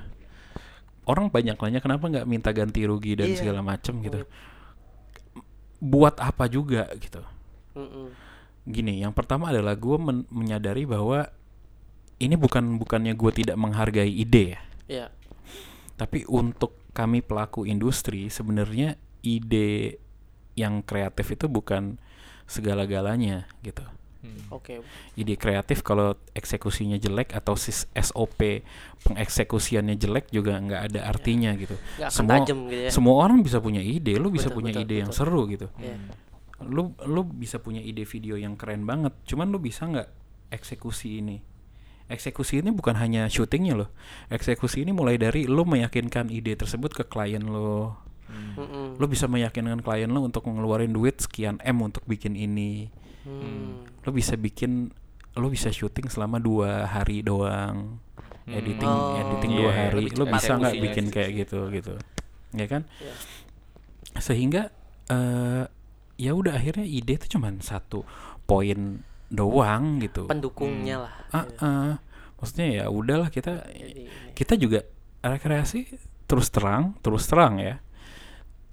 orang 1.05 1.28
banyak 1.28 1.57
nanya 1.57 1.81
kenapa 1.81 2.05
nggak 2.09 2.24
minta 2.24 2.49
ganti 2.53 2.85
rugi 2.85 3.12
dan 3.12 3.28
Iya. 3.28 3.45
segala 3.45 3.61
macam 3.61 4.01
gitu. 4.01 4.24
Buat 5.78 6.16
apa 6.19 6.49
juga 6.49 6.89
gitu. 6.97 7.20
Mm-mm. 7.77 8.09
gini 8.65 9.01
yang 9.01 9.12
pertama 9.12 9.49
adalah 9.49 9.73
gua 9.73 9.97
men- 9.97 10.28
menyadari 10.28 10.85
bahwa 10.85 11.28
ini 12.19 12.35
bukan 12.35 12.77
bukannya 12.77 13.12
gue 13.12 13.32
tidak 13.32 13.57
menghargai 13.57 14.11
ide 14.11 14.45
ya 14.49 14.61
Iya. 14.89 15.07
tapi 15.95 16.24
untuk 16.24 16.74
kami 16.90 17.20
pelaku 17.20 17.62
industri 17.62 18.27
sebenarnya 18.27 18.97
ide 19.20 20.01
yang 20.55 20.81
kreatif 20.81 21.31
itu 21.31 21.47
bukan 21.47 22.01
segala-galanya 22.45 23.47
gitu. 23.61 23.85
Hmm. 24.19 24.43
Oke. 24.51 24.82
Ide 25.15 25.39
kreatif 25.39 25.86
kalau 25.86 26.19
eksekusinya 26.32 26.99
jelek 26.99 27.31
atau 27.31 27.55
sis- 27.55 27.86
SOP 27.95 28.66
pengeksekusiannya 29.07 29.95
jelek 29.95 30.27
juga 30.28 30.59
nggak 30.59 30.82
ada 30.90 31.01
artinya 31.07 31.55
gitu. 31.55 31.78
Nggak 31.97 32.11
akan 32.11 32.16
Semua 32.19 32.36
gitu 32.43 32.55
ya. 32.73 32.90
semua 32.90 33.15
orang 33.20 33.39
bisa 33.40 33.62
punya 33.62 33.78
ide, 33.78 34.19
lu 34.19 34.35
bisa 34.35 34.51
Betul, 34.51 34.59
punya 34.59 34.73
betul, 34.74 34.85
ide 34.85 34.95
yang 34.99 35.11
betul. 35.12 35.23
seru 35.23 35.40
gitu. 35.47 35.66
Iya. 35.78 35.95
Lu 36.66 36.82
lu 36.99 37.23
bisa 37.23 37.62
punya 37.62 37.78
ide 37.78 38.03
video 38.03 38.35
yang 38.35 38.59
keren 38.59 38.82
banget, 38.82 39.15
cuman 39.23 39.47
lu 39.47 39.62
bisa 39.62 39.86
nggak 39.86 40.09
eksekusi 40.51 41.23
ini? 41.23 41.39
Eksekusi 42.09 42.64
ini 42.64 42.72
bukan 42.72 42.97
hanya 42.97 43.28
syutingnya 43.28 43.76
loh. 43.85 43.93
Eksekusi 44.32 44.80
ini 44.80 44.97
mulai 44.97 45.20
dari 45.20 45.44
lu 45.44 45.68
meyakinkan 45.68 46.32
ide 46.32 46.56
tersebut 46.56 46.97
ke 46.97 47.05
klien 47.05 47.44
lo. 47.44 48.01
Mm-mm. 48.28 48.97
Lu 48.97 49.06
bisa 49.09 49.28
meyakinkan 49.28 49.85
klien 49.85 50.09
lo 50.09 50.24
untuk 50.24 50.48
ngeluarin 50.48 50.93
duit 50.93 51.20
sekian 51.20 51.60
M 51.60 51.85
untuk 51.85 52.05
bikin 52.09 52.32
ini. 52.32 52.89
Hmm. 53.28 53.85
Lu 54.05 54.10
bisa 54.12 54.40
bikin 54.40 54.89
lu 55.36 55.52
bisa 55.52 55.68
syuting 55.68 56.09
selama 56.09 56.40
dua 56.40 56.89
hari 56.89 57.20
doang. 57.20 58.01
Editing 58.48 58.89
Oh, 58.89 59.20
editing 59.20 59.52
iya, 59.52 59.59
dua 59.60 59.70
iya, 59.70 59.80
hari. 59.93 60.05
cepat 60.09 60.32
bisa 60.40 60.52
nggak 60.56 60.74
bikin 60.80 61.05
gitu. 61.05 61.12
kayak 61.12 61.30
gitu 61.36 61.59
gitu. 61.68 61.94
Ya 62.56 62.66
kan? 62.66 62.82
Iya. 63.05 63.12
Sehingga 64.16 64.62
eh 65.12 65.64
ya 66.18 66.32
udah 66.35 66.56
akhirnya 66.56 66.89
ide 66.89 67.20
itu 67.20 67.39
cuman 67.39 67.60
satu 67.60 68.02
poin 68.48 69.05
doang 69.29 70.01
gitu. 70.01 70.25
Pendukungnya 70.27 71.05
lah. 71.05 71.13
Ah, 71.31 71.47
ah. 71.61 71.93
maksudnya 72.39 72.67
ya 72.71 72.85
udahlah 72.89 73.29
kita 73.29 73.67
Jadi 73.67 74.07
ini. 74.07 74.33
kita 74.33 74.55
juga 74.55 74.87
rekreasi 75.21 75.91
terus 76.25 76.49
terang 76.49 76.95
terus 77.03 77.27
terang 77.27 77.59
ya 77.59 77.83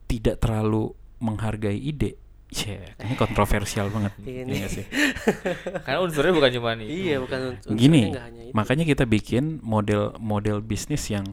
tidak 0.05 0.39
terlalu 0.39 0.93
menghargai 1.19 1.75
ide. 1.75 2.15
Cih, 2.45 2.77
ini 3.01 3.17
kontroversial 3.17 3.89
banget. 3.89 4.13
Ini. 4.21 4.31
Iya 4.31 4.41
nggak 4.45 4.71
sih? 4.71 4.85
Karena 5.85 5.99
unsurnya 5.99 6.31
bukan 6.31 6.51
cuma 6.53 6.71
nih. 6.77 6.87
Iya 6.87 7.15
bukan 7.19 7.39
un- 7.41 7.57
unsurnya 7.57 7.75
Gini, 7.75 8.01
hanya 8.15 8.41
itu. 8.47 8.53
makanya 8.53 8.85
kita 8.85 9.03
bikin 9.03 9.59
model-model 9.59 10.61
bisnis 10.61 11.09
yang 11.09 11.25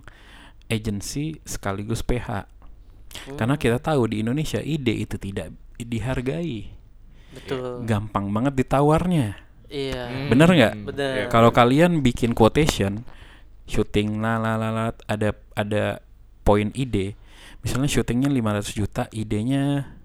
agency 0.66 1.38
sekaligus 1.44 2.00
PH. 2.00 2.48
Hmm, 2.48 3.36
Karena 3.36 3.54
kita 3.54 3.76
tahu 3.78 4.08
di 4.08 4.24
Indonesia 4.24 4.58
ide 4.58 4.96
itu 4.96 5.20
tidak 5.20 5.52
dihargai. 5.76 6.72
Betul. 7.34 7.84
Gampang 7.88 8.28
banget 8.30 8.54
ditawarnya. 8.56 9.36
Iya. 9.72 10.02
Hmm. 10.08 10.28
Bener 10.28 10.48
nggak? 10.52 10.74
Bener. 10.92 11.12
Iya. 11.16 11.26
Kalau 11.32 11.48
kalian 11.48 12.04
bikin 12.04 12.36
quotation, 12.36 13.08
syuting 13.64 14.20
la 14.20 14.36
la 14.36 14.60
la 14.60 14.68
la, 14.68 14.86
ada 15.08 15.32
ada 15.56 16.04
poin 16.44 16.68
ide. 16.76 17.16
Misalnya 17.64 17.88
syutingnya 17.88 18.28
500 18.28 18.74
juta, 18.74 19.02
idenya 19.14 19.96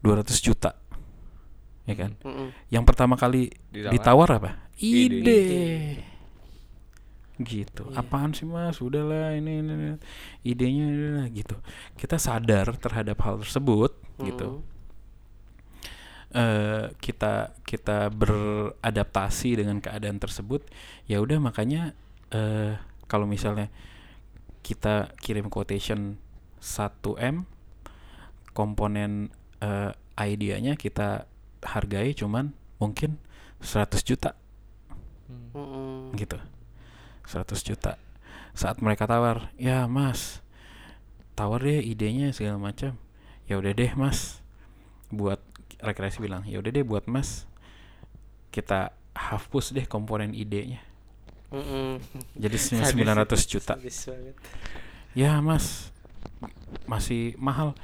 200 0.00 0.38
juta. 0.40 0.72
Ya 1.84 1.94
kan? 1.98 2.16
Mm-mm. 2.24 2.48
Yang 2.72 2.84
pertama 2.88 3.18
kali 3.20 3.52
Ditawar. 3.68 3.92
ditawar 3.92 4.28
apa? 4.40 4.50
Ide. 4.80 5.20
Ide. 5.20 5.42
Gitu. 7.42 7.84
Iya. 7.90 8.00
Apaan 8.00 8.30
sih 8.30 8.46
Mas? 8.46 8.78
Udahlah 8.78 9.34
ini, 9.34 9.60
ini, 9.60 9.72
ini. 9.74 9.98
idenya 10.46 10.86
udahlah, 10.86 11.26
gitu. 11.34 11.56
Kita 11.98 12.16
sadar 12.16 12.70
terhadap 12.78 13.18
hal 13.26 13.42
tersebut 13.42 13.92
gitu. 14.22 14.62
Eh 16.34 16.90
kita 16.98 17.54
kita 17.62 18.10
beradaptasi 18.10 19.62
dengan 19.62 19.78
keadaan 19.78 20.18
tersebut 20.18 20.66
ya 21.06 21.22
udah 21.22 21.38
makanya 21.38 21.94
eh 22.34 22.74
kalau 23.06 23.30
misalnya 23.30 23.70
kita 24.66 25.14
kirim 25.22 25.46
quotation 25.46 26.18
1M 26.58 27.46
komponen 28.50 29.30
eh 29.62 29.94
idenya 30.18 30.74
kita 30.74 31.30
hargai 31.62 32.18
cuman 32.18 32.50
mungkin 32.82 33.22
100 33.62 34.02
juta. 34.02 34.34
Hmm. 35.30 36.12
Gitu. 36.18 36.36
100 37.30 37.62
juta. 37.62 37.96
Saat 38.58 38.82
mereka 38.82 39.06
tawar 39.06 39.54
ya 39.54 39.86
mas 39.86 40.42
tawar 41.38 41.62
deh 41.62 41.78
idenya 41.82 42.34
segala 42.34 42.58
macam. 42.58 42.98
Ya 43.46 43.54
udah 43.60 43.70
deh 43.70 43.92
mas 43.94 44.42
buat 45.14 45.38
rekreasi 45.84 46.18
bilang 46.24 46.42
ya 46.48 46.58
udah 46.58 46.70
deh 46.72 46.84
buat 46.84 47.04
mas 47.06 47.44
kita 48.50 48.94
hapus 49.14 49.74
deh 49.74 49.86
komponen 49.86 50.34
idenya. 50.34 50.82
Mm-mm. 51.54 52.02
jadi 52.34 52.56
Sadis. 52.82 52.98
900 52.98 53.52
juta. 53.52 53.74
Ya 55.14 55.38
mas 55.38 55.94
masih 56.88 57.38
mahal. 57.38 57.78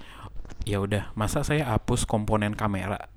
Ya 0.67 0.83
udah 0.83 1.09
masa 1.15 1.47
saya 1.47 1.71
hapus 1.71 2.05
komponen 2.05 2.59
kamera? 2.59 3.09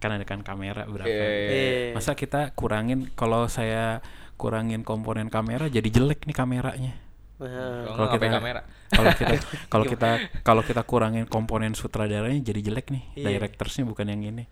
Kan 0.00 0.18
ada 0.18 0.24
kan 0.26 0.42
kamera 0.42 0.88
berapa? 0.88 1.06
Iya, 1.06 1.28
iya, 1.28 1.50
iya. 1.52 1.52
Eh, 1.52 1.90
masa 1.94 2.18
kita 2.18 2.50
kurangin 2.58 3.12
kalau 3.14 3.46
saya 3.46 4.02
kurangin 4.40 4.82
komponen 4.82 5.30
kamera 5.30 5.70
jadi 5.70 5.86
jelek 5.86 6.26
nih 6.26 6.34
kameranya 6.34 6.98
Kalau 7.42 8.08
kita- 8.10 8.30
kamera. 8.30 8.60
kalau 8.88 9.10
kita 9.12 9.34
kalau 9.72 9.84
kita 9.84 10.08
kalau 10.42 10.62
kita 10.62 10.82
kurangin 10.82 11.24
komponen 11.24 11.72
sutradaranya 11.72 12.38
jadi 12.38 12.60
jelek 12.62 12.88
nih 12.88 13.04
Iya. 13.16 13.26
directorsnya 13.32 13.82
bukan 13.82 14.06
yang 14.06 14.22
ini 14.22 14.44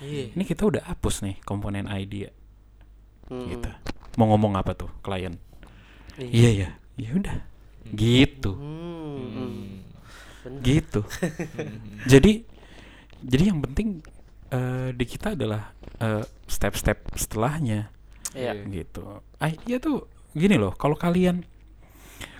iya. 0.00 0.30
ini 0.30 0.42
kita 0.42 0.64
udah 0.64 0.82
hapus 0.84 1.22
nih 1.22 1.36
komponen 1.42 1.86
idea 1.86 2.28
Mm-mm. 3.26 3.48
gitu 3.48 3.70
mau 4.16 4.28
ngomong 4.28 4.54
apa 4.54 4.74
tuh 4.74 4.90
klien 5.00 5.38
Iya. 6.14 6.30
iya 6.30 6.50
ya 6.52 6.68
ya 6.96 7.10
udah 7.12 7.36
gitu 7.90 8.52
Hmm, 8.54 9.26
hmm. 9.30 9.52
Hmm. 10.44 10.60
Gitu 10.60 11.00
jadi 12.12 12.32
jadi 13.20 13.44
yang 13.48 13.60
penting 13.60 14.04
eh, 14.48 14.90
di 14.90 15.04
kita 15.04 15.32
adalah 15.32 15.72
eh, 15.98 16.22
step-step 16.44 17.14
setelahnya 17.14 17.88
Iya. 18.32 18.58
gitu 18.66 19.22
idea 19.38 19.78
tuh 19.78 20.04
gini 20.30 20.58
loh 20.58 20.74
kalau 20.74 20.94
kalian 20.94 21.46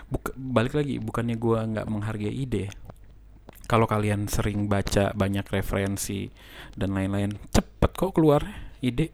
buka- 0.09 0.35
balik 0.37 0.73
lagi 0.77 1.01
bukannya 1.01 1.35
gua 1.39 1.65
nggak 1.65 1.87
menghargai 1.89 2.33
ide. 2.33 2.71
Kalau 3.65 3.89
kalian 3.89 4.29
sering 4.29 4.69
baca 4.69 5.09
banyak 5.17 5.45
referensi 5.49 6.29
dan 6.77 6.93
lain-lain 6.93 7.33
cepet 7.49 7.91
kok 7.97 8.13
keluar 8.13 8.45
ide 8.85 9.09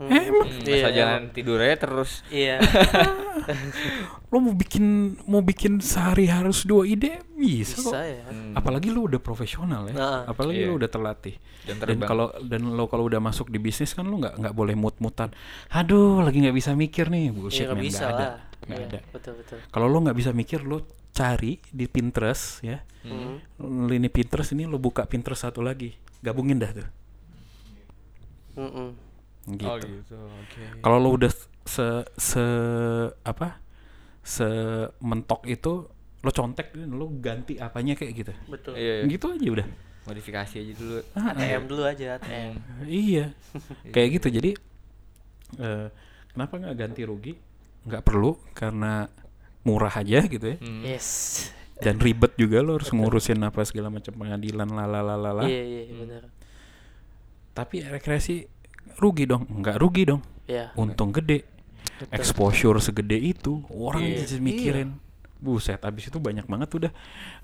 Hmm. 0.00 0.08
emang 0.08 0.48
Hmm, 0.48 0.64
Iya, 0.64 0.80
masa 0.80 0.88
jalan 0.90 1.22
tidur 1.28 1.58
aja 1.58 1.76
terus 1.78 2.24
Iya. 2.26 2.56
lo 4.30 4.38
mau 4.38 4.54
bikin 4.54 4.84
mau 5.24 5.40
bikin 5.40 5.76
sehari 5.78 6.24
harus 6.24 6.62
dua 6.62 6.84
ide 6.84 7.20
bisa, 7.30 7.76
Bisa 7.76 7.84
kok 7.84 7.94
ya. 7.94 8.24
Hmm. 8.24 8.52
apalagi 8.54 8.88
lu 8.88 9.04
udah 9.04 9.18
profesional 9.18 9.84
ya 9.84 9.94
Nah. 9.94 10.20
apalagi 10.24 10.62
Iya. 10.62 10.68
lu 10.68 10.76
udah 10.76 10.88
terlatih 10.88 11.36
Dan 11.60 11.76
dan 11.78 12.00
kalau 12.00 12.32
dan 12.40 12.64
lo 12.64 12.84
kalau 12.86 13.04
udah 13.04 13.18
masuk 13.18 13.48
di 13.48 13.58
bisnis 13.58 13.92
kan 13.92 14.02
lu 14.02 14.16
nggak 14.16 14.38
nggak 14.38 14.54
boleh 14.54 14.72
mut-mutan 14.72 15.28
aduh 15.68 16.20
lagi 16.20 16.40
nggak 16.40 16.56
bisa 16.56 16.72
mikir 16.72 17.06
nih 17.06 17.28
bullshit 17.28 17.60
Iya 17.60 17.66
nggak 17.68 17.76
man, 17.76 17.84
bisa 17.84 18.00
nggak 18.00 18.10
ada 18.10 18.24
lah. 18.24 18.36
nggak 18.62 18.78
Iya, 18.78 18.86
ada 18.88 18.98
Betul 19.10 19.32
betul. 19.36 19.58
kalau 19.68 19.86
lo 19.86 19.98
nggak 20.00 20.16
bisa 20.16 20.30
mikir 20.32 20.60
lo 20.62 20.78
cari 21.10 21.60
di 21.66 21.84
Pinterest 21.86 22.62
ya 22.62 22.80
Hmm. 23.00 23.40
lini 23.86 24.08
Pinterest 24.08 24.52
ini 24.52 24.64
lo 24.64 24.76
buka 24.76 25.04
Pinterest 25.04 25.42
satu 25.42 25.60
lagi 25.60 25.92
gabungin 26.18 26.56
dah 26.56 26.70
tuh 26.70 26.88
Mm-mm. 28.56 29.09
Gitu, 29.46 29.64
Oh 29.64 29.76
gitu. 29.76 30.16
Oke. 30.16 30.62
kalau 30.80 30.98
lo 30.98 31.10
udah 31.12 31.32
se 31.62 31.86
se 32.14 32.44
apa 33.20 33.60
se 34.20 34.44
mentok 34.98 35.46
itu 35.46 35.86
lo 36.20 36.30
contek 36.30 36.72
lo 36.76 37.08
ganti 37.14 37.56
apanya 37.56 37.94
kayak 37.94 38.12
gitu 38.14 38.32
Betul. 38.46 38.76
Iya, 38.76 38.94
iya. 39.00 39.08
gitu 39.08 39.26
aja 39.30 39.48
udah 39.52 39.68
Modifikasi 40.00 40.54
aja 40.56 40.72
dulu. 40.74 40.96
Ah, 41.12 41.20
ah. 41.22 41.32
ATM 41.34 41.62
dulu 41.66 41.82
aja 41.84 42.16
ATM. 42.16 42.52
iya 42.84 43.26
kayak 43.94 44.08
gitu 44.16 44.28
jadi 44.32 44.50
eh, 45.56 45.86
kenapa 46.28 46.52
nggak 46.56 46.76
ganti 46.76 47.02
rugi 47.02 47.32
nggak 47.80 48.02
perlu 48.02 48.36
karena 48.52 49.08
murah 49.62 49.92
aja 49.94 50.20
gitu 50.22 50.44
ya 50.46 50.56
Hmm. 50.56 50.82
Yes. 50.82 51.08
dan 51.80 51.96
ribet 51.96 52.36
juga 52.36 52.60
lo 52.60 52.76
harus 52.76 52.88
ngurusin 52.88 53.40
apa 53.40 53.64
segala 53.64 53.88
macam 53.88 54.12
pengadilan 54.14 54.68
lalalala 54.68 55.44
Iya 55.44 55.62
iya 55.64 55.82
benar. 55.90 56.22
tapi 57.50 57.80
rekreasi 57.82 58.44
rugi 58.96 59.24
dong 59.24 59.44
nggak 59.48 59.76
rugi 59.76 60.02
dong 60.04 60.22
Iya. 60.44 60.74
untung 60.74 61.12
gede 61.12 61.46
Betul. 62.00 62.10
exposure 62.10 62.78
segede 62.80 63.14
itu 63.14 63.62
orang 63.70 64.02
Iya. 64.02 64.26
jadi 64.26 64.36
mikirin 64.40 64.88
buset 65.36 65.80
abis 65.80 66.08
itu 66.08 66.18
banyak 66.18 66.44
banget 66.44 66.68
udah 66.70 66.92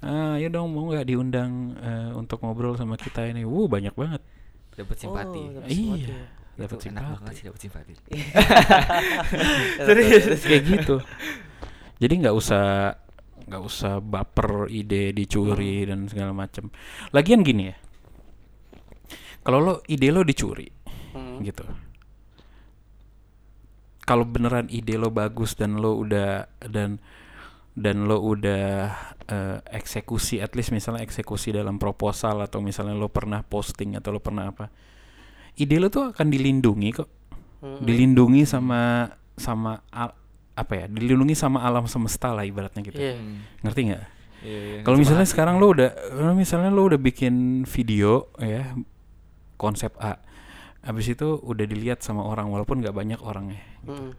ah 0.00 0.34
ya 0.34 0.48
dong 0.48 0.68
mau 0.70 0.90
nggak 0.90 1.06
diundang 1.06 1.52
eh, 1.76 2.10
untuk 2.12 2.40
ngobrol 2.40 2.74
sama 2.74 2.94
kita 2.94 3.24
ini 3.24 3.42
wuh 3.42 3.66
banyak 3.66 3.92
banget 3.92 4.20
Dapat 4.76 4.96
simpati. 4.98 5.40
Oh, 5.40 5.48
dapet 5.54 5.70
simpati 5.70 6.02
iya 6.04 6.12
ya. 6.12 6.26
dapat 6.58 6.76
Itu 6.76 6.86
enak 6.86 7.02
banget 7.02 7.16
simpati 7.16 7.32
sih 7.32 7.44
dapat 7.46 7.60
simpati. 7.62 7.92
Serius. 9.80 10.24
kayak 10.42 10.62
gitu 10.66 10.96
jadi 11.96 12.14
nggak 12.20 12.36
usah 12.36 12.64
nggak 13.46 13.62
usah 13.62 13.92
baper 14.02 14.66
ide 14.68 15.14
dicuri 15.14 15.86
dan 15.86 16.04
segala 16.10 16.34
macam 16.34 16.68
lagian 17.14 17.40
gini 17.40 17.70
ya 17.70 17.76
kalau 19.40 19.62
lo 19.62 19.74
ide 19.86 20.10
lo 20.10 20.20
dicuri 20.20 20.66
Hmm. 21.36 21.44
gitu 21.44 21.64
kalau 24.06 24.22
beneran 24.22 24.70
ide 24.70 24.94
lo 24.94 25.10
bagus 25.10 25.58
dan 25.58 25.78
lo 25.78 25.98
udah 25.98 26.46
dan 26.62 27.02
dan 27.76 28.06
lo 28.08 28.22
udah 28.22 28.88
eh, 29.26 29.58
eksekusi 29.74 30.40
at 30.40 30.54
least 30.54 30.70
misalnya 30.72 31.02
eksekusi 31.02 31.52
dalam 31.52 31.76
proposal 31.76 32.40
atau 32.40 32.62
misalnya 32.62 32.94
lo 32.94 33.10
pernah 33.10 33.42
posting 33.42 33.98
atau 33.98 34.14
lo 34.14 34.20
pernah 34.22 34.48
apa 34.48 34.70
ide 35.58 35.76
lo 35.76 35.90
tuh 35.90 36.14
akan 36.14 36.26
dilindungi 36.30 36.88
kok 36.94 37.08
Mm-mm. 37.60 37.82
dilindungi 37.84 38.46
sama 38.46 39.10
sama 39.36 39.82
al- 39.92 40.16
apa 40.56 40.72
ya 40.72 40.86
dilindungi 40.88 41.36
sama 41.36 41.60
alam 41.60 41.84
semesta 41.84 42.32
lah 42.32 42.48
ibaratnya 42.48 42.80
gitu. 42.80 42.96
Hmm. 42.96 43.44
ngerti 43.64 43.82
nggak 43.92 44.04
Iya, 44.46 44.58
iya, 44.60 44.78
kalau 44.84 45.00
ngerti 45.00 45.08
misalnya 45.10 45.26
sekarang 45.26 45.56
lo 45.58 45.66
udah 45.72 45.90
kalau 46.12 46.32
misalnya 46.36 46.70
lo 46.70 46.86
udah 46.86 47.00
bikin 47.00 47.64
video 47.66 48.30
ya 48.38 48.72
konsep 49.56 49.90
A 49.98 50.20
habis 50.86 51.06
itu 51.08 51.36
udah 51.36 51.66
dilihat 51.66 52.00
sama 52.00 52.22
orang 52.22 52.46
walaupun 52.46 52.78
nggak 52.78 52.94
banyak 52.94 53.20
orangnya 53.20 53.58
Mm-mm. 53.84 54.14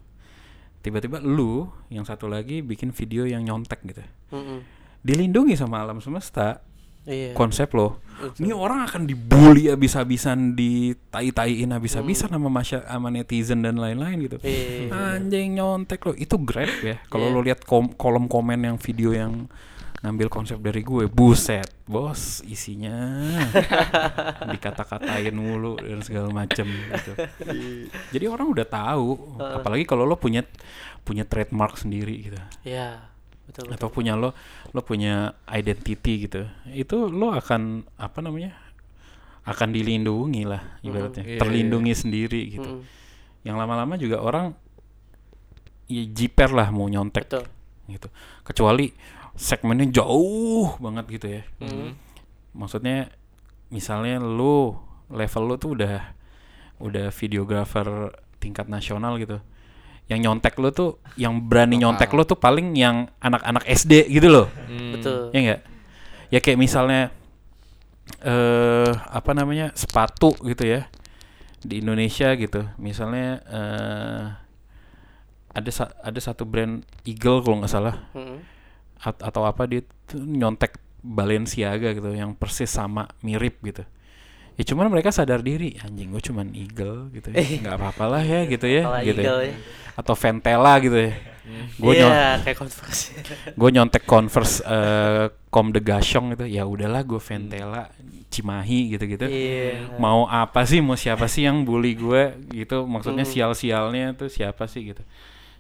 tiba-tiba 0.80 1.18
lu 1.20 1.66
yang 1.88 2.04
satu 2.04 2.28
lagi 2.28 2.60
bikin 2.60 2.92
video 2.92 3.24
yang 3.24 3.42
nyontek 3.42 3.80
gitu 3.84 4.04
Mm-mm. 4.30 4.60
dilindungi 5.02 5.56
sama 5.56 5.82
alam 5.82 5.98
semesta 5.98 6.62
Iya. 7.08 7.32
konsep 7.34 7.72
lo 7.72 8.04
ini 8.36 8.52
orang 8.52 8.84
akan 8.84 9.08
dibully 9.08 9.72
abis-abisan 9.72 10.60
ditai-taiin 10.60 11.72
abis-abisan 11.72 12.28
sama 12.28 12.52
masya 12.52 12.84
sama 12.84 13.08
netizen 13.08 13.64
dan 13.64 13.80
lain-lain 13.80 14.28
gitu 14.28 14.36
Iya. 14.44 14.92
anjing 15.16 15.56
nyontek 15.56 16.04
lo 16.04 16.12
itu 16.14 16.36
grab 16.36 16.68
ya 16.84 17.00
kalau 17.08 17.32
Iya. 17.32 17.34
lo 17.34 17.40
lihat 17.40 17.64
kom- 17.64 17.96
kolom 17.96 18.28
komen 18.28 18.60
yang 18.60 18.76
video 18.76 19.16
yang 19.16 19.48
ngambil 20.04 20.28
konsep 20.30 20.62
dari 20.62 20.86
gue. 20.86 21.10
Buset 21.10 21.66
bos 21.88 22.44
isinya 22.46 22.94
dikata-katain 24.54 25.34
mulu 25.34 25.80
dan 25.80 26.04
segala 26.04 26.30
macem 26.30 26.68
gitu. 26.68 27.12
Jadi 28.14 28.26
orang 28.28 28.52
udah 28.52 28.68
tahu 28.68 29.40
apalagi 29.40 29.88
kalau 29.88 30.04
lo 30.06 30.20
punya 30.20 30.46
punya 31.02 31.24
trademark 31.24 31.80
sendiri 31.80 32.30
gitu. 32.30 32.40
Iya. 32.68 33.16
Betul. 33.48 33.72
atau 33.72 33.88
punya 33.88 34.20
lo 34.20 34.36
lo 34.76 34.84
punya 34.84 35.32
identity 35.48 36.28
gitu. 36.28 36.44
Itu 36.68 37.08
lo 37.08 37.32
akan 37.32 37.88
apa 37.96 38.20
namanya 38.20 38.52
akan 39.48 39.72
dilindungi 39.72 40.44
lah 40.44 40.84
ibaratnya. 40.84 41.24
Iya, 41.24 41.40
terlindungi 41.40 41.94
sendiri 41.96 42.42
gitu. 42.52 42.84
Mm-mm. 42.84 42.96
yang 43.48 43.56
lama-lama 43.56 43.96
juga 43.96 44.20
orang 44.20 44.52
ya 45.88 46.04
jiper 46.04 46.52
lah 46.52 46.68
mau 46.68 46.92
nyontek 46.92 47.24
Betul. 47.32 47.48
gitu. 47.88 48.12
Kecuali 48.44 48.92
segmennya 49.38 49.94
jauh 49.94 50.76
banget 50.78 51.06
gitu 51.12 51.28
ya 51.32 51.44
Mm. 51.60 51.94
maksudnya 52.52 53.14
misalnya 53.70 54.18
lo 54.18 54.82
level 55.08 55.44
lo 55.46 55.56
tuh 55.56 55.72
udah 55.74 56.02
udah 56.78 57.08
videographer 57.12 58.12
tingkat 58.38 58.66
nasional 58.66 59.16
gitu 59.16 59.38
yang 60.08 60.20
nyontek 60.22 60.56
lo 60.56 60.72
tuh 60.72 60.98
yang 61.16 61.38
berani 61.44 61.76
Lokal. 61.76 61.82
nyontek 61.86 62.12
lo 62.12 62.24
tuh 62.24 62.36
paling 62.36 62.74
yang 62.74 63.08
anak-anak 63.20 63.64
SD 63.64 64.10
gitu 64.10 64.28
loh 64.28 64.48
Hmm. 64.66 64.92
Betul. 64.92 65.30
ya 65.32 65.40
enggak 65.40 65.62
ya 66.28 66.40
kayak 66.40 66.58
misalnya 66.58 67.02
eh 68.20 68.92
apa 68.92 69.32
namanya 69.32 69.72
sepatu 69.74 70.32
gitu 70.42 70.64
ya 70.66 70.88
di 71.60 71.80
Indonesia 71.80 72.32
gitu 72.34 72.68
misalnya 72.78 73.28
eh 73.46 74.24
ada 75.50 75.72
sa- 75.72 75.96
ada 76.00 76.20
satu 76.20 76.44
brand 76.44 76.86
Eagle 77.04 77.42
kalau 77.42 77.60
nggak 77.60 77.72
salah 77.72 77.96
Mm-mm. 78.14 78.27
At- 79.00 79.22
atau 79.22 79.44
apa 79.44 79.64
dia 79.64 79.82
tuh 80.04 80.20
nyontek 80.20 80.76
Balenciaga 81.00 81.94
gitu 81.94 82.10
yang 82.12 82.34
persis 82.34 82.68
sama 82.68 83.08
mirip 83.20 83.62
gitu 83.62 83.86
ya 84.54 84.64
cuman 84.66 84.90
mereka 84.90 85.10
sadar 85.10 85.40
diri 85.40 85.78
anjing 85.78 86.10
gue 86.10 86.20
cuman 86.20 86.50
Eagle 86.52 87.10
gitu 87.12 87.30
ya 87.30 87.42
nggak 87.62 87.76
apa-apa 87.76 88.04
lah 88.08 88.24
ya 88.24 88.44
gitu 88.44 88.66
ya 88.66 88.84
gitu 89.02 89.22
eagle 89.22 89.40
ya. 89.40 89.50
ya. 89.50 89.58
atau 89.96 90.14
Ventela 90.14 90.74
gitu 90.80 90.98
ya 90.98 91.14
gue 91.80 91.94
Iya, 91.96 92.44
kayak 92.44 92.58
konversi. 92.60 93.16
gue 93.60 93.70
nyontek 93.72 94.04
converse 94.04 94.60
eh 94.60 95.26
com 95.48 95.72
de 95.72 95.80
gashong 95.80 96.36
gitu 96.36 96.44
ya 96.44 96.66
udahlah 96.66 97.02
gue 97.02 97.16
Ventela 97.18 97.88
Cimahi 98.28 98.92
gitu-gitu 98.92 99.24
Iya. 99.24 99.96
mau 99.96 100.28
apa 100.28 100.66
sih 100.66 100.84
mau 100.84 101.00
siapa 101.00 101.26
sih 101.26 101.48
yang 101.48 101.64
bully 101.64 101.96
gue 101.96 102.24
gitu 102.52 102.84
maksudnya 102.84 103.24
Hmm. 103.24 103.32
sial-sialnya 103.32 104.12
tuh 104.14 104.28
siapa 104.28 104.68
sih 104.68 104.92
gitu 104.92 105.06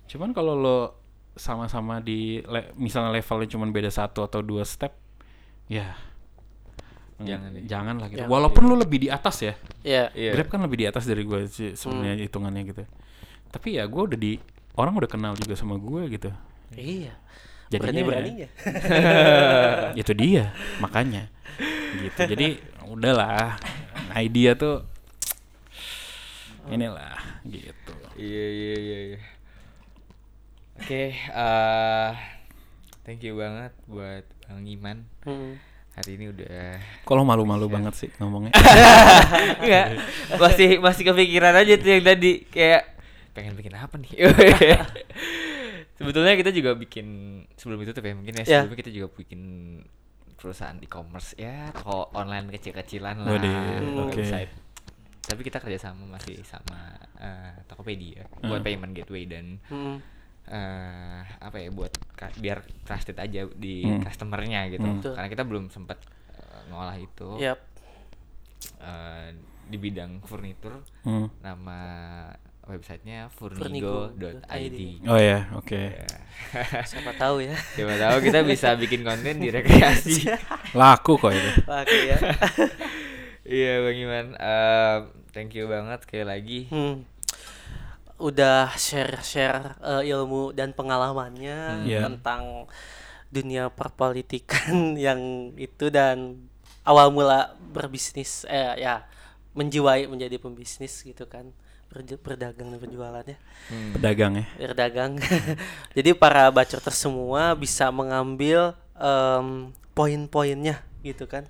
cuman 0.10 0.34
kalau 0.34 0.54
lo 0.54 0.80
sama-sama 1.38 1.98
di 1.98 2.42
le- 2.42 2.74
misalnya 2.76 3.10
levelnya 3.12 3.48
cuman 3.48 3.70
beda 3.70 3.88
satu 3.88 4.22
atau 4.22 4.42
dua 4.42 4.62
step 4.62 4.92
ya 5.68 5.94
Jangan 7.18 7.50
deh. 7.50 7.66
jangan 7.66 7.96
lah 7.98 8.08
gitu 8.08 8.22
Jangan. 8.22 8.30
walaupun 8.30 8.64
lo 8.64 8.76
lebih 8.76 9.00
di 9.00 9.10
atas 9.10 9.42
ya 9.42 9.54
Iya. 9.82 10.14
Iya. 10.14 10.32
Grab 10.34 10.48
kan 10.48 10.62
lebih 10.62 10.78
di 10.78 10.86
atas 10.86 11.04
dari 11.04 11.22
gue 11.22 11.40
sih 11.48 11.74
sebenarnya 11.74 12.14
Hmm. 12.16 12.26
hitungannya 12.26 12.62
gitu 12.64 12.84
tapi 13.48 13.74
ya 13.74 13.86
gue 13.86 14.02
udah 14.04 14.20
di 14.20 14.38
orang 14.76 14.94
udah 14.94 15.08
kenal 15.08 15.34
juga 15.34 15.54
sama 15.54 15.78
gue 15.78 16.02
gitu 16.12 16.30
Iya. 16.74 17.18
jadinya 17.68 18.06
Berani-beraninya. 18.06 18.48
itu 20.02 20.12
dia 20.14 20.54
makanya 20.78 21.26
gitu 21.98 22.22
jadi 22.28 22.48
udahlah 22.86 23.58
idea 24.16 24.54
tuh 24.54 24.86
inilah 26.70 27.18
gitu 27.44 27.94
Iya 28.14 28.46
iya 28.48 28.76
iya. 28.78 29.20
Iya. 30.78 30.80
Oke, 30.80 31.04
eh 31.12 32.12
thank 33.04 33.22
you 33.22 33.34
banget 33.34 33.74
buat 33.86 34.24
Bang 34.44 34.64
Iman. 34.64 34.98
Mm. 35.24 35.58
Hari 35.92 36.12
ini 36.14 36.30
udah 36.30 36.78
kalau 37.04 37.24
malu-malu 37.24 37.66
banget 37.68 37.94
sih 37.96 38.10
ngomongnya 38.18 38.54
Enggak, 39.58 39.98
masih 40.32 40.78
masih 40.78 41.04
kepikiran 41.04 41.50
aja 41.52 41.74
tuh 41.74 41.90
yang 41.90 42.06
tadi 42.06 42.46
kayak 42.46 42.86
pengen 43.34 43.58
bikin 43.58 43.74
apa 43.74 43.98
nih? 43.98 44.14
Sebetulnya 45.98 46.38
kita 46.38 46.54
juga 46.54 46.78
bikin 46.78 47.08
sebelum 47.52 47.82
itu 47.82 47.90
tuh 47.90 48.02
ya 48.02 48.14
mungkin 48.14 48.34
ya 48.36 48.44
Ya. 48.44 48.46
sebelumnya 48.62 48.78
kita 48.78 48.92
juga 48.94 49.08
bikin 49.12 49.42
perusahaan 50.38 50.78
e-commerce 50.78 51.34
ya 51.34 51.74
toko 51.74 52.14
online 52.14 52.54
kecil-kecilan 52.54 53.18
lah 53.18 53.34
oke. 53.34 54.14
website. 54.14 54.54
Tapi 55.20 55.42
kita 55.42 55.58
kerjasama 55.58 56.06
masih 56.08 56.46
sama 56.46 56.94
eh, 57.18 57.58
Tokopedia 57.66 58.30
buat 58.40 58.62
Hmm. 58.62 58.68
payment 58.70 58.94
gateway 58.94 59.26
dan 59.26 59.58
Mm. 59.66 59.98
Eh 60.48 61.22
apa 61.38 61.58
ya 61.58 61.70
buat 61.70 61.92
biar 62.36 62.58
trusted 62.82 63.16
aja 63.16 63.46
di 63.50 63.84
Hmm. 63.84 64.00
customernya 64.00 64.68
gitu 64.70 64.86
Hmm. 64.86 65.04
Karena 65.04 65.28
kita 65.28 65.44
belum 65.44 65.68
sempat 65.68 66.00
eh, 66.32 66.62
ngolah 66.68 66.96
itu 66.96 67.36
Yap. 67.38 67.60
eh, 68.80 69.28
di 69.64 69.78
bidang 69.78 70.20
furnitur 70.22 70.80
Hmm. 71.02 71.28
nama 71.38 71.80
websitenya 72.64 73.28
Furnigo.id. 73.30 74.80
oh 75.06 75.16
ya 75.16 75.48
oke 75.54 75.82
Ya. 75.88 76.08
Siapa 76.90 77.12
tahu 77.14 77.40
ya. 77.42 77.56
siapa 77.74 77.96
tahu 77.98 78.18
kita 78.22 78.44
bisa 78.44 78.76
bikin 78.76 79.02
konten 79.02 79.38
di 79.38 79.48
rekreasi 79.50 80.28
laku 80.80 81.16
kok 81.18 81.32
itu 81.32 81.52
Oke 81.66 81.98
ya. 82.06 82.18
iya 83.50 83.80
bang 83.82 83.98
Iman 83.98 84.28
Eh, 84.34 84.98
thank 85.32 85.52
you 85.54 85.66
banget 85.66 86.04
sekali 86.04 86.24
lagi 86.24 86.60
Hmm. 86.68 87.08
Udah 88.18 88.74
share-share 88.74 89.78
eh, 89.80 90.10
ilmu 90.10 90.50
dan 90.52 90.74
pengalamannya 90.74 91.86
Iya. 91.86 92.02
tentang 92.10 92.66
dunia 93.30 93.70
perpolitikan 93.70 94.74
yang 94.98 95.20
itu 95.54 95.90
dan 95.90 96.42
awal 96.82 97.12
mula 97.12 97.54
berbisnis 97.60 98.48
eh 98.48 98.82
ya 98.82 99.04
menjiwai 99.54 100.08
menjadi 100.08 100.38
pembisnis 100.38 101.02
gitu 101.02 101.26
kan 101.26 101.50
berdagang 102.22 102.68
dan 102.74 102.78
berjualannya. 102.78 103.38
Hmm. 103.70 103.92
pedagang 103.96 104.34
ya? 104.38 104.46
Berdagang. 104.60 105.12
Jadi 105.98 106.10
para 106.14 106.50
bacoters 106.50 106.98
semua 106.98 107.54
bisa 107.54 107.90
mengambil 107.90 108.74
em, 108.94 109.72
poin-poinnya 109.94 110.78
gitu 111.02 111.26
kan 111.26 111.46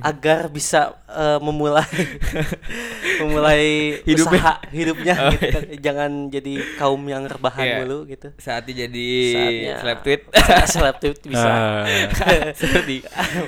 agar 0.00 0.48
bisa 0.48 0.80
eh, 1.06 1.38
memulai 1.38 1.86
memulai 3.20 3.64
Hidupnya. 4.02 4.38
usaha 4.38 4.52
hidupnya 4.68 5.14
Oh, 5.18 5.30
gitu 5.32 5.46
kan. 5.48 5.62
jangan 5.78 6.10
jadi 6.28 6.52
kaum 6.74 7.02
yang 7.04 7.24
rebahan 7.24 7.64
Iya. 7.64 7.76
dulu 7.82 7.98
gitu. 8.06 8.28
Saatnya 8.36 8.86
jadi 8.86 9.08
Saatnya. 9.32 9.74
slap 9.78 9.98
tweet. 10.02 10.22
Slap 10.72 10.96
tweet 10.98 11.18
bisa. 11.24 11.50
Eh, 11.84 12.06
seperti. 12.60 12.96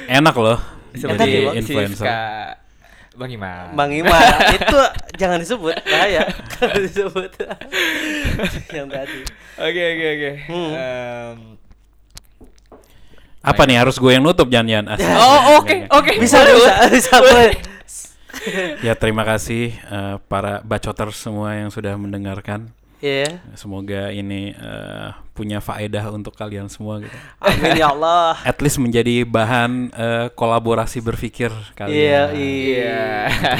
Enak 0.06 0.34
loh 0.34 0.58
seperti 0.90 1.18
jadi 1.20 1.38
Bang. 1.44 1.56
influencer. 1.56 2.06
Bang 3.10 3.28
Iman. 3.28 3.74
Bang 3.74 3.90
Ima 3.90 4.16
itu 4.50 4.78
jangan 5.14 5.36
disebut 5.36 5.76
bahaya. 5.76 6.24
Kalau 6.52 6.78
disebut. 6.78 7.30
Yang 8.70 8.88
tadi. 8.88 9.20
Oke 9.60 9.82
oke 9.84 10.06
oke. 10.08 10.30
Hmm. 10.48 10.70
Em, 10.72 11.36
apa 13.40 13.62
nih 13.64 13.80
harus 13.80 13.96
gue 13.96 14.12
yang 14.12 14.20
nutup 14.20 14.46
jangan-jangan. 14.46 14.96
Oh 15.00 15.60
oke 15.60 15.72
Enggak, 15.72 15.88
enggak. 15.88 15.96
oke 15.96 16.12
bisa 16.20 16.38
bisa 16.44 16.72
bisa 16.92 17.14
boleh. 17.18 17.52
ya 18.86 18.94
terima 18.94 19.24
kasih 19.24 19.74
eh, 19.74 20.16
para 20.26 20.60
bacoters 20.62 21.18
semua 21.18 21.56
yang 21.56 21.68
sudah 21.68 21.96
mendengarkan 21.96 22.70
Iya. 23.00 23.40
semoga 23.56 24.12
ini 24.12 24.52
eh, 24.52 25.08
punya 25.32 25.58
faedah 25.58 26.12
untuk 26.12 26.36
kalian 26.36 26.68
semua 26.68 27.00
gitu 27.00 27.16
Amin 27.40 27.72
ya 27.74 27.88
Allah. 27.90 28.36
at 28.44 28.60
least 28.60 28.76
menjadi 28.76 29.24
bahan 29.24 29.88
eh, 29.90 30.26
kolaborasi 30.30 31.00
berpikir 31.00 31.48
Iya, 31.48 31.72
kalian 31.74 32.28
iya. 32.36 33.04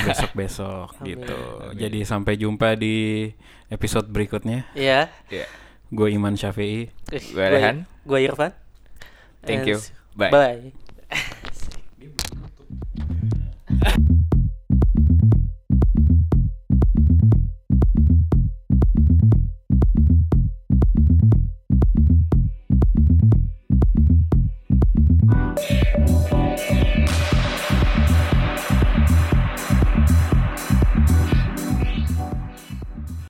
besok 0.05 0.31
besok 0.37 0.89
Amin. 1.01 1.09
gitu 1.17 1.41
Amin. 1.67 1.73
jadi 1.75 1.99
sampai 2.05 2.37
jumpa 2.37 2.77
di 2.77 3.33
episode 3.69 4.07
berikutnya 4.07 4.69
Iya. 4.77 5.09
Iya. 5.33 5.49
Gue 5.89 6.15
Iman 6.15 6.37
Syafi'i. 6.37 6.87
Gua 7.35 7.51
Rehan. 7.51 7.83
Gua 8.07 8.23
Irfan. 8.23 8.55
Thank 9.43 9.67
you. 9.67 9.81
Bye. 10.17 10.31
Bye. 10.31 10.73